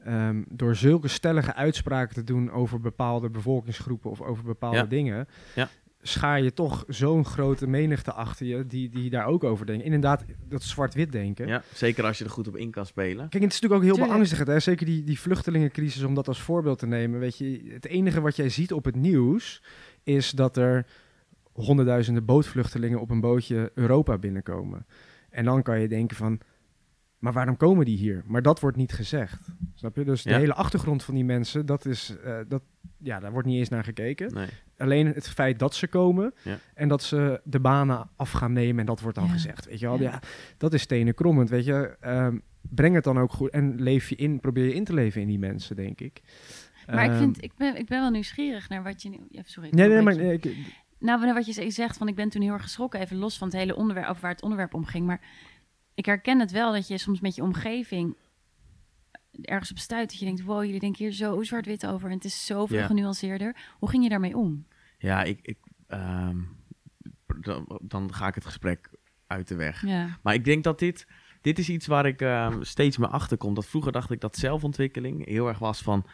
Ehm, 0.03 0.43
door 0.49 0.75
zulke 0.75 1.07
stellige 1.07 1.53
uitspraken 1.55 2.15
te 2.15 2.23
doen 2.23 2.51
over 2.51 2.79
bepaalde 2.79 3.29
bevolkingsgroepen 3.29 4.11
of 4.11 4.21
over 4.21 4.43
bepaalde 4.43 4.77
Ja. 4.77 4.83
dingen, 4.85 5.27
Ja. 5.55 5.69
Schaar 6.01 6.41
je 6.41 6.53
toch 6.53 6.83
zo'n 6.87 7.25
grote 7.25 7.67
menigte 7.67 8.13
achter 8.13 8.45
je 8.45 8.65
die, 8.65 8.89
die 8.89 9.09
daar 9.09 9.25
ook 9.25 9.43
over 9.43 9.65
denken. 9.65 9.85
Inderdaad, 9.85 10.23
dat 10.47 10.63
zwart-wit 10.63 11.11
denken. 11.11 11.47
Ja, 11.47 11.63
zeker 11.73 12.03
als 12.03 12.17
je 12.17 12.23
er 12.23 12.29
goed 12.29 12.47
op 12.47 12.55
in 12.55 12.71
kan 12.71 12.85
spelen. 12.85 13.29
Kijk, 13.29 13.43
het 13.43 13.53
is 13.53 13.61
natuurlijk 13.61 13.91
ook 13.91 13.97
heel 13.97 14.07
beangstigend. 14.07 14.47
Hè? 14.47 14.59
Zeker 14.59 14.85
die, 14.85 15.03
die 15.03 15.19
vluchtelingencrisis, 15.19 16.03
om 16.03 16.13
dat 16.13 16.27
als 16.27 16.41
voorbeeld 16.41 16.79
te 16.79 16.87
nemen. 16.87 17.19
Weet 17.19 17.37
je, 17.37 17.61
het 17.69 17.85
enige 17.85 18.21
wat 18.21 18.35
jij 18.35 18.49
ziet 18.49 18.73
op 18.73 18.85
het 18.85 18.95
nieuws 18.95 19.63
is 20.03 20.31
dat 20.31 20.57
er 20.57 20.85
honderdduizenden 21.51 22.25
bootvluchtelingen 22.25 22.99
op 22.99 23.09
een 23.09 23.21
bootje 23.21 23.71
Europa 23.73 24.17
binnenkomen. 24.17 24.85
En 25.29 25.45
dan 25.45 25.61
kan 25.61 25.79
je 25.79 25.87
denken 25.87 26.17
van, 26.17 26.39
maar 27.19 27.33
waarom 27.33 27.57
komen 27.57 27.85
die 27.85 27.97
hier? 27.97 28.23
Maar 28.25 28.41
dat 28.41 28.59
wordt 28.59 28.77
niet 28.77 28.91
gezegd. 28.93 29.47
Snap 29.75 29.95
je? 29.95 30.03
Dus 30.03 30.23
de 30.23 30.29
Ja. 30.29 30.37
hele 30.37 30.53
achtergrond 30.53 31.03
van 31.03 31.13
die 31.13 31.25
mensen, 31.25 31.65
dat 31.65 31.85
is, 31.85 32.15
eh, 32.23 32.37
dat, 32.47 32.61
ja, 32.97 33.19
daar 33.19 33.31
wordt 33.31 33.47
niet 33.47 33.57
eens 33.57 33.69
naar 33.69 33.83
gekeken. 33.83 34.33
Nee. 34.33 34.47
Alleen 34.77 35.07
het 35.07 35.29
feit 35.29 35.59
dat 35.59 35.75
ze 35.75 35.87
komen 35.87 36.33
Ja. 36.43 36.57
en 36.73 36.87
dat 36.87 37.03
ze 37.03 37.41
de 37.43 37.59
banen 37.59 38.09
af 38.15 38.31
gaan 38.31 38.53
nemen 38.53 38.79
en 38.79 38.85
dat 38.85 38.99
wordt 39.01 39.17
dan 39.17 39.25
Ja. 39.25 39.31
gezegd. 39.31 39.65
Weet 39.65 39.79
je 39.79 39.85
wel, 39.85 39.99
Ja. 39.99 40.09
ja. 40.11 40.21
dat 40.57 40.73
is 40.73 40.81
stenen 40.81 41.13
krommend. 41.13 41.49
Weet 41.49 41.65
je, 41.65 41.97
Ehm, 41.99 42.37
breng 42.61 42.95
het 42.95 43.03
dan 43.03 43.17
ook 43.19 43.31
goed 43.31 43.49
en 43.49 43.81
leef 43.81 44.09
je 44.09 44.15
in, 44.15 44.39
probeer 44.39 44.65
je 44.65 44.73
in 44.73 44.83
te 44.83 44.93
leven 44.93 45.21
in 45.21 45.27
die 45.27 45.39
mensen, 45.39 45.75
denk 45.75 46.01
ik. 46.01 46.21
Maar 46.87 47.03
ik, 47.03 47.09
Ehm, 47.09 47.19
vind, 47.19 47.43
ik, 47.43 47.51
ben, 47.57 47.77
ik 47.77 47.85
ben 47.87 47.99
wel 48.01 48.09
nieuwsgierig 48.11 48.69
naar 48.69 48.83
wat 48.83 49.01
je... 49.01 49.09
nu- 49.09 49.27
Ja, 49.29 49.41
sorry. 49.45 49.69
ik 49.69 49.75
Nee, 49.75 49.87
nee, 49.87 50.01
maar 50.01 50.15
nee, 50.15 50.33
ik- 50.33 50.55
Nou, 50.99 51.33
wat 51.33 51.45
je 51.45 51.71
zegt, 51.71 51.97
van 51.97 52.07
ik 52.07 52.15
ben 52.15 52.29
toen 52.29 52.41
heel 52.41 52.53
erg 52.53 52.61
geschrokken, 52.61 52.99
even 52.99 53.17
los 53.17 53.37
van 53.37 53.47
het 53.47 53.57
hele 53.57 53.75
onderwerp, 53.75 54.07
over 54.09 54.21
waar 54.21 54.31
het 54.31 54.41
onderwerp 54.41 54.73
om 54.73 54.85
ging. 54.85 55.05
Maar 55.05 55.21
ik 55.99 56.05
herken 56.05 56.39
het 56.39 56.51
wel 56.51 56.71
dat 56.71 56.87
je 56.87 56.97
soms 56.97 57.19
met 57.19 57.35
je 57.35 57.41
omgeving 57.41 58.15
ergens 59.41 59.71
op 59.71 59.77
stuit. 59.77 60.09
Dat 60.09 60.19
je 60.19 60.25
denkt, 60.25 60.41
wow, 60.43 60.63
jullie 60.63 60.79
denken 60.79 61.03
hier 61.05 61.13
zo 61.13 61.43
zwart-wit 61.43 61.85
over. 61.85 62.09
En 62.09 62.15
het 62.15 62.25
is 62.25 62.45
zoveel 62.45 62.77
Ja. 62.77 62.85
genuanceerder. 62.85 63.55
Hoe 63.79 63.89
ging 63.89 64.03
je 64.03 64.09
daarmee 64.09 64.37
om? 64.37 64.65
Ja, 64.97 65.23
ik, 65.23 65.39
ik, 65.41 65.57
ehm, 65.87 66.37
dan, 67.41 67.79
dan 67.81 68.13
ga 68.13 68.27
ik 68.27 68.35
het 68.35 68.45
gesprek 68.45 68.89
uit 69.27 69.47
de 69.47 69.55
weg. 69.55 69.83
Maar 70.23 70.33
ik 70.33 70.45
denk 70.45 70.63
dat 70.63 70.79
dit, 70.79 71.07
dit 71.41 71.59
is 71.59 71.69
iets 71.69 71.87
waar 71.87 72.05
ik 72.05 72.21
ehm, 72.21 72.63
steeds 72.63 72.97
meer 72.97 73.09
achter 73.09 73.37
kom. 73.37 73.53
Dat 73.53 73.67
vroeger 73.67 73.91
dacht 73.91 74.11
ik 74.11 74.21
dat 74.21 74.37
zelfontwikkeling 74.37 75.25
heel 75.25 75.47
erg 75.47 75.59
was 75.59 75.81
van 75.81 76.05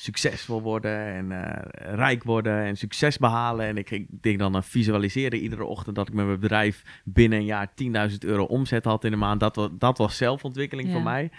succesvol 0.00 0.62
worden 0.62 0.98
en 1.06 1.32
eh, 1.32 1.94
rijk 1.94 2.22
worden 2.24 2.64
en 2.64 2.76
succes 2.76 3.18
behalen. 3.18 3.66
En 3.66 3.76
ik, 3.76 3.90
ik 3.90 4.06
denk 4.22 4.38
dan 4.38 4.54
aan 4.54 4.64
visualiseren 4.64 5.38
iedere 5.38 5.64
ochtend 5.64 5.96
dat 5.96 6.08
ik 6.08 6.14
met 6.14 6.26
mijn 6.26 6.40
bedrijf 6.40 6.82
binnen 7.04 7.38
een 7.38 7.44
jaar 7.44 7.70
10.000 8.10 8.16
euro 8.18 8.44
omzet 8.44 8.84
had 8.84 9.04
in 9.04 9.12
een 9.12 9.18
maand. 9.18 9.40
Dat 9.40 9.56
was, 9.56 9.68
dat 9.78 9.98
was 9.98 10.16
zelfontwikkeling 10.16 10.88
Ja. 10.88 10.94
voor 10.94 11.02
mij. 11.02 11.30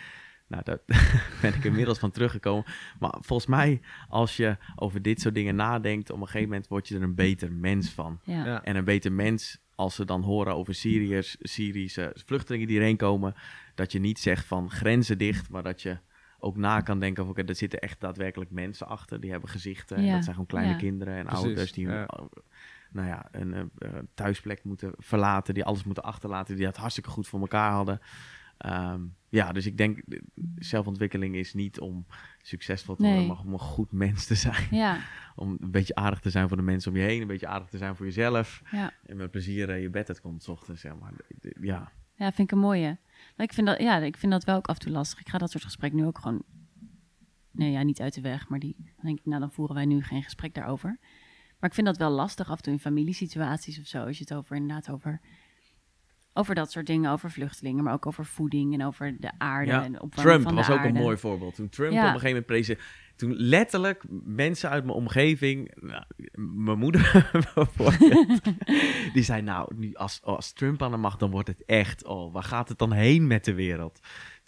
Nou, 0.47 0.63
daar 0.63 0.79
ben 1.41 1.53
ik 1.53 1.63
inmiddels 1.63 1.99
van 1.99 2.11
teruggekomen. 2.11 2.63
Maar 2.99 3.13
volgens 3.19 3.49
mij, 3.49 3.81
als 4.09 4.37
je 4.37 4.57
over 4.75 5.01
dit 5.01 5.21
soort 5.21 5.35
dingen 5.35 5.55
nadenkt, 5.55 6.09
op 6.11 6.19
een 6.19 6.25
gegeven 6.25 6.47
moment 6.49 6.67
word 6.67 6.87
je 6.87 6.95
er 6.95 7.01
een 7.01 7.15
beter 7.15 7.51
mens 7.51 7.89
van. 7.89 8.19
ja. 8.23 8.45
ja. 8.45 8.63
En 8.63 8.75
een 8.75 8.83
beter 8.83 9.11
mens, 9.11 9.57
als 9.75 9.95
ze 9.95 10.05
dan 10.05 10.21
horen 10.21 10.55
over 10.55 10.73
Syriërs, 10.75 11.37
Syrische 11.39 12.11
vluchtelingen 12.25 12.67
die 12.67 12.77
hierheen 12.77 12.97
komen, 12.97 13.33
dat 13.75 13.91
je 13.91 13.99
niet 13.99 14.19
zegt 14.19 14.45
van 14.45 14.69
grenzen 14.71 15.17
dicht, 15.17 15.49
maar 15.49 15.63
dat 15.63 15.81
je 15.81 15.97
ook 16.39 16.55
na 16.57 16.81
kan 16.81 16.99
denken 16.99 17.23
van 17.23 17.31
oké, 17.31 17.43
er 17.43 17.55
zitten 17.55 17.79
echt 17.79 17.99
daadwerkelijk 17.99 18.51
mensen 18.51 18.87
achter, 18.87 19.19
die 19.19 19.31
hebben 19.31 19.49
gezichten. 19.49 19.97
En 19.97 20.03
Ja, 20.03 20.13
dat 20.13 20.21
zijn 20.23 20.35
gewoon 20.35 20.49
kleine 20.49 20.71
ja. 20.71 20.77
kinderen 20.77 21.15
en 21.17 21.25
Precies, 21.25 21.43
ouders 21.45 21.71
die 21.71 21.87
hun, 21.87 21.95
ja. 21.95 22.09
nou 22.91 23.07
ja, 23.07 23.27
een 23.31 23.53
eh, 23.53 23.61
eh, 23.77 23.93
thuisplek 24.13 24.63
moeten 24.63 24.91
verlaten, 24.97 25.53
die 25.53 25.65
alles 25.65 25.83
moeten 25.83 26.03
achterlaten, 26.03 26.55
die 26.55 26.65
dat 26.65 26.77
hartstikke 26.77 27.09
goed 27.09 27.27
voor 27.27 27.39
elkaar 27.39 27.71
hadden. 27.71 27.99
Ehm, 28.57 29.01
ja, 29.29 29.51
dus 29.51 29.65
ik 29.65 29.77
denk, 29.77 30.01
zelfontwikkeling 30.55 31.35
is 31.35 31.53
niet 31.53 31.79
om 31.79 32.05
succesvol 32.41 32.95
te 32.95 33.01
Nee. 33.01 33.11
worden, 33.11 33.29
maar 33.29 33.45
om 33.45 33.53
een 33.53 33.59
goed 33.59 33.91
mens 33.91 34.25
te 34.25 34.35
zijn. 34.35 34.67
Ja, 34.71 34.97
Om 35.35 35.57
een 35.61 35.71
beetje 35.71 35.95
aardig 35.95 36.19
te 36.19 36.29
zijn 36.29 36.47
voor 36.47 36.57
de 36.57 36.63
mensen 36.63 36.91
om 36.91 36.97
je 36.97 37.03
heen, 37.03 37.21
een 37.21 37.27
beetje 37.27 37.47
aardig 37.47 37.69
te 37.69 37.77
zijn 37.77 37.95
voor 37.95 38.05
jezelf. 38.05 38.61
ja. 38.71 38.93
En 39.05 39.17
met 39.17 39.31
plezier 39.31 39.69
eh, 39.69 39.81
je 39.81 39.89
bed 39.89 40.07
uit 40.09 40.21
komt 40.21 40.43
's 40.43 40.47
ochtends, 40.47 40.81
zeg 40.81 40.95
maar. 40.99 41.11
Ja, 41.61 41.91
Ja, 42.15 42.25
vind 42.31 42.39
ik 42.39 42.51
een 42.51 42.63
mooie. 42.63 42.97
Ik 43.43 43.53
vind 43.53 43.67
dat, 43.67 43.79
ja, 43.79 43.97
ik 43.97 44.17
vind 44.17 44.31
dat 44.31 44.43
wel 44.43 44.55
ook 44.55 44.67
af 44.67 44.75
en 44.75 44.81
toe 44.81 44.91
lastig. 44.91 45.19
Ik 45.19 45.29
ga 45.29 45.37
dat 45.37 45.51
soort 45.51 45.63
gesprekken 45.63 45.99
nu 45.99 46.05
ook 46.05 46.19
gewoon, 46.19 46.43
nee, 47.51 47.71
ja, 47.71 47.83
niet 47.83 48.01
uit 48.01 48.13
de 48.13 48.21
weg, 48.21 48.49
maar 48.49 48.59
die, 48.59 48.75
dan 48.77 49.05
denk 49.05 49.19
ik, 49.19 49.25
nou, 49.25 49.39
dan 49.39 49.51
voeren 49.51 49.75
wij 49.75 49.85
nu 49.85 50.03
geen 50.03 50.23
gesprek 50.23 50.53
daarover. 50.53 50.97
Maar 51.59 51.69
ik 51.69 51.75
vind 51.75 51.87
dat 51.87 51.97
wel 51.97 52.09
lastig 52.09 52.49
af 52.49 52.57
en 52.57 52.63
toe 52.63 52.73
in 52.73 52.79
familiesituaties 52.79 53.79
of 53.79 53.85
zo, 53.85 54.05
als 54.05 54.17
je 54.17 54.23
het 54.27 54.33
over, 54.33 54.55
inderdaad 54.55 54.89
over, 54.89 55.21
over 56.33 56.55
dat 56.55 56.71
soort 56.71 56.85
dingen, 56.85 57.11
over 57.11 57.31
vluchtelingen, 57.31 57.83
maar 57.83 57.93
ook 57.93 58.05
over 58.05 58.25
voeding 58.25 58.73
en 58.73 58.85
over 58.85 59.15
de 59.19 59.31
aarde 59.37 59.71
Ja, 59.71 59.83
en 59.83 59.91
de 59.91 59.99
Trump 60.09 60.43
van 60.43 60.55
was 60.55 60.67
de 60.67 60.73
ook 60.73 60.79
aarde. 60.79 60.93
een 60.93 61.03
mooi 61.03 61.17
voorbeeld. 61.17 61.55
Toen 61.55 61.69
Trump 61.69 61.91
Ja. 61.91 61.97
op 61.97 62.03
een 62.03 62.19
gegeven 62.19 62.29
moment 62.29 62.45
president... 62.45 62.87
Toen 63.15 63.33
letterlijk 63.35 64.03
mensen 64.23 64.69
uit 64.69 64.83
mijn 64.85 64.97
omgeving... 64.97 65.71
nou, 65.81 66.03
mijn 66.63 66.77
moeder 66.77 67.29
bijvoorbeeld... 67.55 68.41
die 69.13 69.23
zei 69.23 69.41
nou, 69.41 69.75
nu 69.75 69.93
als, 69.93 70.19
als 70.23 70.53
Trump 70.53 70.81
aan 70.81 70.91
de 70.91 70.97
macht... 70.97 71.19
dan 71.19 71.29
wordt 71.31 71.47
het 71.47 71.65
echt... 71.65 72.05
Oh, 72.05 72.33
waar 72.33 72.43
gaat 72.43 72.69
het 72.69 72.77
dan 72.77 72.91
heen 72.91 73.27
met 73.27 73.45
de 73.45 73.53
wereld? 73.53 73.99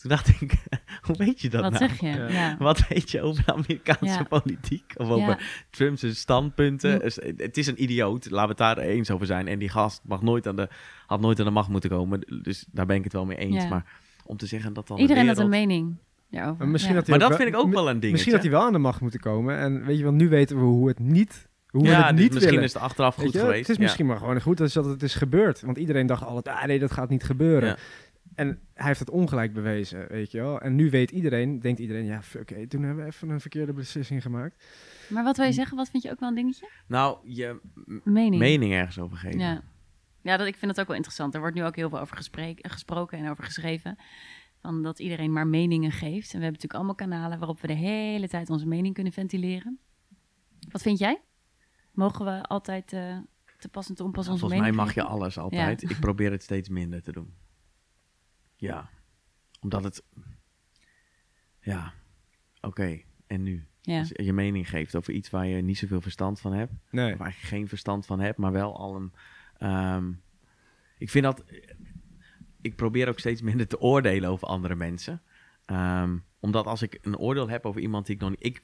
Toen 0.02 0.10
dacht 0.10 0.28
ik... 0.28 0.54
hoe 1.08 1.16
weet 1.18 1.42
je 1.42 1.50
dat 1.50 1.62
Wat 1.62 1.72
nou? 1.72 1.88
zeg 1.88 2.00
je? 2.00 2.08
Ja. 2.08 2.28
Ja. 2.30 2.56
Wat 2.60 2.88
weet 2.88 3.12
je 3.12 3.22
over 3.22 3.44
de 3.46 3.54
Amerikaanse 3.54 4.06
Ja. 4.06 4.24
politiek? 4.24 4.94
Of 4.98 5.10
over. 5.10 5.66
Trump's 5.70 6.20
standpunten? 6.20 6.92
Ja. 6.92 6.98
Dus, 6.98 7.20
eh, 7.20 7.34
Het 7.38 7.58
is 7.58 7.68
een 7.68 7.84
idioot, 7.84 8.30
laten 8.30 8.56
we 8.58 8.64
het 8.64 8.76
daar 8.76 8.86
eens 8.86 9.12
over 9.12 9.26
zijn. 9.26 9.48
En 9.48 9.60
die 9.60 9.70
gast 9.70 10.02
mag 10.04 10.22
nooit 10.22 10.48
aan 10.48 10.56
de, 10.56 10.70
had 11.06 11.22
nooit 11.22 11.40
aan 11.40 11.46
de 11.46 11.52
macht 11.52 11.70
moeten 11.70 11.90
komen. 11.90 12.42
Dus 12.44 12.66
daar 12.72 12.86
ben 12.86 12.96
ik 12.98 13.04
het 13.04 13.14
wel 13.14 13.26
mee 13.26 13.38
eens. 13.38 13.64
Ja. 13.64 13.70
Maar 13.70 13.86
om 14.26 14.38
te 14.38 14.46
zeggen 14.46 14.74
dat 14.74 14.88
dan 14.88 14.96
de 14.96 15.02
Iedereen 15.02 15.28
had 15.28 15.36
wereld... 15.38 15.54
een 15.54 15.60
mening 15.60 15.98
misschien 16.32 16.94
ja. 16.94 16.98
had 16.98 17.08
hij 17.08 17.18
Maar 17.18 17.20
dat 17.20 17.28
wel- 17.28 17.38
vind 17.38 17.50
ik 17.50 17.56
ook 17.56 17.74
wel 17.74 17.90
een 17.90 18.00
ding. 18.00 18.12
Misschien 18.12 18.34
had 18.34 18.42
hij 18.42 18.52
wel 18.52 18.62
aan 18.62 18.72
de 18.74 18.78
macht 18.80 19.02
moeten 19.02 19.20
komen. 19.20 19.58
En 19.58 19.86
weet 19.86 19.98
je 19.98 20.04
wel, 20.04 20.14
nu 20.14 20.30
weten 20.30 20.58
we 20.58 20.64
hoe 20.64 20.88
het 20.88 21.00
niet, 21.00 21.48
hoe 21.68 21.82
we 21.84 21.90
het 21.90 22.08
dus 22.10 22.20
niet 22.20 22.30
misschien 22.34 22.50
willen. 22.50 22.64
is 22.66 22.74
het 22.74 22.84
achteraf 22.84 23.16
goed 23.16 23.34
je, 23.34 23.40
geweest. 23.40 23.60
Het 23.60 23.70
is 23.70 23.76
ja. 23.76 23.82
misschien 23.82 24.06
maar 24.06 24.18
gewoon 24.18 24.42
goed 24.42 24.58
dat 24.58 24.74
het 24.74 25.04
is 25.04 25.16
gebeurd. 25.16 25.62
Want 25.62 25.78
iedereen 25.78 26.06
dacht 26.08 26.24
altijd, 26.24 26.56
ah 26.56 26.66
nee, 26.66 26.80
dat 26.80 26.92
gaat 26.92 27.10
niet 27.10 27.24
gebeuren. 27.24 27.70
Ja. 27.70 27.78
En 28.36 28.60
hij 28.74 28.88
heeft 28.88 29.00
het 29.00 29.10
ongelijk 29.10 29.54
bewezen, 29.54 30.08
weet 30.08 30.32
je 30.32 30.42
wel. 30.42 30.62
En 30.62 30.76
nu 30.76 30.90
weet 30.90 31.12
iedereen, 31.12 31.60
denkt 31.60 31.80
iedereen, 31.80 32.06
ja, 32.06 32.22
oké, 32.40 32.68
toen 32.68 32.84
hebben 32.84 33.04
we 33.04 33.10
even 33.10 33.30
een 33.30 33.40
verkeerde 33.40 33.74
beslissing 33.74 34.22
gemaakt. 34.22 34.64
Maar 35.10 35.24
wat 35.24 35.38
wil 35.38 35.46
je 35.46 35.52
zeggen? 35.52 35.78
Wat 35.78 35.90
vind 35.90 36.04
je 36.04 36.12
ook 36.12 36.20
wel 36.20 36.30
een 36.30 36.36
dingetje? 36.36 36.70
Nou, 36.88 37.18
je 37.24 37.60
Mening. 38.04 38.42
mening 38.42 38.74
ergens 38.74 39.00
over 39.00 39.18
geven. 39.18 39.40
Ja, 39.40 39.62
ja 40.22 40.38
dat, 40.38 40.48
ik 40.48 40.56
vind 40.56 40.72
dat 40.72 40.80
ook 40.80 40.88
wel 40.88 40.96
interessant. 40.96 41.34
Er 41.34 41.40
wordt 41.40 41.56
nu 41.56 41.64
ook 41.64 41.76
heel 41.76 41.90
veel 41.90 42.00
over 42.00 42.18
gesprek, 42.18 42.60
gesproken 42.62 43.18
en 43.18 43.30
over 43.30 43.44
geschreven. 43.44 43.98
Van 44.62 44.84
dat 44.84 45.00
iedereen 45.00 45.32
maar 45.32 45.48
meningen 45.48 45.92
geeft. 45.92 46.34
En 46.34 46.40
we 46.40 46.44
hebben 46.44 46.62
natuurlijk 46.62 46.74
allemaal 46.74 46.96
kanalen 46.96 47.38
waarop 47.38 47.62
we 47.62 47.68
de 47.68 47.74
hele 47.74 48.28
tijd 48.28 48.50
onze 48.50 48.68
mening 48.68 48.94
kunnen 48.94 49.14
ventileren. 49.14 49.80
Wat 50.70 50.82
vind 50.82 51.00
jij? 51.00 51.22
Mogen 51.92 52.26
we 52.26 52.44
altijd 52.44 52.94
eh, 52.94 53.18
te 53.58 53.70
pas 53.70 53.90
en 53.90 53.96
te 53.96 54.04
onpas 54.04 54.26
Nou, 54.26 54.34
onze 54.34 54.48
volgens 54.48 54.62
mij 54.62 54.72
mening 54.72 54.76
mag 54.76 54.94
je 54.94 55.04
alles 55.04 55.38
altijd. 55.38 55.90
Ik 55.90 56.00
probeer 56.00 56.32
het 56.32 56.44
steeds 56.44 56.70
minder 56.70 57.02
te 57.02 57.12
doen. 57.12 57.34
Ja. 58.62 58.90
Omdat 59.60 59.84
het... 59.84 60.04
Ja. 61.60 61.94
Oké. 62.62 63.02
En 63.28 63.44
nu? 63.44 63.66
Ja, 63.82 64.00
Dus 64.00 64.12
je 64.14 64.34
mening 64.34 64.70
geeft 64.70 64.96
over 64.96 65.14
iets 65.14 65.30
waar 65.30 65.48
je 65.48 65.62
niet 65.62 65.78
zoveel 65.78 66.02
verstand 66.02 66.40
van 66.40 66.54
hebt. 66.54 66.72
Nee. 66.92 67.14
Of 67.14 67.20
eigenlijk 67.20 67.54
geen 67.54 67.68
verstand 67.68 68.06
van 68.06 68.20
hebt, 68.20 68.38
maar 68.38 68.52
wel 68.52 68.78
al 68.78 68.96
een... 68.96 69.14
ehm, 69.58 70.12
ik 70.98 71.10
vind 71.10 71.24
dat... 71.24 71.44
Ik 72.62 72.76
probeer 72.76 73.10
ook 73.10 73.20
steeds 73.20 73.42
minder 73.42 73.68
te 73.68 73.80
oordelen 73.80 74.30
over 74.30 74.48
andere 74.48 74.76
mensen. 74.76 75.22
Ehm, 75.66 76.18
omdat 76.40 76.66
als 76.66 76.82
ik 76.82 76.98
een 77.02 77.18
oordeel 77.18 77.50
heb 77.50 77.66
over 77.66 77.82
iemand 77.82 78.06
die 78.06 78.16
ik 78.16 78.22
nog 78.22 78.30
niet... 78.30 78.46
Ik 78.46 78.62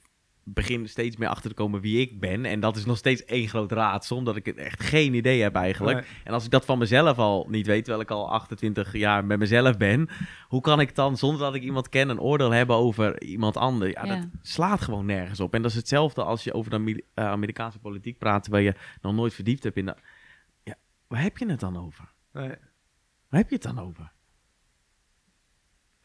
begin 0.52 0.88
steeds 0.88 1.16
meer 1.16 1.28
achter 1.28 1.50
te 1.50 1.56
komen 1.56 1.80
wie 1.80 2.00
ik 2.00 2.20
ben. 2.20 2.44
En 2.44 2.60
dat 2.60 2.76
is 2.76 2.84
nog 2.84 2.96
steeds 2.96 3.24
één 3.24 3.48
groot 3.48 3.72
raadsel, 3.72 4.16
omdat 4.16 4.36
ik 4.36 4.46
het 4.46 4.56
echt 4.56 4.82
geen 4.82 5.14
idee 5.14 5.42
heb 5.42 5.54
eigenlijk. 5.54 5.96
Nee. 5.96 6.06
En 6.24 6.32
als 6.32 6.44
ik 6.44 6.50
dat 6.50 6.64
van 6.64 6.78
mezelf 6.78 7.18
al 7.18 7.46
niet 7.48 7.66
weet, 7.66 7.84
terwijl 7.84 8.02
ik 8.02 8.10
al 8.10 8.30
28 8.30 8.92
jaar 8.92 9.24
met 9.24 9.38
mezelf 9.38 9.76
ben... 9.76 10.08
Hoe 10.48 10.60
kan 10.60 10.80
ik 10.80 10.94
dan, 10.94 11.16
zonder 11.16 11.40
dat 11.40 11.54
ik 11.54 11.62
iemand 11.62 11.88
ken, 11.88 12.08
een 12.08 12.20
oordeel 12.20 12.50
hebben 12.50 12.76
over 12.76 13.22
iemand 13.22 13.56
anders? 13.56 13.92
Ja, 13.92 14.04
Ja. 14.04 14.14
dat 14.16 14.26
slaat 14.42 14.80
gewoon 14.80 15.06
nergens 15.06 15.40
op. 15.40 15.54
En 15.54 15.62
dat 15.62 15.70
is 15.70 15.76
hetzelfde 15.76 16.22
als 16.24 16.44
je 16.44 16.52
over 16.52 16.70
de 16.70 17.04
eh, 17.14 17.24
Amerikaanse 17.24 17.78
politiek 17.78 18.18
praat... 18.18 18.42
terwijl 18.42 18.64
je 18.64 18.74
nog 19.00 19.14
nooit 19.14 19.34
verdiept 19.34 19.62
hebt 19.62 19.76
in... 19.76 19.86
De... 19.86 19.96
Ja, 20.64 20.74
waar 21.06 21.22
heb 21.22 21.38
je 21.38 21.46
het 21.46 21.60
dan 21.60 21.76
over? 21.76 22.12
Nee. 22.32 22.48
Waar 23.28 23.40
heb 23.40 23.48
je 23.48 23.54
het 23.54 23.64
dan 23.64 23.78
over? 23.78 24.12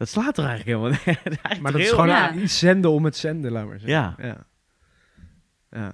Dat 0.04 0.12
slaat 0.24 0.38
er 0.38 0.46
eigenlijk 0.46 0.78
helemaal 0.80 1.00
nergens. 1.06 1.60
Maar 1.60 1.72
dat 1.72 1.82
is 1.82 1.90
gewoon 1.90 2.08
Ja. 2.08 2.30
aan 2.30 2.40
iets 2.40 2.60
zenden 2.60 2.92
om 2.92 3.06
het 3.06 3.16
zenden, 3.16 3.52
laat 3.52 3.68
maar 3.68 3.80
zeggen. 3.80 3.90
Ja. 4.00 4.16
ja. 4.28 4.46
Ja. 5.72 5.88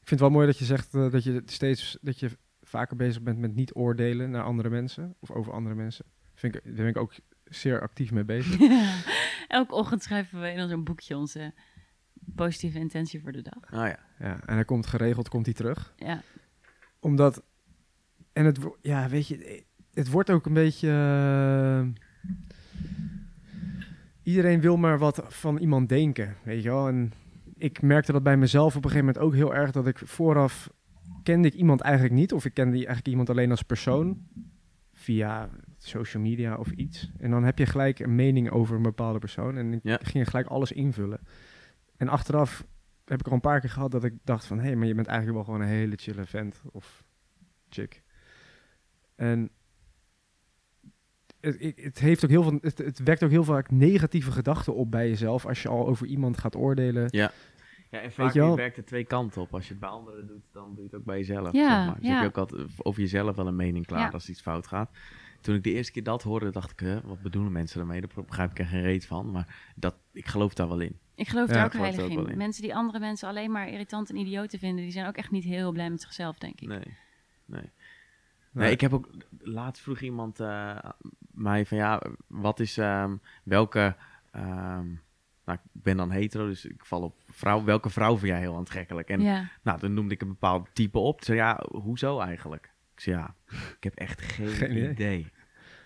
Ik 0.00 0.06
vind 0.08 0.10
het 0.10 0.20
wel 0.20 0.30
mooi 0.30 0.46
dat 0.46 0.58
je 0.58 0.64
zegt 0.64 0.94
eh, 0.94 1.10
dat 1.10 1.24
je 1.24 1.42
steeds 1.46 1.98
dat 2.00 2.18
je 2.20 2.30
vaker 2.62 2.96
bezig 2.96 3.22
bent 3.22 3.38
met 3.38 3.54
niet 3.54 3.74
oordelen 3.74 4.30
naar 4.30 4.42
andere 4.42 4.68
mensen 4.70 5.14
of 5.20 5.30
over 5.30 5.52
andere 5.52 5.74
mensen. 5.74 6.04
Vind 6.34 6.54
ik, 6.54 6.64
dat 6.64 6.74
vind 6.74 6.88
ik 6.88 6.96
ook 6.96 7.12
zeer 7.44 7.80
actief 7.80 8.10
mee 8.12 8.24
bezig. 8.24 8.60
Elke 9.48 9.74
ochtend 9.74 10.02
schrijven 10.02 10.40
we 10.40 10.50
in 10.52 10.60
ons 10.62 10.72
een 10.72 10.84
boekje 10.84 11.16
onze 11.16 11.54
positieve 12.34 12.78
intentie 12.78 13.20
voor 13.20 13.32
de 13.32 13.42
dag. 13.42 13.80
Oh 13.80 13.86
ja. 13.86 13.98
Ja, 14.18 14.40
en 14.46 14.54
hij 14.54 14.64
komt 14.64 14.86
geregeld, 14.86 15.28
komt 15.28 15.46
hij 15.46 15.54
terug. 15.54 15.92
Ja, 15.96 16.22
Omdat, 17.00 17.42
en 18.32 18.44
het, 18.44 18.58
ja, 18.82 19.08
weet 19.08 19.26
je, 19.28 19.64
het 19.92 20.10
wordt 20.10 20.30
ook 20.30 20.46
een 20.46 20.54
beetje. 20.54 20.88
eh, 20.88 22.02
iedereen 24.22 24.60
wil 24.60 24.76
maar 24.76 24.98
wat 24.98 25.22
van 25.28 25.58
iemand 25.58 25.88
denken, 25.88 26.36
weet 26.42 26.62
je 26.62 26.68
wel. 26.68 26.88
En 26.88 27.12
ik 27.56 27.82
merkte 27.82 28.12
dat 28.12 28.22
bij 28.22 28.36
mezelf 28.36 28.76
op 28.76 28.84
een 28.84 28.90
gegeven 28.90 29.06
moment 29.06 29.24
ook 29.24 29.34
heel 29.34 29.54
erg 29.54 29.70
dat 29.70 29.86
ik 29.86 29.98
vooraf 29.98 30.70
kende 31.22 31.48
ik 31.48 31.54
iemand 31.54 31.80
eigenlijk 31.80 32.14
niet, 32.14 32.32
of 32.32 32.44
ik 32.44 32.54
kende 32.54 32.76
eigenlijk 32.76 33.06
iemand 33.08 33.30
alleen 33.30 33.50
als 33.50 33.62
persoon 33.62 34.26
via 34.92 35.48
social 35.78 36.22
media 36.22 36.56
of 36.56 36.70
iets. 36.70 37.12
En 37.18 37.30
dan 37.30 37.44
heb 37.44 37.58
je 37.58 37.66
gelijk 37.66 37.98
een 37.98 38.14
mening 38.14 38.50
over 38.50 38.76
een 38.76 38.82
bepaalde 38.82 39.18
persoon 39.18 39.56
en 39.56 39.72
ik 39.72 39.80
Ja. 39.82 39.98
ging 40.02 40.28
gelijk 40.28 40.46
alles 40.46 40.72
invullen. 40.72 41.20
En 41.96 42.08
achteraf 42.08 42.64
heb 43.04 43.20
ik 43.20 43.26
al 43.26 43.32
een 43.32 43.40
paar 43.40 43.60
keer 43.60 43.70
gehad 43.70 43.90
dat 43.90 44.04
ik 44.04 44.14
dacht 44.24 44.44
van... 44.44 44.58
hé, 44.58 44.64
hey, 44.64 44.76
maar 44.76 44.86
je 44.86 44.94
bent 44.94 45.06
eigenlijk 45.06 45.36
wel 45.36 45.46
gewoon 45.46 45.60
een 45.68 45.74
hele 45.74 45.96
chille 45.96 46.24
vent 46.24 46.62
of 46.72 47.04
chick. 47.68 48.02
En 49.14 49.50
het, 51.40 51.72
het, 51.76 51.98
heeft 51.98 52.24
ook 52.24 52.30
heel 52.30 52.42
veel, 52.42 52.58
het, 52.60 52.78
het 52.78 53.02
wekt 53.02 53.22
ook 53.24 53.30
heel 53.30 53.44
vaak 53.44 53.70
negatieve 53.70 54.30
gedachten 54.30 54.74
op 54.74 54.90
bij 54.90 55.08
jezelf... 55.08 55.46
als 55.46 55.62
je 55.62 55.68
al 55.68 55.86
over 55.86 56.06
iemand 56.06 56.38
gaat 56.38 56.56
oordelen. 56.56 57.06
Ja, 57.10 57.32
en 57.90 58.12
vaak 58.12 58.32
werkt 58.32 58.76
het 58.76 58.86
twee 58.86 59.04
kanten 59.04 59.42
op. 59.42 59.54
Als 59.54 59.64
je 59.64 59.70
het 59.70 59.80
bij 59.80 59.88
anderen 59.88 60.26
doet, 60.26 60.42
dan 60.52 60.68
doe 60.74 60.76
je 60.76 60.82
het 60.90 60.94
ook 60.94 61.04
bij 61.04 61.18
jezelf. 61.18 61.52
Ja, 61.52 61.68
zeg 61.68 61.86
maar. 61.86 62.00
Dus 62.00 62.08
ja. 62.08 62.12
heb 62.12 62.22
je 62.22 62.28
ook 62.28 62.38
altijd 62.38 62.68
over 62.82 63.00
jezelf 63.00 63.36
wel 63.36 63.46
een 63.46 63.56
mening 63.56 63.86
klaar 63.86 64.00
Ja. 64.00 64.08
als 64.08 64.28
iets 64.28 64.40
fout 64.40 64.66
gaat. 64.66 64.90
Toen 65.40 65.54
ik 65.54 65.62
de 65.62 65.72
eerste 65.72 65.92
keer 65.92 66.02
dat 66.02 66.22
hoorde, 66.22 66.50
dacht 66.50 66.80
ik, 66.80 67.00
wat 67.04 67.22
bedoelen 67.22 67.52
mensen 67.52 67.78
daarmee? 67.78 68.00
Daar 68.00 68.24
begrijp 68.26 68.50
ik 68.50 68.58
er 68.58 68.66
geen 68.66 68.82
reet 68.82 69.06
van. 69.06 69.30
Maar 69.30 69.72
dat, 69.76 69.94
ik 70.12 70.26
geloof 70.26 70.54
daar 70.54 70.68
wel 70.68 70.80
in. 70.80 70.98
ik 71.14 71.28
geloof 71.28 71.48
Ja, 71.48 71.54
daar 71.54 71.64
ook 71.64 71.72
heilig 71.72 71.96
wel 71.96 72.24
in. 72.24 72.28
in. 72.28 72.36
Mensen 72.36 72.62
die 72.62 72.74
andere 72.74 72.98
mensen 72.98 73.28
alleen 73.28 73.50
maar 73.50 73.68
irritant 73.68 74.10
en 74.10 74.16
idioten 74.16 74.58
vinden, 74.58 74.82
die 74.84 74.92
zijn 74.92 75.06
ook 75.06 75.16
echt 75.16 75.30
niet 75.30 75.44
heel 75.44 75.72
blij 75.72 75.90
met 75.90 76.00
zichzelf, 76.00 76.38
denk 76.38 76.60
ik. 76.60 76.68
Nee, 76.68 76.96
nee. 77.44 77.70
Nee, 78.52 78.64
Nee. 78.64 78.72
ik 78.72 78.80
heb 78.80 78.92
ook... 78.94 79.08
Laatst 79.38 79.82
vroeg 79.82 80.00
iemand 80.00 80.40
eh, 80.40 80.78
mij 81.30 81.66
van, 81.66 81.76
ja, 81.78 82.02
wat 82.26 82.60
is... 82.60 82.78
ehm, 82.78 83.16
welke... 83.44 83.96
ehm, 84.30 84.86
nou, 85.44 85.58
ik 85.64 85.82
ben 85.82 85.96
dan 85.96 86.10
hetero, 86.10 86.46
dus 86.46 86.64
ik 86.64 86.84
val 86.84 87.02
op 87.02 87.16
vrouw. 87.28 87.64
Welke 87.64 87.90
vrouw 87.90 88.16
vind 88.16 88.30
jij 88.32 88.40
heel 88.40 88.56
aantrekkelijk? 88.56 89.08
En 89.08 89.20
ja, 89.20 89.48
Nou, 89.62 89.80
dan 89.80 89.94
noemde 89.94 90.14
ik 90.14 90.22
een 90.22 90.28
bepaald 90.28 90.68
type 90.72 90.98
op. 90.98 91.20
Toen 91.20 91.34
zei 91.36 91.38
ja, 91.48 91.64
hoezo 91.70 92.18
eigenlijk? 92.20 92.72
Ik 92.94 93.00
zei 93.00 93.16
ja, 93.16 93.34
ik 93.76 93.84
heb 93.84 93.94
echt 93.94 94.20
geen, 94.22 94.48
Geen 94.60 94.70
idee. 94.70 94.90
idee. 94.90 95.32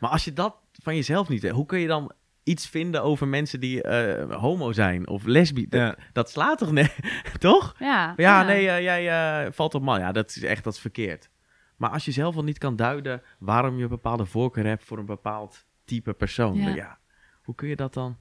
Maar 0.01 0.11
als 0.11 0.25
je 0.25 0.33
dat 0.33 0.57
van 0.73 0.95
jezelf 0.95 1.29
niet 1.29 1.43
weet, 1.43 1.51
hoe 1.53 1.67
kun 1.67 1.79
je 1.79 1.87
dan 1.87 2.13
iets 2.43 2.69
vinden 2.69 3.03
over 3.03 3.29
mensen 3.29 3.61
die 3.61 3.83
eh, 3.83 4.41
homo 4.41 4.73
zijn 4.73 5.09
of 5.09 5.25
lesbisch? 5.25 5.69
Dat, 5.69 5.81
Ja. 5.81 5.97
dat 6.13 6.31
slaat 6.31 6.59
toch 6.59 6.73
nee, 6.73 6.91
toch? 7.39 7.75
ja, 7.79 8.13
Ja, 8.17 8.43
nee, 8.43 8.69
eh, 8.69 8.83
jij 8.83 9.53
valt 9.53 9.75
op 9.75 9.83
man. 9.83 9.99
Ja, 9.99 10.13
dat 10.13 10.31
is 10.31 10.43
echt 10.43 10.65
dat 10.65 10.75
is 10.75 10.81
verkeerd. 10.81 11.29
Maar 11.77 11.91
als 11.91 12.05
je 12.05 12.13
zelf 12.13 12.37
al 12.37 12.45
niet 12.45 12.59
kan 12.59 12.77
duiden 12.77 13.23
waarom 13.39 13.77
je 13.77 13.83
een 13.83 13.89
bepaalde 13.89 14.27
voorkeur 14.27 14.67
hebt 14.67 14.85
voor 14.85 14.99
een 14.99 15.07
bepaald 15.07 15.67
type 15.85 16.13
persoon, 16.13 16.55
Ja. 16.57 16.99
hoe 17.43 17.55
kun 17.55 17.69
je 17.69 17.77
dat 17.77 17.95
dan 17.95 18.17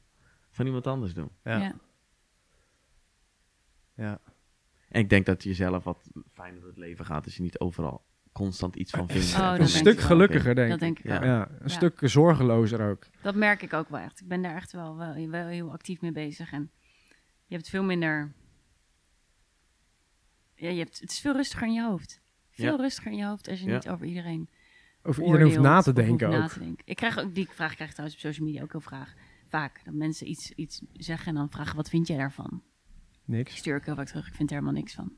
van 0.49 0.65
iemand 0.65 0.87
anders 0.87 1.13
doen? 1.13 1.29
Ja. 1.43 1.57
ja. 1.57 1.75
Ja. 3.95 4.19
En 4.89 5.01
ik 5.01 5.09
denk 5.09 5.25
dat 5.25 5.43
je 5.43 5.49
jezelf 5.49 5.83
wat 5.83 6.09
fijner 6.33 6.59
door 6.59 6.69
het 6.69 6.77
leven 6.77 7.05
gaat 7.05 7.25
als 7.25 7.35
je 7.35 7.41
niet 7.41 7.59
overal 7.59 8.05
constant 8.31 8.75
iets 8.75 8.91
van 8.91 9.07
vindt. 9.09 9.33
Oh, 9.33 9.39
dat 9.39 9.51
een 9.51 9.57
denk 9.57 9.69
stuk 9.69 9.93
ik 9.93 9.97
wel. 9.99 10.07
gelukkiger, 10.07 10.55
denk 10.55 10.69
dat 10.69 10.81
ik. 10.81 10.83
denk 10.83 10.99
ik 10.99 11.05
Ja. 11.05 11.17
ook. 11.17 11.23
Ja, 11.23 11.47
een 11.49 11.57
Ja. 11.61 11.67
stuk 11.67 11.99
zorgelozer 12.03 12.89
ook. 12.89 13.07
Dat 13.21 13.35
merk 13.35 13.61
ik 13.61 13.73
ook 13.73 13.89
wel 13.89 13.99
echt. 13.99 14.21
Ik 14.21 14.27
ben 14.27 14.41
daar 14.41 14.55
echt 14.55 14.71
wel, 14.71 14.97
wel, 14.97 15.29
wel 15.29 15.47
heel 15.47 15.71
actief 15.71 16.01
mee 16.01 16.11
bezig. 16.11 16.51
En 16.51 16.71
je 17.45 17.55
hebt 17.55 17.69
veel 17.69 17.83
minder... 17.83 18.33
Ja, 20.55 20.69
je 20.69 20.77
hebt, 20.79 20.99
het 20.99 21.11
is 21.11 21.19
veel 21.19 21.33
rustiger 21.33 21.67
in 21.67 21.73
je 21.73 21.83
hoofd. 21.83 22.21
Veel 22.53 22.75
Ja. 22.75 22.75
rustiger 22.83 23.11
in 23.11 23.17
je 23.17 23.25
hoofd 23.25 23.49
als 23.49 23.59
je 23.59 23.65
Ja. 23.67 23.73
niet 23.73 23.89
over 23.89 24.05
iedereen 24.05 24.49
Over 25.03 25.23
iedereen 25.23 25.45
hoeft 25.47 25.59
na 25.59 25.81
te 25.81 25.93
denken 25.93 26.27
ook. 26.27 26.33
na 26.33 26.47
te 26.47 26.59
denken. 26.59 26.83
Ik 26.85 26.95
krijg 26.95 27.19
ook 27.19 27.35
die 27.35 27.47
vraag 27.51 27.73
krijg 27.75 27.89
ik 27.89 27.95
trouwens 27.95 28.15
op 28.23 28.25
social 28.29 28.45
media 28.47 28.61
ook 28.63 28.71
heel 28.71 28.81
vraag. 28.81 29.13
Vaak 29.47 29.81
dat 29.85 29.93
mensen 29.93 30.29
iets, 30.29 30.51
iets 30.51 30.81
zeggen 30.93 31.27
en 31.27 31.35
dan 31.35 31.49
vragen 31.49 31.75
wat 31.75 31.89
vind 31.89 32.07
jij 32.07 32.17
daarvan? 32.17 32.61
Niks. 33.25 33.55
Stuur 33.55 33.75
ik 33.75 33.85
heel 33.85 33.95
vaak 33.95 34.07
terug. 34.07 34.27
Ik 34.27 34.33
vind 34.35 34.49
er 34.49 34.55
helemaal 34.55 34.75
niks 34.79 34.93
van. 34.93 35.11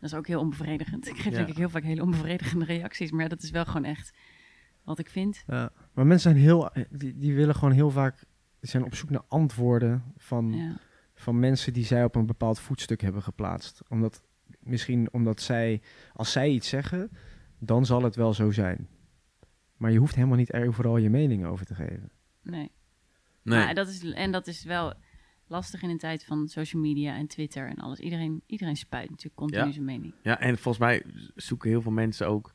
Dat 0.00 0.10
is 0.10 0.14
ook 0.14 0.26
heel 0.26 0.40
onbevredigend. 0.40 1.06
Ik 1.08 1.16
geef 1.16 1.24
Ja. 1.32 1.38
denk 1.38 1.48
ik 1.48 1.56
heel 1.56 1.68
vaak 1.68 1.82
hele 1.82 2.02
onbevredigende 2.02 2.64
reacties, 2.64 3.10
maar 3.10 3.22
ja, 3.22 3.28
dat 3.28 3.42
is 3.42 3.50
wel 3.50 3.64
gewoon 3.64 3.84
echt 3.84 4.12
wat 4.84 4.98
ik 4.98 5.08
vind. 5.10 5.44
Ja. 5.46 5.72
Maar 5.92 6.06
mensen 6.06 6.30
zijn 6.30 6.42
heel, 6.44 6.70
die, 6.90 7.16
die 7.16 7.34
willen 7.34 7.54
gewoon 7.54 7.74
heel 7.74 7.90
vaak, 7.90 8.24
zijn 8.60 8.84
op 8.84 8.94
zoek 8.94 9.10
naar 9.10 9.24
antwoorden 9.28 10.04
van, 10.16 10.52
Ja. 10.52 10.76
van 11.14 11.38
mensen 11.38 11.72
die 11.72 11.84
zij 11.84 12.04
op 12.04 12.14
een 12.14 12.26
bepaald 12.26 12.58
voetstuk 12.60 13.00
hebben 13.00 13.22
geplaatst. 13.22 13.82
Omdat, 13.88 14.22
misschien 14.70 15.08
omdat 15.12 15.40
zij, 15.40 15.80
als 16.12 16.32
zij 16.32 16.48
iets 16.50 16.68
zeggen, 16.68 17.10
dan 17.58 17.86
zal 17.86 18.02
het 18.02 18.16
wel 18.16 18.34
zo 18.34 18.50
zijn. 18.50 18.88
Maar 19.76 19.90
je 19.92 19.98
hoeft 19.98 20.14
helemaal 20.14 20.36
niet 20.36 20.52
er 20.54 20.66
overal 20.68 20.96
je 20.96 21.10
mening 21.10 21.44
over 21.44 21.66
te 21.66 21.74
geven. 21.74 22.10
Nee. 22.42 22.70
Nee. 23.42 23.64
Maar 23.64 23.74
dat 23.74 23.88
is, 23.88 24.12
en 24.12 24.32
dat 24.32 24.46
is 24.46 24.64
wel 24.64 24.94
lastig 25.46 25.82
in 25.82 25.90
een 25.90 25.98
tijd 25.98 26.24
van 26.24 26.48
social 26.48 26.82
media 26.82 27.16
en 27.16 27.26
Twitter 27.26 27.68
en 27.68 27.76
alles. 27.76 27.98
Iedereen, 27.98 28.42
iedereen 28.46 28.76
spuit 28.76 29.08
natuurlijk 29.10 29.36
continu 29.36 29.64
Ja. 29.64 29.72
zijn 29.72 29.84
mening. 29.84 30.14
Ja, 30.22 30.40
en 30.40 30.58
volgens 30.58 30.78
mij 30.84 31.02
zoeken 31.34 31.68
heel 31.70 31.82
veel 31.82 31.92
mensen 31.92 32.28
ook, 32.28 32.52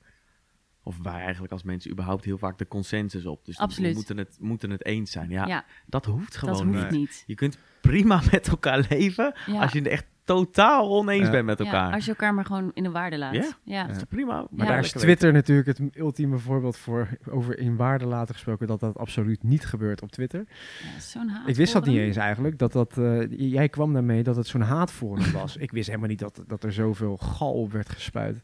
of 0.84 0.97
wij 1.01 1.22
eigenlijk 1.22 1.51
als 1.53 1.63
mensen 1.63 1.91
überhaupt 1.91 2.26
heel 2.26 2.38
vaak 2.38 2.57
de 2.57 2.68
consensus 2.68 3.26
op. 3.26 3.45
Dus 3.45 3.57
Absoluut. 3.57 3.89
we 3.89 3.95
moeten 3.95 4.18
het, 4.18 4.38
moeten 4.39 4.70
het 4.70 4.86
eens 4.86 5.11
zijn. 5.11 5.30
Ja, 5.30 5.47
Ja, 5.47 5.66
dat 5.86 6.05
hoeft 6.05 6.36
gewoon 6.38 6.55
dat 6.55 6.63
hoeft 6.76 6.89
niet. 6.91 6.99
niet. 6.99 7.24
Je 7.28 7.36
kunt 7.36 7.57
prima 7.82 8.22
met 8.32 8.47
elkaar 8.47 8.86
leven 8.89 9.36
Ja. 9.45 9.61
als 9.61 9.72
je 9.72 9.80
het 9.80 9.88
echt 9.88 10.05
totaal 10.26 10.90
oneens 10.90 11.26
Ja. 11.26 11.32
bent 11.32 11.46
met 11.46 11.60
Ja, 11.60 11.66
elkaar. 11.66 11.94
als 11.94 12.04
je 12.06 12.10
elkaar 12.12 12.34
maar 12.34 12.46
gewoon 12.46 12.72
in 12.74 12.84
de 12.84 12.92
waarde 12.92 13.18
laat. 13.18 13.34
Ja. 13.34 13.48
Ja, 13.64 13.88
Dat 13.88 13.96
is 13.96 14.04
prima? 14.04 14.34
Maar 14.50 14.66
Ja. 14.66 14.72
daar 14.72 14.80
is 14.84 14.92
Twitter 14.92 15.34
natuurlijk 15.34 15.68
het 15.68 15.80
ultieme 15.98 16.38
voorbeeld 16.38 16.78
voor, 16.78 17.08
over 17.30 17.60
in 17.60 17.76
waarde 17.76 18.06
laten 18.06 18.34
gesproken, 18.34 18.68
dat 18.68 18.80
dat 18.80 18.98
absoluut 18.98 19.44
niet 19.44 19.66
gebeurt 19.66 20.02
op 20.02 20.12
Twitter. 20.12 20.46
Zo'n 21.00 21.28
haat. 21.28 21.48
Ik 21.48 21.56
wist 21.56 21.74
dat 21.74 21.86
niet 21.86 21.98
eens 21.98 22.16
eigenlijk. 22.18 22.58
Dat 22.58 22.72
dat, 22.72 22.98
eh, 22.98 23.22
jij 23.30 23.70
kwam 23.70 23.94
daarmee 23.94 24.24
dat 24.24 24.36
het 24.36 24.48
zo'n 24.48 24.62
haatforum 24.62 25.32
was. 25.32 25.58
ik 25.66 25.72
wist 25.72 25.88
helemaal 25.88 26.10
niet 26.10 26.20
dat, 26.20 26.44
dat 26.48 26.64
er 26.64 26.74
zoveel 26.74 27.18
gal 27.18 27.54
op 27.54 27.72
werd 27.72 27.90
gespuit. 27.90 28.38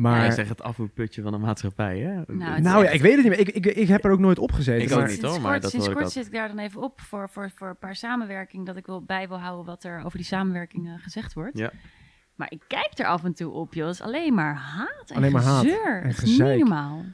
Maar 0.00 0.18
Hij 0.18 0.30
zegt 0.30 0.48
het 0.48 0.62
afvoerputje 0.62 1.22
van 1.22 1.32
de 1.32 1.38
maatschappij, 1.38 1.98
hè? 1.98 2.34
Nou, 2.34 2.60
nou 2.60 2.84
ja, 2.84 2.90
ik 2.90 3.00
weet 3.00 3.14
het 3.14 3.22
niet 3.24 3.30
meer. 3.30 3.40
Ik, 3.40 3.48
ik, 3.48 3.66
ik 3.66 3.88
heb 3.88 4.04
er 4.04 4.10
ook 4.10 4.18
nooit 4.18 4.38
op 4.38 4.52
gezeten. 4.52 4.82
Ik 4.84 4.90
ook 4.92 4.98
maar- 4.98 5.08
niet, 5.08 5.18
Sinds 5.18 5.30
hoor, 5.30 5.40
maar 5.40 5.50
kort, 5.50 5.62
dat 5.62 5.70
sinds 5.70 5.86
kort 5.88 6.04
ook. 6.04 6.10
zit 6.10 6.26
ik 6.26 6.32
daar 6.32 6.48
dan 6.48 6.58
even 6.58 6.82
op 6.82 7.00
voor, 7.00 7.28
voor, 7.28 7.50
voor 7.54 7.68
een 7.68 7.78
paar 7.78 7.96
samenwerking. 7.96 8.66
Dat 8.66 8.76
ik 8.76 8.86
wil 8.86 9.02
bij 9.02 9.28
wil 9.28 9.38
houden 9.40 9.64
wat 9.66 9.84
er 9.84 10.02
over 10.04 10.16
die 10.18 10.26
samenwerking 10.26 10.86
eh, 10.88 10.92
gezegd 11.02 11.32
wordt. 11.34 11.58
Ja. 11.58 11.70
Maar 12.34 12.50
ik 12.50 12.62
kijk 12.66 12.90
er 12.98 13.06
af 13.06 13.24
en 13.24 13.34
toe 13.34 13.52
op, 13.52 13.74
joh. 13.74 13.86
Het 13.86 13.94
is 13.94 14.02
alleen 14.02 14.34
maar 14.34 14.54
haat 14.54 15.04
en 15.10 15.16
Alleen 15.16 15.32
maar 15.32 15.42
haat 15.42 15.62
gezeur. 15.62 16.00
en 16.00 16.06
niet 16.06 16.18
gezeik. 16.18 16.58
normaal. 16.58 17.04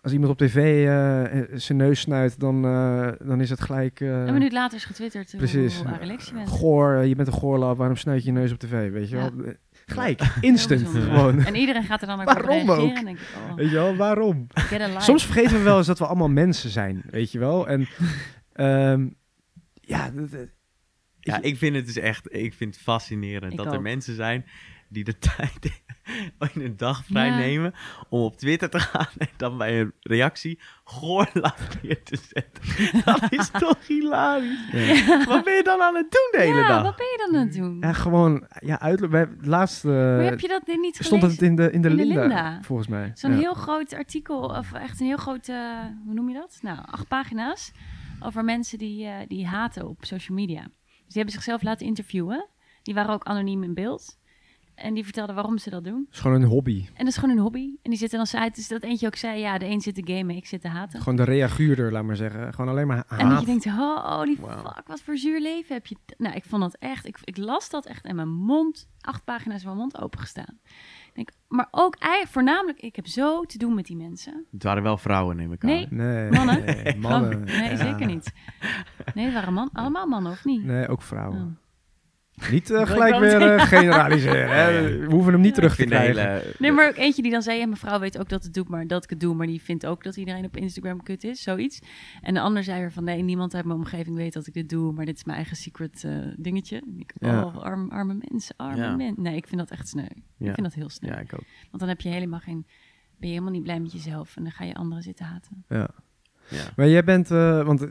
Als 0.00 0.12
iemand 0.12 0.32
op 0.32 0.38
tv 0.38 0.56
eh, 0.56 1.38
eh, 1.40 1.48
zijn 1.54 1.78
neus 1.78 2.00
snuit, 2.00 2.40
dan, 2.40 2.64
eh, 2.64 3.08
dan 3.24 3.40
is 3.40 3.50
het 3.50 3.60
gelijk... 3.60 4.00
eh, 4.00 4.08
Een 4.24 4.32
minuut 4.32 4.52
later 4.52 4.76
is 4.76 4.84
getwitterd 4.84 5.30
hoe, 5.30 5.40
precies. 5.40 5.82
hoe. 5.82 6.46
Goor, 6.46 6.96
je 7.04 7.14
bent 7.14 7.28
een 7.28 7.34
goorlap, 7.34 7.76
waarom 7.76 7.96
snuit 7.96 8.20
je 8.24 8.32
je 8.32 8.38
neus 8.38 8.52
op 8.52 8.58
tv? 8.58 8.90
Weet 8.92 9.08
je 9.08 9.16
Ja. 9.16 9.30
wel? 9.34 9.52
Gelijk, 9.86 10.22
instant 10.40 10.88
gewoon. 10.88 11.44
En 11.44 11.54
iedereen 11.54 11.82
gaat 11.84 12.00
er 12.00 12.06
dan 12.06 12.18
ook 12.20 12.24
Waarom 12.24 12.70
op 12.70 12.78
ook? 12.78 12.96
En 12.96 13.04
denk 13.04 13.18
ik, 13.18 13.26
oh, 13.48 13.54
Weet 13.54 13.68
je 13.68 13.74
wel, 13.74 13.96
waarom? 13.96 14.46
Soms 14.98 15.24
vergeten 15.24 15.56
we 15.56 15.62
wel 15.62 15.78
eens 15.78 15.86
dat 15.86 15.98
we 15.98 16.06
allemaal 16.06 16.28
mensen 16.28 16.70
zijn, 16.70 17.02
weet 17.10 17.32
je 17.32 17.38
wel? 17.38 17.68
En 17.68 17.86
ehm, 18.52 19.08
ja, 19.80 20.10
dat- 20.10 20.48
Ja, 21.20 21.42
ik 21.42 21.56
vind 21.56 21.76
het 21.76 21.86
dus 21.86 21.96
echt, 21.96 22.34
ik 22.34 22.54
vind 22.54 22.74
het 22.74 22.82
fascinerend 22.84 23.52
Ik 23.52 23.58
dat 23.58 23.72
er 23.72 23.82
mensen 23.82 24.14
zijn 24.14 24.44
die 24.88 25.04
de 25.04 25.18
tijd 25.36 25.82
een 26.54 26.76
dag 26.76 27.04
vrij 27.04 27.26
Ja. 27.28 27.36
nemen 27.36 27.74
om 28.08 28.20
op 28.20 28.36
Twitter 28.36 28.70
te 28.70 28.78
gaan 28.80 29.06
en 29.18 29.28
dan 29.36 29.58
bij 29.58 29.80
een 29.80 29.92
reactie 30.00 30.60
goorlap 30.84 31.56
neer 31.82 32.02
te 32.02 32.16
zetten. 32.16 32.62
Dat 33.04 33.32
is 33.32 33.50
toch 33.50 33.86
hilarisch? 33.86 35.24
Wat 35.26 35.44
ben 35.44 35.54
je 35.54 35.62
dan 35.64 35.80
aan 35.80 35.94
het 35.94 36.10
doen 36.10 36.28
de 36.40 36.46
hele 36.46 36.60
ja, 36.60 36.68
dag? 36.68 36.82
wat 36.82 36.96
ben 36.96 37.06
je 37.06 37.26
dan 37.30 37.40
aan 37.40 37.46
het 37.46 37.54
doen? 37.56 37.76
ja, 37.80 37.92
gewoon, 37.92 38.46
ja, 38.60 38.96
wij, 39.08 39.28
laatst 39.40 39.84
eh, 39.84 39.90
maar 39.90 40.20
heb 40.22 40.40
je 40.40 40.48
dat 40.48 40.66
niet 40.66 40.96
stond 41.00 41.22
het 41.22 41.32
gelezen? 41.32 41.46
in 41.46 41.56
de, 41.56 41.70
in 41.70 41.82
de, 41.82 41.88
In 41.88 41.96
de 41.96 42.04
Linda, 42.04 42.20
Linda. 42.20 42.58
volgens 42.62 42.88
mij. 42.88 43.10
Zo'n 43.14 43.30
Ja. 43.30 43.36
heel 43.36 43.54
groot 43.54 43.94
artikel, 43.94 44.40
of 44.42 44.72
echt 44.72 45.00
een 45.00 45.06
heel 45.06 45.16
groot, 45.16 45.48
eh, 45.48 45.56
hoe 46.04 46.14
noem 46.14 46.28
je 46.28 46.34
dat? 46.34 46.58
Nou, 46.62 46.78
acht 46.86 47.08
pagina's 47.08 47.72
over 48.20 48.44
mensen 48.44 48.78
die, 48.78 49.06
eh, 49.06 49.14
die 49.28 49.46
haten 49.46 49.88
op 49.88 50.04
social 50.04 50.38
media. 50.38 50.62
Dus 50.62 51.14
die 51.14 51.22
hebben 51.22 51.34
zichzelf 51.34 51.62
laten 51.62 51.86
interviewen. 51.86 52.46
Die 52.82 52.94
waren 52.94 53.14
ook 53.14 53.24
anoniem 53.24 53.62
in 53.62 53.74
beeld. 53.74 54.18
En 54.76 54.94
die 54.94 55.04
vertelden 55.04 55.34
waarom 55.34 55.58
ze 55.58 55.70
dat 55.70 55.84
doen. 55.84 56.04
Het 56.06 56.14
is 56.14 56.20
gewoon 56.20 56.42
een 56.42 56.48
hobby. 56.48 56.84
En 56.86 57.04
dat 57.04 57.06
is 57.06 57.16
gewoon 57.16 57.36
een 57.36 57.42
hobby. 57.42 57.70
En 57.82 57.90
die 57.90 57.98
zitten 57.98 58.18
dan 58.18 58.26
saai. 58.26 58.50
Dus 58.54 58.68
dat 58.68 58.82
eentje 58.82 59.06
ook 59.06 59.16
zei, 59.16 59.40
ja, 59.40 59.58
de 59.58 59.66
een 59.66 59.80
zit 59.80 59.94
te 59.94 60.14
gamen, 60.14 60.36
ik 60.36 60.46
zit 60.46 60.60
te 60.60 60.68
haten. 60.68 60.98
Gewoon 61.00 61.16
de 61.16 61.24
reaguurder, 61.24 61.92
laat 61.92 62.04
maar 62.04 62.16
zeggen. 62.16 62.54
Gewoon 62.54 62.70
alleen 62.70 62.86
maar 62.86 63.04
haat. 63.06 63.20
En 63.20 63.28
dat 63.28 63.40
je 63.40 63.46
denkt, 63.46 63.66
oh, 63.66 64.16
holy 64.16 64.36
Wauw. 64.40 64.62
fuck, 64.62 64.86
wat 64.86 65.00
voor 65.00 65.16
zuur 65.16 65.40
leven 65.40 65.74
heb 65.74 65.86
je. 65.86 65.96
Nou, 66.16 66.34
ik 66.34 66.44
vond 66.44 66.62
dat 66.62 66.76
echt, 66.78 67.06
ik, 67.06 67.18
ik 67.24 67.36
las 67.36 67.70
dat 67.70 67.86
echt 67.86 68.04
en 68.04 68.16
mijn 68.16 68.28
mond, 68.34 68.88
acht 69.00 69.24
pagina's 69.24 69.58
van 69.62 69.66
mijn 69.70 69.80
mond 69.80 70.00
opengestaan. 70.00 70.58
Denk, 71.14 71.28
maar 71.48 71.68
ook 71.70 71.96
eigenlijk 71.98 72.32
voornamelijk, 72.32 72.80
ik 72.80 72.96
heb 72.96 73.06
zo 73.06 73.42
te 73.42 73.58
doen 73.58 73.74
met 73.74 73.86
die 73.86 73.96
mensen. 73.96 74.44
Het 74.50 74.62
waren 74.62 74.82
wel 74.82 74.96
vrouwen, 74.98 75.36
neem 75.36 75.52
ik 75.52 75.62
aan. 75.64 75.70
Nee. 75.70 75.86
Nee, 75.90 76.30
Mannen? 76.30 76.64
nee, 76.64 76.96
mannen. 76.96 77.36
Oh, 77.38 77.44
nee, 77.44 77.70
Ja. 77.70 77.76
zeker 77.76 78.06
niet. 78.06 78.32
Nee, 79.14 79.24
het 79.24 79.34
waren 79.34 79.52
man, 79.52 79.70
allemaal 79.72 80.06
mannen, 80.06 80.32
of 80.32 80.44
niet? 80.44 80.64
Nee, 80.64 80.88
ook 80.88 81.02
vrouwen. 81.02 81.40
Oh. 81.40 81.64
Niet 82.50 82.70
eh, 82.70 82.86
gelijk 82.86 83.18
weer 83.18 83.42
eh, 83.54 83.62
generaliseren. 83.76 84.48
Hè? 84.48 84.68
Ja, 84.68 84.78
ja. 84.78 84.98
We 84.98 85.06
hoeven 85.10 85.32
hem 85.32 85.40
niet 85.40 85.48
Ja. 85.50 85.54
terug 85.56 85.76
te 85.76 85.84
krijgen. 85.84 86.30
hele... 86.30 86.54
Nee, 86.58 86.72
maar 86.72 86.88
ook 86.88 86.96
eentje 86.96 87.22
die 87.22 87.30
dan 87.30 87.42
zei, 87.42 87.58
ja, 87.58 87.64
mijn 87.66 87.76
vrouw 87.78 87.98
weet 88.00 88.18
ook 88.18 88.28
dat, 88.28 88.42
het 88.44 88.54
doet, 88.54 88.68
maar, 88.68 88.86
dat 88.86 89.04
ik 89.04 89.10
het 89.10 89.20
doe, 89.20 89.34
maar 89.34 89.46
die 89.46 89.62
vindt 89.62 89.86
ook 89.86 90.04
dat 90.04 90.16
iedereen 90.16 90.44
op 90.44 90.56
Instagram 90.56 91.02
kut 91.02 91.24
is, 91.24 91.42
zoiets. 91.42 91.78
En 92.22 92.34
de 92.34 92.40
ander 92.40 92.64
zei 92.64 92.80
weer 92.80 92.92
van, 92.92 93.04
nee, 93.04 93.22
niemand 93.22 93.54
uit 93.54 93.64
mijn 93.64 93.78
omgeving 93.78 94.16
weet 94.16 94.32
dat 94.32 94.46
ik 94.46 94.54
dit 94.54 94.68
doe, 94.68 94.92
maar 94.92 95.04
dit 95.04 95.16
is 95.16 95.24
mijn 95.24 95.36
eigen 95.36 95.56
secret 95.56 96.04
eh, 96.04 96.12
dingetje. 96.36 96.76
En 96.76 96.94
ik, 96.98 97.12
Ja. 97.18 97.44
oh, 97.44 97.56
arm, 97.56 97.90
arme 97.90 98.16
mensen, 98.28 98.54
arme 98.56 98.76
Ja. 98.82 98.96
mensen. 98.96 99.22
Nee, 99.22 99.36
ik 99.36 99.46
vind 99.46 99.60
dat 99.60 99.70
echt 99.70 99.88
sneu. 99.88 100.04
Ik 100.04 100.14
vind 100.38 100.62
dat 100.62 100.74
heel 100.74 100.88
sneu. 100.90 101.10
Ja, 101.10 101.18
ik 101.18 101.32
ook. 101.34 101.44
Want 101.70 101.78
dan 101.78 101.88
heb 101.88 102.00
je 102.00 102.08
helemaal 102.08 102.40
geen, 102.40 102.66
ben 103.18 103.28
je 103.28 103.34
helemaal 103.34 103.52
niet 103.52 103.62
blij 103.62 103.80
met 103.80 103.92
jezelf 103.92 104.36
en 104.36 104.42
dan 104.42 104.52
ga 104.52 104.64
je 104.64 104.74
anderen 104.74 105.02
zitten 105.02 105.24
haten. 105.26 105.64
Ja. 105.68 105.88
Ja. 106.48 106.62
Maar 106.76 106.88
jij 106.88 107.04
bent, 107.04 107.30
eh, 107.30 107.62
want 107.64 107.86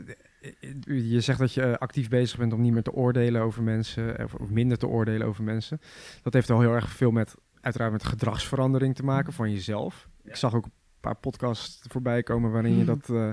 je 0.84 1.20
zegt 1.20 1.38
dat 1.38 1.52
je 1.52 1.62
eh, 1.62 1.72
actief 1.72 2.08
bezig 2.08 2.38
bent 2.38 2.52
om 2.52 2.60
niet 2.60 2.72
meer 2.72 2.82
te 2.82 2.92
oordelen 2.92 3.42
over 3.42 3.62
mensen, 3.62 4.24
of, 4.24 4.34
of 4.34 4.50
minder 4.50 4.78
te 4.78 4.86
oordelen 4.86 5.26
over 5.26 5.44
mensen. 5.44 5.80
Dat 6.22 6.32
heeft 6.32 6.50
al 6.50 6.60
heel 6.60 6.74
erg 6.74 6.88
veel 6.88 7.10
met, 7.10 7.34
uiteraard 7.60 7.92
met 7.92 8.04
gedragsverandering 8.04 8.94
te 8.94 9.04
maken 9.04 9.32
van 9.32 9.52
jezelf. 9.52 10.08
Ik 10.24 10.36
zag 10.36 10.54
ook 10.54 10.64
een 10.64 10.72
paar 11.00 11.16
podcasts 11.16 11.80
voorbij 11.88 12.22
komen 12.22 12.50
waarin 12.50 12.76
je 12.76 12.84
dat 12.94 13.10
eh, 13.10 13.30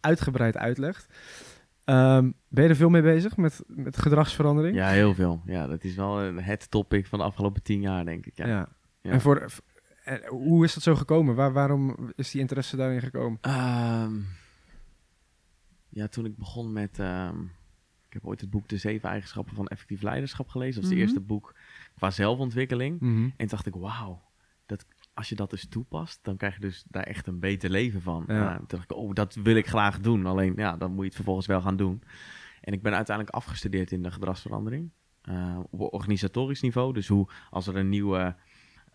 uitgebreid 0.00 0.56
uitlegt. 0.56 1.06
Ehm, 1.84 2.30
ben 2.48 2.64
je 2.64 2.70
er 2.70 2.76
veel 2.76 2.88
mee 2.88 3.02
bezig 3.02 3.36
met, 3.36 3.62
met 3.66 3.98
gedragsverandering? 3.98 4.76
ja, 4.76 4.88
heel 4.88 5.14
veel. 5.14 5.42
Ja, 5.44 5.66
dat 5.66 5.84
is 5.84 5.94
wel 5.94 6.20
eh, 6.20 6.46
het 6.46 6.70
topic 6.70 7.06
van 7.06 7.18
de 7.18 7.24
afgelopen 7.24 7.62
tien 7.62 7.80
jaar, 7.80 8.04
denk 8.04 8.26
ik. 8.26 8.36
Ja. 8.36 8.46
Ja. 8.46 8.68
Ja. 9.00 9.12
En 9.12 9.20
voor, 9.20 9.46
en 10.04 10.26
hoe 10.28 10.64
is 10.64 10.74
dat 10.74 10.82
zo 10.82 10.94
gekomen? 10.94 11.34
Waar, 11.34 11.52
waarom 11.52 12.12
is 12.16 12.30
die 12.30 12.40
interesse 12.40 12.76
daarin 12.76 13.00
gekomen? 13.00 13.38
Ehm, 13.40 14.12
ja, 15.96 16.08
toen 16.08 16.24
ik 16.24 16.36
begon 16.36 16.72
met... 16.72 16.98
ehm, 16.98 17.40
ik 18.06 18.12
heb 18.12 18.26
ooit 18.26 18.40
het 18.40 18.50
boek 18.50 18.68
De 18.68 18.76
Zeven 18.76 19.08
Eigenschappen 19.08 19.54
van 19.54 19.66
Effectief 19.66 20.02
Leiderschap 20.02 20.48
gelezen. 20.48 20.74
Dat 20.74 20.82
was 20.82 20.90
Mhm. 20.90 21.00
het 21.00 21.08
eerste 21.08 21.26
boek 21.26 21.54
qua 21.96 22.10
zelfontwikkeling. 22.10 23.00
Mhm. 23.00 23.22
En 23.24 23.32
toen 23.36 23.46
dacht 23.46 23.66
ik, 23.66 23.74
wauw, 23.74 24.22
dat, 24.66 24.86
als 25.14 25.28
je 25.28 25.34
dat 25.34 25.50
dus 25.50 25.68
toepast, 25.68 26.18
dan 26.22 26.36
krijg 26.36 26.54
je 26.54 26.60
dus 26.60 26.84
daar 26.88 27.02
echt 27.02 27.26
een 27.26 27.38
beter 27.38 27.70
leven 27.70 28.02
van. 28.02 28.24
Ja. 28.26 28.50
Eh, 28.50 28.56
toen 28.56 28.64
dacht 28.68 28.82
ik, 28.90 28.96
oh, 28.96 29.12
dat 29.12 29.34
wil 29.34 29.56
ik 29.56 29.66
graag 29.66 30.00
doen. 30.00 30.26
Alleen, 30.26 30.52
ja, 30.56 30.76
dan 30.76 30.90
moet 30.90 30.98
je 31.00 31.04
het 31.06 31.14
vervolgens 31.14 31.46
wel 31.46 31.60
gaan 31.60 31.76
doen. 31.76 32.02
En 32.60 32.72
ik 32.72 32.82
ben 32.82 32.94
uiteindelijk 32.94 33.36
afgestudeerd 33.36 33.92
in 33.92 34.02
de 34.02 34.10
gedragsverandering. 34.10 34.90
eh, 35.22 35.58
op 35.70 35.80
organisatorisch 35.80 36.60
niveau. 36.62 36.92
Dus 36.92 37.08
hoe, 37.08 37.28
als 37.50 37.66
er 37.66 37.76
een 37.76 37.88
nieuwe, 37.88 38.36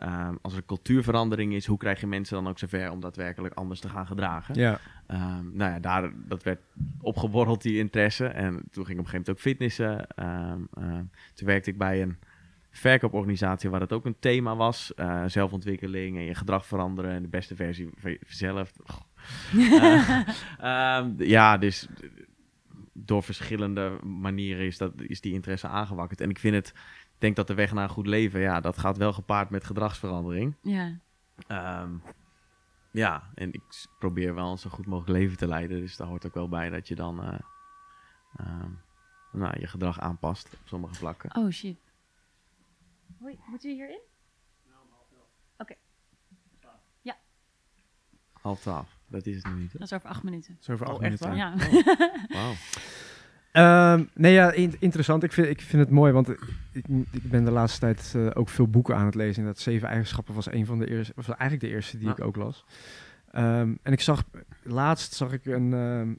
eh, 0.02 0.30
als 0.41 0.56
er 0.56 0.66
cultuurverandering 0.66 1.54
is, 1.54 1.66
hoe 1.66 1.78
krijg 1.78 1.99
je 1.99 2.08
mensen 2.08 2.36
dan 2.36 2.47
ook 2.47 2.60
zover 2.60 2.91
om 2.91 2.99
daadwerkelijk 2.99 3.54
anders 3.54 3.80
te 3.80 3.89
gaan 3.89 4.08
gedragen? 4.08 4.56
Ja. 4.56 4.80
Ehm, 5.08 5.45
nou 5.54 5.72
ja, 5.72 5.80
daar, 5.80 6.12
dat 6.16 6.43
werd 6.43 6.60
opgeborreld, 7.02 7.62
die 7.62 7.78
interesse. 7.78 8.26
En 8.26 8.54
toen 8.72 8.86
ging 8.86 8.99
ik 8.99 9.06
op 9.06 9.06
een 9.06 9.10
gegeven 9.10 9.12
moment 9.12 9.30
ook 9.30 9.39
fitnessen. 9.39 10.08
Ehm, 10.08 10.62
ehm, 10.74 11.04
toen 11.34 11.47
werkte 11.47 11.70
ik 11.70 11.78
bij 11.78 12.02
een 12.02 12.18
verkooporganisatie 12.72 13.70
waar 13.70 13.82
het 13.82 13.93
ook 13.93 14.06
een 14.06 14.20
thema 14.20 14.56
was. 14.56 14.93
eh, 14.93 15.24
zelfontwikkeling 15.28 16.18
en 16.18 16.24
je 16.24 16.36
gedrag 16.36 16.66
veranderen 16.66 17.12
en 17.12 17.22
de 17.22 17.28
beste 17.28 17.56
versie 17.56 17.89
van 17.97 18.18
jezelf. 18.28 18.72
Eh, 19.54 20.20
ehm, 20.60 21.12
ja, 21.18 21.58
dus 21.58 21.88
door 22.93 23.24
verschillende 23.24 23.99
manieren 24.04 24.66
is, 24.66 24.78
dat, 24.78 24.93
is 24.97 25.22
die 25.22 25.34
interesse 25.34 25.68
aangewakkerd. 25.68 26.22
En 26.22 26.30
ik 26.30 26.39
vind 26.39 26.56
het, 26.56 26.74
denk 27.22 27.36
dat 27.36 27.48
de 27.48 27.54
weg 27.54 27.74
naar 27.74 27.84
een 27.84 27.90
goed 27.90 28.08
leven, 28.08 28.40
ja, 28.40 28.60
dat 28.60 28.78
gaat 28.78 28.98
wel 28.98 29.14
gepaard 29.14 29.50
met 29.50 29.64
gedragsverandering. 29.64 30.56
Ja, 30.62 31.00
Ehm, 31.48 31.92
ja, 32.92 33.30
en 33.36 33.54
ik 33.54 33.62
probeer 34.00 34.36
wel 34.36 34.52
een 34.52 34.58
zo 34.58 34.70
goed 34.70 34.86
mogelijk 34.86 35.18
leven 35.20 35.38
te 35.38 35.48
leiden. 35.48 35.80
Dus 35.80 35.98
daar 35.98 36.08
hoort 36.08 36.26
ook 36.26 36.34
wel 36.34 36.50
bij 36.50 36.70
dat 36.70 36.88
je 36.88 36.96
dan 36.96 37.24
eh, 37.24 37.40
ehm, 38.36 38.70
nou, 39.32 39.60
je 39.60 39.68
gedrag 39.68 40.00
aanpast 40.00 40.46
op 40.54 40.60
sommige 40.68 40.94
vlakken. 40.94 41.36
oh 41.36 41.50
shit. 41.50 41.80
Hoi, 43.20 43.40
moet 43.48 43.64
u 43.64 43.70
hierin? 43.72 44.00
Half 48.42 48.60
twaalf, 48.60 48.98
dat 49.08 49.26
is 49.26 49.36
het 49.36 49.46
nu 49.46 49.60
niet. 49.60 49.74
hè? 49.74 49.80
Dat 49.80 49.88
is 49.88 49.94
over 49.94 50.10
acht 50.10 50.24
minuten. 50.24 50.58
Zo 50.60 50.76
voor 50.78 50.88
Oh, 50.88 50.94
acht 50.94 51.02
echt 51.02 51.20
minuten. 51.20 51.38
Ja. 51.38 51.56
Wauw. 52.28 52.54
Ehm, 53.52 54.04
nee, 54.14 54.34
ja, 54.34 54.52
in- 54.52 54.76
interessant. 54.80 55.24
Ik 55.24 55.32
vind, 55.32 55.47
ik 55.47 55.62
vind 55.62 55.82
het 55.82 55.91
mooi, 55.91 56.12
want 56.12 56.30
ik, 56.30 56.39
ik 57.12 57.30
ben 57.30 57.43
de 57.45 57.52
laatste 57.52 57.80
tijd 57.80 58.14
eh, 58.16 58.28
ook 58.34 58.49
veel 58.49 58.68
boeken 58.68 58.95
aan 58.95 59.06
het 59.06 59.16
lezen. 59.16 59.41
En 59.41 59.47
dat 59.47 59.60
Zeven 59.60 59.88
Eigenschappen 59.88 60.34
was 60.34 60.52
een 60.52 60.66
van 60.66 60.80
de 60.80 60.89
eerste, 60.89 61.14
was 61.16 61.26
eigenlijk 61.28 61.62
de 61.62 61.70
eerste 61.70 61.97
die 61.97 62.10
ik 62.10 62.24
ook 62.24 62.36
las. 62.36 62.66
Ehm, 63.32 63.76
en 63.82 63.91
ik 63.91 64.02
zag, 64.02 64.24
laatst 64.64 65.14
zag 65.14 65.32
ik 65.32 65.45
een 65.45 65.74
ehm, 65.74 66.14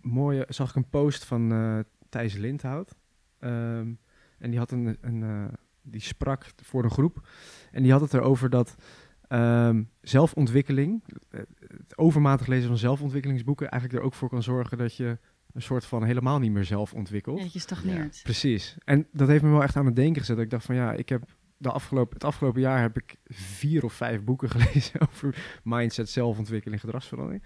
mooie, 0.00 0.46
zag 0.48 0.68
ik 0.68 0.74
een 0.74 0.88
post 0.88 1.24
van 1.24 1.52
eh 1.52 1.78
Thijs 2.08 2.34
Lindhout. 2.36 2.94
En 3.38 4.50
die 4.50 4.58
had 4.58 4.70
een, 4.70 4.96
een 5.00 5.22
eh, 5.22 5.44
die 5.82 6.00
sprak 6.00 6.44
voor 6.62 6.84
een 6.84 6.90
groep. 6.90 7.28
En 7.72 7.82
die 7.82 7.92
had 7.92 8.00
het 8.00 8.14
erover 8.14 8.50
dat 8.50 8.76
zelfontwikkeling, 10.00 11.02
het 11.30 11.98
overmatig 11.98 12.46
lezen 12.46 12.68
van 12.68 12.78
zelfontwikkelingsboeken, 12.78 13.68
eigenlijk 13.70 14.00
er 14.02 14.06
ook 14.06 14.14
voor 14.14 14.28
kan 14.28 14.42
zorgen 14.42 14.78
dat 14.78 14.96
je 14.96 15.18
een 15.52 15.62
soort 15.62 15.84
van 15.84 16.04
helemaal 16.04 16.38
niet 16.38 16.52
meer 16.52 16.64
zelf. 16.64 16.92
Ja, 16.92 17.42
dat 17.42 17.52
je 17.52 17.58
stagneert. 17.58 18.20
Precies. 18.22 18.76
En 18.84 19.06
dat 19.12 19.28
heeft 19.28 19.42
me 19.42 19.50
wel 19.50 19.62
echt 19.62 19.76
aan 19.76 19.86
het 19.86 19.96
denken 19.96 20.20
gezet. 20.20 20.36
Dat 20.36 20.44
ik 20.44 20.50
dacht 20.50 20.64
van 20.64 20.74
ja, 20.74 20.92
ik 20.92 21.08
heb 21.08 21.24
de 21.56 21.70
afgelopen, 21.70 22.14
het 22.14 22.24
afgelopen 22.24 22.60
jaar 22.60 22.80
heb 22.80 22.96
ik 22.96 23.16
vier 23.24 23.84
of 23.84 23.92
vijf 23.92 24.24
boeken 24.24 24.50
gelezen 24.56 25.00
over 25.00 25.60
mindset, 25.64 26.08
zelfontwikkeling, 26.08 26.80
gedragsverandering. 26.80 27.42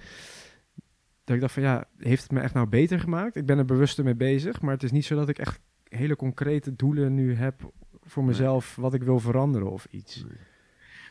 Dat 1.24 1.34
ik 1.34 1.40
dacht 1.40 1.54
van 1.54 1.62
ja, 1.62 1.84
heeft 1.98 2.22
het 2.22 2.32
me 2.32 2.40
echt 2.40 2.54
nou 2.54 2.68
beter 2.68 3.00
gemaakt? 3.00 3.36
Ik 3.36 3.46
ben 3.46 3.58
er 3.58 3.64
bewuster 3.64 4.04
mee 4.04 4.14
bezig, 4.14 4.60
maar 4.60 4.72
het 4.72 4.82
is 4.82 4.90
niet 4.90 5.04
zo 5.04 5.16
dat 5.16 5.28
ik 5.28 5.38
echt 5.38 5.60
hele 5.88 6.16
concrete 6.16 6.76
doelen 6.76 7.14
nu 7.14 7.34
heb 7.34 7.72
voor 8.00 8.24
mezelf 8.24 8.76
wat 8.76 8.94
ik 8.94 9.02
wil 9.02 9.18
veranderen 9.20 9.70
of 9.70 9.86
iets. 9.90 10.24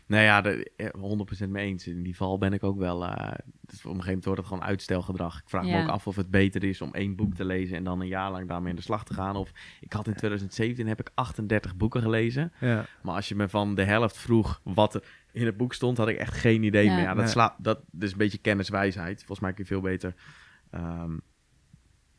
Nou 0.05 0.23
ja, 0.23 0.41
de, 0.41 0.71
eh, 0.77 0.87
100% 0.93 1.49
mee 1.51 1.65
eens. 1.65 1.87
In 1.87 2.03
die 2.03 2.15
val 2.15 2.37
ben 2.37 2.53
ik 2.53 2.63
ook 2.63 2.77
wel. 2.77 3.05
eh, 3.05 3.31
dus 3.61 3.77
op 3.79 3.83
een 3.85 3.89
gegeven 3.89 4.05
moment 4.05 4.25
wordt 4.25 4.39
het 4.39 4.49
gewoon 4.49 4.63
uitstelgedrag. 4.63 5.37
Ik 5.41 5.49
vraag 5.49 5.65
me 5.65 5.81
ook 5.81 5.87
af 5.89 6.07
of 6.07 6.15
het 6.15 6.29
beter 6.31 6.63
is 6.63 6.81
om 6.81 6.93
één 6.93 7.15
boek 7.15 7.33
te 7.33 7.45
lezen 7.45 7.77
en 7.77 7.83
dan 7.83 8.01
een 8.01 8.07
jaar 8.07 8.31
lang 8.31 8.47
daarmee 8.47 8.69
in 8.69 8.75
de 8.75 8.81
slag 8.81 9.05
te 9.05 9.13
gaan. 9.13 9.35
Of 9.35 9.51
ik 9.81 9.93
had 9.93 10.07
in 10.07 10.13
2017 10.15 10.87
heb 10.87 10.99
ik 10.99 11.09
38 11.13 11.75
boeken 11.75 12.01
gelezen. 12.01 12.51
Ja, 12.59 12.85
Maar 13.01 13.15
als 13.15 13.27
je 13.29 13.35
me 13.35 13.49
van 13.49 13.75
de 13.75 13.83
helft 13.83 14.17
vroeg 14.17 14.61
wat 14.63 14.93
er 14.95 15.03
in 15.31 15.45
het 15.45 15.57
boek 15.57 15.73
stond, 15.73 15.97
had 15.97 16.07
ik 16.07 16.17
echt 16.17 16.33
geen 16.33 16.63
idee 16.63 16.85
Ja. 16.85 16.95
meer. 16.95 17.03
Ja, 17.03 17.13
dat, 17.13 17.29
slaat, 17.29 17.55
dat 17.57 17.81
is 17.99 18.11
een 18.11 18.17
beetje 18.17 18.37
kenniswijsheid. 18.37 19.17
Volgens 19.17 19.39
mij 19.39 19.53
kun 19.53 19.63
je 19.63 19.69
veel 19.69 19.81
beter 19.81 20.13
ehm, 20.71 21.17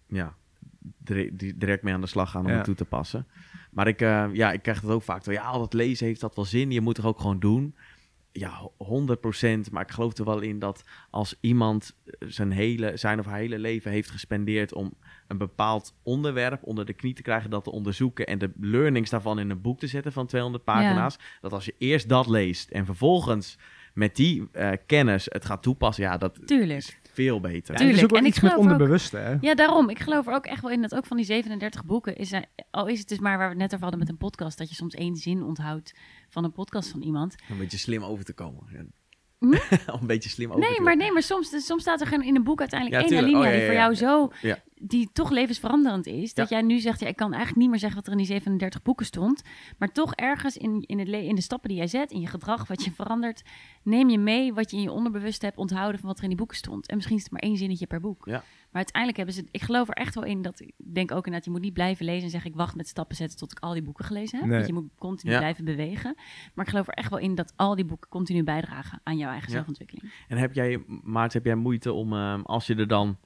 ja, 0.07 0.35
direct 1.55 1.82
mee 1.82 1.95
aan 1.95 2.01
de 2.01 2.07
slag 2.07 2.30
gaan 2.30 2.45
om 2.45 2.51
Ja. 2.51 2.55
het 2.57 2.64
toe 2.64 2.74
te 2.74 2.85
passen. 2.85 3.26
Maar 3.75 3.89
ik, 3.89 4.01
eh, 4.01 4.27
ja, 4.33 4.53
ik 4.53 4.62
krijg 4.62 4.81
dat 4.81 4.91
ook 4.91 5.03
vaak. 5.03 5.25
Ja, 5.25 5.43
al 5.43 5.59
dat 5.59 5.72
lezen 5.72 6.07
heeft 6.07 6.20
dat 6.20 6.37
wel 6.37 6.45
zin. 6.45 6.70
Je 6.70 6.81
moet 6.81 6.99
er 6.99 7.07
ook 7.07 7.20
gewoon 7.20 7.39
doen. 7.39 7.75
Ja, 8.33 8.68
100%. 8.77 9.70
Maar 9.70 9.83
ik 9.83 9.91
geloof 9.91 10.18
er 10.18 10.25
wel 10.25 10.41
in 10.41 10.59
dat 10.59 10.85
als 11.11 11.35
iemand 11.41 11.97
zijn, 12.18 12.51
hele, 12.51 12.97
zijn 12.97 13.18
of 13.18 13.27
haar 13.27 13.39
hele 13.39 13.59
leven 13.59 13.91
heeft 13.91 14.11
gespendeerd 14.11 14.72
om 14.72 14.95
een 15.27 15.39
bepaald 15.39 15.95
onderwerp 16.03 16.62
onder 16.62 16.87
de 16.87 16.93
knie 16.93 17.14
te 17.14 17.22
krijgen, 17.22 17.51
dat 17.51 17.64
te 17.64 17.70
onderzoeken 17.70 18.27
en 18.27 18.39
de 18.39 18.53
learnings 18.61 19.11
daarvan 19.11 19.39
in 19.39 19.51
een 19.51 19.61
boek 19.61 19.79
te 19.79 19.87
zetten 19.87 20.12
van 20.12 20.27
200 20.27 20.64
pagina's, 20.64 21.18
dat 21.41 21.53
als 21.53 21.64
je 21.64 21.75
eerst 21.79 22.09
dat 22.09 22.27
leest 22.27 22.70
en 22.70 22.85
vervolgens 22.85 23.59
met 23.95 24.16
die 24.16 24.49
eh, 24.53 24.70
kennis 24.87 25.27
het 25.29 25.45
gaat 25.45 25.62
toepassen, 25.62 26.05
ja, 26.05 26.16
dat 26.16 26.47
Tuurlijk. 26.47 27.01
Veel 27.14 27.40
beter. 27.40 27.72
Ja, 27.72 27.78
Tuurlijk. 27.78 27.88
Het 27.88 27.96
is 27.96 28.02
ook 28.04 28.10
wel 28.10 28.20
En 28.20 28.26
iets 28.26 28.40
met 28.40 28.52
ook- 28.52 28.58
onderbewuste, 28.58 29.16
hè? 29.16 29.36
Ja, 29.40 29.54
daarom. 29.54 29.88
Ik 29.90 29.98
geloof 29.98 30.26
er 30.26 30.34
ook 30.34 30.46
echt 30.46 30.62
wel 30.62 30.70
in 30.70 30.82
dat 30.82 30.94
ook 30.94 31.06
van 31.06 31.16
die 31.16 31.26
37 31.26 31.84
boeken 31.84 32.16
is 32.16 32.32
er, 32.32 32.44
al 32.70 32.86
is 32.86 32.98
het 32.98 33.08
dus 33.08 33.18
maar 33.18 33.36
waar 33.38 33.46
we 33.46 33.52
het 33.52 33.62
net 33.62 33.68
over 33.72 33.80
hadden 33.80 33.98
met 33.98 34.08
een 34.08 34.16
podcast, 34.16 34.58
dat 34.58 34.68
je 34.68 34.74
soms 34.74 34.94
één 34.94 35.16
zin 35.16 35.42
onthoudt 35.42 35.94
van 36.28 36.44
een 36.44 36.52
podcast 36.52 36.90
van 36.90 37.02
iemand. 37.02 37.34
Om 37.48 37.52
een 37.52 37.58
beetje 37.58 37.78
slim 37.78 38.02
over 38.02 38.24
te 38.24 38.32
komen. 38.32 38.62
Ja. 38.72 38.82
Hm? 39.38 39.46
Om 39.94 40.00
een 40.00 40.06
beetje 40.06 40.28
slim 40.30 40.48
over 40.48 40.60
te 40.60 40.66
Nee, 40.66 40.76
komen. 40.78 40.84
maar, 40.84 40.96
nee, 40.96 41.12
maar 41.12 41.22
soms, 41.22 41.64
soms 41.66 41.82
staat 41.82 42.00
er 42.00 42.06
gewoon 42.06 42.24
in 42.24 42.36
een 42.36 42.44
boek 42.44 42.60
uiteindelijk 42.60 43.02
Ja, 43.02 43.08
één 43.08 43.18
alinea 43.22 43.38
Oh, 43.40 43.44
ja, 43.44 43.50
die 43.50 43.60
ja, 43.60 43.66
voor 43.66 43.74
jou 43.74 43.94
zo, 43.94 44.32
Ja. 44.42 44.58
Die 44.81 45.09
toch 45.12 45.31
levensveranderend 45.31 46.07
is. 46.07 46.35
Dat 46.35 46.49
jij 46.49 46.62
nu 46.62 46.79
zegt, 46.79 47.01
ja, 47.01 47.07
ik 47.07 47.16
kan 47.16 47.29
eigenlijk 47.31 47.61
niet 47.61 47.71
meer 47.71 47.79
zeggen 47.79 47.96
wat 47.99 48.07
er 48.07 48.13
in 48.13 48.18
die 48.18 48.26
37 48.26 48.83
boeken 48.83 49.07
stond. 49.07 49.42
Maar 49.79 49.92
toch 49.92 50.14
ergens 50.14 50.57
in, 50.57 50.83
in, 50.87 50.99
het 50.99 51.09
in 51.09 51.34
de 51.34 51.41
stappen 51.41 51.68
die 51.68 51.79
jij 51.79 51.87
zet, 51.87 52.11
in 52.11 52.21
je 52.21 52.26
gedrag, 52.26 52.67
wat 52.67 52.84
je 52.84 52.92
verandert, 52.92 53.42
neem 53.83 54.09
je 54.09 54.18
mee 54.18 54.53
wat 54.55 54.71
je 54.71 54.76
in 54.76 54.83
je 54.83 54.92
onderbewust 54.92 55.42
hebt 55.42 55.57
onthouden 55.57 56.01
van 56.01 56.09
wat 56.09 56.17
er 56.17 56.22
in 56.22 56.29
die 56.29 56.38
boeken 56.38 56.57
stond. 56.57 56.87
En 56.88 56.95
misschien 56.95 57.17
is 57.17 57.22
het 57.22 57.33
maar 57.33 57.41
één 57.41 57.57
zinnetje 57.57 57.87
per 57.87 58.01
boek. 58.01 58.26
Ja. 58.26 58.33
Maar 58.71 58.83
uiteindelijk 58.83 59.17
hebben 59.17 59.34
ze, 59.34 59.45
ik 59.51 59.63
geloof 59.63 59.88
er 59.88 59.95
echt 59.95 60.14
wel 60.14 60.25
in 60.25 60.42
dat, 60.42 60.61
ik 60.61 60.72
denk 60.76 61.11
ook 61.11 61.17
inderdaad, 61.25 61.45
je 61.45 61.51
moet 61.51 61.61
niet 61.61 61.72
blijven 61.72 62.05
lezen 62.05 62.25
en 62.25 62.30
zeggen, 62.30 62.51
ik 62.51 62.57
wacht 62.57 62.76
met 62.76 62.88
stappen 62.88 63.17
zetten 63.17 63.38
tot 63.38 63.53
ik 63.53 63.59
al 63.59 63.72
die 63.72 63.83
boeken 63.83 64.05
gelezen 64.05 64.38
heb. 64.38 64.46
Nee. 64.49 64.57
Want 64.57 64.67
je 64.68 64.75
moet 64.75 64.88
continu 64.99 65.33
Ja. 65.33 65.38
blijven 65.38 65.64
bewegen. 65.64 66.14
Maar 66.55 66.64
ik 66.64 66.71
geloof 66.71 66.88
er 66.88 66.95
echt 66.95 67.11
wel 67.11 67.18
in 67.18 67.34
dat 67.34 67.53
al 67.57 67.75
die 67.75 67.84
boeken 67.84 68.09
continu 68.11 68.42
bijdragen 68.45 69.01
aan 69.03 69.17
jouw 69.17 69.30
eigen 69.30 69.49
Ja. 69.49 69.55
zelfontwikkeling. 69.55 70.13
En 70.29 70.37
heb 70.37 70.55
jij, 70.55 70.84
Maarten, 71.03 71.37
heb 71.38 71.46
jij 71.46 71.55
moeite 71.55 71.92
om, 71.92 72.13
ehm, 72.13 72.41
als 72.41 72.67
je 72.67 72.75
er 72.75 72.88
dan 72.88 73.17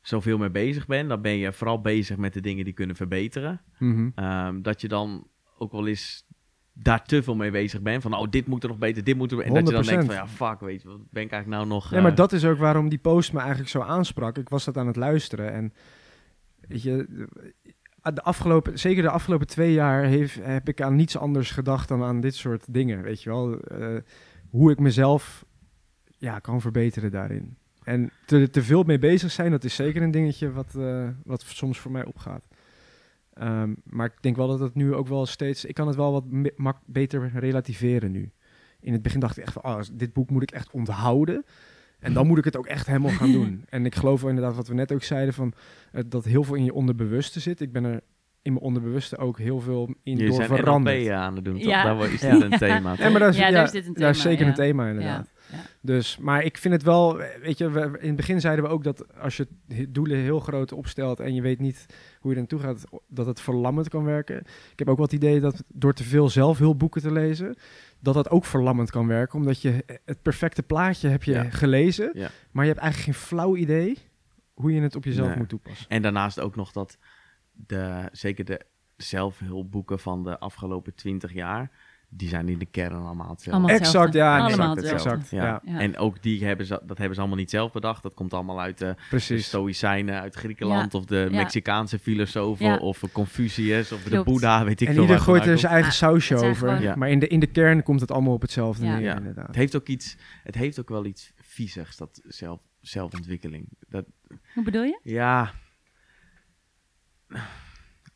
zoveel 0.00 0.38
mee 0.38 0.50
bezig 0.50 0.86
bent, 0.86 1.08
dan 1.08 1.22
ben 1.22 1.36
je 1.36 1.52
vooral 1.52 1.80
bezig 1.80 2.16
met 2.16 2.32
de 2.32 2.40
dingen 2.40 2.64
die 2.64 2.74
kunnen 2.74 2.96
verbeteren. 2.96 3.60
Mhm. 3.78 4.10
Ehm, 4.14 4.62
dat 4.62 4.80
je 4.80 4.88
dan 4.88 5.26
ook 5.58 5.72
wel 5.72 5.86
eens 5.86 6.26
daar 6.72 7.04
te 7.04 7.22
veel 7.22 7.34
mee 7.34 7.50
bezig 7.50 7.80
ben. 7.80 8.02
Van, 8.02 8.14
oh, 8.14 8.30
dit 8.30 8.46
moet 8.46 8.62
er 8.62 8.68
nog 8.68 8.78
beter, 8.78 9.04
dit 9.04 9.16
moet 9.16 9.32
er... 9.32 9.40
En 9.40 9.54
dat 9.54 9.66
je 9.66 9.72
dan 9.72 9.82
denkt 9.82 10.04
van, 10.04 10.14
ja, 10.14 10.26
100%. 10.26 10.30
fuck, 10.30 10.60
weet 10.60 10.82
je, 10.82 10.88
wat 10.88 11.10
ben 11.10 11.22
ik 11.22 11.30
eigenlijk 11.30 11.62
nou 11.62 11.66
nog... 11.66 11.90
Nee, 11.90 12.00
maar 12.00 12.10
eh, 12.10 12.16
dat 12.16 12.32
is 12.32 12.44
ook 12.44 12.58
waarom 12.58 12.88
die 12.88 12.98
post 12.98 13.32
me 13.32 13.38
eigenlijk 13.38 13.70
zo 13.70 13.80
aansprak. 13.80 14.38
Ik 14.38 14.48
was 14.48 14.64
dat 14.64 14.76
aan 14.76 14.86
het 14.86 14.96
luisteren 14.96 15.52
en 15.52 15.72
weet 16.68 16.82
je, 16.82 17.26
de 18.02 18.22
afgelopen, 18.22 18.78
zeker 18.78 19.02
de 19.02 19.10
afgelopen 19.10 19.46
twee 19.46 19.72
jaar 19.72 20.04
heeft, 20.04 20.44
heb 20.44 20.68
ik 20.68 20.80
aan 20.80 20.94
niets 20.94 21.16
anders 21.16 21.50
gedacht 21.50 21.88
dan 21.88 22.02
aan 22.02 22.20
dit 22.20 22.34
soort 22.34 22.72
dingen, 22.72 23.02
weet 23.02 23.22
je 23.22 23.30
wel. 23.30 23.60
Eh, 23.60 23.96
hoe 24.50 24.70
ik 24.70 24.78
mezelf 24.78 25.44
ja, 26.18 26.38
kan 26.38 26.60
verbeteren 26.60 27.10
daarin. 27.10 27.56
En 27.90 28.10
te, 28.26 28.50
te 28.50 28.62
veel 28.62 28.82
mee 28.82 28.98
bezig 28.98 29.30
zijn, 29.30 29.50
dat 29.50 29.64
is 29.64 29.74
zeker 29.74 30.02
een 30.02 30.10
dingetje 30.10 30.52
wat, 30.52 30.74
eh, 30.74 31.08
wat 31.24 31.42
soms 31.46 31.78
voor 31.78 31.90
mij 31.90 32.04
opgaat. 32.04 32.42
Ehm, 33.34 33.74
maar 33.84 34.06
ik 34.06 34.12
denk 34.22 34.36
wel 34.36 34.48
dat 34.48 34.60
het 34.60 34.74
nu 34.74 34.94
ook 34.94 35.08
wel 35.08 35.26
steeds... 35.26 35.64
Ik 35.64 35.74
kan 35.74 35.86
het 35.86 35.96
wel 35.96 36.12
wat 36.12 36.24
mak- 36.56 36.82
beter 36.86 37.30
relativeren 37.34 38.10
nu. 38.12 38.30
In 38.80 38.92
het 38.92 39.02
begin 39.02 39.20
dacht 39.20 39.36
ik 39.36 39.42
echt 39.44 39.52
van... 39.52 39.64
Oh, 39.64 39.80
dit 39.92 40.12
boek 40.12 40.30
moet 40.30 40.42
ik 40.42 40.50
echt 40.50 40.70
onthouden. 40.70 41.44
En 41.98 42.12
dan 42.12 42.26
moet 42.26 42.38
ik 42.38 42.44
het 42.44 42.56
ook 42.56 42.66
echt 42.66 42.86
helemaal 42.86 43.10
gaan 43.10 43.32
doen. 43.32 43.64
En 43.68 43.84
ik 43.86 43.94
geloof 43.94 44.20
wel 44.20 44.30
inderdaad 44.30 44.56
wat 44.56 44.68
we 44.68 44.74
net 44.74 44.92
ook 44.92 45.02
zeiden... 45.02 45.34
Van, 45.34 45.52
eh, 45.92 46.02
dat 46.06 46.24
heel 46.24 46.44
veel 46.44 46.54
in 46.54 46.64
je 46.64 46.74
onderbewuste 46.74 47.40
zit. 47.40 47.60
Ik 47.60 47.72
ben 47.72 47.84
er 47.84 48.00
in 48.42 48.52
mijn 48.52 48.64
onderbewuste 48.64 49.16
ook 49.18 49.38
heel 49.38 49.60
veel 49.60 49.86
in 49.86 49.94
Jullie 50.16 50.26
door 50.26 50.34
zijn 50.44 50.48
veranderd. 50.58 51.08
Aan 51.08 51.34
het 51.34 51.44
doen, 51.44 51.54
toch? 51.54 51.62
Ja. 51.62 51.82
Daar 51.84 51.96
wordt- 51.96 52.12
is 52.12 52.20
Ja. 52.20 52.32
dit 52.38 52.42
een 52.52 52.58
thema? 52.58 52.94
Ja, 52.98 53.08
maar 53.08 53.20
dat 53.20 53.28
is, 53.28 53.36
Ja, 53.36 53.46
ja, 53.46 53.52
daar 53.52 53.64
is 53.64 53.70
dit 53.70 53.86
een 53.86 53.92
daar 53.94 54.10
is 54.10 54.16
thema, 54.16 54.30
zeker 54.30 54.44
ja. 54.44 54.50
een 54.50 54.56
thema 54.56 54.88
inderdaad. 54.88 55.30
Ja. 55.52 55.58
Dus, 55.80 56.18
maar 56.18 56.42
ik 56.44 56.58
vind 56.58 56.74
het 56.74 56.82
wel, 56.82 57.16
weet 57.16 57.58
je, 57.58 57.70
we, 57.70 57.80
in 58.00 58.06
het 58.06 58.16
begin 58.16 58.40
zeiden 58.40 58.64
we 58.64 58.70
ook 58.70 58.84
dat 58.84 59.16
als 59.18 59.36
je 59.36 59.46
doelen 59.88 60.16
heel 60.18 60.40
groot 60.40 60.72
opstelt 60.72 61.20
en 61.20 61.34
je 61.34 61.42
weet 61.42 61.58
niet 61.58 61.86
hoe 62.20 62.30
je 62.30 62.36
er 62.36 62.42
naartoe 62.42 62.60
gaat, 62.60 62.84
dat 63.08 63.26
het 63.26 63.40
verlammend 63.40 63.88
kan 63.88 64.04
werken. 64.04 64.38
Ik 64.72 64.78
heb 64.78 64.88
ook 64.88 64.96
wel 64.96 65.04
het 65.06 65.14
idee 65.14 65.40
dat 65.40 65.62
door 65.68 65.92
te 65.92 66.04
veel 66.04 66.28
zelfhulpboeken 66.28 67.02
te 67.02 67.12
lezen, 67.12 67.56
dat 68.00 68.14
dat 68.14 68.30
ook 68.30 68.44
verlammend 68.44 68.90
kan 68.90 69.06
werken, 69.06 69.38
omdat 69.38 69.62
je 69.62 69.84
het 70.04 70.22
perfecte 70.22 70.62
plaatje 70.62 71.08
heb 71.08 71.22
je 71.22 71.32
Ja. 71.32 71.50
gelezen, 71.50 72.10
Ja. 72.14 72.30
maar 72.50 72.64
je 72.64 72.70
hebt 72.70 72.82
eigenlijk 72.82 73.16
geen 73.16 73.26
flauw 73.28 73.56
idee 73.56 73.98
hoe 74.54 74.72
je 74.72 74.80
het 74.80 74.96
op 74.96 75.04
jezelf 75.04 75.28
Nee. 75.28 75.36
moet 75.36 75.48
toepassen. 75.48 75.88
En 75.88 76.02
daarnaast 76.02 76.40
ook 76.40 76.56
nog 76.56 76.72
dat 76.72 76.98
de, 77.52 78.08
zeker 78.12 78.44
de 78.44 78.60
zelfhulpboeken 78.96 79.98
van 79.98 80.22
de 80.24 80.38
afgelopen 80.38 80.94
twintig 80.94 81.32
jaar, 81.32 81.70
die 82.12 82.28
zijn 82.28 82.48
in 82.48 82.58
de 82.58 82.66
kern 82.66 82.92
allemaal 82.94 83.28
hetzelfde. 83.30 83.50
Allemaal 83.62 83.76
Exact, 83.86 84.12
ja, 84.14 84.38
Allemaal 84.38 84.76
exact, 84.76 84.92
hetzelfde. 84.92 85.36
exact. 85.36 85.64
Ja. 85.66 85.78
En 85.78 85.96
ook 85.96 86.22
die 86.22 86.44
hebben 86.44 86.66
ze, 86.66 86.80
dat 86.86 86.96
hebben 86.98 87.14
ze 87.14 87.20
allemaal 87.20 87.38
niet 87.38 87.50
zelf 87.50 87.72
bedacht. 87.72 88.02
Dat 88.02 88.14
komt 88.14 88.34
allemaal 88.34 88.60
uit 88.60 88.78
de, 88.78 88.84
de 88.84 88.96
precies. 89.08 89.46
Stoïcijnen 89.46 90.20
uit 90.20 90.34
Griekenland 90.34 90.94
of 90.94 91.04
de 91.04 91.28
Ja. 91.30 91.36
Mexicaanse 91.36 91.98
filosofen 91.98 92.66
Ja. 92.66 92.76
of 92.76 93.02
Confucius 93.12 93.92
of 93.92 94.02
de. 94.02 94.22
Boeddha, 94.22 94.64
weet 94.64 94.80
ik 94.80 94.88
En 94.88 94.92
veel. 94.94 95.02
ieder 95.02 95.16
waar 95.16 95.24
gooit 95.24 95.46
er 95.46 95.58
zijn 95.58 95.72
eigen 95.72 95.92
sausje 95.92 96.34
over, 96.36 96.54
gewoon- 96.68 96.80
Ja. 96.82 96.96
maar 96.96 97.10
in 97.10 97.18
de, 97.18 97.26
in 97.26 97.40
de 97.40 97.46
kern 97.46 97.82
komt 97.82 98.00
het 98.00 98.10
allemaal 98.10 98.32
op 98.34 98.42
hetzelfde 98.42 98.84
Ja. 98.84 98.92
neer, 98.94 99.02
Ja. 99.02 99.16
inderdaad. 99.16 99.46
Het 99.46 99.56
heeft 99.56 99.76
ook 99.76 99.86
iets, 99.86 100.16
het 100.42 100.54
heeft 100.54 100.80
ook 100.80 100.88
wel 100.88 101.04
iets 101.04 101.32
viezigs, 101.36 101.96
dat 101.96 102.20
zelf, 102.24 102.60
zelfontwikkeling. 102.80 103.68
Dat, 103.88 104.04
Hoe 104.54 104.64
bedoel 104.64 104.82
je? 104.82 105.00
ja, 105.02 105.52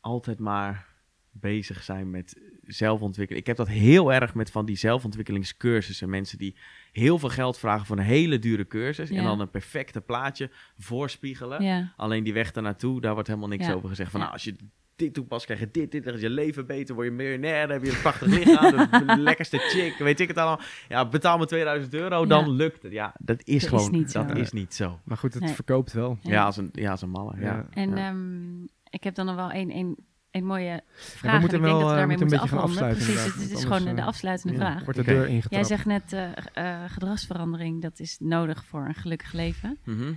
altijd 0.01 0.39
maar 0.39 0.87
bezig 1.31 1.83
zijn 1.83 2.11
met 2.11 2.41
zelfontwikkeling. 2.67 3.41
Ik 3.47 3.57
heb 3.57 3.67
dat 3.67 3.69
heel 3.77 4.13
erg 4.13 4.35
met 4.35 4.51
van 4.51 4.65
die 4.67 4.77
zelfontwikkelingscursussen. 4.77 6.09
Mensen 6.11 6.39
die 6.39 6.57
heel 6.93 7.19
veel 7.19 7.29
geld 7.29 7.59
vragen 7.59 7.87
voor 7.87 7.97
een 7.99 8.03
hele 8.05 8.39
dure 8.39 8.67
cursus 8.67 9.11
en 9.11 9.25
dan 9.25 9.41
een 9.41 9.51
perfecte 9.51 10.01
plaatje 10.01 10.51
voorspiegelen. 10.79 11.63
Ja. 11.63 11.93
Alleen 11.97 12.25
die 12.25 12.33
weg 12.33 12.51
daarnaartoe, 12.53 13.01
daar 13.01 13.13
wordt 13.13 13.29
helemaal 13.29 13.49
niks 13.49 13.67
Ja. 13.67 13.73
over 13.73 13.89
gezegd. 13.89 14.11
Van 14.11 14.21
Ja. 14.21 14.27
nou, 14.27 14.37
als 14.39 14.45
je 14.45 14.57
dit 14.97 15.15
toepast, 15.15 15.45
krijg 15.45 15.61
je 15.61 15.69
dit, 15.71 15.93
dit, 15.93 16.05
dan 16.05 16.15
is 16.15 16.21
je 16.21 16.31
leven 16.31 16.67
beter, 16.67 16.95
word 16.95 17.07
je 17.07 17.13
miljonair, 17.13 17.67
dan 17.67 17.77
heb 17.77 17.85
je 17.85 17.91
een 17.93 18.01
prachtig 18.01 18.29
lichaam, 18.29 18.77
de 19.07 19.19
lekkerste 19.21 19.59
chick, 19.59 19.97
weet 19.99 20.21
ik 20.21 20.29
het 20.29 20.37
allemaal. 20.37 20.61
Ja, 20.89 21.09
betaal 21.09 21.39
me 21.39 21.47
2000 21.47 21.95
euro, 21.95 22.27
dan 22.27 22.45
Ja. 22.45 22.51
lukt 22.53 22.83
het. 22.83 22.93
Ja, 22.93 23.15
dat 23.19 23.39
is 23.39 23.45
Dat 23.45 23.55
is 23.63 23.69
gewoon, 23.69 23.91
niet 23.93 24.13
dat 24.13 24.31
zo. 24.31 24.37
is 24.37 24.53
niet 24.53 24.75
zo. 24.75 25.01
Maar 25.05 25.17
goed, 25.17 25.35
het 25.35 25.43
Nee. 25.43 25.55
verkoopt 25.55 25.93
wel. 25.93 26.19
Ja. 26.21 26.31
Ja, 26.33 26.45
als 26.45 26.57
een, 26.57 26.69
ja, 26.73 26.91
als 26.91 27.03
een 27.03 27.11
malle. 27.11 27.35
Ja. 27.37 27.43
Ja. 27.45 27.67
En 27.71 27.91
Ja. 27.91 28.09
ehm, 28.09 28.63
ik 28.91 29.05
heb 29.05 29.15
dan 29.15 29.27
nog 29.27 29.35
wel 29.37 29.53
een, 29.53 29.71
een, 29.77 29.97
een 30.35 30.45
mooie 30.45 30.83
vraag. 30.95 31.33
we 31.33 31.39
moeten 31.41 31.59
en 31.59 31.65
ik 31.65 31.71
denk 31.71 31.79
wel, 31.79 31.79
dat 31.79 31.89
we 31.89 31.91
eh, 31.91 31.97
daarmee 31.97 32.17
moeten 32.17 32.27
moeten 32.27 32.27
een 32.27 32.29
beetje 32.29 32.49
gaan 32.49 32.59
afronden. 32.59 32.83
afsluiten 32.83 33.05
Precies, 33.05 33.25
het, 33.25 33.51
het 33.51 33.59
is 33.59 33.65
gewoon 33.65 33.97
de 33.97 34.03
afsluitende 34.03 34.55
ja. 34.55 34.61
vraag. 34.61 34.85
Wordt 34.85 34.99
de 34.99 35.05
deur 35.05 35.27
ingetrapt. 35.27 35.55
Jij 35.55 35.65
zegt 35.65 35.85
net, 35.85 36.13
eh, 36.13 36.83
eh, 36.85 36.91
gedragsverandering, 36.91 37.83
dat 37.83 38.01
is 38.01 38.19
nodig 38.21 38.65
voor 38.65 38.87
een 38.87 38.95
gelukkig 38.95 39.33
leven. 39.33 39.79
Mhm. 39.85 40.13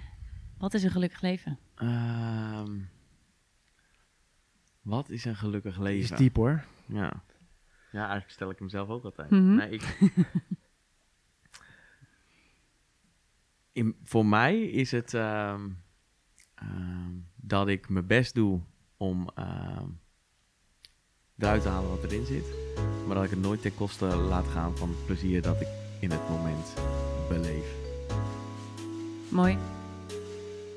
Wat 0.57 0.73
is 0.73 0.84
een 0.84 0.91
gelukkig 0.91 1.22
leven? 1.22 1.60
Ehm, 1.76 2.72
wat 4.81 5.10
is 5.10 5.26
een 5.26 5.35
gelukkig 5.35 5.80
leven? 5.80 6.11
is 6.11 6.18
diep 6.18 6.35
hoor. 6.35 6.64
Ja. 6.85 7.23
ja, 7.91 7.99
eigenlijk 7.99 8.30
stel 8.30 8.49
ik 8.49 8.60
hem 8.60 8.69
zelf 8.69 8.89
ook 8.89 9.03
altijd. 9.03 9.30
Mhm. 9.30 9.56
nee, 9.56 9.69
ik... 9.69 9.98
In, 13.72 13.95
voor 14.03 14.26
mij 14.26 14.61
is 14.61 14.91
het 14.91 15.14
ehm, 15.14 15.69
ehm, 16.56 17.11
dat 17.35 17.68
ik 17.68 17.89
mijn 17.89 18.07
best 18.07 18.34
doe 18.34 18.61
om 18.98 19.30
ehm, 19.35 19.89
eruit 21.40 21.62
te 21.62 21.68
halen 21.70 21.90
wat 21.90 22.04
erin 22.12 22.26
zit. 22.26 22.46
Maar 23.06 23.16
dat 23.16 23.24
ik 23.24 23.30
het 23.30 23.42
nooit 23.42 23.62
ten 23.62 23.76
koste 23.76 24.06
laat 24.06 24.46
gaan 24.54 24.72
van 24.76 24.90
het 24.90 25.06
plezier 25.06 25.42
dat 25.42 25.56
ik 25.62 25.68
in 26.00 26.12
het 26.12 26.20
moment 26.30 26.74
beleef. 27.30 27.66
Mooi. 29.30 29.58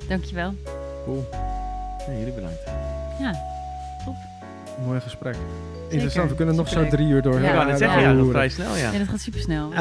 Dankjewel. 0.09 0.55
Cool. 1.05 1.28
Ja, 2.07 2.12
jullie 2.19 2.32
bedankt. 2.32 2.61
Ja, 3.19 3.35
top. 4.05 4.15
Mooi 4.87 5.01
gesprek. 5.01 5.37
Interessant, 5.89 6.31
we 6.31 6.37
kunnen 6.37 6.55
nog 6.55 6.69
zo 6.69 6.89
drie 6.89 7.09
uur 7.09 7.23
door. 7.23 7.35
Ja, 7.35 7.41
ja, 7.41 7.53
ja, 7.53 7.78
dat 7.78 7.78
doorhoeren. 7.78 8.31
vrij 8.31 8.49
snel, 8.49 8.77
ja. 8.77 8.91
Ja, 8.93 8.99
dat 8.99 9.09
gaat 9.09 9.20
super 9.20 9.41
snel. 9.41 9.73
Eh, 9.73 9.78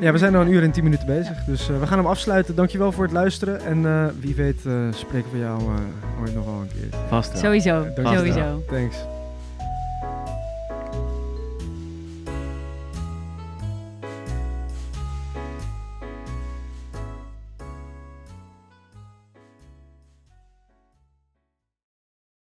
ja, 0.00 0.12
we 0.12 0.18
zijn 0.18 0.34
al 0.34 0.40
een 0.40 0.52
uur 0.52 0.62
en 0.62 0.70
tien 0.70 0.84
minuten 0.84 1.06
bezig. 1.06 1.44
Dus 1.44 1.68
eh, 1.68 1.78
we 1.80 1.86
gaan 1.86 1.98
hem 1.98 2.06
afsluiten. 2.06 2.54
Dankjewel 2.54 2.92
voor 2.92 3.04
het 3.04 3.12
luisteren. 3.12 3.60
En 3.64 3.86
eh, 3.86 4.06
wie 4.20 4.34
weet 4.34 4.66
eh, 4.66 4.72
spreken 4.90 5.30
we 5.32 5.38
jou 5.38 5.60
eh, 5.60 6.20
ooit 6.20 6.34
nog 6.34 6.44
wel 6.44 6.54
een 6.60 6.68
keer. 6.68 6.98
Vast 7.08 7.32
wel. 7.32 7.40
Sowieso, 7.42 7.82
Dankjewel. 7.82 8.12
sowieso. 8.12 8.62
Thanks. 8.68 8.96